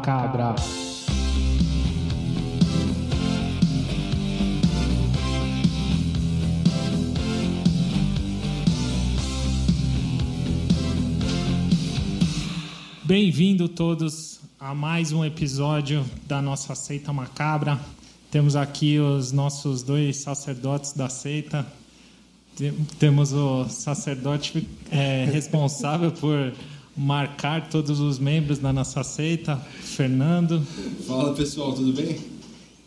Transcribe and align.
macabra. 0.00 0.54
Bem-vindo 13.04 13.68
todos 13.68 14.40
a 14.58 14.74
mais 14.74 15.12
um 15.12 15.24
episódio 15.24 16.04
da 16.26 16.40
nossa 16.40 16.74
seita 16.74 17.12
macabra. 17.12 17.78
Temos 18.30 18.54
aqui 18.54 18.98
os 18.98 19.32
nossos 19.32 19.82
dois 19.82 20.16
sacerdotes 20.18 20.92
da 20.92 21.08
seita. 21.08 21.66
Tem- 22.56 22.72
Temos 22.98 23.32
o 23.32 23.68
sacerdote 23.68 24.66
é, 24.90 25.24
responsável 25.32 26.12
por 26.12 26.52
marcar 26.96 27.68
todos 27.68 28.00
os 28.00 28.18
membros 28.18 28.58
da 28.58 28.72
nossa 28.72 29.02
seita, 29.02 29.56
Fernando. 29.56 30.60
Fala 31.06 31.34
pessoal, 31.34 31.72
tudo 31.72 31.92
bem? 31.92 32.18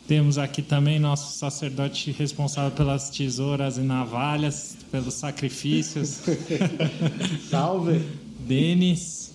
Temos 0.07 0.37
aqui 0.37 0.61
também 0.61 0.99
nosso 0.99 1.37
sacerdote 1.37 2.11
responsável 2.11 2.71
pelas 2.71 3.09
tesouras 3.09 3.77
e 3.77 3.81
navalhas, 3.81 4.75
pelos 4.91 5.13
sacrifícios, 5.13 6.19
Salve! 7.49 8.01
Denis. 8.39 9.31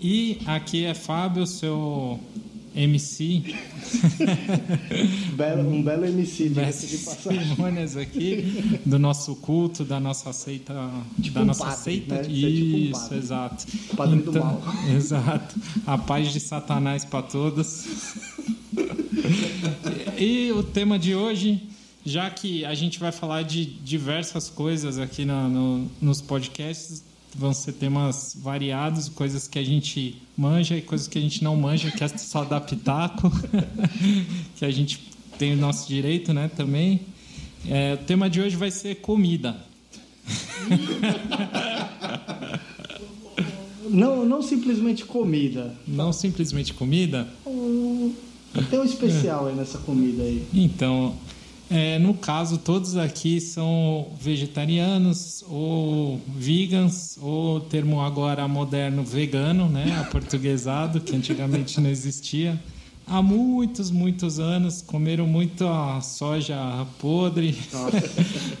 E 0.00 0.38
aqui 0.46 0.84
é 0.84 0.94
Fábio, 0.94 1.46
seu 1.46 2.18
MC, 2.74 3.42
Belo, 5.36 5.68
um 5.70 5.82
belo 5.82 6.04
MC, 6.06 6.48
diga-se 6.50 6.86
de 6.86 6.98
passagem. 6.98 8.02
aqui 8.02 8.80
do 8.86 8.98
nosso 8.98 9.34
culto, 9.36 9.84
da 9.84 9.98
nossa 9.98 10.32
seita, 10.32 10.74
Tipo 11.20 11.34
da 11.34 11.42
um 11.42 11.46
nossa 11.46 11.64
padre, 11.64 11.80
seita. 11.82 12.14
né? 12.16 12.22
Você 12.24 12.30
é 12.30 12.32
tipo 12.52 12.76
um 12.76 12.78
Isso, 12.78 13.00
padre. 13.00 13.18
exato. 13.18 13.66
Então, 13.84 13.96
Padre 13.96 14.22
do 14.22 14.32
mal. 14.32 14.62
Exato. 14.96 15.60
A 15.86 15.98
paz 15.98 16.32
de 16.32 16.40
Satanás 16.40 17.04
para 17.04 17.22
todos. 17.22 17.84
e 20.18 20.52
o 20.52 20.62
tema 20.62 20.98
de 20.98 21.14
hoje, 21.14 21.62
já 22.04 22.30
que 22.30 22.64
a 22.64 22.74
gente 22.74 22.98
vai 22.98 23.12
falar 23.12 23.42
de 23.42 23.64
diversas 23.64 24.48
coisas 24.48 24.98
aqui 24.98 25.24
no- 25.24 25.86
nos 26.00 26.20
podcasts, 26.20 27.02
vão 27.36 27.52
ser 27.52 27.72
temas 27.72 28.36
variados, 28.40 29.08
coisas 29.08 29.46
que 29.46 29.58
a 29.58 29.64
gente 29.64 30.20
manja 30.36 30.76
e 30.76 30.82
coisas 30.82 31.06
que 31.06 31.18
a 31.18 31.20
gente 31.20 31.42
não 31.42 31.56
manja, 31.56 31.90
que 31.90 32.02
é 32.02 32.08
só 32.08 32.44
dar 32.44 32.60
pitaco, 32.60 33.30
que 34.56 34.64
a 34.64 34.70
gente 34.70 35.10
tem 35.38 35.54
o 35.54 35.56
nosso 35.56 35.88
direito, 35.88 36.32
né, 36.32 36.50
também. 36.54 37.00
É, 37.68 37.94
o 37.94 38.04
tema 38.04 38.28
de 38.28 38.40
hoje 38.40 38.56
vai 38.56 38.70
ser 38.70 38.96
comida. 38.96 39.56
Não, 43.88 44.24
não 44.24 44.40
simplesmente 44.40 45.04
comida. 45.04 45.74
Não 45.86 46.12
simplesmente 46.12 46.72
comida, 46.72 47.28
Tem 48.68 48.78
um 48.78 48.84
especial 48.84 49.48
aí 49.48 49.54
nessa 49.54 49.78
comida 49.78 50.22
aí. 50.22 50.46
Então, 50.54 51.14
é, 51.70 51.98
no 51.98 52.14
caso, 52.14 52.58
todos 52.58 52.96
aqui 52.96 53.40
são 53.40 54.08
vegetarianos 54.20 55.44
ou 55.48 56.20
vegans, 56.36 57.16
ou 57.22 57.56
o 57.56 57.60
termo 57.60 58.00
agora 58.00 58.46
moderno 58.48 59.04
vegano, 59.04 59.68
né? 59.68 59.96
Aportuguesado, 60.00 61.00
que 61.00 61.14
antigamente 61.14 61.80
não 61.80 61.88
existia. 61.88 62.58
Há 63.06 63.20
muitos, 63.20 63.90
muitos 63.90 64.38
anos 64.38 64.82
comeram 64.82 65.26
muito 65.26 65.66
a 65.66 66.00
soja 66.00 66.56
podre, 67.00 67.56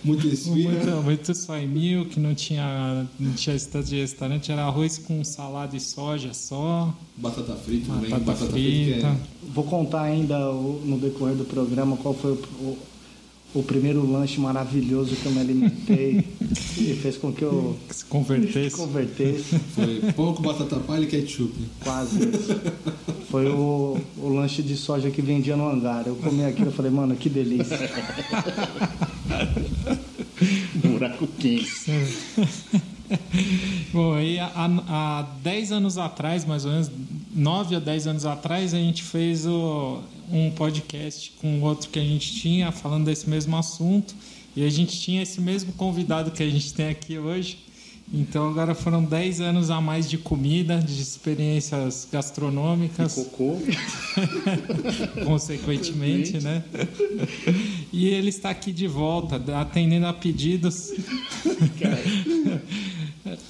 Muito 0.02 0.26
esfirra. 0.28 0.70
muito, 0.72 1.02
muito 1.04 1.34
soy 1.36 1.66
milk, 1.66 2.18
não 2.18 2.34
tinha, 2.34 3.06
não 3.18 3.32
tinha 3.34 3.54
estado 3.54 3.84
de 3.84 4.00
restaurante, 4.00 4.50
era 4.50 4.64
arroz 4.64 4.98
com 4.98 5.22
salada 5.22 5.76
e 5.76 5.80
soja 5.80 6.34
só, 6.34 6.92
Batata 7.16 7.54
frita 7.54 7.92
também. 7.92 8.10
batata 8.10 8.46
que 8.52 8.90
é- 8.90 8.92
frita. 8.94 9.16
Vou 9.54 9.62
contar 9.64 10.02
ainda 10.02 10.36
no 10.50 10.98
decorrer 10.98 11.36
do 11.36 11.44
programa 11.44 11.96
qual 11.98 12.14
foi 12.14 12.32
o, 12.32 12.76
o- 13.54 13.62
primeiro 13.62 14.10
lanche 14.10 14.40
maravilhoso 14.40 15.14
que 15.16 15.26
eu 15.26 15.32
me 15.32 15.40
alimentei 15.40 16.24
e 16.78 16.94
fez 17.02 17.16
com 17.16 17.32
que 17.32 17.42
eu 17.42 17.76
se 17.90 18.04
convertesse. 18.04 18.76
convertesse. 18.76 19.58
Foi 19.74 20.00
pão 20.16 20.34
com 20.34 20.42
batata 20.42 20.76
palha 20.80 21.04
e 21.04 21.06
ketchup. 21.06 21.52
Quase 21.82 22.18
isso. 22.28 22.60
Foi 23.30 23.46
o, 23.48 23.98
o 24.18 24.28
lanche 24.28 24.62
de 24.62 24.76
soja 24.76 25.10
que 25.10 25.22
vendia 25.22 25.56
no 25.56 25.68
hangar. 25.68 26.04
Eu 26.06 26.16
comi 26.16 26.44
aquilo 26.44 26.70
e 26.70 26.72
falei, 26.72 26.90
mano, 26.90 27.14
que 27.16 27.28
delícia. 27.28 27.78
Buraco 30.74 31.26
quente. 31.38 31.70
Bom, 33.92 34.14
aí 34.14 34.38
há, 34.38 34.52
há 34.88 35.26
10 35.42 35.72
anos 35.72 35.98
atrás, 35.98 36.44
mais 36.44 36.64
ou 36.64 36.70
menos, 36.70 36.90
9 37.34 37.74
a 37.76 37.80
10 37.80 38.06
anos 38.06 38.24
atrás, 38.26 38.72
a 38.72 38.78
gente 38.78 39.02
fez 39.02 39.46
o- 39.46 39.98
um 40.32 40.50
podcast 40.50 41.32
com 41.40 41.60
outro 41.62 41.88
que 41.88 41.98
a 41.98 42.04
gente 42.04 42.32
tinha, 42.40 42.72
falando 42.72 43.04
desse 43.04 43.28
mesmo 43.28 43.56
assunto. 43.56 44.14
E 44.56 44.64
a 44.64 44.70
gente 44.70 44.98
tinha 45.00 45.22
esse 45.22 45.40
mesmo 45.40 45.72
convidado 45.72 46.30
que 46.30 46.42
a 46.42 46.50
gente 46.50 46.72
tem 46.74 46.88
aqui 46.88 47.18
hoje. 47.18 47.58
Então 48.12 48.48
agora 48.48 48.74
foram 48.74 49.04
10 49.04 49.40
anos 49.40 49.70
a 49.70 49.80
mais 49.80 50.10
de 50.10 50.18
comida, 50.18 50.78
de 50.78 51.00
experiências 51.00 52.08
gastronômicas 52.10 53.14
Cocô. 53.14 53.56
consequentemente, 55.24 56.40
né? 56.40 56.64
E 57.92 58.08
ele 58.08 58.30
está 58.30 58.50
aqui 58.50 58.72
de 58.72 58.88
volta, 58.88 59.40
atendendo 59.60 60.06
a 60.06 60.12
pedidos. 60.12 60.90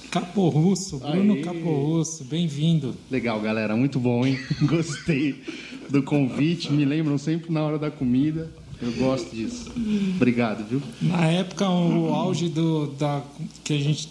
Caporrusso, 0.09 0.97
Bruno 0.97 1.33
Aê. 1.35 1.41
Caporrusso, 1.41 2.23
bem-vindo. 2.25 2.95
Legal, 3.09 3.39
galera, 3.39 3.75
muito 3.75 3.99
bom, 3.99 4.25
hein? 4.25 4.39
Gostei 4.63 5.41
do 5.89 6.01
convite, 6.03 6.71
me 6.71 6.85
lembram 6.85 7.17
sempre 7.17 7.51
na 7.51 7.61
hora 7.61 7.77
da 7.77 7.91
comida. 7.91 8.51
Eu 8.81 8.91
gosto 8.93 9.35
disso. 9.35 9.71
Obrigado, 10.15 10.67
viu? 10.67 10.81
Na 11.01 11.27
época, 11.27 11.69
o 11.69 12.13
auge 12.13 12.49
do, 12.49 12.87
da, 12.87 13.21
que 13.63 13.73
a 13.73 13.79
gente 13.79 14.09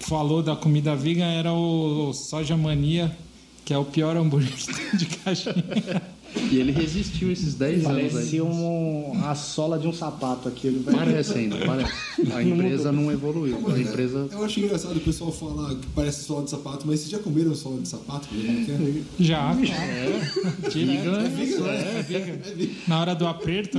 falou 0.00 0.42
da 0.42 0.56
comida 0.56 0.96
vegan 0.96 1.26
era 1.30 1.52
o 1.52 2.12
Soja 2.12 2.56
Mania, 2.56 3.16
que 3.64 3.72
é 3.72 3.78
o 3.78 3.84
pior 3.84 4.16
hambúrguer 4.16 4.52
de 4.98 5.06
caixinha. 5.06 6.02
E 6.50 6.58
ele 6.58 6.72
resistiu 6.72 7.30
esses 7.30 7.54
10 7.54 7.86
anos 7.86 7.98
aí. 7.98 8.10
Parecia 8.10 8.44
um, 8.44 9.12
a 9.24 9.34
sola 9.34 9.78
de 9.78 9.86
um 9.86 9.92
sapato 9.92 10.48
aquilo. 10.48 10.82
Parece 10.84 11.38
ainda, 11.38 11.56
parece. 11.64 11.92
A 12.32 12.42
empresa 12.42 12.92
não 12.92 13.10
evoluiu. 13.10 13.56
A 13.68 13.78
empresa. 13.78 14.28
Eu 14.30 14.44
acho 14.44 14.60
engraçado 14.60 14.96
o 14.96 15.00
pessoal 15.00 15.32
falar 15.32 15.74
que 15.74 15.86
parece 15.94 16.24
sola 16.24 16.44
de 16.44 16.50
sapato, 16.50 16.86
mas 16.86 17.00
vocês 17.00 17.10
já 17.10 17.18
comeram 17.18 17.54
sola 17.54 17.80
de 17.80 17.88
sapato? 17.88 18.28
Que 18.28 18.70
é? 18.70 19.24
Já, 19.24 19.54
claro. 19.54 20.70
Direto. 20.70 21.66
É, 21.66 22.02
vegan. 22.02 22.38
Na 22.86 23.00
hora 23.00 23.14
do 23.14 23.26
aperto, 23.26 23.78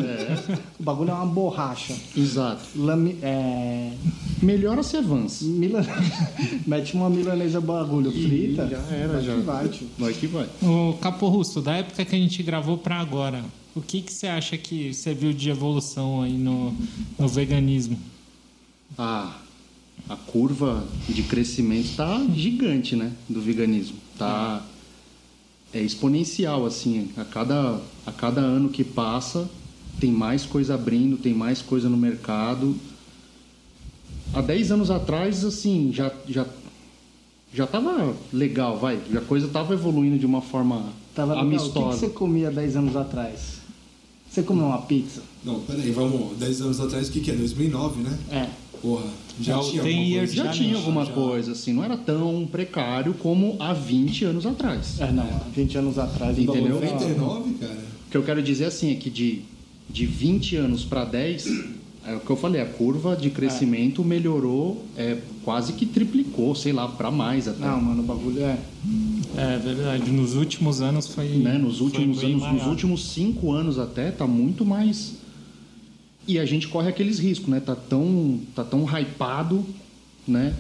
O 0.80 0.84
bagulho 0.84 1.10
é 1.12 1.14
uma 1.14 1.26
borracha. 1.26 1.96
Exato. 2.16 2.62
Lami, 2.76 3.18
é, 3.22 3.92
Melhora 4.42 4.82
se 4.82 4.98
avança. 4.98 5.46
Milan... 5.46 5.86
Mete 6.66 6.96
uma 6.96 7.10
milanesa 7.10 7.62
bagulho 7.62 8.12
frita. 8.12 8.68
já 8.68 8.80
era, 8.96 9.14
vai 9.14 9.22
já. 9.22 9.36
que 9.36 9.42
Vai, 9.42 9.68
tio. 9.70 9.88
Vai 10.00 10.14
que 10.14 10.28
vai. 10.28 10.48
O 10.64 10.94
Caporrusso, 11.00 11.62
da 11.62 11.76
época 11.76 12.04
que 12.04 12.16
a 12.16 12.18
gente 12.18 12.42
gravou 12.52 12.78
para 12.78 13.00
agora, 13.00 13.46
o 13.74 13.80
que, 13.80 14.02
que 14.02 14.12
você 14.12 14.28
acha 14.28 14.58
que 14.58 14.94
você 14.94 15.14
viu 15.14 15.32
de 15.32 15.50
evolução 15.50 16.22
aí 16.22 16.34
no, 16.34 16.76
no 17.18 17.26
veganismo? 17.26 17.98
A, 18.98 19.38
a 20.10 20.18
curva 20.18 20.86
de 21.08 21.24
crescimento 21.24 21.96
tá 21.96 22.22
gigante, 22.36 22.94
né? 22.94 23.14
Do 23.30 23.40
veganismo. 23.40 23.96
Tá. 24.18 24.66
É 25.74 25.80
exponencial, 25.80 26.66
assim. 26.66 27.10
A 27.16 27.24
cada, 27.24 27.80
a 28.06 28.12
cada 28.12 28.42
ano 28.42 28.68
que 28.68 28.84
passa, 28.84 29.50
tem 30.02 30.12
mais 30.12 30.46
coisa 30.46 30.76
abrindo, 30.76 31.16
tem 31.16 31.34
mais 31.34 31.62
coisa 31.62 31.88
no 31.88 31.96
mercado. 31.96 32.76
Há 34.34 34.42
10 34.42 34.74
anos 34.74 34.92
atrás, 34.92 35.46
assim, 35.46 35.94
já, 35.94 36.12
já, 36.28 36.46
já 37.54 37.66
tava 37.66 38.14
legal, 38.34 38.78
vai. 38.78 39.00
A 39.16 39.22
coisa 39.22 39.48
tava 39.48 39.74
evoluindo 39.74 40.20
de 40.20 40.26
uma 40.26 40.42
forma 40.42 40.92
Tava 41.16 41.34
legal. 41.34 41.48
O 41.48 41.50
que 41.52 41.58
que 41.58 41.62
amistosa. 41.64 41.98
você 41.98 42.10
comia 42.10 42.50
10 42.52 42.76
anos 42.78 42.96
atrás? 42.96 43.60
Você 44.30 44.44
comeu 44.44 44.66
uma 44.66 44.78
pizza? 44.84 45.22
Não, 45.44 45.60
peraí, 45.60 45.92
vamos. 45.92 46.38
10 46.38 46.62
anos 46.62 46.80
atrás, 46.80 47.10
o 47.10 47.12
que, 47.12 47.20
que 47.20 47.32
é? 47.32 47.36
2009, 47.36 48.02
né? 48.04 48.18
É. 48.32 48.48
Porra, 48.82 49.04
já 49.40 49.58
Já 49.58 49.64
tinha 49.70 49.84
tem 49.84 49.98
alguma 49.98 50.18
coisa. 50.18 50.34
Já 50.36 50.44
Já 50.46 50.52
tinha 50.52 50.76
alguma 50.78 51.06
já. 51.06 51.12
coisa, 51.12 51.52
assim, 51.52 51.74
não 51.74 51.84
era 51.84 51.98
tão 51.98 52.48
precário 52.52 53.14
como 53.16 53.56
há 53.60 53.74
20 53.74 54.26
anos 54.26 54.46
atrás. 54.46 55.00
É, 55.00 55.12
não. 55.12 55.24
há 55.24 55.42
20 55.54 55.78
anos 55.78 55.98
atrás. 56.00 56.38
Entendeu? 56.40 56.80
bagulho 56.80 56.80
tava- 56.92 57.10
99, 57.10 57.54
cara? 57.60 57.74
O 58.08 58.12
que 58.12 58.18
eu 58.18 58.24
quero 58.24 58.42
dizer 58.42 58.66
assim 58.66 58.92
é 58.92 58.96
que 58.96 59.10
de, 59.10 59.42
de 59.90 60.06
20 60.06 60.56
anos 60.56 60.84
para 60.84 61.04
10, 61.06 61.48
é 62.08 62.16
o 62.16 62.20
que 62.22 62.30
eu 62.30 62.36
falei, 62.38 62.60
a 62.62 62.66
curva 62.66 63.16
de 63.16 63.30
crescimento 63.30 64.04
melhorou, 64.04 64.84
é, 64.98 65.18
quase 65.44 65.74
que 65.74 65.86
triplicou, 65.86 66.56
sei 66.56 66.72
lá, 66.74 66.88
para 66.88 67.12
mais 67.12 67.48
até. 67.48 67.60
Não, 67.66 67.80
mano, 67.82 68.02
o 68.02 68.06
bagulho 68.06 68.42
é. 68.42 68.58
É 69.38 69.58
verdade, 69.58 70.12
nos 70.12 70.36
últimos 70.36 70.82
anos 70.82 71.08
foi. 71.08 71.28
né? 71.30 71.58
Nos 71.58 71.78
foi 71.78 71.86
últimos 71.88 72.20
bem 72.20 72.32
anos, 72.34 72.44
nos 72.44 72.54
maior. 72.54 72.70
últimos 72.70 73.06
5 73.12 73.52
anos 73.52 73.80
até, 73.80 74.12
tá 74.12 74.28
muito 74.28 74.66
mais. 74.66 75.16
E 76.28 76.38
a 76.38 76.46
gente 76.46 76.68
corre 76.68 76.90
aqueles 76.90 77.18
riscos, 77.20 77.48
né? 77.50 77.60
Tá 77.60 77.76
tão, 77.76 78.40
tá 78.56 78.64
tão 78.64 78.86
hypado 78.86 79.66
né? 80.28 80.54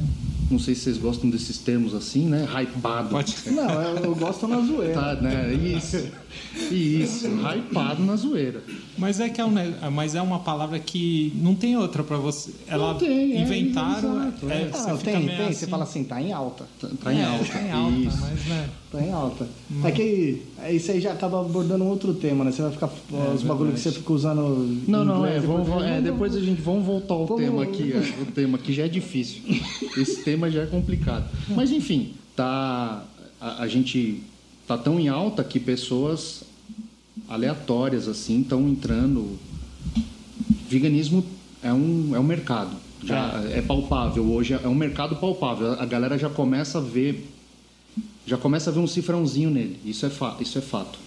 Não 0.49 0.59
sei 0.59 0.75
se 0.75 0.81
vocês 0.81 0.97
gostam 0.97 1.29
desses 1.29 1.57
termos 1.59 1.93
assim, 1.95 2.27
né? 2.27 2.45
Hypado. 2.45 3.09
Pode. 3.09 3.35
Não, 3.51 3.81
eu, 3.97 4.15
gosto 4.15 4.47
na 4.47 4.59
zoeira. 4.61 4.93
Tá, 4.93 5.15
né? 5.15 5.53
Isso. 5.53 5.97
Isso. 6.71 7.27
Hypado 7.27 8.03
na 8.03 8.15
zoeira. 8.15 8.61
Mas 8.97 9.19
é 9.19 9.29
que 9.29 9.39
é, 9.39 9.45
um, 9.45 9.53
mas 9.91 10.13
é 10.15 10.21
uma 10.21 10.39
palavra 10.39 10.77
que 10.79 11.31
não 11.35 11.55
tem 11.55 11.77
outra 11.77 12.03
pra 12.03 12.17
você. 12.17 12.51
Ela 12.67 12.95
tem, 12.95 13.33
é, 13.37 13.41
inventaram. 13.41 14.23
é, 14.23 14.27
é. 14.63 14.69
você 14.71 14.89
Ah, 14.91 14.97
fica 14.97 15.11
tem, 15.11 15.27
tem. 15.27 15.41
assim, 15.45 15.53
Você 15.53 15.67
fala 15.67 15.83
assim, 15.83 16.03
tá 16.03 16.21
em 16.21 16.33
alta. 16.33 16.65
Tá, 16.79 16.89
tá 17.03 17.13
em 17.13 17.19
é, 17.21 17.25
alta. 17.25 17.45
Tá 17.45 17.61
em 17.61 17.71
alta, 17.71 17.97
Isso. 17.97 18.17
mas 18.19 18.45
né. 18.47 18.69
Tá 18.91 19.01
em 19.01 19.09
alta. 19.11 19.47
É 19.85 19.91
que 19.91 20.41
isso 20.71 20.91
aí 20.91 20.99
já 20.99 21.13
acaba 21.13 21.39
abordando 21.39 21.85
outro 21.85 22.13
tema, 22.13 22.43
né? 22.43 22.51
Você 22.51 22.61
vai 22.61 22.71
ficar. 22.71 22.89
os 23.33 23.41
bagulho 23.41 23.71
que 23.71 23.79
você 23.79 23.89
fica 23.91 24.11
usando. 24.11 24.41
Não, 24.85 25.05
não, 25.05 25.19
inglês, 25.19 25.35
é, 25.43 25.47
vamos, 25.47 25.65
depois- 25.67 25.85
é, 25.85 26.01
depois 26.01 26.35
a 26.35 26.41
gente 26.41 26.61
vamos 26.61 26.85
voltar 26.85 27.13
ao 27.13 27.25
Vamos- 27.25 27.41
tema 27.43 27.63
aqui. 27.63 27.93
é, 27.93 28.21
o 28.21 28.25
tema 28.25 28.57
aqui 28.57 28.73
já 28.73 28.83
é 28.83 28.89
difícil. 28.89 29.43
Esse 29.97 30.23
tema 30.23 30.51
já 30.51 30.63
é 30.63 30.65
complicado. 30.65 31.23
Mas 31.55 31.71
enfim, 31.71 32.15
tá 32.35 33.05
a, 33.39 33.63
a 33.63 33.67
gente 33.69 34.23
tá 34.67 34.77
tão 34.77 34.99
em 34.99 35.07
alta 35.07 35.41
que 35.41 35.57
pessoas 35.57 36.44
aleatórias 37.29 38.09
assim 38.09 38.41
estão 38.41 38.67
entrando. 38.67 39.37
Veganismo 40.69 41.23
é 41.63 41.71
um 41.71 42.11
é 42.13 42.19
um 42.19 42.23
mercado. 42.23 42.75
Já 43.03 43.41
é. 43.51 43.61
palpável 43.61 44.23
hoje, 44.31 44.53
é 44.53 44.67
um 44.67 44.75
mercado 44.75 45.15
palpável. 45.15 45.73
A 45.79 45.85
galera 45.85 46.17
já 46.19 46.29
começa 46.29 46.77
a 46.77 46.81
ver 46.81 47.31
já 48.25 48.38
começa 48.38 48.69
a 48.69 48.73
ver 48.73 48.79
um 48.79 48.88
cifrãozinho 48.88 49.50
nele. 49.50 49.77
Isso 49.85 50.06
é 50.06 50.09
fa, 50.09 50.38
isso 50.39 50.57
é 50.57 50.62
fato. 50.62 51.00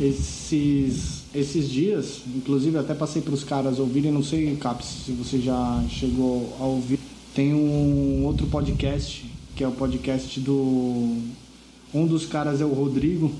Esses, 0.00 1.22
esses 1.34 1.70
dias, 1.70 2.20
inclusive 2.34 2.76
até 2.76 2.92
passei 2.92 3.22
para 3.22 3.34
os 3.34 3.44
caras 3.44 3.78
ouvirem, 3.78 4.10
não 4.10 4.22
sei, 4.22 4.56
Caps, 4.56 4.86
se 5.04 5.12
você 5.12 5.38
já 5.38 5.84
chegou 5.88 6.56
a 6.58 6.64
ouvir. 6.64 6.98
Tem 7.34 7.54
um 7.54 8.24
outro 8.24 8.46
podcast, 8.46 9.24
que 9.54 9.62
é 9.62 9.68
o 9.68 9.72
podcast 9.72 10.40
do. 10.40 11.18
Um 11.94 12.06
dos 12.06 12.26
caras 12.26 12.60
é 12.60 12.64
o 12.64 12.72
Rodrigo, 12.72 13.32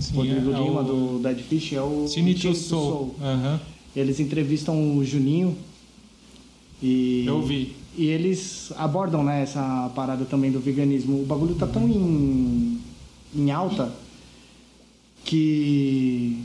Sim, 0.00 0.14
Rodrigo 0.14 0.52
é 0.52 0.58
Lima, 0.60 0.80
o 0.80 0.84
do 0.84 1.18
Dead 1.22 1.38
Fish, 1.38 1.72
é 1.72 1.82
o. 1.82 2.06
Cine 2.06 2.34
to 2.34 2.40
Cine 2.40 2.54
to 2.54 2.60
Soul. 2.60 3.14
Aham. 3.20 3.60
Eles 3.94 4.20
entrevistam 4.20 4.96
o 4.96 5.04
Juninho 5.04 5.56
e. 6.82 7.24
Eu 7.26 7.42
vi. 7.42 7.74
E 7.96 8.06
eles 8.06 8.72
abordam 8.76 9.22
né, 9.22 9.42
essa 9.42 9.90
parada 9.94 10.24
também 10.24 10.50
do 10.50 10.58
veganismo. 10.60 11.20
O 11.20 11.26
bagulho 11.26 11.54
tá 11.54 11.66
tão 11.66 11.86
em, 11.88 12.78
em 13.36 13.50
alta 13.50 13.92
que 15.24 16.38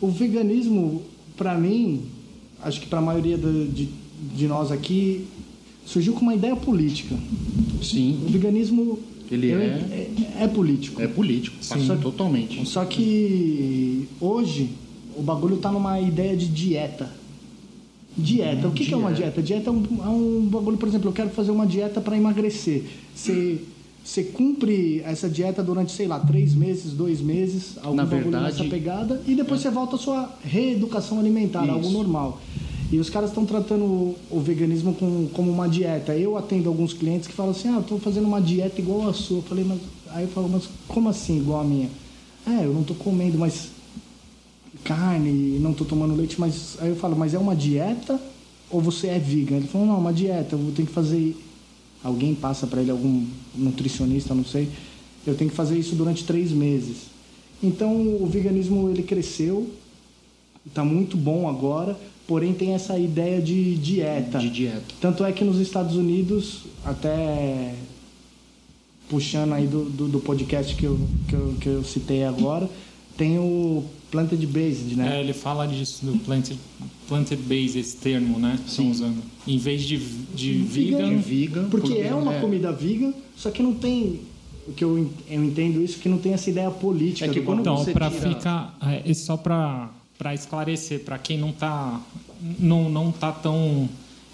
o 0.00 0.08
veganismo, 0.08 1.02
pra 1.36 1.56
mim, 1.58 2.02
acho 2.62 2.80
que 2.80 2.86
pra 2.86 3.00
maioria 3.00 3.36
do- 3.38 3.66
de, 3.68 3.88
de 4.36 4.46
nós 4.46 4.70
aqui, 4.70 5.26
surgiu 5.86 6.12
com 6.12 6.20
uma 6.20 6.34
ideia 6.34 6.54
política. 6.56 7.16
Sim, 7.82 8.20
O 8.26 8.28
veganismo 8.30 8.98
Ele 9.30 9.50
é- 9.50 9.54
é, 10.38 10.44
é 10.44 10.48
político. 10.48 11.00
é 11.00 11.06
político, 11.06 11.56
passa 11.66 11.96
totalmente. 11.96 12.66
Só 12.68 12.84
que 12.84 14.06
hoje 14.20 14.70
o 15.16 15.22
bagulho 15.22 15.56
tá 15.56 15.70
numa 15.72 15.98
ideia 16.00 16.36
de 16.36 16.46
dieta. 16.46 17.10
Dieta. 18.16 18.68
O 18.68 18.72
que, 18.72 18.84
que 18.84 18.92
é 18.94 18.96
uma 18.96 19.12
dieta? 19.12 19.40
Dieta 19.42 19.70
é 19.70 19.72
um, 19.72 19.84
é 20.04 20.08
um 20.08 20.48
bagulho, 20.50 20.76
por 20.76 20.88
exemplo, 20.88 21.08
eu 21.08 21.12
quero 21.12 21.30
fazer 21.30 21.50
uma 21.50 21.66
dieta 21.66 22.00
para 22.00 22.16
emagrecer. 22.16 22.84
Você, 23.14 23.58
você 24.04 24.24
cumpre 24.24 25.00
essa 25.04 25.28
dieta 25.28 25.62
durante, 25.62 25.92
sei 25.92 26.06
lá, 26.06 26.18
três 26.18 26.54
meses, 26.54 26.92
dois 26.92 27.20
meses, 27.20 27.78
algum 27.82 27.96
Na 27.96 28.04
verdade- 28.04 28.44
nessa 28.44 28.64
pegada, 28.64 29.22
e 29.26 29.34
depois 29.34 29.60
você 29.60 29.70
volta 29.70 29.96
à 29.96 29.98
sua 29.98 30.34
reeducação 30.44 31.18
alimentar, 31.18 31.62
Isso. 31.64 31.72
algo 31.72 31.90
normal. 31.90 32.40
E 32.92 32.98
os 32.98 33.08
caras 33.08 33.30
estão 33.30 33.46
tratando 33.46 33.84
o, 33.84 34.40
veganismo 34.40 34.92
com, 34.94 35.28
como 35.32 35.50
uma 35.50 35.68
dieta. 35.68 36.12
Eu 36.16 36.36
atendo 36.36 36.68
alguns 36.68 36.92
clientes 36.92 37.28
que 37.28 37.34
falam 37.34 37.52
assim, 37.52 37.68
ah, 37.68 37.76
eu 37.76 37.82
tô 37.84 37.98
fazendo 37.98 38.26
uma 38.26 38.40
dieta 38.40 38.80
igual 38.80 39.08
a 39.08 39.12
sua. 39.12 39.38
Eu 39.38 39.42
falei, 39.42 39.64
mas 39.64 39.78
aí 40.08 40.24
eu 40.24 40.28
falo, 40.28 40.48
mas 40.48 40.68
como 40.88 41.08
assim 41.08 41.38
igual 41.38 41.60
a 41.60 41.64
minha? 41.64 41.88
É, 42.44 42.64
eu 42.64 42.74
não 42.74 42.82
tô 42.82 42.94
comendo 42.94 43.38
mais 43.38 43.68
carne, 44.84 45.58
não 45.58 45.72
tô 45.72 45.84
tomando 45.84 46.14
leite, 46.14 46.40
mas 46.40 46.76
aí 46.80 46.88
eu 46.88 46.96
falo, 46.96 47.16
mas 47.16 47.34
é 47.34 47.38
uma 47.38 47.54
dieta 47.54 48.20
ou 48.70 48.80
você 48.80 49.08
é 49.08 49.18
vegan? 49.18 49.56
Ele 49.56 49.66
falou, 49.66 49.86
não, 49.86 49.98
uma 49.98 50.12
dieta, 50.12 50.54
eu 50.54 50.58
vou 50.58 50.72
ter 50.72 50.86
que 50.86 50.92
fazer. 50.92 51.36
Alguém 52.02 52.34
passa 52.34 52.66
para 52.66 52.80
ele, 52.80 52.90
algum 52.90 53.26
nutricionista, 53.54 54.34
não 54.34 54.44
sei. 54.44 54.68
Eu 55.26 55.34
tenho 55.34 55.50
que 55.50 55.56
fazer 55.56 55.78
isso 55.78 55.94
durante 55.94 56.24
três 56.24 56.50
meses. 56.52 57.08
Então 57.62 57.92
o 57.92 58.26
veganismo 58.26 58.88
ele 58.88 59.02
cresceu, 59.02 59.70
está 60.66 60.82
muito 60.82 61.16
bom 61.16 61.46
agora, 61.48 61.98
porém 62.26 62.54
tem 62.54 62.72
essa 62.72 62.98
ideia 62.98 63.40
de 63.40 63.74
dieta. 63.76 64.38
De 64.38 64.48
dieta. 64.48 64.94
Tanto 65.00 65.24
é 65.24 65.32
que 65.32 65.44
nos 65.44 65.58
Estados 65.58 65.96
Unidos, 65.96 66.62
até 66.84 67.74
puxando 69.10 69.52
aí 69.52 69.66
do, 69.66 69.84
do, 69.90 70.08
do 70.08 70.20
podcast 70.20 70.74
que 70.74 70.84
eu, 70.84 70.98
que, 71.28 71.34
eu, 71.34 71.54
que 71.60 71.66
eu 71.66 71.84
citei 71.84 72.24
agora, 72.24 72.70
tem 73.20 73.38
o 73.38 73.84
Planted 74.10 74.46
Based, 74.46 74.96
né? 74.96 75.18
É, 75.18 75.20
ele 75.20 75.34
fala 75.34 75.66
disso, 75.68 76.06
do 76.06 76.18
planted, 76.20 76.58
planted 77.06 77.42
based, 77.42 77.78
esse 77.78 77.98
termo, 77.98 78.38
né? 78.38 78.58
que 78.64 78.70
Estão 78.70 78.86
Sim. 78.86 78.90
usando. 78.90 79.22
Em 79.46 79.58
vez 79.58 79.82
de, 79.82 79.98
de 79.98 80.54
Vegan. 80.54 80.96
vegan. 80.96 81.16
Vegan, 81.18 81.68
Porque 81.68 81.98
é 81.98 82.14
uma 82.14 82.34
é. 82.34 82.40
comida 82.40 82.72
vegan, 82.72 83.12
só 83.36 83.50
que 83.50 83.62
não 83.62 83.74
tem. 83.74 84.22
O 84.66 84.72
que 84.72 84.82
eu, 84.82 85.10
eu 85.28 85.44
entendo 85.44 85.82
isso, 85.82 85.98
que 85.98 86.08
não 86.08 86.16
tem 86.16 86.32
essa 86.32 86.48
ideia 86.48 86.70
política. 86.70 87.26
É 87.26 87.28
que 87.28 87.40
do 87.40 87.46
quando. 87.46 87.60
Então, 87.60 87.76
você 87.76 87.92
para 87.92 88.10
tira- 88.10 88.34
ficar. 88.34 88.78
É, 89.04 89.12
só 89.12 89.36
para 89.36 89.90
esclarecer, 90.32 91.00
para 91.00 91.18
quem 91.18 91.36
não 91.36 91.52
tá, 91.52 92.00
não, 92.58 92.88
não 92.88 93.12
tá 93.12 93.32
tão 93.32 93.86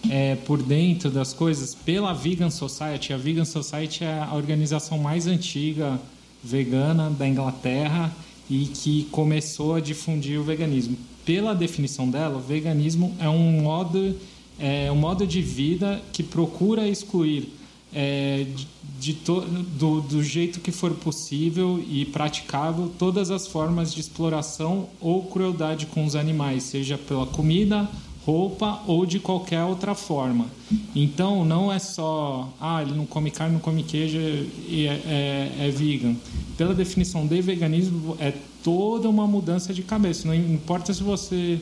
é, 0.09 0.37
por 0.37 0.63
dentro 0.63 1.11
das 1.11 1.33
coisas, 1.33 1.75
pela 1.75 2.13
Vegan 2.13 2.51
Society, 2.51 3.13
a 3.13 3.17
Vegan 3.17 3.45
Society 3.45 4.05
é 4.05 4.21
a 4.21 4.33
organização 4.33 4.97
mais 4.97 5.27
antiga 5.27 6.01
vegana 6.45 7.11
da 7.11 7.27
Inglaterra 7.27 8.13
e 8.49 8.67
que 8.67 9.05
começou 9.11 9.75
a 9.75 9.81
difundir 9.81 10.39
o 10.39 10.45
veganismo. 10.45 10.97
Pela 11.25 11.55
definição 11.55 12.09
dela, 12.09 12.39
o 12.39 12.41
veganismo 12.41 13.15
é 13.19 13.29
um 13.29 13.63
modo, 13.63 14.15
é, 14.59 14.91
um 14.93 14.97
modo 14.97 15.27
de 15.27 15.43
vida 15.43 16.01
que 16.13 16.23
procura 16.23 16.89
excluir 16.89 17.49
é, 17.93 18.47
de, 18.99 19.15
to, 19.15 19.41
do, 19.41 20.01
do 20.01 20.23
jeito 20.23 20.61
que 20.61 20.71
for 20.71 20.93
possível 20.93 21.83
e 21.89 22.05
praticável 22.05 22.93
todas 22.99 23.31
as 23.31 23.47
formas 23.47 23.93
de 23.93 24.01
exploração 24.01 24.89
ou 25.01 25.25
crueldade 25.25 25.87
com 25.87 26.05
os 26.05 26.15
animais, 26.15 26.65
seja 26.65 26.99
pela 26.99 27.27
comida, 27.27 27.89
roupa 28.27 28.83
ou 28.89 29.07
de 29.07 29.21
qualquer 29.21 29.63
outra 29.63 29.95
forma. 29.95 30.47
Então 30.95 31.45
não 31.45 31.73
é 31.73 31.79
só, 31.79 32.53
ah, 32.61 32.83
ele 32.83 32.93
não 32.93 33.07
come 33.07 33.31
carne, 33.31 33.55
não 33.55 33.61
come 33.61 33.85
queijo 33.85 34.19
e 34.19 34.87
é, 34.89 35.01
é, 35.61 35.69
é 35.69 35.71
vegan. 35.71 36.17
Pela 36.59 36.75
definição 36.75 37.25
de 37.25 37.41
veganismo, 37.41 38.17
é 38.19 38.33
toda 38.65 39.09
uma 39.09 39.29
mudança 39.29 39.73
de 39.73 39.83
cabeça. 39.83 40.27
Não 40.27 40.35
importa 40.35 40.93
se 40.93 41.05
você 41.05 41.61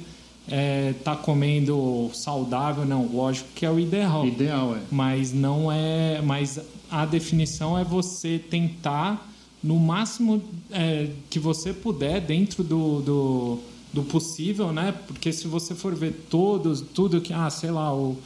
está 0.91 1.15
comendo 1.15 2.11
saudável, 2.15 2.87
não. 2.87 3.07
Lógico 3.13 3.49
que 3.55 3.67
é 3.67 3.71
o 3.71 3.79
ideal 3.79 4.27
ideal 4.27 4.75
é. 4.75 4.81
mas 4.91 5.33
não 5.33 5.71
é 5.71 6.23
mas 6.23 6.59
a 6.91 7.05
definição 7.05 7.79
é 7.79 7.85
você 7.85 8.39
tentar 8.39 9.31
no 9.63 9.79
máximo 9.79 10.43
é, 10.71 11.09
que 11.29 11.39
você 11.39 11.73
puder 11.73 12.21
dentro 12.21 12.63
do, 12.63 13.01
do, 13.01 13.59
do 13.95 14.03
possível 14.03 14.73
né 14.73 14.93
porque 15.07 15.33
se 15.33 15.47
você 15.47 15.75
for 15.75 15.95
ver 15.95 16.27
todos 16.29 16.81
tudo 16.81 17.21
que 17.21 17.33
ah 17.33 17.49
sei 17.49 17.71
lá 17.71 17.95
o 17.95 18.17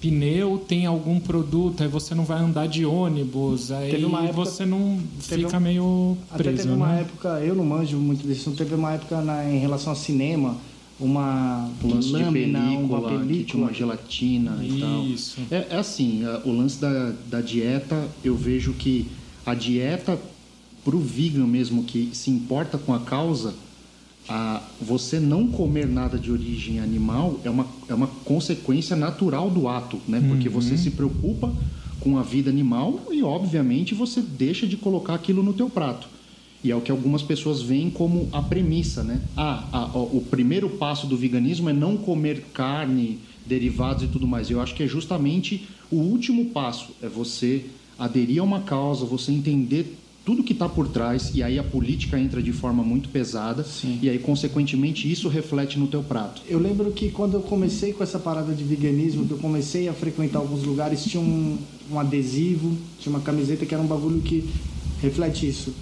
pneu 0.00 0.62
tem 0.68 0.84
algum 0.84 1.18
produto 1.18 1.82
aí 1.82 1.88
você 1.88 2.14
não 2.14 2.24
vai 2.24 2.38
andar 2.38 2.68
de 2.68 2.84
ônibus 2.84 3.72
aí 3.72 3.90
Teve 3.90 4.04
uma 4.04 4.24
época- 4.24 4.44
você 4.44 4.66
não 4.66 5.00
fica 5.18 5.56
um- 5.56 5.60
meio 5.60 6.18
Até 6.30 6.44
preso 6.44 6.62
teve 6.64 6.74
uma 6.74 6.88
né? 6.88 7.00
época, 7.00 7.28
eu 7.40 7.54
não 7.54 7.64
manjo 7.64 7.96
muito 7.96 8.26
disso, 8.26 8.50
teve 8.52 8.74
uma 8.74 8.92
época 8.92 9.20
na, 9.22 9.50
em 9.50 9.58
relação 9.58 9.90
ao 9.94 9.96
cinema, 9.98 10.56
uma 11.00 11.68
O 11.82 11.88
lance 11.88 12.10
lâmina, 12.12 12.60
de 12.60 12.66
película, 12.66 12.98
uma 12.98 13.08
que 13.08 13.14
tinha 13.14 13.26
película. 13.26 13.64
uma 13.64 13.72
gelatina 13.72 14.58
e 14.62 14.80
tal. 14.80 15.02
Isso. 15.06 15.40
É, 15.50 15.66
é 15.70 15.76
assim, 15.76 16.24
a- 16.26 16.42
o 16.44 16.52
lance 16.52 16.78
da, 16.78 17.12
da 17.30 17.40
dieta, 17.40 18.06
eu 18.22 18.36
vejo 18.36 18.74
que 18.74 19.06
a 19.46 19.54
dieta 19.54 20.18
pro 20.84 20.98
vegan 20.98 21.46
mesmo 21.46 21.82
que 21.84 22.10
se 22.12 22.30
importa 22.30 22.76
com 22.78 22.94
a 22.94 23.00
causa, 23.00 23.54
a, 24.28 24.74
você 24.80 25.20
não 25.20 25.48
comer 25.48 25.86
nada 25.86 26.18
de 26.18 26.32
origem 26.32 26.80
animal 26.80 27.40
é 27.44 27.50
uma, 27.50 27.66
é 27.88 27.94
uma 27.94 28.06
consequência 28.08 28.96
natural 28.96 29.50
do 29.50 29.68
ato, 29.68 30.00
né? 30.06 30.20
Porque 30.28 30.48
você 30.48 30.76
se 30.76 30.90
preocupa 30.90 31.54
com 32.00 32.18
a 32.18 32.22
vida 32.22 32.50
animal 32.50 33.06
e, 33.10 33.22
obviamente, 33.22 33.94
você 33.94 34.20
deixa 34.20 34.66
de 34.66 34.76
colocar 34.76 35.14
aquilo 35.14 35.42
no 35.42 35.52
teu 35.54 35.70
prato. 35.70 36.08
E 36.64 36.70
é 36.70 36.76
o 36.76 36.80
que 36.80 36.90
algumas 36.90 37.22
pessoas 37.22 37.62
veem 37.62 37.88
como 37.90 38.28
a 38.32 38.42
premissa, 38.42 39.04
né? 39.04 39.22
Ah, 39.36 39.68
a- 39.72 39.90
ó, 39.94 40.02
o 40.04 40.22
primeiro 40.22 40.70
passo 40.70 41.06
do 41.06 41.16
veganismo 41.16 41.70
é 41.70 41.72
não 41.72 41.96
comer 41.96 42.46
carne, 42.52 43.20
derivados 43.44 44.02
e 44.02 44.08
tudo 44.08 44.26
mais. 44.26 44.50
Eu 44.50 44.60
acho 44.60 44.74
que 44.74 44.82
é 44.82 44.86
justamente 44.88 45.68
o 45.90 45.96
último 45.96 46.46
passo, 46.46 46.96
é 47.00 47.08
você 47.08 47.66
aderir 47.96 48.40
a 48.40 48.44
uma 48.44 48.62
causa, 48.62 49.06
você 49.06 49.30
entender 49.30 49.98
tudo 50.26 50.42
que 50.42 50.52
está 50.52 50.68
por 50.68 50.88
trás 50.88 51.30
e 51.32 51.40
aí 51.40 51.56
a 51.56 51.62
política 51.62 52.18
entra 52.18 52.42
de 52.42 52.52
forma 52.52 52.82
muito 52.82 53.08
pesada 53.08 53.62
Sim. 53.62 54.00
e 54.02 54.10
aí 54.10 54.18
consequentemente 54.18 55.10
isso 55.10 55.28
reflete 55.28 55.78
no 55.78 55.86
teu 55.86 56.02
prato. 56.02 56.42
Eu 56.48 56.58
lembro 56.58 56.90
que 56.90 57.12
quando 57.12 57.34
eu 57.34 57.40
comecei 57.40 57.92
com 57.92 58.02
essa 58.02 58.18
parada 58.18 58.52
de 58.52 58.64
veganismo, 58.64 59.24
que 59.24 59.30
eu 59.30 59.38
comecei 59.38 59.88
a 59.88 59.94
frequentar 59.94 60.40
alguns 60.40 60.64
lugares, 60.64 61.04
tinha 61.04 61.20
um, 61.20 61.56
um 61.88 62.00
adesivo, 62.00 62.76
tinha 62.98 63.14
uma 63.14 63.22
camiseta 63.22 63.64
que 63.64 63.72
era 63.72 63.80
um 63.80 63.86
bagulho 63.86 64.20
que 64.20 64.44
reflete 65.00 65.48
isso. 65.48 65.72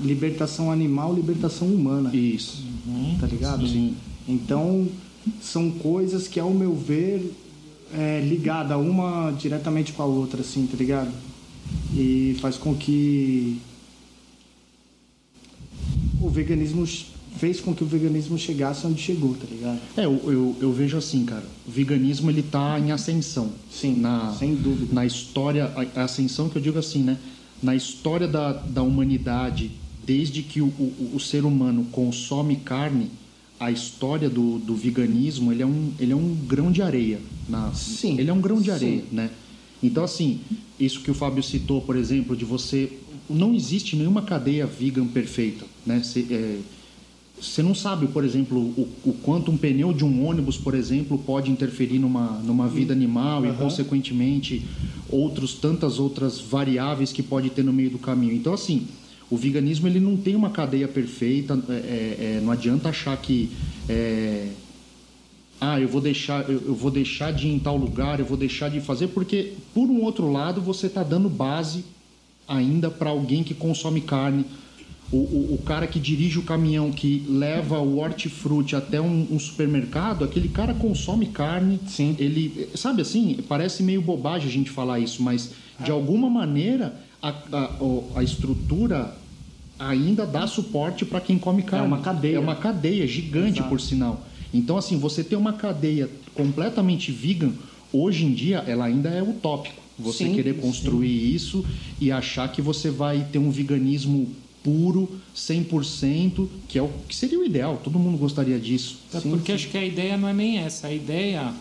Libertação 0.00 0.72
animal, 0.72 1.14
libertação 1.14 1.68
humana. 1.68 2.10
Isso. 2.16 2.64
Tá 3.20 3.26
ligado? 3.26 3.68
Sim. 3.68 3.94
Então, 4.26 4.88
são 5.42 5.70
coisas 5.70 6.26
que, 6.26 6.40
ao 6.40 6.50
meu 6.50 6.74
ver, 6.74 7.34
é 7.92 8.20
ligada 8.20 8.78
uma 8.78 9.30
diretamente 9.32 9.92
com 9.92 10.02
a 10.02 10.06
outra, 10.06 10.40
assim, 10.40 10.66
tá 10.66 10.78
ligado? 10.78 11.12
E 11.94 12.34
faz 12.40 12.56
com 12.56 12.74
que 12.74 13.60
o 16.20 16.28
veganismo 16.28 16.86
fez 17.38 17.60
com 17.60 17.74
que 17.74 17.82
o 17.82 17.86
veganismo 17.86 18.38
chegasse 18.38 18.86
onde 18.86 19.00
chegou, 19.00 19.34
tá 19.34 19.46
ligado? 19.50 19.78
É, 19.96 20.04
eu, 20.04 20.20
eu, 20.24 20.56
eu 20.60 20.72
vejo 20.72 20.96
assim, 20.96 21.24
cara, 21.24 21.44
o 21.66 21.70
veganismo 21.70 22.30
ele 22.30 22.42
tá 22.42 22.78
em 22.78 22.92
ascensão. 22.92 23.50
Sim, 23.70 23.96
na, 23.96 24.34
sem 24.38 24.54
dúvida. 24.54 24.92
Na 24.92 25.06
história, 25.06 25.72
a, 25.94 26.02
ascensão 26.02 26.48
que 26.48 26.56
eu 26.56 26.62
digo 26.62 26.78
assim, 26.78 27.02
né? 27.02 27.16
Na 27.62 27.74
história 27.74 28.26
da, 28.26 28.52
da 28.52 28.82
humanidade, 28.82 29.70
desde 30.04 30.42
que 30.42 30.60
o, 30.60 30.66
o, 30.66 31.12
o 31.14 31.20
ser 31.20 31.44
humano 31.44 31.86
consome 31.92 32.56
carne, 32.56 33.10
a 33.58 33.70
história 33.70 34.30
do, 34.30 34.58
do 34.58 34.74
veganismo, 34.74 35.52
ele 35.52 35.62
é, 35.62 35.66
um, 35.66 35.92
ele 35.98 36.12
é 36.12 36.16
um 36.16 36.34
grão 36.34 36.72
de 36.72 36.80
areia. 36.80 37.20
Na, 37.48 37.72
Sim, 37.74 38.18
Ele 38.18 38.30
é 38.30 38.32
um 38.32 38.40
grão 38.40 38.58
de 38.58 38.66
sim. 38.66 38.70
areia, 38.70 39.04
né? 39.12 39.30
Então, 39.82 40.04
assim, 40.04 40.40
isso 40.78 41.00
que 41.00 41.10
o 41.10 41.14
Fábio 41.14 41.42
citou, 41.42 41.80
por 41.80 41.96
exemplo, 41.96 42.36
de 42.36 42.44
você... 42.44 42.90
Não 43.28 43.54
existe 43.54 43.96
nenhuma 43.96 44.22
cadeia 44.22 44.66
vegan 44.66 45.06
perfeita, 45.06 45.64
né? 45.86 46.02
Cê, 46.02 46.26
é, 46.30 46.58
você 47.40 47.62
não 47.62 47.74
sabe, 47.74 48.06
por 48.08 48.24
exemplo, 48.24 48.58
o, 48.58 48.88
o 49.04 49.12
quanto 49.22 49.50
um 49.50 49.56
pneu 49.56 49.92
de 49.92 50.04
um 50.04 50.26
ônibus, 50.26 50.58
por 50.58 50.74
exemplo, 50.74 51.16
pode 51.18 51.50
interferir 51.50 51.98
numa, 51.98 52.38
numa 52.44 52.68
vida 52.68 52.92
animal 52.92 53.44
e, 53.44 53.48
Aham. 53.48 53.56
consequentemente, 53.56 54.64
outros 55.08 55.54
tantas 55.54 55.98
outras 55.98 56.38
variáveis 56.40 57.12
que 57.12 57.22
pode 57.22 57.50
ter 57.50 57.64
no 57.64 57.72
meio 57.72 57.90
do 57.90 57.98
caminho. 57.98 58.34
Então, 58.34 58.52
assim, 58.52 58.86
o 59.30 59.36
veganismo 59.36 59.88
ele 59.88 60.00
não 60.00 60.16
tem 60.16 60.36
uma 60.36 60.50
cadeia 60.50 60.86
perfeita. 60.86 61.58
é, 61.68 61.72
é, 61.72 62.36
é, 62.36 62.40
não 62.42 62.52
adianta 62.52 62.90
achar 62.90 63.16
que 63.16 63.50
é, 63.88 64.48
ah, 65.60 65.78
eu 65.78 65.88
vou 65.88 66.00
deixar, 66.00 66.48
eu, 66.48 66.60
eu 66.66 66.74
vou 66.74 66.90
deixar 66.90 67.32
de 67.32 67.46
ir 67.46 67.52
em 67.52 67.58
tal 67.58 67.76
lugar, 67.76 68.18
eu 68.18 68.24
vou 68.24 68.36
deixar 68.36 68.70
de 68.70 68.80
fazer, 68.80 69.08
porque 69.08 69.52
por 69.74 69.88
um 69.88 70.02
outro 70.02 70.30
lado 70.32 70.60
você 70.60 70.86
está 70.86 71.02
dando 71.02 71.28
base 71.28 71.84
ainda 72.48 72.90
para 72.90 73.10
alguém 73.10 73.44
que 73.44 73.54
consome 73.54 74.00
carne. 74.00 74.44
O, 75.12 75.16
o, 75.16 75.54
o 75.54 75.58
cara 75.58 75.88
que 75.88 75.98
dirige 75.98 76.38
o 76.38 76.42
caminhão 76.42 76.92
que 76.92 77.26
leva 77.28 77.80
o 77.80 77.98
hortifruti 77.98 78.76
até 78.76 79.00
um, 79.00 79.26
um 79.28 79.38
supermercado, 79.40 80.24
aquele 80.24 80.48
cara 80.48 80.72
consome 80.72 81.26
carne. 81.26 81.80
Sim. 81.88 82.14
Ele, 82.16 82.68
sabe 82.76 83.02
assim, 83.02 83.38
parece 83.48 83.82
meio 83.82 84.00
bobagem 84.00 84.48
a 84.48 84.52
gente 84.52 84.70
falar 84.70 85.00
isso, 85.00 85.20
mas 85.20 85.50
de 85.80 85.90
alguma 85.90 86.30
maneira 86.30 86.94
a, 87.20 87.30
a, 87.30 87.70
a 88.16 88.22
estrutura 88.22 89.16
ainda 89.80 90.26
dá 90.26 90.46
suporte 90.46 91.04
para 91.04 91.20
quem 91.20 91.38
come 91.38 91.62
carne. 91.62 91.86
uma 91.86 92.00
cadeia. 92.00 92.36
É 92.36 92.38
uma 92.38 92.54
cadeia 92.54 93.06
gigante, 93.06 93.58
Exato. 93.58 93.68
por 93.68 93.80
sinal. 93.80 94.26
Então, 94.52 94.76
assim, 94.76 94.98
você 94.98 95.24
ter 95.24 95.36
uma 95.36 95.54
cadeia 95.54 96.08
completamente 96.34 97.10
vegan, 97.10 97.52
hoje 97.92 98.26
em 98.26 98.32
dia, 98.32 98.58
ela 98.66 98.84
ainda 98.84 99.08
é 99.08 99.22
utópico. 99.22 99.80
Você 99.98 100.26
Sim, 100.26 100.34
querer 100.34 100.54
sim. 100.54 100.60
construir 100.60 101.34
isso 101.34 101.64
e 102.00 102.10
achar 102.12 102.50
que 102.50 102.62
você 102.62 102.90
vai 102.90 103.26
ter 103.32 103.38
um 103.38 103.50
veganismo 103.50 104.34
puro, 104.62 105.08
100%, 105.34 106.46
que 106.68 106.78
é 106.78 106.82
o 106.82 106.90
que 107.08 107.14
seria 107.14 107.38
o 107.38 107.44
ideal. 107.44 107.80
Todo 107.82 107.98
mundo 107.98 108.18
gostaria 108.18 108.58
disso. 108.58 108.98
É 109.12 109.20
Sim, 109.20 109.30
porque 109.30 109.52
sim. 109.52 109.56
acho 109.56 109.68
que 109.68 109.78
a 109.78 109.84
ideia 109.84 110.16
não 110.16 110.28
é 110.28 110.32
nem 110.32 110.58
essa. 110.58 110.88
A 110.88 110.92
ideia 110.92 111.52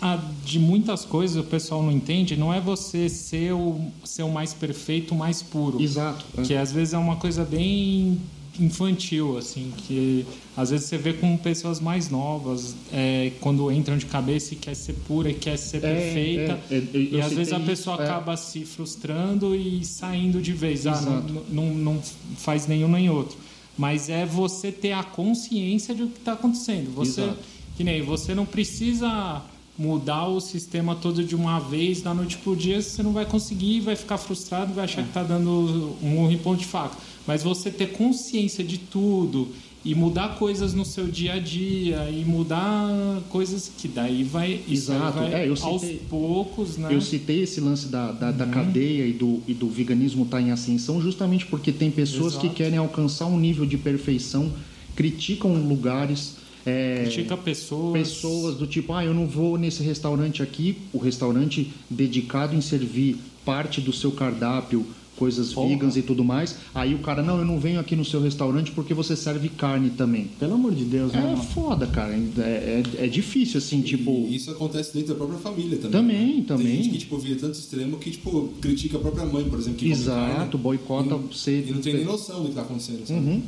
a, 0.00 0.18
de 0.44 0.58
muitas 0.58 1.04
coisas 1.04 1.36
o 1.36 1.44
pessoal 1.44 1.82
não 1.82 1.90
entende. 1.90 2.36
Não 2.36 2.52
é 2.52 2.60
você 2.60 3.08
ser 3.08 3.52
o, 3.52 3.80
ser 4.04 4.22
o 4.22 4.30
mais 4.30 4.52
perfeito, 4.52 5.14
o 5.14 5.18
mais 5.18 5.42
puro. 5.42 5.80
Exato. 5.80 6.24
é. 6.36 6.42
Que 6.42 6.54
às 6.54 6.72
vezes 6.72 6.94
é 6.94 6.98
uma 6.98 7.16
coisa 7.16 7.44
bem 7.44 8.18
infantil, 8.60 9.36
assim, 9.36 9.72
que 9.76 10.24
às 10.56 10.70
vezes 10.70 10.86
você 10.86 10.96
vê 10.96 11.12
com 11.12 11.36
pessoas 11.36 11.80
mais 11.80 12.08
novas, 12.10 12.74
é, 12.92 13.32
quando 13.40 13.70
entram 13.72 13.96
de 13.96 14.06
cabeça 14.06 14.54
e 14.54 14.56
quer 14.56 14.74
ser 14.74 14.94
pura 15.06 15.30
e 15.30 15.34
quer 15.34 15.56
ser 15.56 15.78
É, 15.78 15.80
perfeita. 15.80 16.60
é, 16.70 16.76
é, 16.76 16.82
e 17.12 17.20
às 17.20 17.32
vezes 17.32 17.52
a 17.52 17.56
isso, 17.56 17.66
pessoa 17.66 17.96
é. 18.00 18.04
acaba 18.04 18.36
se 18.36 18.64
frustrando 18.64 19.54
e 19.54 19.84
saindo 19.84 20.40
de 20.40 20.52
vez. 20.52 20.86
Ah, 20.86 21.00
não, 21.00 21.42
não, 21.50 21.74
não 21.74 22.02
faz 22.36 22.66
nenhum 22.66 22.88
nem 22.88 23.10
outro. 23.10 23.36
Mas 23.76 24.08
é 24.08 24.24
você 24.24 24.70
ter 24.70 24.92
a 24.92 25.02
consciência 25.02 25.94
de 25.94 26.04
o 26.04 26.08
que 26.08 26.18
está 26.18 26.34
acontecendo. 26.34 26.94
Você, 26.94 27.22
Exato. 27.22 27.38
que 27.76 27.82
nem 27.82 28.02
você 28.02 28.34
não 28.34 28.46
precisa 28.46 29.42
mudar 29.76 30.28
o 30.28 30.40
sistema 30.40 30.94
todo 30.94 31.24
de 31.24 31.34
uma 31.34 31.58
vez 31.58 32.00
da 32.00 32.14
noite 32.14 32.36
pro 32.38 32.54
dia, 32.54 32.80
você 32.80 33.02
não 33.02 33.12
vai 33.12 33.26
conseguir, 33.26 33.80
vai 33.80 33.96
ficar 33.96 34.18
frustrado, 34.18 34.72
vai 34.72 34.84
achar 34.84 35.02
que 35.02 35.08
está 35.08 35.24
dando 35.24 35.96
um 36.00 36.10
murro 36.10 36.30
em 36.30 36.38
ponto 36.38 36.60
de 36.60 36.66
faca. 36.66 36.96
Mas 37.26 37.42
você 37.42 37.70
ter 37.70 37.92
consciência 37.92 38.62
de 38.62 38.78
tudo 38.78 39.48
e 39.84 39.94
mudar 39.94 40.36
coisas 40.38 40.72
no 40.72 40.84
seu 40.84 41.06
dia 41.06 41.34
a 41.34 41.38
dia 41.38 42.08
e 42.10 42.24
mudar 42.24 43.20
coisas 43.28 43.70
que 43.76 43.86
daí 43.86 44.22
vai, 44.24 44.60
Exato. 44.68 45.18
vai 45.18 45.32
É, 45.42 45.46
eu 45.48 45.54
aos 45.60 45.80
citei- 45.82 46.00
poucos, 46.08 46.76
né? 46.78 46.88
Eu 46.90 47.00
citei 47.00 47.42
esse 47.42 47.60
lance 47.60 47.88
da, 47.88 48.10
da, 48.12 48.30
Uhum. 48.30 48.36
da 48.36 48.46
cadeia 48.46 49.06
e 49.06 49.12
do, 49.12 49.40
e 49.46 49.52
do 49.54 49.68
veganismo 49.68 50.24
estar 50.24 50.40
em 50.40 50.50
ascensão 50.50 51.00
justamente 51.02 51.44
porque 51.46 51.70
tem 51.70 51.90
pessoas 51.90 52.34
que 52.34 52.46
Exato. 52.46 52.54
querem 52.56 52.78
alcançar 52.78 53.26
um 53.26 53.38
nível 53.38 53.66
de 53.66 53.76
perfeição, 53.76 54.50
criticam 54.96 55.54
lugares. 55.66 56.36
é, 56.66 57.02
Critica 57.04 57.36
pessoas. 57.36 57.92
pessoas 57.92 58.54
do 58.56 58.66
tipo, 58.66 58.94
ah, 58.94 59.04
eu 59.04 59.12
não 59.12 59.26
vou 59.26 59.58
nesse 59.58 59.82
restaurante 59.82 60.42
aqui, 60.42 60.78
o 60.94 60.98
restaurante 60.98 61.70
dedicado 61.90 62.56
em 62.56 62.62
servir 62.62 63.18
parte 63.44 63.82
do 63.82 63.92
seu 63.92 64.10
cardápio, 64.12 64.86
coisas 65.16 65.52
Porra. 65.52 65.68
veganas 65.68 65.96
e 65.96 66.02
tudo 66.02 66.24
mais. 66.24 66.56
Aí 66.74 66.94
o 66.94 66.98
cara, 66.98 67.22
não, 67.22 67.38
eu 67.38 67.44
não 67.44 67.58
venho 67.58 67.78
aqui 67.80 67.94
no 67.96 68.04
seu 68.04 68.20
restaurante 68.20 68.70
porque 68.72 68.92
você 68.94 69.14
serve 69.16 69.48
carne 69.48 69.90
também. 69.90 70.28
Pelo 70.38 70.54
amor 70.54 70.74
de 70.74 70.84
Deus, 70.84 71.12
né, 71.12 71.36
É 71.38 71.42
foda, 71.52 71.86
cara. 71.86 72.12
É, 72.38 72.82
é, 72.98 73.04
é 73.04 73.06
difícil, 73.06 73.58
assim, 73.58 73.80
tipo. 73.82 74.10
E 74.28 74.36
isso 74.36 74.50
acontece 74.50 74.92
dentro 74.94 75.08
da 75.10 75.14
própria 75.14 75.38
família 75.38 75.78
também. 75.78 75.90
Também, 75.92 76.36
né? 76.38 76.44
também. 76.46 76.66
Tem 76.66 76.76
gente 76.76 76.90
que 76.90 76.98
tipo, 76.98 77.18
vira 77.18 77.38
tanto 77.38 77.58
extremo 77.58 77.96
que 77.98 78.10
tipo, 78.10 78.50
critica 78.60 78.96
a 78.96 79.00
própria 79.00 79.24
mãe, 79.26 79.44
por 79.44 79.58
exemplo. 79.58 79.78
Que 79.78 79.90
Exato, 79.90 80.58
boicota 80.58 81.06
e 81.06 81.10
não- 81.10 81.32
ser- 81.32 81.66
E 81.68 81.72
não 81.72 81.80
tem 81.80 81.94
nem 81.94 82.04
noção 82.04 82.36
do 82.38 82.42
que 82.44 82.48
está 82.50 82.62
acontecendo. 82.62 83.06
Sabe? 83.06 83.20
Uhum. 83.20 83.42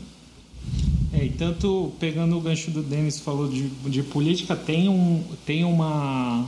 É, 1.13 1.25
e 1.25 1.31
tanto 1.31 1.93
pegando 1.99 2.37
o 2.37 2.41
gancho 2.41 2.71
do 2.71 2.83
Denis 2.83 3.19
falou 3.21 3.49
de, 3.49 3.69
de 3.89 4.03
política, 4.03 4.55
tem, 4.55 4.89
um, 4.89 5.23
tem 5.47 5.65
uma, 5.65 6.47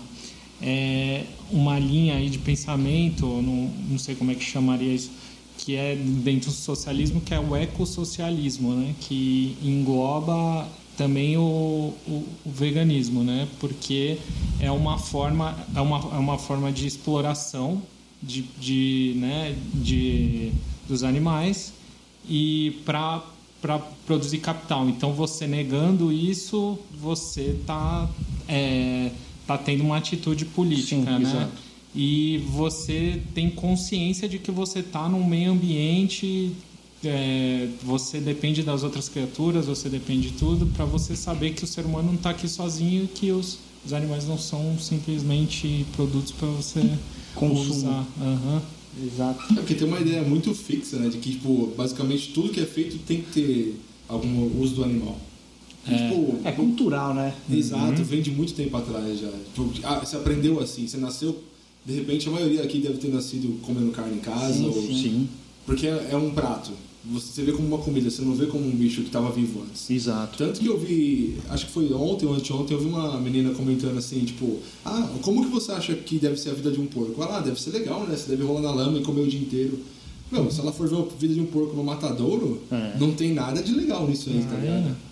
é, 0.61 1.25
uma 1.51 1.79
linha 1.79 2.17
aí 2.17 2.29
de 2.29 2.39
pensamento, 2.39 3.27
não, 3.27 3.71
não 3.91 3.99
sei 3.99 4.15
como 4.15 4.31
é 4.31 4.35
que 4.35 4.45
chamaria 4.45 4.93
isso, 4.93 5.11
que 5.59 5.75
é 5.75 5.97
dentro 5.97 6.51
do 6.51 6.57
socialismo, 6.57 7.21
que 7.21 7.35
é 7.35 7.41
o 7.41 7.55
ecossocialismo, 7.57 8.75
né? 8.75 8.95
que 9.01 9.57
engloba 9.63 10.67
também 10.97 11.37
o, 11.37 11.95
o, 12.07 12.25
o 12.45 12.51
veganismo, 12.51 13.23
né? 13.23 13.49
porque 13.61 14.19
é 14.61 14.71
uma 14.71 14.99
forma, 14.99 15.57
é 15.75 15.81
uma, 15.81 15.99
é 15.99 16.19
uma 16.19 16.39
forma 16.39 16.73
de 16.73 16.87
exploração 16.87 17.83
de, 18.23 18.43
de, 18.59 19.15
né? 19.17 19.57
de, 19.75 20.53
dos 20.89 21.03
animais 21.03 21.73
e 22.29 22.81
para 22.85 23.23
para 23.61 23.79
produzir 24.07 24.39
capital. 24.39 24.89
Então, 24.89 25.13
você 25.13 25.45
negando 25.47 26.13
isso, 26.13 26.79
você 27.01 27.57
está 27.61 28.09
é, 28.49 29.11
tá 29.49 29.57
tendo 29.57 29.83
uma 29.83 29.97
atitude 29.97 30.45
política, 30.45 30.97
Sim, 31.01 31.03
né? 31.03 31.21
exato. 31.23 31.53
E 31.97 32.45
você 32.51 33.19
tem 33.35 33.49
consciência 33.49 34.29
de 34.29 34.39
que 34.39 34.51
você 34.51 34.81
está 34.81 35.09
num 35.09 35.25
meio 35.27 35.53
ambiente, 35.53 36.53
é, 37.03 37.67
você 37.83 38.21
depende 38.21 38.63
das 38.63 38.83
outras 38.83 39.09
criaturas, 39.09 39.65
você 39.65 39.89
depende 39.89 40.31
de 40.31 40.39
tudo, 40.39 40.67
para 40.67 40.85
você 40.85 41.17
saber 41.17 41.55
que 41.55 41.65
o 41.65 41.67
ser 41.67 41.87
humano 41.87 42.09
não 42.09 42.15
está 42.17 42.31
aqui 42.31 42.47
sozinho 42.47 43.05
e 43.05 43.07
que 43.07 43.33
os, 43.33 43.59
os 43.87 43.93
animais 43.95 44.29
não 44.29 44.37
são 44.37 44.79
simplesmente 44.79 45.87
produtos 45.97 46.31
para 46.31 46.49
você 46.49 46.83
Consumo. 47.35 47.71
usar. 47.71 48.07
Aham. 48.21 48.63
Exato. 49.03 49.53
É 49.53 49.55
porque 49.55 49.75
tem 49.75 49.87
uma 49.89 50.01
ideia 50.01 50.23
muito 50.23 50.55
fixa, 50.55 50.99
né? 50.99 51.09
De 51.09 51.19
que, 51.19 51.31
tipo, 51.33 51.73
basicamente 51.77 52.33
tudo 52.35 52.51
que 52.51 52.61
é 52.61 52.67
feito 52.67 52.99
tem 52.99 53.23
que 53.23 53.31
ter 53.33 53.81
algum 54.09 54.61
uso 54.61 54.75
do 54.75 54.85
animal. 54.85 55.19
E, 55.87 55.91
tipo, 55.91 56.39
É 56.45 56.53
cultural, 56.53 57.15
né? 57.15 57.35
Exato, 57.51 58.03
vem 58.05 58.21
de 58.23 58.31
muito 58.31 58.53
tempo 58.55 58.77
atrás 58.77 59.19
já. 59.19 59.29
Tipo, 59.55 59.71
ah, 59.85 60.01
você 60.05 60.17
aprendeu 60.17 60.61
assim, 60.61 60.87
você 60.87 60.97
nasceu. 60.99 61.43
De 61.87 61.95
repente 61.95 62.29
a 62.29 62.33
maioria 62.33 62.63
aqui 62.63 62.79
deve 62.81 62.99
ter 62.99 63.09
nascido 63.09 63.59
comendo 63.63 63.91
carne 63.93 64.17
em 64.17 64.21
casa. 64.21 64.53
Sim, 64.55 64.67
ou... 64.67 64.73
Sim, 64.75 65.29
Porque 65.65 65.87
é, 65.87 66.09
é 66.13 66.17
um 66.17 66.31
prato. 66.31 66.71
Você 67.11 67.43
vê 67.43 67.53
como 67.53 67.67
uma 67.69 67.79
comida, 67.79 68.11
você 68.11 68.21
não 68.21 68.35
vê 68.35 68.45
como 68.47 68.67
um 68.67 68.71
bicho 68.73 69.01
que 69.01 69.07
estava 69.07 69.31
vivo 69.31 69.63
antes. 69.63 69.89
exato. 69.89 70.37
Tanto 70.37 70.61
que 70.61 70.67
eu 70.67 70.79
vi, 70.79 71.39
acho 71.49 71.65
que 71.67 71.73
foi 71.73 71.91
ontem 71.95 72.27
ou 72.27 72.35
anteontem, 72.35 72.77
eu 72.77 72.83
vi 72.83 72.89
uma 72.91 73.19
menina 73.19 73.51
comentando 73.55 73.97
assim, 73.97 74.25
tipo, 74.27 74.59
ah, 74.85 75.09
como 75.23 75.43
que 75.45 75.49
você 75.51 75.73
acha 75.73 75.95
que 75.95 76.19
deve 76.19 76.37
ser 76.37 76.51
a 76.51 76.55
vida 76.55 76.71
de 76.71 76.79
um 76.81 76.87
porco? 76.87 77.23
Ah, 77.23 77.41
deve 77.41 77.59
ser 77.59 77.71
legal, 77.71 78.05
né? 78.07 78.15
Você 78.15 78.29
deve 78.29 78.43
rolar 78.43 78.61
na 78.61 78.73
lama 78.73 78.99
e 78.99 79.03
comer 79.03 79.23
o 79.23 79.27
dia 79.27 79.41
inteiro. 79.41 79.79
Meu, 80.31 80.51
se 80.51 80.61
ela 80.61 80.73
for 80.73 80.87
ver 80.87 80.97
a 80.97 81.05
vida 81.19 81.33
de 81.33 81.41
um 81.41 81.47
porco 81.47 81.75
no 81.75 81.83
matadouro, 81.85 82.61
É. 82.71 82.97
não 83.01 83.13
tem 83.13 83.33
nada 83.33 83.63
de 83.63 83.73
legal 83.73 84.07
nisso 84.07 84.29
aí, 84.29 84.41
tá 84.43 84.49
Ah, 84.57 84.61
ligado? 84.61 84.89
É 84.89 85.08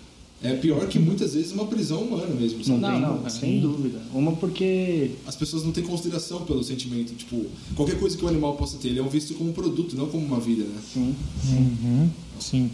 pior 0.61 0.87
que 0.87 0.99
muitas 0.99 1.33
vezes 1.33 1.51
uma 1.51 1.65
prisão 1.65 2.01
humana 2.01 2.27
mesmo, 2.27 2.63
sabe? 2.63 2.79
Não, 2.79 2.91
tem, 2.91 3.01
não, 3.01 3.25
é. 3.25 3.29
sem 3.29 3.59
dúvida. 3.59 3.99
Uma 4.13 4.33
porque. 4.33 5.11
As 5.25 5.35
pessoas 5.35 5.63
não 5.63 5.71
têm 5.71 5.83
consideração 5.83 6.45
pelo 6.45 6.63
sentimento. 6.63 7.13
Tipo, 7.15 7.45
qualquer 7.75 7.99
coisa 7.99 8.15
que 8.15 8.23
o 8.23 8.27
animal 8.27 8.55
possa 8.55 8.77
ter, 8.77 8.89
ele 8.89 8.99
é 8.99 9.03
um 9.03 9.09
visto 9.09 9.33
como 9.33 9.49
um 9.49 9.53
produto, 9.53 9.95
não 9.95 10.07
como 10.07 10.23
uma 10.23 10.39
vida, 10.39 10.63
né? 10.63 10.79
Sim. 10.93 11.15
Uhum. 11.49 12.09
Sim. 12.39 12.69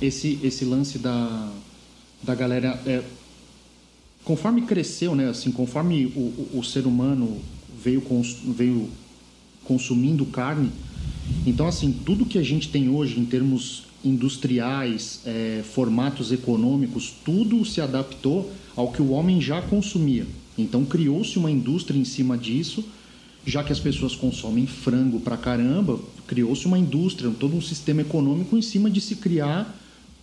esse 0.00 0.38
esse 0.42 0.64
lance 0.64 0.98
da, 0.98 1.50
da 2.22 2.34
galera 2.34 2.80
é, 2.86 3.02
conforme 4.24 4.62
cresceu 4.62 5.14
né 5.14 5.28
assim 5.28 5.50
conforme 5.50 6.06
o, 6.06 6.20
o, 6.54 6.58
o 6.58 6.64
ser 6.64 6.86
humano 6.86 7.38
veio 7.82 8.02
cons, 8.02 8.36
veio 8.44 8.90
consumindo 9.64 10.26
carne 10.26 10.70
então 11.46 11.66
assim 11.66 11.92
tudo 11.92 12.26
que 12.26 12.38
a 12.38 12.42
gente 12.42 12.68
tem 12.68 12.88
hoje 12.88 13.18
em 13.18 13.24
termos 13.24 13.85
industriais 14.06 15.20
é, 15.26 15.62
formatos 15.74 16.32
econômicos 16.32 17.12
tudo 17.24 17.64
se 17.64 17.80
adaptou 17.80 18.52
ao 18.76 18.92
que 18.92 19.02
o 19.02 19.10
homem 19.10 19.40
já 19.40 19.60
consumia 19.62 20.26
então 20.56 20.84
criou-se 20.84 21.38
uma 21.38 21.50
indústria 21.50 21.98
em 21.98 22.04
cima 22.04 22.38
disso 22.38 22.84
já 23.46 23.62
que 23.62 23.72
as 23.72 23.78
pessoas 23.78 24.16
consomem 24.16 24.66
frango 24.66 25.20
pra 25.20 25.36
caramba, 25.36 26.00
criou-se 26.26 26.66
uma 26.66 26.76
indústria, 26.76 27.30
todo 27.38 27.54
um 27.56 27.60
sistema 27.60 28.00
econômico 28.00 28.58
em 28.58 28.62
cima 28.62 28.90
de 28.90 29.00
se 29.00 29.14
criar 29.14 29.72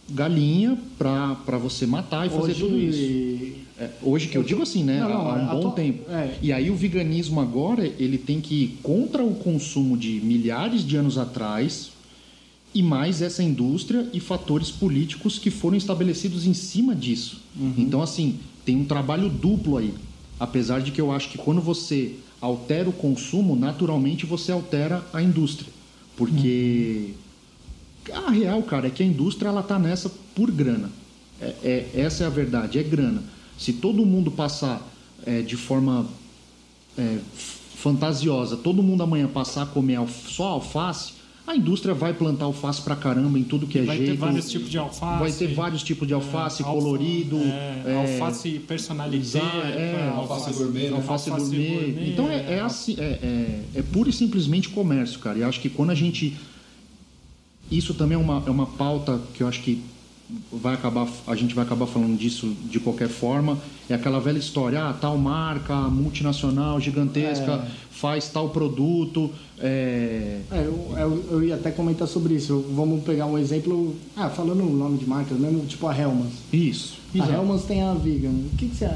galinha 0.09 0.77
para 0.97 1.57
você 1.57 1.85
matar 1.85 2.27
e 2.27 2.29
fazer 2.29 2.51
Hoje- 2.51 2.59
tudo 2.59 2.77
isso. 2.77 3.63
É, 3.79 3.89
hoje 4.03 4.27
que 4.27 4.37
eu 4.37 4.43
digo 4.43 4.61
assim, 4.61 4.83
né? 4.83 4.99
Não, 4.99 5.09
não, 5.09 5.31
há 5.31 5.55
um 5.55 5.61
bom 5.61 5.71
tempo. 5.71 6.03
é. 6.11 6.37
E 6.41 6.51
aí 6.51 6.69
o 6.69 6.75
veganismo 6.75 7.39
agora 7.39 7.87
ele 7.97 8.17
tem 8.17 8.41
que 8.41 8.55
ir 8.55 8.79
contra 8.83 9.23
o 9.23 9.35
consumo 9.35 9.97
de 9.97 10.19
milhares 10.21 10.85
de 10.85 10.97
anos 10.97 11.17
atrás 11.17 11.91
e 12.73 12.81
mais 12.81 13.21
essa 13.21 13.43
indústria 13.43 14.09
e 14.13 14.19
fatores 14.19 14.71
políticos 14.71 15.37
que 15.37 15.51
foram 15.51 15.77
estabelecidos 15.77 16.45
em 16.47 16.53
cima 16.53 16.95
disso. 16.95 17.41
Então 17.77 18.01
assim 18.01 18.39
tem 18.65 18.75
um 18.75 18.85
trabalho 18.85 19.29
duplo 19.29 19.77
aí. 19.77 19.93
Apesar 20.39 20.81
de 20.81 20.91
que 20.91 20.99
eu 20.99 21.11
acho 21.11 21.29
que 21.29 21.37
quando 21.37 21.61
você 21.61 22.15
altera 22.41 22.89
o 22.89 22.93
consumo, 22.93 23.55
naturalmente 23.55 24.25
você 24.25 24.51
altera 24.51 25.05
a 25.13 25.21
indústria, 25.21 25.69
porque 26.17 27.11
a 28.11 28.29
real, 28.31 28.61
cara, 28.63 28.87
é 28.87 28.89
que 28.89 29.01
a 29.01 29.05
indústria 29.05 29.47
ela 29.49 29.63
tá 29.63 29.79
nessa 29.79 30.11
por 30.35 30.51
grana. 30.51 30.89
É, 31.39 31.53
é- 31.63 31.89
essa 32.01 32.23
é 32.23 32.27
a 32.27 32.29
verdade, 32.29 32.79
é 32.79 32.83
grana. 32.83 33.23
Se 33.57 33.73
todo 33.73 34.05
mundo 34.05 34.31
passar 34.31 34.81
é, 35.25 35.41
de 35.41 35.55
forma 35.55 36.05
é, 36.97 37.19
fantasiosa, 37.75 38.57
todo 38.57 38.83
mundo 38.83 39.03
amanhã 39.03 39.27
passar 39.27 39.63
a 39.63 39.65
comer 39.65 39.99
só 40.27 40.45
alface, 40.45 41.13
a 41.45 41.55
indústria 41.55 41.93
vai 41.93 42.13
plantar 42.13 42.45
alface 42.45 42.81
pra 42.81 42.95
caramba 42.95 43.37
em 43.37 43.43
tudo 43.43 43.67
que 43.67 43.77
é 43.77 43.83
Vai 43.83 43.97
jeito. 43.97 44.11
ter 44.11 44.17
vários 44.17 44.49
tipos 44.49 44.69
de 44.69 44.77
alface. 44.77 45.19
Vai 45.19 45.31
ter 45.31 45.53
vários 45.53 45.83
tipos 45.83 46.07
de 46.07 46.13
alface, 46.13 46.61
É, 46.61 46.65
colorido. 46.65 47.37
é, 47.37 47.83
é, 47.85 47.95
alface 48.21 48.59
personalité. 48.59 49.39
é, 49.39 50.11
alface 50.15 50.53
gourmet, 50.53 50.89
né? 50.89 50.95
alface, 50.95 51.29
alface 51.29 51.49
gourmet. 51.49 51.69
gourmet, 51.69 52.09
Então 52.11 52.29
é, 52.29 52.35
é 52.35 52.53
é, 52.53 52.59
assim, 52.61 52.95
é, 52.97 53.19
é, 53.21 53.79
é 53.79 53.81
pura 53.81 54.09
e 54.09 54.13
simplesmente 54.13 54.69
comércio, 54.69 55.19
cara. 55.19 55.37
E 55.39 55.43
acho 55.43 55.59
que 55.59 55.69
quando 55.69 55.89
a 55.89 55.95
gente. 55.95 56.33
Isso 57.71 57.93
também 57.93 58.15
é 58.15 58.19
uma, 58.19 58.43
é 58.45 58.49
uma 58.49 58.65
pauta 58.67 59.19
que 59.33 59.41
eu 59.43 59.47
acho 59.47 59.61
que 59.61 59.81
vai 60.51 60.73
acabar, 60.73 61.07
a 61.27 61.35
gente 61.35 61.53
vai 61.53 61.63
acabar 61.65 61.85
falando 61.85 62.17
disso 62.17 62.55
de 62.69 62.79
qualquer 62.79 63.09
forma. 63.09 63.57
É 63.89 63.93
aquela 63.93 64.19
velha 64.19 64.37
história, 64.37 64.83
ah, 64.83 64.93
tal 64.93 65.17
marca 65.17 65.75
multinacional, 65.89 66.79
gigantesca, 66.79 67.67
faz 67.91 68.27
tal 68.29 68.49
produto. 68.49 69.29
é, 69.59 70.39
É, 70.51 70.59
eu, 70.65 70.93
eu, 70.97 71.25
eu 71.31 71.43
ia 71.43 71.55
até 71.55 71.71
comentar 71.71 72.07
sobre 72.07 72.33
isso. 72.35 72.65
Vamos 72.75 73.03
pegar 73.03 73.25
um 73.25 73.37
exemplo. 73.37 73.95
Ah, 74.15 74.29
falando 74.29 74.63
o 74.63 74.73
nome 74.73 74.97
de 74.97 75.05
marcas 75.07 75.37
mesmo, 75.37 75.65
tipo 75.65 75.87
a 75.87 75.97
Helmans. 75.97 76.33
Isso. 76.51 76.95
A. 77.19 77.29
Helmans 77.31 77.63
tem 77.63 77.81
a 77.83 77.93
Vegan. 77.93 78.29
O 78.29 78.49
que, 78.57 78.67
que 78.67 78.75
você, 78.75 78.89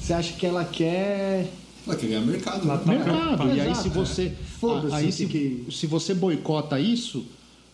você 0.00 0.12
acha 0.12 0.32
que 0.34 0.44
ela 0.46 0.64
quer? 0.64 1.48
Ela 1.86 1.96
quer 1.96 2.06
ganhar 2.08 2.20
mercado, 2.22 2.64
Ela 2.68 2.76
né? 2.78 2.82
tá- 2.84 2.90
mercado. 2.92 3.56
E 3.56 3.60
aí 3.60 3.74
se 3.74 3.88
você, 3.88 4.22
é. 4.24 4.32
Foda-se 4.60 4.94
aí 4.94 5.12
se, 5.12 5.26
que- 5.26 5.64
se 5.70 5.86
você 5.86 6.12
boicota 6.14 6.78
isso, 6.80 7.24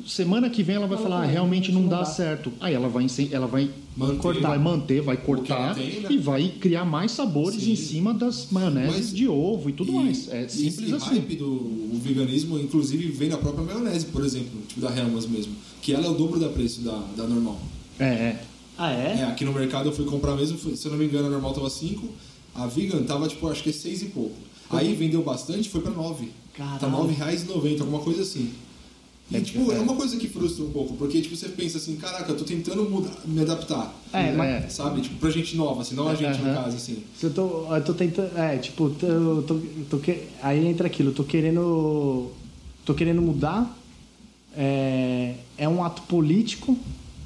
semana 0.06 0.50
que 0.50 0.62
vem 0.62 0.76
ela 0.76 0.86
vai 0.86 0.96
Ela 0.96 1.02
falar, 1.08 1.20
vai, 1.20 1.30
realmente 1.32 1.70
não 1.70 1.82
não 1.82 1.88
dá 1.88 1.98
dá. 2.00 2.04
certo. 2.04 2.52
Aí 2.60 2.74
ela 2.74 2.88
vai 2.88 3.06
ela 3.30 3.46
vai 3.46 3.70
Manter. 3.96 4.16
cortar, 4.18 4.48
vai 4.48 4.58
manter, 4.58 5.00
vai 5.00 5.16
cortar 5.16 5.74
tem, 5.74 6.00
né? 6.00 6.08
e 6.10 6.16
vai 6.18 6.48
criar 6.60 6.84
mais 6.84 7.12
sabores 7.12 7.62
Sim. 7.62 7.72
em 7.72 7.76
cima 7.76 8.12
das 8.14 8.48
maioneses 8.50 8.90
Mas- 8.96 9.14
de 9.14 9.28
ovo 9.28 9.70
e 9.70 9.72
tudo 9.72 9.92
E 9.92 9.94
mais. 9.94 10.28
É 10.32 10.48
simples 10.48 10.78
esse 10.84 10.94
assim. 10.94 11.10
hype 11.10 11.36
do 11.36 11.46
o 11.46 12.00
veganismo, 12.02 12.58
inclusive, 12.58 13.08
vem 13.12 13.28
da 13.28 13.36
própria 13.38 13.64
maionese, 13.64 14.06
por 14.06 14.24
exemplo, 14.24 14.60
tipo 14.66 14.80
da 14.80 14.88
Helmans 14.96 15.26
mesmo, 15.26 15.54
que 15.80 15.92
ela 15.92 16.06
é 16.06 16.08
o 16.10 16.14
dobro 16.14 16.40
da 16.40 16.48
preço 16.48 16.80
da, 16.80 16.98
da 17.16 17.24
normal. 17.24 17.60
É, 17.98 18.04
é. 18.04 18.44
Ah, 18.78 18.90
É, 18.90 19.18
é? 19.20 19.24
aqui 19.24 19.44
no 19.44 19.52
mercado 19.52 19.90
eu 19.90 19.92
fui 19.92 20.04
comprar 20.06 20.34
mesmo, 20.34 20.58
se 20.58 20.84
eu 20.86 20.90
não 20.90 20.98
me 20.98 21.04
engano, 21.04 21.26
a 21.28 21.30
normal 21.30 21.52
tava 21.52 21.68
5, 21.70 22.08
a 22.54 22.66
vegan 22.66 23.02
tava 23.04 23.28
tipo, 23.28 23.46
acho 23.48 23.62
que 23.62 23.68
é 23.70 23.72
6 23.72 24.02
e 24.02 24.04
pouco. 24.06 24.34
Aí 24.70 24.94
vendeu 24.94 25.22
bastante, 25.22 25.68
foi 25.68 25.82
pra 25.82 25.90
9. 25.92 26.30
Caralho. 26.54 26.80
Tá 26.80 26.86
R$ 26.86 26.92
9,90, 26.92 27.80
alguma 27.82 28.00
coisa 28.00 28.22
assim. 28.22 28.50
E, 29.32 29.36
É, 29.36 29.40
tipo, 29.40 29.72
é. 29.72 29.76
é. 29.76 29.80
uma 29.80 29.94
coisa 29.96 30.16
que 30.16 30.28
frustra 30.28 30.64
um 30.64 30.70
pouco, 30.70 30.94
porque, 30.94 31.20
tipo, 31.22 31.34
você 31.34 31.48
pensa 31.48 31.78
assim, 31.78 31.96
caraca, 31.96 32.30
eu 32.30 32.36
tô 32.36 32.44
tentando 32.44 32.84
mudar, 32.88 33.16
me 33.24 33.40
adaptar. 33.40 33.94
É, 34.12 34.32
mas- 34.32 34.64
É. 34.64 34.68
Sabe? 34.68 35.00
Tipo, 35.00 35.16
pra 35.16 35.30
gente 35.30 35.56
nova, 35.56 35.80
assim, 35.82 35.94
não 35.94 36.08
a 36.08 36.14
gente, 36.14 36.38
no 36.40 36.50
Aham. 36.50 36.62
caso, 36.64 36.76
assim. 36.76 36.98
Se 37.18 37.26
eu 37.26 37.30
tô, 37.32 37.74
eu 37.74 37.84
tô 37.84 37.94
tentando. 37.94 38.36
É, 38.38 38.58
tipo, 38.58 38.90
tô, 38.90 39.06
eu 39.06 39.42
tô, 39.42 39.60
tô 39.90 39.98
que- 39.98 40.24
aí 40.42 40.66
entra 40.66 40.86
aquilo, 40.86 41.10
eu 41.10 41.14
tô 41.14 41.24
querendo. 41.24 42.30
tô 42.84 42.92
querendo 42.94 43.22
mudar. 43.22 43.78
É, 44.56 45.34
é 45.56 45.68
um 45.68 45.82
ato 45.82 46.02
político, 46.02 46.76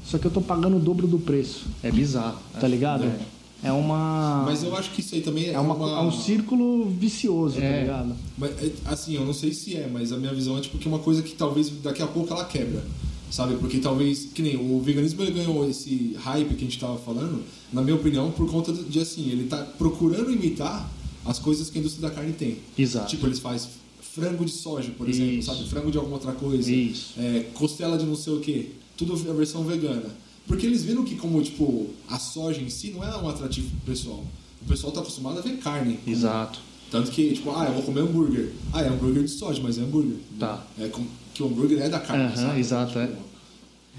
só 0.04 0.16
que 0.18 0.26
eu 0.26 0.30
tô 0.30 0.40
pagando 0.40 0.76
o 0.76 0.80
dobro 0.80 1.06
do 1.08 1.18
preço. 1.18 1.66
É 1.82 1.90
bizarro. 1.90 2.38
Tá 2.60 2.68
ligado? 2.68 3.04
É. 3.04 3.18
É 3.62 3.72
uma. 3.72 4.44
Mas 4.46 4.62
eu 4.62 4.76
acho 4.76 4.90
que 4.90 5.00
isso 5.00 5.14
aí 5.14 5.22
também 5.22 5.46
é, 5.46 5.52
é, 5.52 5.58
uma, 5.60 5.74
uma... 5.74 5.98
é 5.98 6.02
um 6.02 6.12
círculo 6.12 6.84
vicioso, 6.90 7.56
tá 7.56 7.64
É. 7.64 7.80
ligado? 7.80 8.14
Mas, 8.36 8.50
é, 8.62 8.70
assim, 8.84 9.14
eu 9.14 9.24
não 9.24 9.32
sei 9.32 9.52
se 9.52 9.76
é, 9.76 9.88
mas 9.90 10.12
a 10.12 10.16
minha 10.18 10.32
visão 10.32 10.56
é 10.58 10.60
tipo 10.60 10.78
que 10.78 10.86
é 10.86 10.90
uma 10.90 10.98
coisa 11.00 11.22
que 11.22 11.34
talvez 11.34 11.70
daqui 11.82 12.02
a 12.02 12.06
pouco 12.06 12.32
ela 12.32 12.44
quebra. 12.44 12.84
Sabe? 13.28 13.56
Porque 13.56 13.78
talvez, 13.78 14.28
que 14.32 14.40
nem 14.40 14.56
o 14.56 14.80
veganismo 14.80 15.20
ele 15.22 15.32
ganhou 15.32 15.68
esse 15.68 16.14
hype 16.16 16.50
que 16.54 16.64
a 16.64 16.68
gente 16.68 16.78
tava 16.78 16.96
falando, 16.96 17.42
na 17.72 17.82
minha 17.82 17.96
opinião, 17.96 18.30
por 18.30 18.48
conta 18.48 18.72
de 18.72 19.00
assim, 19.00 19.30
ele 19.30 19.44
tá 19.48 19.58
procurando 19.76 20.30
imitar 20.30 20.88
as 21.24 21.38
coisas 21.40 21.68
que 21.68 21.76
a 21.76 21.80
indústria 21.80 22.08
da 22.08 22.14
carne 22.14 22.32
tem. 22.32 22.58
Exato. 22.78 23.08
Tipo, 23.08 23.26
eles 23.26 23.40
fazem 23.40 23.68
frango 24.00 24.44
de 24.44 24.52
soja, 24.52 24.92
por 24.96 25.08
exemplo, 25.08 25.32
Isso. 25.32 25.52
sabe? 25.52 25.68
Frango 25.68 25.90
de 25.90 25.98
alguma 25.98 26.14
outra 26.16 26.32
coisa. 26.32 26.70
Isso. 26.70 27.14
É, 27.18 27.46
costela 27.52 27.98
de 27.98 28.06
não 28.06 28.14
sei 28.14 28.32
o 28.32 28.40
quê. 28.40 28.70
Tudo 28.96 29.12
a 29.12 29.32
versão 29.34 29.64
vegana. 29.64 30.08
Porque 30.46 30.64
eles 30.66 30.84
viram 30.84 31.04
que 31.04 31.16
como, 31.16 31.42
tipo, 31.42 31.88
a 32.08 32.18
soja 32.18 32.60
em 32.60 32.68
si 32.68 32.90
não 32.90 33.02
é 33.04 33.16
um 33.16 33.28
atrativo 33.28 33.68
pro 33.70 33.92
pessoal. 33.92 34.24
O 34.62 34.64
pessoal 34.66 34.92
tá 34.92 35.00
acostumado 35.00 35.38
a 35.38 35.42
ver 35.42 35.56
carne. 35.58 35.98
Exato. 36.06 36.60
Tanto 36.90 37.10
que, 37.10 37.32
tipo, 37.34 37.50
ah, 37.50 37.64
eu 37.66 37.74
vou 37.74 37.82
comer 37.82 38.00
hambúrguer. 38.02 38.50
Ah, 38.72 38.82
é 38.82 38.88
hambúrguer 38.88 39.24
de 39.24 39.30
soja, 39.30 39.60
mas 39.62 39.76
é 39.76 39.82
hambúrguer. 39.82 40.16
Tá. 40.38 40.64
É 40.78 40.86
como, 40.88 41.06
que 41.34 41.42
o 41.42 41.46
hambúrguer 41.46 41.80
é 41.82 41.88
da 41.88 41.98
carne, 41.98 42.24
Aham, 42.26 42.36
sabe? 42.36 42.60
exato, 42.60 42.98
é. 42.98 43.06
Tipo, 43.08 43.26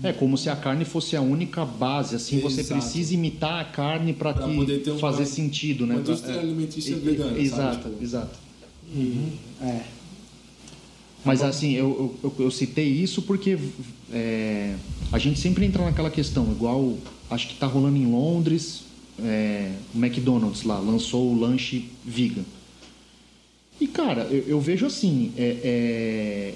É 0.03 0.13
como 0.13 0.37
se 0.37 0.47
a 0.49 0.55
carne 0.55 0.85
fosse 0.85 1.15
a 1.15 1.21
única 1.21 1.65
base, 1.65 2.15
assim, 2.15 2.39
você 2.39 2.61
Exato. 2.61 2.79
precisa 2.81 3.13
imitar 3.15 3.59
a 3.59 3.65
carne 3.65 4.13
para 4.13 4.31
Pra 4.33 4.47
que 4.47 4.55
poder 4.55 4.83
ter 4.83 4.91
uma- 4.91 4.99
fazer 4.99 5.25
sentido, 5.25 5.85
né? 5.87 5.95
uma 5.95 6.01
indústria 6.01 6.33
Pra- 6.33 6.43
alimentícia 6.43 6.91
E- 6.93 6.99
vegana, 6.99 7.29
sabe? 7.31 7.41
Exato, 7.41 7.89
Tipo, 7.89 8.03
exato. 8.03 8.39
É. 9.61 9.81
Mas 11.25 11.41
assim, 11.41 11.71
eu, 11.73 12.15
eu, 12.23 12.33
eu 12.39 12.51
citei 12.51 12.87
isso 12.87 13.21
porque 13.23 13.57
é, 14.11 14.75
a 15.11 15.17
gente 15.17 15.39
sempre 15.39 15.65
entra 15.65 15.83
naquela 15.83 16.09
questão, 16.09 16.51
igual 16.51 16.97
acho 17.29 17.47
que 17.47 17.53
está 17.53 17.67
rolando 17.67 17.97
em 17.97 18.05
Londres, 18.05 18.83
é, 19.19 19.71
o 19.93 19.97
McDonald's 19.97 20.63
lá 20.63 20.79
lançou 20.79 21.31
o 21.31 21.39
lanche 21.39 21.89
vegan. 22.05 22.45
E 23.79 23.87
cara, 23.87 24.23
eu, 24.23 24.43
eu 24.47 24.61
vejo 24.61 24.85
assim, 24.85 25.31
é, 25.37 25.57
é, 25.63 26.53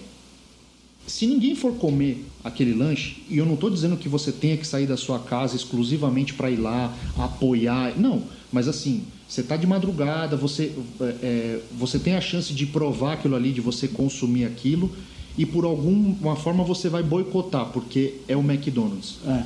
se 1.05 1.27
ninguém 1.27 1.55
for 1.55 1.73
comer 1.75 2.25
aquele 2.43 2.73
lanche, 2.73 3.23
e 3.29 3.37
eu 3.37 3.45
não 3.45 3.55
estou 3.55 3.69
dizendo 3.69 3.97
que 3.97 4.09
você 4.09 4.31
tenha 4.31 4.57
que 4.57 4.65
sair 4.65 4.87
da 4.87 4.97
sua 4.97 5.19
casa 5.19 5.55
exclusivamente 5.55 6.33
para 6.33 6.49
ir 6.49 6.57
lá 6.57 6.95
apoiar, 7.17 7.99
não, 7.99 8.23
mas 8.51 8.67
assim, 8.67 9.03
você 9.27 9.41
está 9.41 9.55
de 9.55 9.67
madrugada, 9.67 10.35
você, 10.35 10.73
é, 10.99 11.05
é, 11.21 11.59
você 11.77 11.99
tem 11.99 12.15
a 12.15 12.21
chance 12.21 12.53
de 12.53 12.65
provar 12.65 13.13
aquilo 13.13 13.35
ali, 13.35 13.51
de 13.51 13.61
você 13.61 13.87
consumir 13.87 14.45
aquilo, 14.45 14.91
e 15.37 15.45
por 15.45 15.65
alguma 15.65 16.35
forma 16.35 16.63
você 16.63 16.89
vai 16.89 17.03
boicotar, 17.03 17.67
porque 17.67 18.15
é 18.27 18.35
o 18.35 18.41
McDonald's. 18.41 19.19
É. 19.25 19.43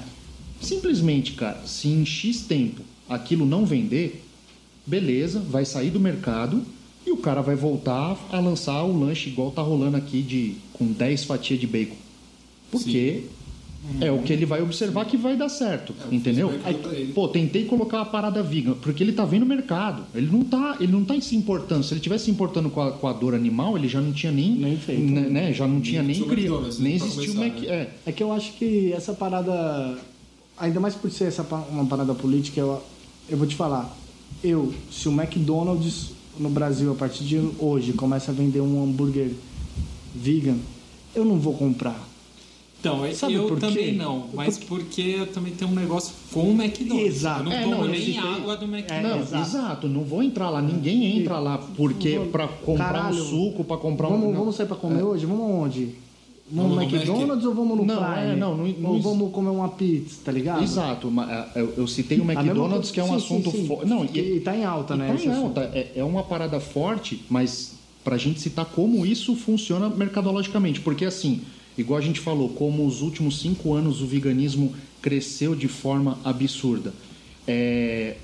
Simplesmente, 0.62 1.34
cara, 1.34 1.62
se 1.65 1.88
em 1.88 2.06
X 2.06 2.41
tempo 2.41 2.82
aquilo 3.08 3.45
não 3.45 3.65
vender, 3.65 4.24
beleza, 4.86 5.39
vai 5.39 5.65
sair 5.65 5.91
do 5.91 6.00
mercado 6.00 6.63
e 7.06 7.12
o 7.12 7.17
cara 7.17 7.41
vai 7.41 7.56
voltar 7.56 8.17
a 8.32 8.39
lançar 8.39 8.84
o 8.84 9.00
lanche 9.00 9.30
igual 9.30 9.52
tá 9.52 9.62
rolando 9.62 9.98
aqui 9.98 10.21
de 10.21 10.56
com 10.74 10.91
10 10.91 11.26
fatias 11.26 11.60
de 11.60 11.67
bacon. 11.67 11.95
Porque 12.71 13.26
É 14.02 14.12
o 14.12 14.19
que 14.19 14.34
ele 14.34 14.45
vai 14.45 14.62
observar 14.62 15.06
que 15.06 15.15
vai 15.15 15.36
dar 15.36 15.50
certo, 15.50 15.93
entendeu? 16.12 16.50
mercado 16.50 16.78
pra 16.80 16.93
ele. 16.93 17.13
Pô, 17.13 17.28
tentei 17.28 17.65
colocar 17.65 17.98
uma 17.98 18.06
parada 18.06 18.41
vegan, 18.41 18.74
porque 18.74 19.04
ele 19.04 19.13
tá 19.13 19.26
vendo 19.26 19.43
o 19.43 19.45
mercado. 19.45 20.04
Ele 20.13 20.28
não 20.32 20.43
tá, 20.43 20.78
ele 20.80 20.91
não 20.91 21.06
tá 21.06 21.19
se 21.21 21.36
importando. 21.36 21.84
Se 21.84 21.93
ele 21.93 22.02
tivesse 22.02 22.26
se 22.26 22.32
importando 22.32 22.69
com 22.69 22.82
a, 22.82 22.91
com 22.91 23.08
a 23.08 23.13
dor 23.13 23.36
animal, 23.36 23.78
ele 23.78 23.88
já 23.88 24.02
não 24.02 24.12
tinha 24.12 24.32
nem, 24.32 24.52
Nem 24.56 24.78
feito. 24.78 25.02
né, 25.02 25.21
né, 25.21 25.54
já 25.54 25.67
não 25.67 25.80
tinha 25.82 26.02
nem 26.02 26.15
criado, 26.15 26.34
McDonald's, 26.34 26.80
nem 26.80 26.95
existiu 26.95 27.32
o 27.32 27.36
começar, 27.36 27.54
Mac, 27.56 27.63
né? 27.63 27.67
é. 27.67 27.89
É 28.08 28.12
que 28.12 28.24
eu 28.24 28.32
acho 28.34 28.54
que 28.54 28.91
essa 28.91 29.13
parada, 29.13 29.98
ainda 30.58 30.80
mais 30.80 30.95
por 30.95 31.12
ser 31.12 31.26
essa 31.26 31.43
uma 31.69 31.86
parada 31.86 32.13
política, 32.13 32.60
eu, 32.60 32.82
eu 33.30 33.38
vou 33.38 33.48
te 33.48 33.56
falar. 33.56 33.95
Eu, 34.43 34.74
se 34.91 35.08
o 35.08 35.12
McDonald's 35.12 36.12
no 36.39 36.50
Brasil 36.50 36.91
a 36.91 36.95
partir 36.95 37.24
de 37.24 37.38
hoje 37.60 37.93
começa 37.93 38.32
a 38.32 38.34
vender 38.34 38.62
um 38.62 38.84
hambúrguer 38.84 39.32
vegan, 40.13 40.58
eu 41.15 41.24
não 41.24 41.38
vou 41.39 41.54
comprar. 41.54 42.14
Então, 42.86 43.13
Sabe 43.15 43.34
eu 43.34 43.56
também 43.60 43.95
não, 43.95 44.26
mas 44.34 44.60
porque 44.60 45.02
eu 45.02 45.28
também 45.28 45.54
tenho 45.54 45.71
um 45.71 45.74
negócio 45.74 46.13
com 46.32 46.52
o 46.52 46.52
McDonald's. 46.52 47.15
Exato. 47.15 47.39
Eu 47.39 47.45
não 47.45 47.52
É, 47.52 47.62
tomo 47.63 47.76
não, 47.78 47.88
nem 47.88 48.17
água 48.19 48.56
do 48.58 48.65
McDonald's. 48.65 49.32
Não, 49.32 49.41
exato. 49.41 49.88
não 49.88 50.04
vou 50.04 50.21
entrar 50.21 50.50
lá, 50.52 50.62
ninguém 50.62 51.17
entra 51.19 51.39
lá 51.39 51.58
porque 51.58 52.17
Vou- 52.19 52.28
para 52.28 52.48
comprar 52.48 52.86
Caralho. 52.93 53.15
um 53.24 53.26
suco, 53.26 53.63
para 53.63 53.78
comprar 53.78 54.08
um 54.08 54.12
Vamos, 54.12 54.28
não. 54.30 54.39
vamos 54.39 54.56
sair 54.56 54.67
pra 54.67 54.76
comer 54.76 55.02
hoje? 55.02 55.26
Vamos 55.26 55.41
aonde? 55.52 55.89
Vamos, 56.52 56.76
no 56.76 56.82
McDonald's 56.84 57.43
ou 57.43 57.56
vamos 57.56 57.76
no 57.76 57.86
Não, 57.86 57.95
Prime? 57.95 58.34
é, 58.34 58.36
não, 58.36 58.56
não- 58.56 58.67
não 58.67 58.89
ou 58.91 59.02
vamos 59.02 59.32
comer 59.32 59.50
uma 59.50 59.69
pizza, 59.69 60.19
tá 60.24 60.32
ligado? 60.32 60.62
Exato, 60.63 61.12
é, 61.56 61.60
eu, 61.60 61.74
eu 61.78 61.88
citei 61.88 62.19
o 62.19 62.21
A 62.21 62.26
mesma 62.26 62.41
McDonald's 62.43 62.91
que 62.91 63.00
é 63.00 63.04
um 63.04 63.08
sim, 63.08 63.15
assunto 63.15 63.52
forte. 63.65 63.88
Não, 63.89 64.06
e, 64.06 64.19
e 64.36 64.39
tá 64.41 64.56
em 64.56 64.63
alta, 64.63 64.95
né? 64.95 65.08
Tá 65.12 65.24
em 65.24 65.34
alta, 65.36 65.62
é, 65.74 65.93
é 65.95 66.04
uma 66.04 66.21
parada 66.21 66.60
forte, 66.60 67.26
mas 67.32 67.74
pra 68.04 68.15
gente 68.15 68.39
citar 68.39 68.65
como 68.65 69.04
isso 69.08 69.36
funciona 69.36 69.89
mercadologicamente. 69.89 70.80
Porque 70.82 71.04
assim, 71.06 71.41
igual 71.77 71.99
a 71.99 72.01
gente 72.01 72.19
falou, 72.19 72.49
como 72.49 72.85
os 72.85 73.01
últimos 73.01 73.39
cinco 73.39 73.73
anos 73.73 74.01
o 74.01 74.05
veganismo 74.05 74.73
cresceu 75.01 75.55
de 75.55 75.67
forma 75.67 76.17
absurda. 76.23 76.93
É, 77.47 78.15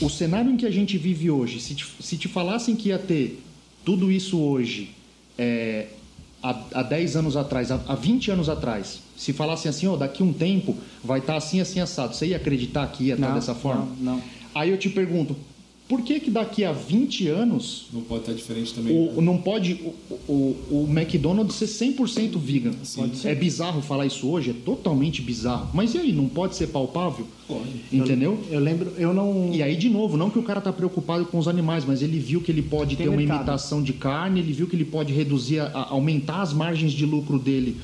o 0.00 0.08
cenário 0.08 0.50
em 0.50 0.56
que 0.56 0.64
a 0.64 0.70
gente 0.70 0.96
vive 0.96 1.30
hoje, 1.30 1.60
se 1.60 1.74
te, 1.74 1.86
se 2.00 2.16
te 2.16 2.28
falassem 2.28 2.74
que 2.74 2.88
ia 2.88 2.98
ter 2.98 3.42
tudo 3.84 4.10
isso 4.10 4.38
hoje, 4.38 4.90
é, 5.36 5.88
há, 6.42 6.58
há 6.74 6.82
10 6.82 7.16
anos 7.16 7.36
atrás, 7.36 7.70
há, 7.70 7.80
há 7.86 7.94
20 7.94 8.30
anos 8.30 8.48
atrás, 8.48 9.00
se 9.16 9.32
falassem 9.32 9.68
assim, 9.68 9.86
ó, 9.86 9.96
daqui 9.96 10.22
um 10.22 10.32
tempo 10.32 10.76
vai 11.04 11.20
estar 11.20 11.36
assim, 11.36 11.60
assim, 11.60 11.80
assado, 11.80 12.14
você 12.14 12.28
ia 12.28 12.36
acreditar 12.36 12.86
que 12.86 13.04
ia 13.04 13.14
estar 13.14 13.28
Não, 13.28 13.34
dessa 13.34 13.54
forma? 13.54 13.86
não, 14.00 14.14
não. 14.14 14.22
Aí 14.54 14.70
eu 14.70 14.78
te 14.78 14.88
pergunto, 14.88 15.36
por 15.90 16.00
que 16.02 16.20
que 16.20 16.30
daqui 16.30 16.64
a 16.64 16.72
20 16.72 17.28
anos 17.28 17.88
Não 17.92 18.00
pode 18.00 18.20
estar 18.22 18.32
diferente 18.32 18.72
também. 18.72 18.94
né? 18.94 19.12
o, 19.16 19.20
não 19.20 19.36
pode 19.36 19.74
o, 20.08 20.14
o, 20.32 20.56
o 20.70 20.86
McDonald's 20.88 21.56
ser 21.56 21.66
100% 21.66 22.38
vegan? 22.38 22.72
Sim. 22.82 23.10
É 23.24 23.34
bizarro 23.34 23.82
falar 23.82 24.06
isso 24.06 24.26
hoje, 24.26 24.50
é 24.50 24.54
totalmente 24.54 25.20
bizarro. 25.20 25.68
Mas 25.74 25.92
e 25.94 25.98
aí, 25.98 26.12
não 26.12 26.28
pode 26.28 26.54
ser 26.56 26.68
palpável? 26.68 27.26
Pode. 27.46 27.68
Entendeu? 27.92 28.38
Eu 28.50 28.60
lembro, 28.60 28.92
eu 28.96 29.12
não. 29.12 29.50
E 29.52 29.62
aí, 29.62 29.74
de 29.76 29.88
novo, 29.90 30.16
não 30.16 30.30
que 30.30 30.38
o 30.38 30.42
cara 30.44 30.60
tá 30.60 30.72
preocupado 30.72 31.26
com 31.26 31.36
os 31.38 31.48
animais, 31.48 31.84
mas 31.84 32.00
ele 32.00 32.18
viu 32.18 32.40
que 32.40 32.52
ele 32.52 32.62
pode 32.62 32.94
Tem 32.96 33.04
ter 33.06 33.10
uma 33.10 33.18
mercado. 33.18 33.38
imitação 33.38 33.82
de 33.82 33.92
carne, 33.92 34.38
ele 34.40 34.52
viu 34.52 34.68
que 34.68 34.76
ele 34.76 34.84
pode 34.84 35.12
reduzir, 35.12 35.58
a- 35.58 35.66
a- 35.66 35.88
aumentar 35.90 36.40
as 36.40 36.52
margens 36.52 36.92
de 36.92 37.04
lucro 37.04 37.36
dele, 37.38 37.76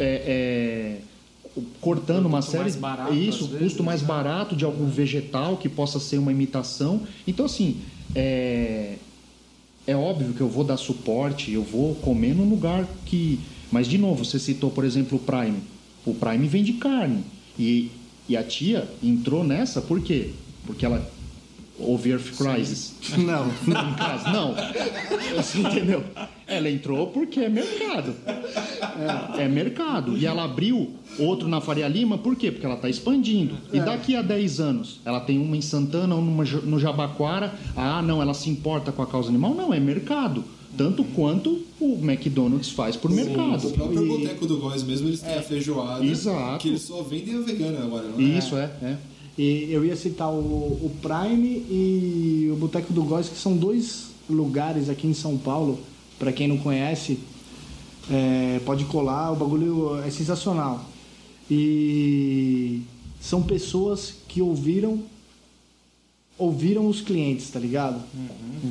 é, 0.00 0.04
é, 0.04 1.00
cortando 1.80 2.26
uma 2.26 2.42
série. 2.42 2.64
mais 2.64 2.76
barato, 2.76 3.14
isso, 3.14 3.44
às 3.44 3.50
custo 3.50 3.58
vezes, 3.58 3.80
mais 3.80 4.02
né? 4.02 4.08
barato 4.08 4.56
de 4.56 4.64
algum 4.64 4.88
vegetal 4.88 5.56
que 5.56 5.68
possa 5.68 5.98
ser 5.98 6.18
uma 6.18 6.32
imitação. 6.32 7.02
Então, 7.26 7.46
assim, 7.46 7.80
é, 8.14 8.96
é 9.86 9.96
óbvio 9.96 10.32
que 10.34 10.40
eu 10.40 10.48
vou 10.48 10.64
dar 10.64 10.76
suporte, 10.76 11.52
eu 11.52 11.62
vou 11.62 11.94
comer 11.96 12.34
num 12.34 12.48
lugar 12.48 12.86
que. 13.04 13.40
Mas, 13.70 13.88
de 13.88 13.98
novo, 13.98 14.24
você 14.24 14.38
citou, 14.38 14.70
por 14.70 14.84
exemplo, 14.84 15.18
o 15.18 15.20
Prime. 15.20 15.58
O 16.04 16.14
Prime 16.14 16.46
vende 16.46 16.74
carne. 16.74 17.24
E, 17.58 17.90
e 18.28 18.36
a 18.36 18.42
tia 18.42 18.88
entrou 19.02 19.42
nessa 19.42 19.80
por 19.80 20.00
quê? 20.00 20.30
Porque 20.66 20.84
ela 20.84 21.10
houve 21.78 22.10
Earth 22.12 22.36
Crisis 22.36 22.94
Não. 23.16 23.48
em 23.48 23.94
casa. 23.94 24.30
Não. 24.30 24.54
Você 25.36 25.58
entendeu? 25.58 26.04
Ela 26.46 26.70
entrou 26.70 27.08
porque 27.08 27.40
é 27.40 27.48
mercado. 27.48 28.14
É, 29.36 29.42
é 29.44 29.48
mercado. 29.48 30.16
E 30.16 30.24
ela 30.26 30.44
abriu 30.44 30.90
outro 31.18 31.48
na 31.48 31.60
Faria 31.60 31.88
Lima, 31.88 32.18
por 32.18 32.36
quê? 32.36 32.52
Porque 32.52 32.64
ela 32.64 32.76
está 32.76 32.88
expandindo. 32.88 33.56
E 33.72 33.80
daqui 33.80 34.14
a 34.14 34.22
10 34.22 34.60
anos, 34.60 35.00
ela 35.04 35.18
tem 35.20 35.38
uma 35.38 35.56
em 35.56 35.60
Santana, 35.60 36.14
uma 36.14 36.44
no 36.44 36.78
Jabaquara. 36.78 37.52
Ah, 37.76 38.00
não, 38.00 38.22
ela 38.22 38.32
se 38.32 38.48
importa 38.48 38.92
com 38.92 39.02
a 39.02 39.06
causa 39.06 39.28
animal? 39.28 39.54
Não, 39.54 39.74
é 39.74 39.80
mercado. 39.80 40.44
Tanto 40.76 41.02
quanto 41.04 41.62
o 41.80 41.94
McDonald's 42.02 42.68
faz 42.70 42.94
por 42.96 43.10
mercado. 43.10 43.66
O 43.66 43.72
próprio 43.72 44.04
E- 44.04 44.08
boteco 44.08 44.46
do 44.46 44.58
Góis 44.58 44.82
mesmo, 44.82 45.08
eles 45.08 45.20
têm 45.22 45.34
a 45.34 45.42
feijoada. 45.42 46.04
Exato. 46.04 46.58
Que 46.58 46.68
eles 46.68 46.82
só 46.82 47.02
vendem 47.02 47.34
a 47.36 47.40
vegana 47.40 47.78
agora, 47.80 48.04
não 48.08 48.20
é? 48.20 48.22
Isso, 48.22 48.56
é. 48.56 48.70
é. 48.82 48.96
E 49.38 49.68
eu 49.70 49.84
ia 49.84 49.96
citar 49.96 50.30
o, 50.30 50.36
o 50.36 50.90
Prime 51.02 51.48
e 51.70 52.48
o 52.52 52.56
Boteco 52.56 52.92
do 52.92 53.02
Góis, 53.02 53.28
que 53.28 53.36
são 53.36 53.56
dois 53.56 54.10
lugares 54.28 54.88
aqui 54.88 55.06
em 55.06 55.14
São 55.14 55.36
Paulo, 55.36 55.78
para 56.18 56.32
quem 56.32 56.48
não 56.48 56.58
conhece, 56.58 57.18
é, 58.10 58.60
pode 58.64 58.84
colar, 58.84 59.32
o 59.32 59.36
bagulho 59.36 60.02
é 60.02 60.10
sensacional. 60.10 60.84
E 61.50 62.82
são 63.20 63.42
pessoas 63.42 64.14
que 64.28 64.40
ouviram 64.40 65.00
ouviram 66.38 66.86
os 66.86 67.00
clientes, 67.00 67.48
tá 67.50 67.58
ligado? 67.58 68.00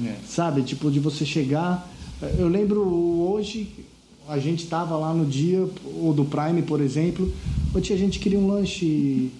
É. 0.06 0.16
Sabe? 0.28 0.62
Tipo, 0.62 0.92
de 0.92 1.00
você 1.00 1.26
chegar. 1.26 1.92
Eu 2.38 2.48
lembro 2.48 2.82
hoje, 2.82 3.70
a 4.28 4.38
gente 4.38 4.68
tava 4.68 4.96
lá 4.98 5.14
no 5.14 5.26
dia, 5.26 5.68
ou 5.96 6.14
do 6.14 6.26
Prime, 6.26 6.62
por 6.62 6.80
exemplo. 6.80 7.32
Tia, 7.82 7.96
a 7.96 8.00
gente 8.00 8.20
queria 8.20 8.40
um 8.40 8.48
lanche 8.48 9.32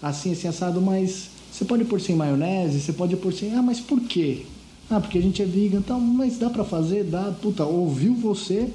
assim, 0.00 0.32
assim, 0.32 0.46
assado, 0.46 0.80
mas 0.80 1.30
você 1.50 1.64
pode 1.64 1.84
pôr 1.84 2.00
sem 2.00 2.14
maionese, 2.14 2.80
você 2.80 2.92
pode 2.92 3.16
pôr 3.16 3.32
sem. 3.32 3.52
Ah, 3.54 3.62
mas 3.62 3.80
por 3.80 4.00
quê? 4.00 4.44
Ah, 4.90 5.00
porque 5.00 5.18
a 5.18 5.22
gente 5.22 5.40
é 5.40 5.44
vegan, 5.44 5.78
então, 5.78 6.00
mas 6.00 6.36
dá 6.36 6.50
pra 6.50 6.64
fazer? 6.64 7.04
Dá. 7.04 7.32
Puta, 7.40 7.64
ouviu 7.64 8.14
você 8.14 8.68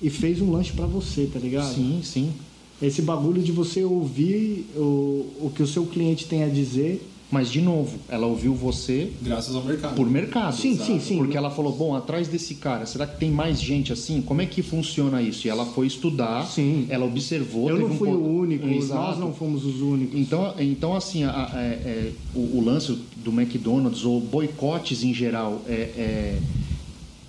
e 0.00 0.08
fez 0.08 0.40
um 0.40 0.50
lanche 0.50 0.72
pra 0.72 0.86
você, 0.86 1.28
tá 1.30 1.38
ligado? 1.38 1.74
Sim, 1.74 2.00
sim. 2.02 2.32
Esse 2.80 3.02
bagulho 3.02 3.42
de 3.42 3.52
você 3.52 3.84
ouvir 3.84 4.66
o, 4.74 5.26
o 5.42 5.52
que 5.54 5.62
o 5.62 5.66
seu 5.66 5.86
cliente 5.86 6.26
tem 6.26 6.42
a 6.42 6.48
dizer. 6.48 7.06
Mas, 7.34 7.50
de 7.50 7.60
novo, 7.60 7.98
ela 8.08 8.28
ouviu 8.28 8.54
você 8.54 9.10
Graças 9.20 9.56
ao 9.56 9.64
mercado. 9.64 9.96
por 9.96 10.08
mercado. 10.08 10.54
Sim, 10.54 10.78
sim, 10.78 11.00
sim. 11.00 11.16
Porque 11.18 11.36
ela 11.36 11.50
falou, 11.50 11.72
bom, 11.72 11.92
atrás 11.96 12.28
desse 12.28 12.54
cara, 12.54 12.86
será 12.86 13.08
que 13.08 13.18
tem 13.18 13.28
mais 13.28 13.60
gente 13.60 13.92
assim? 13.92 14.22
Como 14.22 14.40
é 14.40 14.46
que 14.46 14.62
funciona 14.62 15.20
isso? 15.20 15.44
E 15.48 15.50
ela 15.50 15.66
foi 15.66 15.88
estudar, 15.88 16.46
Sim. 16.46 16.86
ela 16.88 17.04
observou. 17.04 17.68
Eu 17.68 17.74
teve 17.78 17.88
não 17.88 17.94
um 17.96 17.98
fui 17.98 18.08
o 18.08 18.24
único, 18.38 18.68
Exato. 18.68 19.00
nós 19.00 19.18
não 19.18 19.32
fomos 19.34 19.64
os 19.66 19.80
únicos. 19.80 20.16
Então, 20.16 20.54
então 20.60 20.94
assim, 20.94 21.24
a- 21.24 21.50
a- 21.52 21.60
é- 21.60 21.66
é, 21.84 22.12
o, 22.36 22.58
o 22.58 22.64
lance 22.64 22.96
do 23.16 23.32
McDonald's, 23.32 24.04
ou 24.04 24.20
boicotes 24.20 25.02
em 25.02 25.12
geral, 25.12 25.60
é, 25.66 25.72
é- 25.72 26.38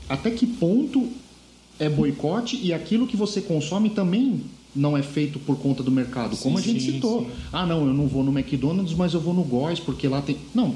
até 0.07 0.29
que 0.29 0.45
ponto 0.45 1.07
é 1.79 1.89
boicote 1.89 2.59
e 2.61 2.71
aquilo 2.71 3.07
que 3.07 3.17
você 3.17 3.41
consome 3.41 3.89
também 3.89 4.41
não 4.75 4.97
é 4.97 5.01
feito 5.01 5.39
por 5.39 5.57
conta 5.57 5.81
do 5.81 5.91
mercado, 5.91 6.35
como 6.37 6.57
a 6.57 6.61
gente 6.61 6.81
sim, 6.83 6.93
citou. 6.93 7.21
sim. 7.21 7.27
Ah, 7.53 7.65
não, 7.65 7.87
eu 7.87 7.93
não 7.93 8.07
vou 8.07 8.23
no 8.23 8.37
McDonald's, 8.37 8.93
mas 8.93 9.13
eu 9.13 9.19
vou 9.21 9.33
no 9.33 9.43
Góis, 9.43 9.79
porque 9.79 10.07
lá 10.07 10.21
tem... 10.21 10.37
Não, 10.53 10.75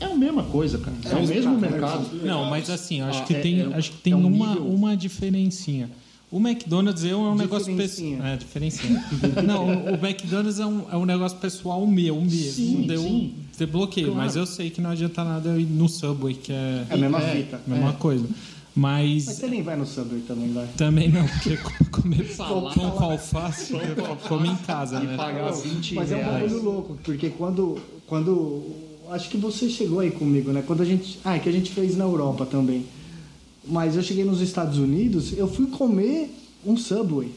é 0.00 0.04
a 0.04 0.14
mesma 0.14 0.42
coisa, 0.44 0.78
cara. 0.78 0.96
É, 1.10 1.16
o 1.22 1.26
mesmo 1.26 1.58
mercado. 1.58 2.06
Não, 2.24 2.48
mas 2.50 2.70
assim, 2.70 3.00
acho 3.00 3.20
Ah, 3.20 3.24
que 3.24 3.34
é- 3.34 3.40
tem, 3.40 3.60
é- 3.60 3.74
acho 3.74 3.90
que 3.92 3.98
tem 3.98 4.12
é 4.12 4.16
um 4.16 4.26
uma, 4.26 4.48
nível- 4.54 4.66
uma 4.68 4.96
diferencinha. 4.96 5.90
O 6.30 6.38
McDonald's 6.38 7.04
é 7.04 7.14
um 7.14 7.34
negócio 7.34 7.76
pessoal. 7.76 8.22
É, 8.24 8.36
diferencinha. 8.38 9.04
Não, 9.46 9.66
o 9.68 9.92
o 9.92 9.94
McDonald's 10.06 10.58
é 10.60 10.64
um, 10.64 10.84
é 10.90 10.96
um 10.96 11.04
negócio 11.04 11.36
pessoal 11.36 11.86
meu 11.86 12.18
mesmo. 12.22 12.30
Sim, 12.30 12.84
Deu, 12.86 13.02
sim. 13.02 13.34
Bloqueio. 13.70 14.06
Claro. 14.08 14.22
Mas 14.22 14.34
eu 14.34 14.46
sei 14.46 14.70
que 14.70 14.80
não 14.80 14.90
adianta 14.90 15.22
nada 15.22 15.50
eu 15.50 15.60
ir 15.60 15.66
no 15.66 15.88
Subway, 15.88 16.34
que 16.34 16.50
é, 16.50 16.84
É 16.88 16.94
a 16.94 16.96
mesma 16.96 17.18
é, 17.22 17.36
fita. 17.36 17.60
mesma 17.66 17.90
É. 17.90 17.92
coisa. 17.92 18.24
Mas, 18.74 19.26
Mas 19.26 19.36
você 19.36 19.46
nem 19.48 19.62
vai 19.62 19.76
no 19.76 19.84
Subway 19.84 20.22
também, 20.22 20.52
vai. 20.52 20.66
também 20.78 21.10
não, 21.10 21.26
porque 21.26 21.58
comer 21.90 22.24
Salada. 22.26 22.74
pão 22.74 22.90
com 22.92 23.04
alface, 23.04 23.74
eu 23.74 24.16
como 24.28 24.46
em 24.46 24.56
casa, 24.56 24.98
né? 24.98 25.14
pagar 25.16 25.50
20 25.52 25.94
Mas 25.94 26.10
é 26.10 26.16
um 26.16 26.18
reais. 26.18 26.42
bagulho 26.50 26.62
louco, 26.64 26.98
porque 27.04 27.28
quando, 27.30 27.78
quando. 28.06 28.62
Acho 29.10 29.28
que 29.28 29.36
você 29.36 29.68
chegou 29.68 30.00
aí 30.00 30.10
comigo, 30.10 30.52
né? 30.52 30.62
Quando 30.66 30.80
a 30.82 30.86
gente. 30.86 31.18
Ah, 31.22 31.36
é 31.36 31.38
que 31.38 31.48
a 31.48 31.52
gente 31.52 31.70
fez 31.70 31.96
na 31.96 32.04
Europa 32.04 32.46
também. 32.46 32.86
Mas 33.64 33.94
eu 33.94 34.02
cheguei 34.02 34.24
nos 34.24 34.40
Estados 34.40 34.78
Unidos, 34.78 35.36
eu 35.36 35.46
fui 35.46 35.66
comer 35.66 36.30
um 36.64 36.76
Subway. 36.76 37.30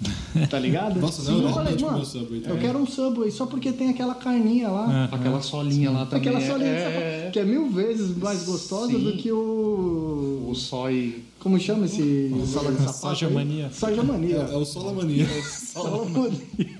Tá 0.50 0.58
ligado? 0.58 1.00
Nossa, 1.00 1.22
Sim, 1.22 1.42
eu 1.42 1.50
falei, 1.50 1.74
mano, 1.80 2.04
Subway 2.04 2.40
eu 2.40 2.42
também." 2.42 2.58
quero 2.60 2.78
um 2.78 2.86
Subway 2.86 3.30
só 3.30 3.46
porque 3.46 3.72
tem 3.72 3.88
aquela 3.88 4.14
carninha 4.14 4.68
lá. 4.68 5.08
Aquela 5.10 5.40
solinha 5.40 5.90
lá 5.90 6.04
também. 6.04 6.28
Aquela 6.28 6.46
solinha 6.46 6.70
é, 6.70 6.76
de 6.76 6.82
sapato, 6.82 7.06
é, 7.06 7.30
que 7.32 7.38
é 7.38 7.44
mil 7.44 7.70
vezes 7.70 8.14
mais 8.18 8.44
gostosa 8.44 8.92
Sim. 8.92 9.02
do 9.04 9.12
que 9.16 9.32
o. 9.32 10.46
O 10.48 10.54
sói... 10.54 11.22
Como 11.40 11.58
chama 11.60 11.86
esse 11.86 12.30
sola 12.52 12.72
de 12.72 12.78
sapato? 12.78 12.98
Soja 12.98 13.30
mania. 13.30 13.70
Soja 13.72 14.00
É, 14.00 14.04
mania. 14.04 14.36
é 14.36 14.56
o 14.56 14.64
Solamania. 14.64 15.26
Sola 15.44 16.04
mania. 16.04 16.78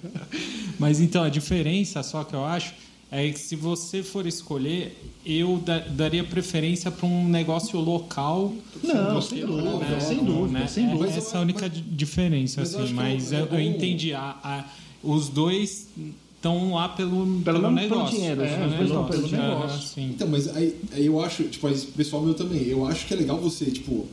Mas 0.78 1.00
então, 1.00 1.22
a 1.22 1.28
diferença 1.28 2.02
só 2.02 2.24
que 2.24 2.34
eu 2.34 2.44
acho 2.44 2.74
é 3.10 3.30
que 3.30 3.38
se 3.38 3.54
você 3.56 4.02
for 4.02 4.26
escolher, 4.26 4.98
eu 5.24 5.58
da- 5.58 5.78
daria 5.78 6.24
preferência 6.24 6.90
para 6.90 7.06
um 7.06 7.28
negócio 7.28 7.78
local. 7.80 8.52
Não, 8.82 9.22
sem 9.22 9.46
dúvida, 9.46 9.78
né, 9.78 10.00
sem 10.00 10.24
dúvida, 10.24 10.58
né? 10.60 10.66
sem 10.66 10.86
É- 10.86 10.90
dúvida. 10.90 11.12
Essa 11.16 11.36
é 11.36 11.38
a 11.38 11.42
única 11.42 11.68
di- 11.70 11.80
diferença, 11.82 12.60
Mas 12.60 12.72
eu 12.74 12.82
assim. 12.84 12.92
Mas 12.94 13.32
é 13.32 13.40
eu, 13.42 13.46
eu 13.46 13.60
entendi. 13.60 14.12
A, 14.12 14.36
a- 14.42 14.64
os 15.02 15.28
dois 15.28 15.88
estão 16.36 16.74
lá 16.74 16.88
pelo, 16.88 17.40
Pelo 17.42 17.42
pelo 17.60 17.70
negócio. 17.70 18.16
dinheiro, 18.16 18.42
É, 18.42 18.56
dois 18.56 18.76
pelo 18.90 19.04
pelo 19.04 19.28
negócio. 19.28 19.78
É, 19.78 19.80
sim. 19.82 20.10
Então, 20.10 20.28
mas 20.28 20.54
aí, 20.56 20.74
aí 20.92 21.06
eu 21.06 21.20
acho, 21.22 21.44
tipo, 21.44 21.66
aí, 21.68 21.76
pessoal 21.96 22.22
meu 22.22 22.34
também, 22.34 22.62
eu 22.64 22.84
acho 22.86 23.06
que 23.06 23.14
é 23.14 23.16
legal 23.16 23.38
você, 23.38 23.66
tipo, 23.66 24.06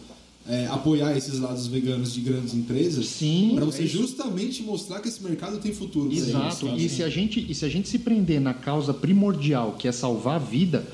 é, 0.47 0.67
apoiar 0.67 1.15
esses 1.17 1.39
lados 1.39 1.67
veganos 1.67 2.13
de 2.13 2.19
grandes 2.21 2.53
empresas. 2.53 3.07
Sim, 3.07 3.51
Pra 3.55 3.63
é 3.63 3.65
você 3.65 3.83
isso. 3.83 3.97
justamente 3.97 4.61
mostrar 4.63 4.99
que 4.99 5.07
esse 5.07 5.23
mercado 5.23 5.57
tem 5.59 5.73
futuro. 5.73 6.07
eles, 6.11 6.27
Exato. 6.29 6.67
sabe? 6.67 6.83
E 6.85 6.89
se, 6.89 7.01
a 7.03 7.09
gente, 7.09 7.45
e 7.49 7.55
se 7.55 7.63
a 7.63 7.69
gente 7.69 7.87
se 7.87 7.99
prender 7.99 8.41
na 8.41 8.53
causa 8.53 8.93
primordial, 8.93 9.73
que 9.79 9.87
é 9.87 9.91
salvar 9.91 10.35
a 10.35 10.39
vida, 10.39 10.85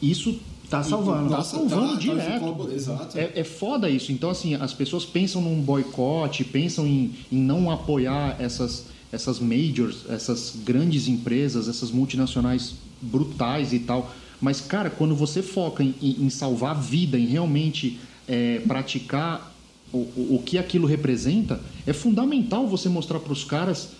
isso 0.00 0.38
Tá 0.70 0.82
salvando. 0.82 1.28
Tá 1.28 1.36
Tá- 1.36 1.42
salvando 1.44 1.88
tá- 1.88 1.92
tá- 1.92 1.98
direto. 2.00 2.68
Exato. 2.74 3.18
É, 3.18 3.32
é 3.36 3.44
foda 3.44 3.88
isso. 3.90 4.10
Então, 4.10 4.30
assim, 4.30 4.54
as 4.54 4.72
pessoas 4.72 5.04
pensam 5.04 5.42
num 5.42 5.60
boicote, 5.60 6.42
pensam 6.42 6.86
em, 6.86 7.12
em 7.30 7.36
não 7.36 7.70
apoiar 7.70 8.34
essas, 8.40 8.86
essas 9.12 9.38
majors, 9.38 9.98
essas 10.08 10.54
grandes 10.64 11.06
empresas, 11.06 11.68
essas 11.68 11.90
multinacionais 11.90 12.72
brutais 13.00 13.74
e 13.74 13.78
tal. 13.80 14.10
Mas, 14.40 14.60
cara, 14.62 14.88
quando 14.88 15.14
você 15.14 15.42
foca 15.42 15.84
em, 15.84 15.94
em- 16.02 16.24
em 16.24 16.30
salvar 16.30 16.70
a 16.72 16.80
vida, 16.80 17.18
em 17.18 17.26
realmente 17.26 17.98
é, 18.28 18.60
praticar 18.66 19.54
o, 19.92 19.98
o, 19.98 20.36
o 20.36 20.42
que 20.44 20.58
aquilo 20.58 20.86
representa, 20.86 21.60
é 21.86 21.92
fundamental 21.92 22.66
você 22.66 22.88
mostrar 22.88 23.20
para 23.20 23.32
os 23.32 23.44
caras 23.44 23.90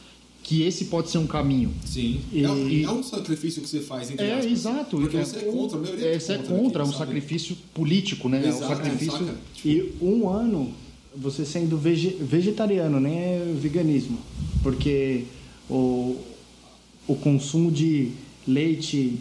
que 0.42 0.62
esse 0.62 0.86
pode 0.86 1.08
ser 1.10 1.18
um 1.18 1.26
caminho. 1.26 1.72
Sim. 1.86 2.20
E- 2.32 2.42
é, 2.44 2.50
um- 2.50 2.84
é 2.84 2.90
um 2.90 3.02
sacrifício 3.02 3.62
que 3.62 3.68
você 3.68 3.80
faz, 3.80 4.10
entre 4.10 4.26
É, 4.26 4.34
aspas. 4.34 4.52
exato. 4.52 4.98
Porque 4.98 5.16
é, 5.16 5.24
você 5.24 5.38
é 5.38 5.42
contra, 5.44 5.78
a 5.78 5.80
maioria 5.82 6.06
é, 6.06 6.18
você 6.18 6.32
é 6.34 6.38
contra, 6.38 6.82
é 6.82 6.86
um 6.86 6.92
sabe? 6.92 6.98
sacrifício 6.98 7.56
político, 7.72 8.28
né? 8.28 8.42
é 8.44 8.46
um 8.46 8.48
Exato, 8.56 8.68
sacrifício. 8.76 9.12
saca? 9.12 9.34
Tipo, 9.54 9.68
E 9.68 9.92
um 10.04 10.28
ano 10.28 10.72
você 11.16 11.44
sendo 11.46 11.78
vege- 11.78 12.16
vegetariano, 12.20 13.00
nem 13.00 13.14
é 13.16 13.52
veganismo. 13.58 14.18
Porque 14.62 15.24
o, 15.70 16.16
o 17.06 17.14
consumo 17.14 17.70
de 17.70 18.10
leite 18.46 19.18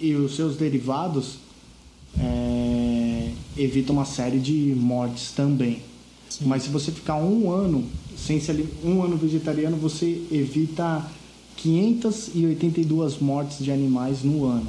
e 0.00 0.14
os 0.14 0.34
seus 0.36 0.56
derivados 0.56 1.34
é, 2.18 2.71
evita 3.56 3.92
uma 3.92 4.04
série 4.04 4.38
de 4.38 4.74
mortes 4.76 5.32
também. 5.32 5.80
Mas 6.40 6.62
se 6.64 6.70
você 6.70 6.90
ficar 6.90 7.16
um 7.16 7.50
ano 7.50 7.84
sem 8.16 8.40
se 8.40 8.50
ali- 8.50 8.68
um 8.84 9.02
ano 9.02 9.16
vegetariano, 9.16 9.76
você 9.76 10.22
evita 10.30 11.06
582 11.56 13.18
mortes 13.18 13.58
de 13.64 13.70
animais 13.70 14.22
no 14.22 14.44
ano. 14.46 14.66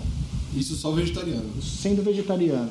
Isso 0.55 0.75
só 0.75 0.91
vegetariano. 0.91 1.49
Sendo 1.61 2.03
vegetariano, 2.03 2.69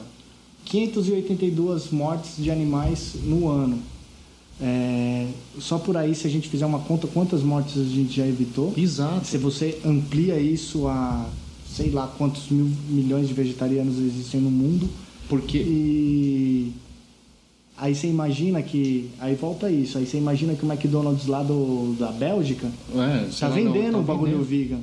582 0.65 1.91
mortes 1.91 2.33
de 2.39 2.51
animais 2.51 3.15
no 3.25 3.49
ano. 3.49 3.79
É, 4.61 5.27
só 5.59 5.79
por 5.79 5.97
aí, 5.97 6.15
se 6.15 6.27
a 6.27 6.31
gente 6.31 6.49
fizer 6.49 6.67
uma 6.67 6.79
conta, 6.81 7.07
quantas 7.09 7.43
mortes 7.43 7.79
a 7.81 7.85
gente 7.85 8.15
já 8.15 8.27
evitou? 8.27 8.73
Exato. 8.77 9.27
Se 9.27 9.39
você 9.39 9.79
amplia 9.85 10.39
isso 10.39 10.87
a 10.87 11.29
sei 11.75 11.91
lá 11.91 12.07
quantos 12.07 12.51
mil 12.51 12.71
milhões 12.91 13.27
de 13.27 13.33
vegetarianos 13.35 13.99
existem 13.99 14.39
no 14.41 14.51
mundo, 14.51 14.89
Porque 15.29 15.59
e 15.59 16.73
aí 17.77 17.95
você 17.95 18.07
imagina 18.07 18.63
que. 18.63 19.11
Aí 19.19 19.35
volta 19.35 19.71
isso, 19.71 19.99
aí 19.99 20.07
você 20.07 20.19
imagina 20.19 20.55
que 20.55 20.65
o 20.65 20.71
McDonald's 20.71 21.27
lá 21.27 21.43
do, 21.43 21.95
da 21.99 22.13
Bélgica 22.13 22.71
É, 22.95 23.29
tá 23.39 23.49
vendendo 23.49 23.93
não, 23.93 24.01
o 24.01 24.05
tá 24.05 24.13
bagulho 24.13 24.43
vendendo. 24.43 24.49
vegan. 24.49 24.81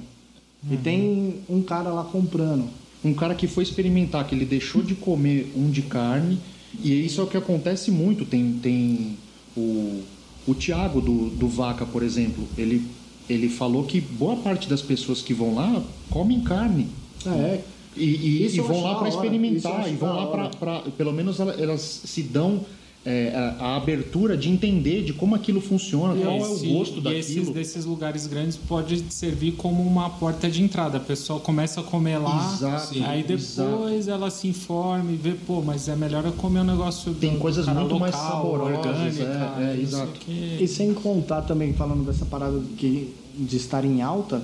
E 0.69 0.75
tem 0.77 1.35
um 1.49 1.61
cara 1.61 1.89
lá 1.89 2.03
comprando. 2.03 2.65
Um 3.03 3.13
cara 3.13 3.33
que 3.33 3.47
foi 3.47 3.63
experimentar, 3.63 4.27
que 4.27 4.35
ele 4.35 4.43
deixou 4.45 4.83
de 4.83 4.93
comer 4.93 5.53
um 5.55 5.69
de 5.69 5.81
carne, 5.83 6.37
e 6.83 7.05
isso 7.05 7.21
é 7.21 7.23
o 7.23 7.27
que 7.27 7.37
acontece 7.37 7.89
muito. 7.91 8.25
Tem, 8.25 8.59
tem 8.61 9.17
o, 9.55 10.01
o 10.45 10.53
Tiago 10.53 10.99
do, 10.99 11.29
do 11.29 11.47
Vaca, 11.47 11.85
por 11.85 12.03
exemplo, 12.03 12.45
ele, 12.57 12.85
ele 13.29 13.47
falou 13.47 13.85
que 13.85 14.01
boa 14.01 14.35
parte 14.35 14.67
das 14.67 14.81
pessoas 14.81 15.21
que 15.21 15.33
vão 15.33 15.55
lá 15.55 15.81
comem 16.09 16.41
carne. 16.41 16.87
Ah, 17.25 17.37
é. 17.37 17.63
E, 17.97 18.03
e- 18.03 18.45
Isso 18.45 18.57
e 18.57 18.61
vão 18.61 18.81
lá 18.83 18.95
para 18.95 19.09
experimentar, 19.09 19.87
e 19.91 19.95
vão 19.95 20.15
lá 20.15 20.49
para. 20.51 20.79
Pelo 20.97 21.11
menos 21.13 21.39
ela- 21.39 21.53
elas 21.59 21.81
se 22.05 22.21
dão 22.23 22.61
é, 23.05 23.31
a, 23.59 23.65
a 23.65 23.75
abertura 23.77 24.35
de 24.35 24.49
entender 24.49 25.03
de 25.05 25.13
como 25.13 25.33
aquilo 25.33 25.61
funciona, 25.61 26.13
qual 26.21 26.35
é 26.35 26.39
o 26.41 26.53
Esse- 26.53 26.67
gosto 26.67 27.01
e 27.01 27.13
esses 27.15 27.35
daquilo. 27.35 27.53
desses 27.53 27.85
lugares 27.85 28.27
grandes 28.27 28.57
pode 28.57 29.01
servir 29.09 29.53
como 29.53 29.81
uma 29.81 30.09
porta 30.09 30.49
de 30.51 30.61
entrada. 30.61 30.97
A 30.97 30.99
pessoa 30.99 31.39
começa 31.39 31.79
a 31.79 31.83
comer 31.83 32.17
lá, 32.17 32.53
Exato, 32.53 32.93
aí 33.05 33.23
depois 33.23 33.57
exato. 33.57 34.09
ela 34.09 34.29
se 34.29 34.49
informa 34.49 35.11
e 35.11 35.15
vê, 35.15 35.31
pô, 35.31 35.61
mas 35.61 35.87
é 35.87 35.95
melhor 35.95 36.25
eu 36.25 36.33
comer 36.33 36.59
um 36.59 36.65
negócio 36.65 37.13
Tem 37.13 37.33
do 37.33 37.39
coisas 37.39 37.65
cara 37.65 37.79
muito 37.79 37.97
mais 37.97 38.13
local, 38.13 38.31
saborosas, 38.31 38.77
orgânica, 38.85 39.55
é, 39.59 39.63
é, 39.77 39.81
exato. 39.81 40.11
o 40.11 40.13
quê. 40.19 40.57
E 40.59 40.67
sem 40.67 40.93
contar 40.93 41.41
também, 41.43 41.71
falando 41.73 42.05
dessa 42.05 42.25
parada 42.25 42.59
que, 42.77 43.13
de 43.33 43.55
estar 43.55 43.85
em 43.85 44.01
alta, 44.01 44.43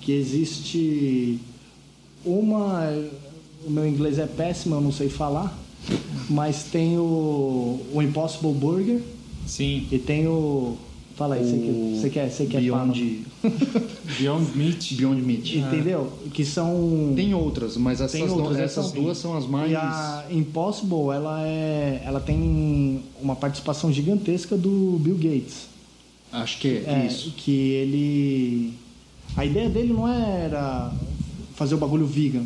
que 0.00 0.12
existe 0.12 1.40
uma. 2.24 2.88
O 3.66 3.70
meu 3.70 3.86
inglês 3.86 4.18
é 4.18 4.26
péssimo, 4.26 4.76
eu 4.76 4.80
não 4.80 4.92
sei 4.92 5.08
falar, 5.08 5.56
mas 6.30 6.64
tem 6.64 6.96
o, 6.96 7.80
o 7.92 8.00
Impossible 8.00 8.52
Burger 8.52 9.00
Sim, 9.46 9.86
e 9.90 9.98
tem 9.98 10.26
o. 10.28 10.76
Fala 11.16 11.34
aí, 11.34 11.44
você 11.44 11.56
que- 11.58 11.98
você 12.00 12.10
quer, 12.10 12.30
você 12.30 12.46
quer 12.46 12.60
Beyond, 12.60 13.24
Beyond 14.18 14.56
Meat. 14.56 14.94
Beyond 14.94 15.20
Meat. 15.22 15.56
Entendeu? 15.58 16.12
Que 16.32 16.44
são. 16.44 17.12
Tem 17.16 17.34
outras, 17.34 17.76
mas 17.76 18.00
essas, 18.00 18.12
Tem 18.12 18.26
não- 18.28 18.36
outras, 18.36 18.58
essas 18.58 18.86
essas 18.86 18.92
duas 18.92 19.18
são 19.18 19.36
as 19.36 19.44
mais. 19.46 19.70
E 19.72 19.74
a 19.74 20.24
Impossible, 20.30 21.10
ela, 21.12 21.42
é, 21.44 22.02
ela 22.04 22.20
tem 22.20 23.02
uma 23.20 23.34
participação 23.34 23.92
gigantesca 23.92 24.56
do 24.56 24.96
Bill 25.00 25.16
Gates. 25.16 25.66
Acho 26.30 26.58
que 26.60 26.68
é, 26.86 27.02
É, 27.02 27.06
isso. 27.06 27.32
que 27.36 27.50
ele. 27.50 28.74
A 29.36 29.44
ideia 29.44 29.68
dele 29.68 29.92
não 29.92 30.06
era 30.06 30.92
fazer 31.58 31.74
o 31.74 31.78
bagulho 31.78 32.06
vegan. 32.06 32.44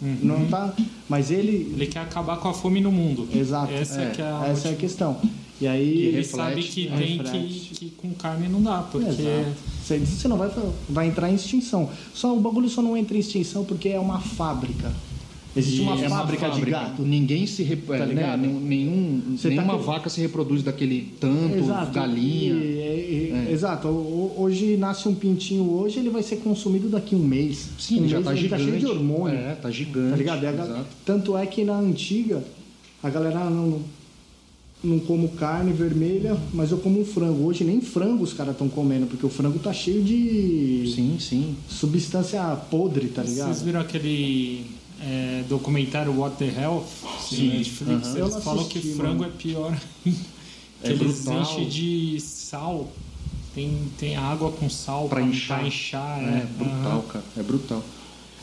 Não 0.00 0.46
tá. 0.46 0.74
Mas 1.08 1.30
ele. 1.30 1.72
Ele 1.74 1.86
quer 1.86 2.00
acabar 2.00 2.38
com 2.38 2.48
a 2.48 2.54
fome 2.54 2.80
no 2.80 2.90
mundo. 2.90 3.28
Exato. 3.34 3.72
Essa 3.72 4.00
é, 4.00 4.04
É, 4.06 4.10
que 4.10 4.22
é 4.22 4.24
a 4.24 4.46
Essa 4.48 4.68
é 4.68 4.72
a 4.72 4.76
questão. 4.76 5.20
E 5.60 5.64
E 5.64 5.68
aí. 5.68 5.88
ele 5.88 6.16
reflete, 6.18 6.36
sabe 6.36 6.62
que 6.62 6.86
tem 6.86 7.18
que, 7.48 7.74
que 7.74 7.90
com 7.90 8.12
carne 8.12 8.48
não 8.48 8.62
dá, 8.62 8.82
porque. 8.82 9.06
Você, 9.82 9.98
você 9.98 10.28
não 10.28 10.36
vai, 10.36 10.50
vai 10.88 11.06
entrar 11.06 11.30
em 11.30 11.34
extinção. 11.34 11.88
Só 12.12 12.36
o 12.36 12.40
bagulho 12.40 12.68
só 12.68 12.82
não 12.82 12.96
entra 12.96 13.16
em 13.16 13.20
extinção 13.20 13.64
porque 13.64 13.88
é 13.90 14.00
uma 14.00 14.20
fábrica. 14.20 14.92
Existe 15.56 15.80
uma, 15.80 15.92
é 16.00 16.06
uma 16.06 16.18
fábrica 16.18 16.50
de 16.50 16.60
gato. 16.62 17.02
Ninguém 17.02 17.46
se 17.46 17.62
rep... 17.62 17.86
Tá 17.86 17.96
é, 17.96 17.98
né, 18.00 18.06
ligado? 18.06 18.40
nenhum, 18.40 19.22
Você 19.36 19.48
tá 19.48 19.54
nenhuma 19.54 19.78
com- 19.78 19.84
vaca 19.84 20.08
se 20.10 20.20
reproduz 20.20 20.62
daquele 20.62 21.12
tanto, 21.18 21.64
galinha. 21.92 22.54
E- 22.54 23.30
e- 23.32 23.32
É. 23.48 23.52
Exato. 23.52 23.88
Hoje 23.88 24.76
nasce 24.76 25.08
um 25.08 25.14
pintinho 25.14 25.70
hoje, 25.70 25.98
ele 25.98 26.10
vai 26.10 26.22
ser 26.22 26.36
consumido 26.36 26.88
daqui 26.88 27.14
a 27.14 27.18
um 27.18 27.22
mês. 27.22 27.68
Sim, 27.78 27.96
um 27.96 27.98
ele 28.00 28.08
já 28.08 28.16
mês, 28.16 28.24
tá 28.26 28.32
ele 28.32 28.40
gigante. 28.42 28.62
tá 28.64 28.68
cheio 28.68 28.78
de 28.80 28.86
hormônio. 28.86 29.38
É, 29.38 29.54
tá 29.54 29.70
gigante. 29.70 30.10
Tá 30.10 30.16
ligado? 30.16 30.44
Exato. 30.44 30.86
Tanto 31.04 31.36
é 31.36 31.46
que 31.46 31.64
na 31.64 31.78
antiga, 31.78 32.42
a 33.02 33.08
galera 33.10 33.48
não, 33.50 33.80
não 34.84 34.98
como 34.98 35.28
carne 35.30 35.72
vermelha, 35.72 36.36
mas 36.52 36.70
eu 36.70 36.78
como 36.78 37.00
um 37.00 37.04
frango. 37.04 37.44
Hoje 37.46 37.64
nem 37.64 37.80
frango 37.80 38.22
os 38.24 38.32
caras 38.32 38.52
estão 38.52 38.68
comendo, 38.68 39.06
porque 39.06 39.24
o 39.24 39.30
frango 39.30 39.58
tá 39.58 39.72
cheio 39.72 40.02
de 40.02 40.92
Sim, 40.94 41.16
sim. 41.18 41.56
substância 41.68 42.42
podre, 42.70 43.08
tá 43.08 43.22
ligado? 43.22 43.46
Vocês 43.48 43.62
viram 43.62 43.80
aquele 43.80 44.64
é, 45.00 45.44
documentário 45.48 46.12
What 46.18 46.36
the 46.36 46.46
Health? 46.60 46.86
Sim. 47.20 47.48
No 47.48 47.54
Netflix? 47.54 48.14
Eles 48.14 48.34
não 48.34 48.40
falam 48.40 48.60
assisti, 48.60 48.80
que 48.80 48.94
frango 48.94 49.20
mano. 49.22 49.32
é 49.34 49.36
pior. 49.42 49.80
É 50.82 50.88
que 50.88 51.02
eles 51.02 51.22
brutal. 51.24 51.40
enchem 51.42 51.68
de 51.68 52.20
sal. 52.20 52.92
Tem, 53.54 53.78
tem 53.98 54.14
água 54.14 54.52
com 54.52 54.68
sal 54.68 55.08
Pra 55.08 55.20
pra, 55.20 55.26
inchar. 55.26 55.58
pra 55.60 55.66
inchar. 55.66 56.18
É, 56.20 56.38
é. 56.42 56.46
brutal, 56.58 56.92
Aham. 56.92 57.02
cara. 57.08 57.24
É 57.38 57.42
brutal. 57.42 57.82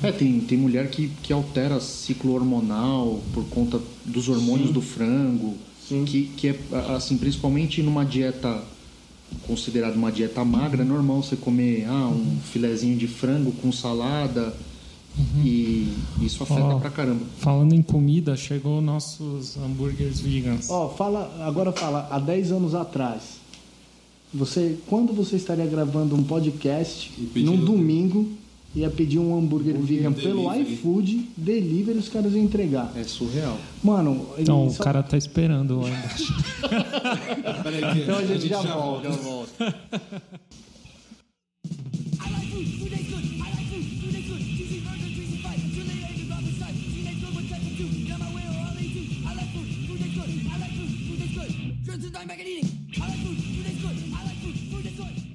É, 0.02 0.12
tem, 0.12 0.40
tem 0.42 0.58
mulher 0.58 0.90
que, 0.90 1.12
que 1.22 1.32
altera 1.32 1.80
ciclo 1.80 2.34
hormonal 2.34 3.22
por 3.36 3.46
conta 3.50 3.80
dos 4.04 4.28
hormônios 4.30 4.72
do 4.72 4.82
frango. 4.82 5.56
Sim. 5.88 6.04
Que, 6.06 6.24
que 6.36 6.48
é, 6.48 6.58
assim, 6.96 7.18
principalmente 7.18 7.84
numa 7.84 8.04
dieta 8.04 8.64
considerada 9.48 9.96
uma 9.96 10.12
dieta 10.12 10.44
magra, 10.44 10.82
é 10.82 10.86
normal 10.86 11.22
você 11.22 11.36
comer 11.36 11.86
ah, 11.88 12.08
um 12.08 12.40
filezinho 12.52 12.98
de 12.98 13.08
frango 13.08 13.52
com 13.52 13.72
salada 13.72 14.54
e 15.44 15.94
isso 16.22 16.42
afeta 16.44 16.62
Ó. 16.64 16.80
pra 16.80 16.90
caramba. 16.90 17.22
Falando 17.40 17.74
em 17.74 17.82
comida, 17.82 18.36
chegou 18.36 18.82
nossos 18.82 19.56
hambúrgueres 19.58 20.20
vegans. 20.20 20.70
Ó, 20.70 20.90
fala, 20.90 21.32
agora 21.46 21.72
fala, 21.72 22.08
há 22.10 22.20
10 22.20 22.52
anos 22.52 22.74
atrás, 22.76 23.40
você, 24.34 24.78
quando 24.88 25.14
você 25.14 25.36
estaria 25.36 25.66
gravando 25.68 26.16
um 26.16 26.24
podcast 26.24 27.12
num 27.36 27.58
domingo, 27.58 28.28
ia 28.76 28.90
pedir 28.90 29.20
um 29.20 29.38
hambúrguer 29.38 29.76
vegan 29.78 30.12
pelo 30.14 30.50
delivery. 30.50 30.74
iFood, 30.74 31.30
delivery, 31.38 32.00
os 32.00 32.10
caras 32.10 32.34
iam 32.34 32.44
entregar. 32.44 32.92
É 32.96 33.04
surreal. 33.04 33.56
Mano, 33.84 34.26
Então, 34.40 34.66
o 34.66 34.68
isso- 34.72 34.82
cara 34.82 35.04
tá 35.04 35.16
esperando 35.16 35.80
lá 35.82 35.90
embaixo. 35.90 36.34
Peraí, 37.62 37.94
que 37.94 38.02
Então 38.02 38.18
a 38.18 38.26
gente 38.26 38.48
já 38.48 38.62
volta. 38.62 39.10
volta. 39.12 39.76
I 41.64 42.32
like 42.34 43.33
good, 51.98 52.40
eating. 52.40 52.70
I 53.02 53.08
like 53.08 53.20
food, 53.20 53.38
food 53.38 53.66
is 53.68 53.82
good. 53.82 53.98
I 54.14 54.24
like 54.26 54.38
food, 54.38 54.56
food 54.72 54.86
is 54.86 54.94
good. 54.98 55.34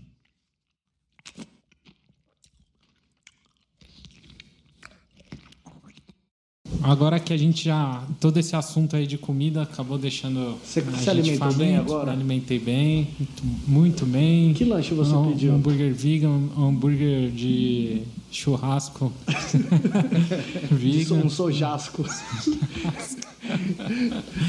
Agora 6.82 7.20
que 7.20 7.32
a 7.32 7.36
gente 7.36 7.64
já. 7.64 8.02
Todo 8.20 8.38
esse 8.38 8.56
assunto 8.56 8.96
aí 8.96 9.06
de 9.06 9.18
comida 9.18 9.62
acabou 9.62 9.98
deixando. 9.98 10.58
Você 10.64 10.80
a 10.80 10.92
se 10.96 11.10
alimentou 11.10 11.38
faminto, 11.38 11.58
bem 11.58 11.76
agora? 11.76 12.12
Alimentei 12.12 12.58
bem, 12.58 13.08
muito, 13.18 13.44
muito, 13.68 14.06
bem. 14.06 14.54
Que 14.54 14.64
lanche 14.64 14.94
você 14.94 15.12
um, 15.14 15.30
pediu? 15.30 15.52
Um 15.52 15.56
hambúrguer 15.56 15.94
vegan, 15.94 16.28
um 16.28 16.68
hambúrguer 16.68 17.30
de 17.30 18.02
churrasco. 18.30 19.12
vegan. 20.70 21.16
Um 21.16 21.28
sojasco. 21.28 22.04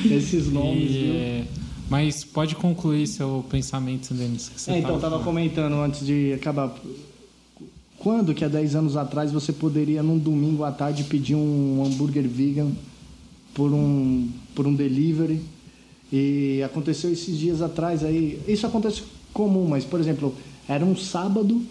Esses 0.09 0.51
nomes, 0.51 0.91
e... 0.91 1.45
viu? 1.45 1.68
Mas 1.89 2.23
pode 2.23 2.55
concluir 2.55 3.07
seu 3.07 3.43
pensamento, 3.49 4.13
Denis. 4.13 4.49
que 4.49 4.61
você 4.61 4.71
É, 4.71 4.77
então, 4.79 4.95
eu 4.95 4.99
tava 4.99 5.01
tava 5.01 5.23
falando. 5.23 5.25
comentando 5.25 5.73
antes 5.81 6.05
de 6.05 6.33
acabar. 6.33 6.73
Quando 7.97 8.33
que 8.33 8.45
há 8.45 8.47
10 8.47 8.75
anos 8.75 8.95
atrás 8.95 9.31
você 9.31 9.51
poderia, 9.51 10.01
num 10.01 10.17
domingo 10.17 10.63
à 10.63 10.71
tarde, 10.71 11.03
pedir 11.03 11.35
um 11.35 11.83
hambúrguer 11.85 12.27
vegan 12.27 12.71
por 13.53 13.73
um, 13.73 14.29
por 14.55 14.65
um 14.65 14.73
delivery? 14.73 15.41
E 16.11 16.61
aconteceu 16.63 17.11
esses 17.11 17.37
dias 17.37 17.61
atrás 17.61 18.03
aí. 18.03 18.39
Isso 18.47 18.65
acontece 18.65 19.03
comum, 19.33 19.67
mas, 19.67 19.83
por 19.83 19.99
exemplo, 19.99 20.33
era 20.67 20.83
um 20.83 20.95
sábado, 20.95 21.61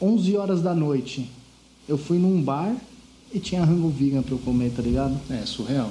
11 0.00 0.36
horas 0.36 0.62
da 0.62 0.74
noite. 0.74 1.30
Eu 1.88 1.96
fui 1.98 2.18
num 2.18 2.40
bar 2.40 2.74
e 3.32 3.38
tinha 3.38 3.64
rango 3.64 3.88
vegan 3.90 4.22
pra 4.22 4.34
eu 4.34 4.38
comer, 4.38 4.70
tá 4.74 4.82
ligado? 4.82 5.16
É 5.30 5.44
surreal. 5.44 5.90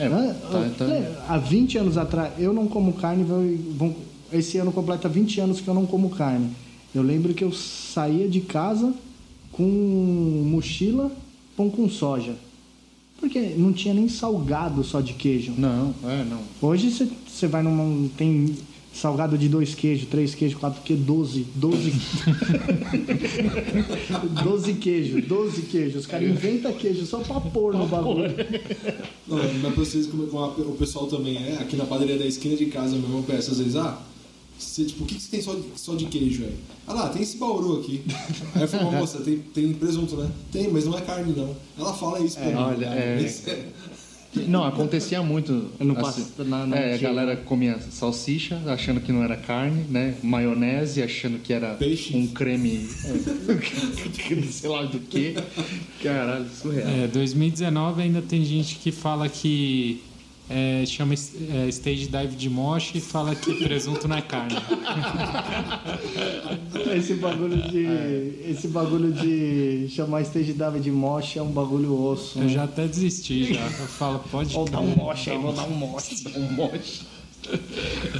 É, 0.00 0.06
Hã? 0.06 0.34
tá, 0.50 0.70
tá- 0.78 1.24
Há 1.28 1.36
20 1.38 1.76
anos 1.78 1.98
atrás, 1.98 2.32
eu 2.38 2.52
não 2.52 2.66
como 2.66 2.94
carne, 2.94 3.22
vão- 3.24 3.94
esse 4.32 4.56
ano 4.58 4.72
completa 4.72 5.08
20 5.08 5.40
anos 5.40 5.60
que 5.60 5.68
eu 5.68 5.74
não 5.74 5.84
como 5.86 6.10
carne. 6.10 6.50
Eu 6.94 7.02
lembro 7.02 7.34
que 7.34 7.44
eu 7.44 7.52
saía 7.52 8.28
de 8.28 8.40
casa 8.40 8.92
com 9.52 9.62
mochila, 10.46 11.10
pão 11.56 11.68
com 11.70 11.88
soja. 11.88 12.34
Porque 13.18 13.38
não 13.56 13.72
tinha 13.72 13.92
nem 13.92 14.08
salgado 14.08 14.82
só 14.82 15.00
de 15.00 15.12
queijo. 15.12 15.52
Não, 15.58 15.94
é, 16.04 16.24
não. 16.24 16.40
Hoje 16.62 16.90
você- 16.90 17.46
vai 17.46 17.62
num. 17.62 18.08
Tem 18.16 18.56
salgado 18.92 19.38
de 19.38 19.48
dois 19.48 19.74
queijos, 19.74 20.08
três 20.08 20.34
queijos, 20.34 20.58
quatro 20.58 20.82
queijos, 20.82 21.04
12. 21.06 21.46
12. 21.54 21.92
12 24.44 24.74
queijos, 24.74 25.24
12 25.26 25.62
queijos. 25.62 26.00
Os 26.02 26.06
caras 26.06 26.28
inventam 26.28 26.72
queijo 26.72 27.04
só 27.06 27.18
pra 27.18 27.40
pôr 27.40 27.74
no 27.74 27.86
bagulho. 27.86 28.34
Não, 29.26 29.36
mas 29.38 29.60
pra 29.60 29.70
vocês, 29.84 30.06
como, 30.06 30.24
o 30.24 30.76
pessoal 30.78 31.06
também 31.06 31.36
é, 31.36 31.58
aqui 31.60 31.76
na 31.76 31.84
padaria 31.84 32.18
da 32.18 32.26
esquina 32.26 32.56
de 32.56 32.66
casa, 32.66 32.94
meu 32.96 33.04
irmão 33.04 33.22
peça 33.22 33.52
às 33.52 33.58
vezes, 33.58 33.76
ah, 33.76 34.00
você, 34.58 34.84
tipo, 34.84 35.04
o 35.04 35.06
que, 35.06 35.14
que 35.14 35.22
você 35.22 35.30
tem 35.30 35.40
só 35.40 35.54
de, 35.54 35.62
só 35.76 35.94
de 35.94 36.04
queijo 36.04 36.42
aí? 36.44 36.54
Ah 36.86 36.92
lá, 36.92 37.08
tem 37.08 37.22
esse 37.22 37.38
bauru 37.38 37.78
aqui. 37.80 38.02
Aí 38.54 38.62
eu 38.62 38.68
falo, 38.68 38.92
moça, 38.92 39.18
tem, 39.20 39.38
tem 39.38 39.72
presunto, 39.72 40.16
né? 40.16 40.30
Tem, 40.52 40.68
mas 40.70 40.84
não 40.84 40.98
é 40.98 41.00
carne 41.00 41.32
não. 41.34 41.56
Ela 41.78 41.94
fala 41.94 42.20
isso 42.20 42.36
pra 42.36 42.46
mim. 42.48 42.54
olha, 42.54 42.86
é- 42.86 43.22
Mas, 43.22 43.48
é, 43.48 43.68
Não, 44.46 44.64
acontecia 44.64 45.20
muito. 45.22 45.70
Eu 45.78 45.86
não 45.86 46.06
assim, 46.06 46.26
na- 46.38 46.64
na 46.66 46.76
é, 46.76 46.94
a 46.94 46.98
galera 46.98 47.36
comia 47.36 47.78
salsicha, 47.90 48.60
achando 48.66 49.00
que 49.00 49.10
não 49.10 49.24
era 49.24 49.36
carne, 49.36 49.84
né? 49.90 50.14
Maionese, 50.22 51.02
achando 51.02 51.38
que 51.40 51.52
era 51.52 51.74
Peixe. 51.74 52.16
um 52.16 52.26
creme. 52.28 52.88
é, 53.04 54.42
sei 54.50 54.70
lá 54.70 54.82
do 54.84 55.00
que. 55.00 55.34
Caralho, 56.02 56.46
surreal. 56.48 56.88
É, 56.88 57.06
2019 57.08 58.02
ainda 58.02 58.22
tem 58.22 58.44
gente 58.44 58.76
que 58.76 58.92
fala 58.92 59.28
que 59.28 60.00
é, 60.50 60.84
chama 60.84 61.14
é, 61.14 61.68
stage 61.68 62.08
dive 62.08 62.34
de 62.34 62.50
moche 62.50 62.98
e 62.98 63.00
fala 63.00 63.36
que 63.36 63.54
presunto 63.54 64.08
não 64.08 64.16
é 64.16 64.22
carne. 64.22 64.56
Esse 66.96 67.14
bagulho 67.14 67.56
de. 67.70 68.50
Esse 68.50 68.66
bagulho 68.66 69.12
de 69.12 69.88
chamar 69.90 70.22
stage 70.22 70.52
dive 70.52 70.80
de 70.80 70.90
moche 70.90 71.38
é 71.38 71.42
um 71.42 71.52
bagulho 71.52 71.94
osso. 72.02 72.40
Eu 72.40 72.42
né? 72.42 72.48
já 72.48 72.64
até 72.64 72.88
desisti 72.88 73.54
já. 73.54 73.64
Eu 73.64 73.86
falo, 73.86 74.18
pode. 74.30 74.52
Vou 74.52 74.68
dar 74.68 74.80
um 74.80 74.96
moche 74.96 75.30
aí, 75.30 75.38
vou 75.38 75.52
dar 75.52 75.62
um 75.64 75.70
moche. 75.70 76.26
Um. 76.36 77.19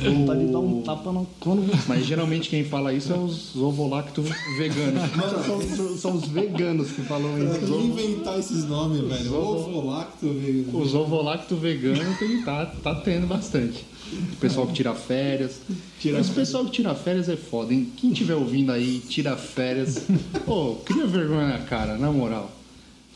Vontade 0.03 0.47
de 0.47 0.53
dar 0.53 0.59
um 0.59 0.83
tapa 0.83 1.13
no. 1.13 1.27
Quando 1.39 1.63
Mas 1.87 2.07
geralmente 2.07 2.49
quem 2.49 2.65
fala 2.65 2.93
isso 2.93 3.13
é 3.13 3.17
os 3.17 3.57
ovolacto 3.57 4.23
veganos. 4.57 5.03
são, 5.47 5.97
são 5.97 6.17
os 6.17 6.29
veganos 6.29 6.91
que 6.91 7.03
falam 7.03 7.31
isso. 7.39 7.61
que 7.61 7.73
inventar 7.73 8.39
esses 8.39 8.65
nomes, 8.65 9.01
velho? 9.01 9.35
Ovo 9.35 9.87
lacto, 9.87 10.27
velho. 10.27 10.77
Os 10.77 10.95
ovolacto 10.95 11.57
veganos 11.57 12.19
tem, 12.19 12.43
tá, 12.43 12.67
tá 12.67 12.95
tendo 12.95 13.27
bastante. 13.27 13.85
O 14.33 14.37
pessoal 14.37 14.67
que 14.67 14.73
tira 14.73 14.95
férias. 14.95 15.61
Mas 16.05 16.29
o 16.29 16.33
pessoal 16.33 16.65
que 16.65 16.73
tira 16.73 16.95
férias 16.95 17.29
é 17.29 17.37
foda, 17.37 17.73
hein? 17.73 17.93
Quem 17.97 18.13
tiver 18.13 18.35
ouvindo 18.35 18.73
aí, 18.73 19.01
tira 19.09 19.37
férias. 19.37 20.07
Pô, 20.45 20.77
cria 20.85 21.07
vergonha 21.07 21.49
na 21.49 21.59
cara, 21.59 21.97
na 21.97 22.11
moral. 22.11 22.51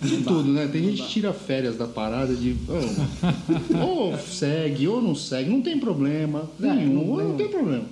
De 0.05 0.23
tudo, 0.23 0.53
né? 0.53 0.69
Tem 0.71 0.83
gente 0.85 1.03
que 1.03 1.09
tira 1.09 1.33
férias 1.33 1.77
da 1.77 1.87
parada 1.87 2.35
de. 2.35 2.57
ô, 2.69 3.79
ou 4.13 4.19
segue, 4.19 4.87
ou 4.89 5.01
não 5.03 5.15
segue, 5.15 5.51
não 5.51 5.61
tem 5.63 5.79
problema. 5.79 6.49
Nenhum, 6.59 7.11
ou 7.11 7.23
não 7.23 7.37
tem 7.37 7.49
problema. 7.49 7.85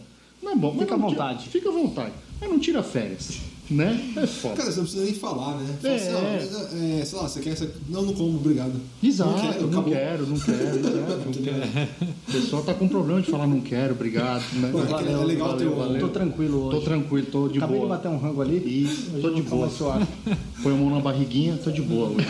Não 0.42 0.52
é 0.52 0.56
bom. 0.56 0.76
Fica 0.78 0.94
à 0.94 0.98
não 0.98 1.08
tira- 1.08 1.22
vontade. 1.22 1.48
Fica 1.48 1.68
à 1.68 1.72
vontade. 1.72 2.12
Mas 2.40 2.50
não 2.50 2.58
tira 2.58 2.82
férias. 2.82 3.40
Né? 3.72 4.12
É 4.16 4.26
foda. 4.26 4.54
Cara, 4.56 4.70
você 4.70 4.76
não 4.78 4.84
precisa 4.84 5.04
nem 5.04 5.14
falar, 5.14 5.56
né? 5.56 5.76
Fala 5.80 5.94
É. 5.94 5.96
assim, 5.96 6.14
ó, 6.14 6.20
mas, 6.20 7.00
é, 7.00 7.04
sei 7.04 7.18
lá, 7.18 7.28
você 7.28 7.40
quer 7.40 7.50
essa. 7.50 7.70
Não, 7.88 8.02
não 8.02 8.12
como, 8.12 8.36
obrigado. 8.36 8.72
Exato, 9.02 9.30
Não 9.30 9.38
quero, 9.40 9.60
não 9.62 9.68
acabou. 9.68 9.92
quero, 9.92 10.26
não 10.26 10.38
quero, 10.38 10.78
exato, 10.78 11.24
não 11.26 11.32
quero. 11.32 11.88
O 12.28 12.32
pessoal 12.32 12.62
tá 12.62 12.74
com 12.74 12.88
problema 12.88 13.20
de 13.22 13.30
falar 13.30 13.46
não 13.46 13.60
quero, 13.60 13.94
obrigado. 13.94 14.42
Né? 14.54 14.68
Pô, 14.72 14.82
é 14.82 14.86
que 15.02 15.08
é 15.08 15.16
legal 15.16 15.56
ter 15.56 15.66
um- 15.68 15.98
Tô 15.98 16.08
tranquilo 16.08 16.64
hoje. 16.66 16.78
Tô 16.78 16.84
tranquilo, 16.84 17.26
tô 17.30 17.48
de 17.48 17.58
Acabei 17.58 17.78
boa. 17.78 17.88
de 17.88 17.96
bater 17.96 18.08
um 18.08 18.18
rango 18.18 18.42
ali. 18.42 18.84
Isso, 18.84 19.10
tô 19.20 19.30
de 19.30 19.42
boa. 19.42 19.68
Põe 20.62 20.72
a 20.74 20.76
mão 20.76 20.90
na 20.90 21.00
barriguinha, 21.00 21.56
tô 21.62 21.70
de 21.70 21.82
boa 21.82 22.08
hoje. 22.10 22.26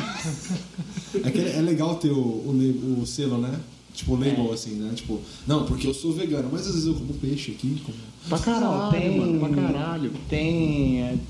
É 1.24 1.30
que 1.30 1.38
é 1.40 1.60
legal 1.60 1.96
ter 1.96 2.10
o, 2.10 2.18
o, 2.18 2.98
o 3.02 3.06
selo, 3.06 3.38
né? 3.38 3.52
Tipo, 3.94 4.12
o 4.14 4.18
label, 4.18 4.48
É. 4.50 4.54
assim, 4.54 4.70
né? 4.76 4.90
Tipo, 4.94 5.20
não, 5.46 5.64
porque 5.66 5.86
eu 5.86 5.92
sou 5.92 6.12
vegano, 6.12 6.48
mas 6.50 6.62
às 6.62 6.68
vezes 6.72 6.86
eu 6.86 6.94
como 6.94 7.12
peixe 7.14 7.50
aqui. 7.50 7.82
Como... 7.84 7.96
Pra 8.28 8.38
caralho, 8.38 8.78
Não, 8.84 8.90
tem- 8.90 9.18
mano, 9.18 9.38
pra 9.40 9.62
caralho. 9.62 10.12
Tem. 10.30 11.20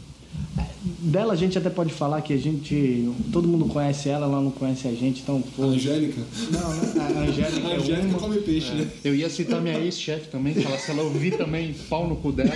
É, 0.58 0.64
dela 0.98 1.32
a 1.32 1.36
gente 1.36 1.56
até 1.56 1.70
pode 1.70 1.92
falar 1.92 2.20
que 2.22 2.32
a 2.32 2.36
gente. 2.36 3.10
Todo 3.32 3.46
mundo 3.48 3.66
conhece 3.66 4.08
ela, 4.08 4.26
ela 4.26 4.40
não 4.40 4.50
conhece 4.50 4.86
a 4.88 4.92
gente, 4.92 5.20
então. 5.22 5.42
Pô, 5.56 5.64
Angélica? 5.64 6.20
não, 6.50 6.74
né? 6.74 6.92
A 7.16 7.20
Angélica 7.20 7.68
A 7.68 7.70
é 7.72 7.76
Angélica 7.76 8.06
uma. 8.08 8.18
come 8.18 8.38
peixe, 8.40 8.72
né? 8.72 8.86
Eu 9.04 9.14
ia 9.14 9.28
citar 9.30 9.60
minha 9.60 9.78
ex-chefe 9.78 10.28
também, 10.28 10.54
que 10.54 10.64
ela, 10.66 10.78
se 10.78 10.90
ela 10.90 11.02
ouvir 11.02 11.36
também 11.36 11.74
pau 11.88 12.06
no 12.08 12.16
cu 12.16 12.32
dela, 12.32 12.50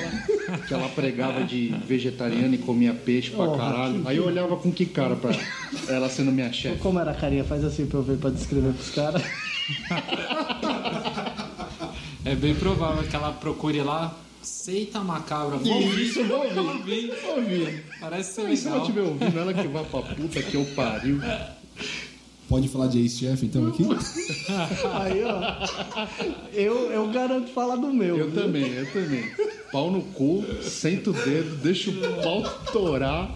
que 0.67 0.75
ela 0.75 0.89
pregava 0.89 1.45
de 1.45 1.75
vegetariana 1.87 2.55
e 2.55 2.59
comia 2.59 2.93
peixe 2.95 3.31
pra 3.31 3.45
Porra, 3.47 3.59
caralho. 3.59 4.03
que- 4.03 4.09
Aí 4.09 4.17
eu 4.17 4.27
olhava 4.27 4.57
com 4.57 4.71
que 4.73 4.87
cara 4.87 5.17
pra 5.17 5.35
ela 5.89 6.09
sendo 6.09 6.31
minha 6.33 6.53
chefe. 6.53 6.79
Como 6.79 6.99
era 6.99 7.11
a 7.13 7.15
carinha? 7.15 7.45
Faz 7.45 7.65
assim 7.65 7.87
pra 7.87 7.99
eu 7.99 8.03
ver, 8.03 8.17
pra 8.19 8.31
descrever 8.31 8.73
pros 8.73 8.91
caras. 8.91 9.23
É 12.25 12.35
bem 12.35 12.55
provável 12.55 13.05
que 13.05 13.15
ela 13.15 13.33
procure 13.33 13.81
lá. 13.83 14.17
Seita 14.47 15.01
macabra. 15.01 15.59
Vou 15.59 15.73
ouvir. 15.83 16.03
Isso, 16.07 16.25
vou 16.25 16.39
ouvir. 16.39 16.55
Vou 16.55 16.67
ouvir. 16.77 17.13
Ouvi. 17.37 17.83
Parece 18.01 18.33
ser 18.35 18.43
Mas 18.45 18.61
se 18.61 18.67
ela 18.69 18.77
legal. 18.77 18.89
estiver 18.89 19.09
ouvindo, 19.09 19.39
ela 19.41 19.53
que 19.55 19.67
vai 19.69 19.85
pra 19.85 20.03
puta 20.03 20.43
que 20.43 20.55
eu 20.55 20.65
pariu. 20.77 21.19
Pode 22.49 22.69
falar 22.69 22.87
de 22.87 23.01
ex-chef 23.01 23.45
então 23.45 23.67
aqui? 23.67 23.83
Aí, 24.95 25.23
ó. 25.25 26.47
Eu, 26.53 26.93
eu 26.93 27.09
garanto 27.11 27.51
falar 27.51 27.75
do 27.75 27.93
meu. 27.93 28.17
Eu 28.17 28.31
viu? 28.31 28.41
também, 28.43 28.73
eu 28.73 28.93
também. 28.93 29.25
Pau 29.73 29.91
no 29.91 30.01
cu, 30.01 30.45
senta 30.63 31.11
o 31.11 31.13
dedo, 31.13 31.57
deixa 31.57 31.91
o 31.91 32.23
pau 32.23 32.43
torar. 32.73 33.29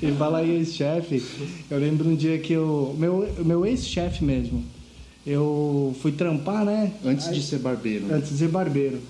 E 0.00 0.10
fala 0.12 0.38
aí, 0.38 0.50
ex-chefe. 0.52 1.20
Eu 1.68 1.78
lembro 1.78 2.08
um 2.08 2.14
dia 2.14 2.38
que 2.38 2.52
eu. 2.52 2.94
Meu, 2.96 3.28
meu 3.44 3.66
ex-chefe 3.66 4.22
mesmo. 4.24 4.64
Eu 5.26 5.94
fui 6.00 6.12
trampar, 6.12 6.64
né? 6.64 6.92
Antes 7.04 7.26
Aí- 7.28 7.34
de 7.34 7.42
ser 7.42 7.58
barbeiro. 7.58 8.06
Antes 8.12 8.30
de 8.30 8.36
ser 8.38 8.48
barbeiro. 8.48 9.00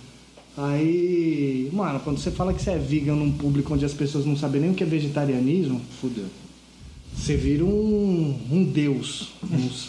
Aí, 0.56 1.70
mano, 1.72 1.98
quando 2.00 2.18
você 2.18 2.30
fala 2.30 2.52
que 2.52 2.62
você 2.62 2.72
é 2.72 2.78
vegan 2.78 3.14
num 3.16 3.32
público 3.32 3.72
onde 3.74 3.84
as 3.84 3.94
pessoas 3.94 4.26
não 4.26 4.36
sabem 4.36 4.60
nem 4.60 4.70
o 4.70 4.74
que 4.74 4.82
é 4.82 4.86
vegetarianismo, 4.86 5.80
Fudeu. 6.00 6.26
você 7.16 7.36
vira 7.36 7.64
um, 7.64 8.38
um 8.50 8.64
deus. 8.64 9.30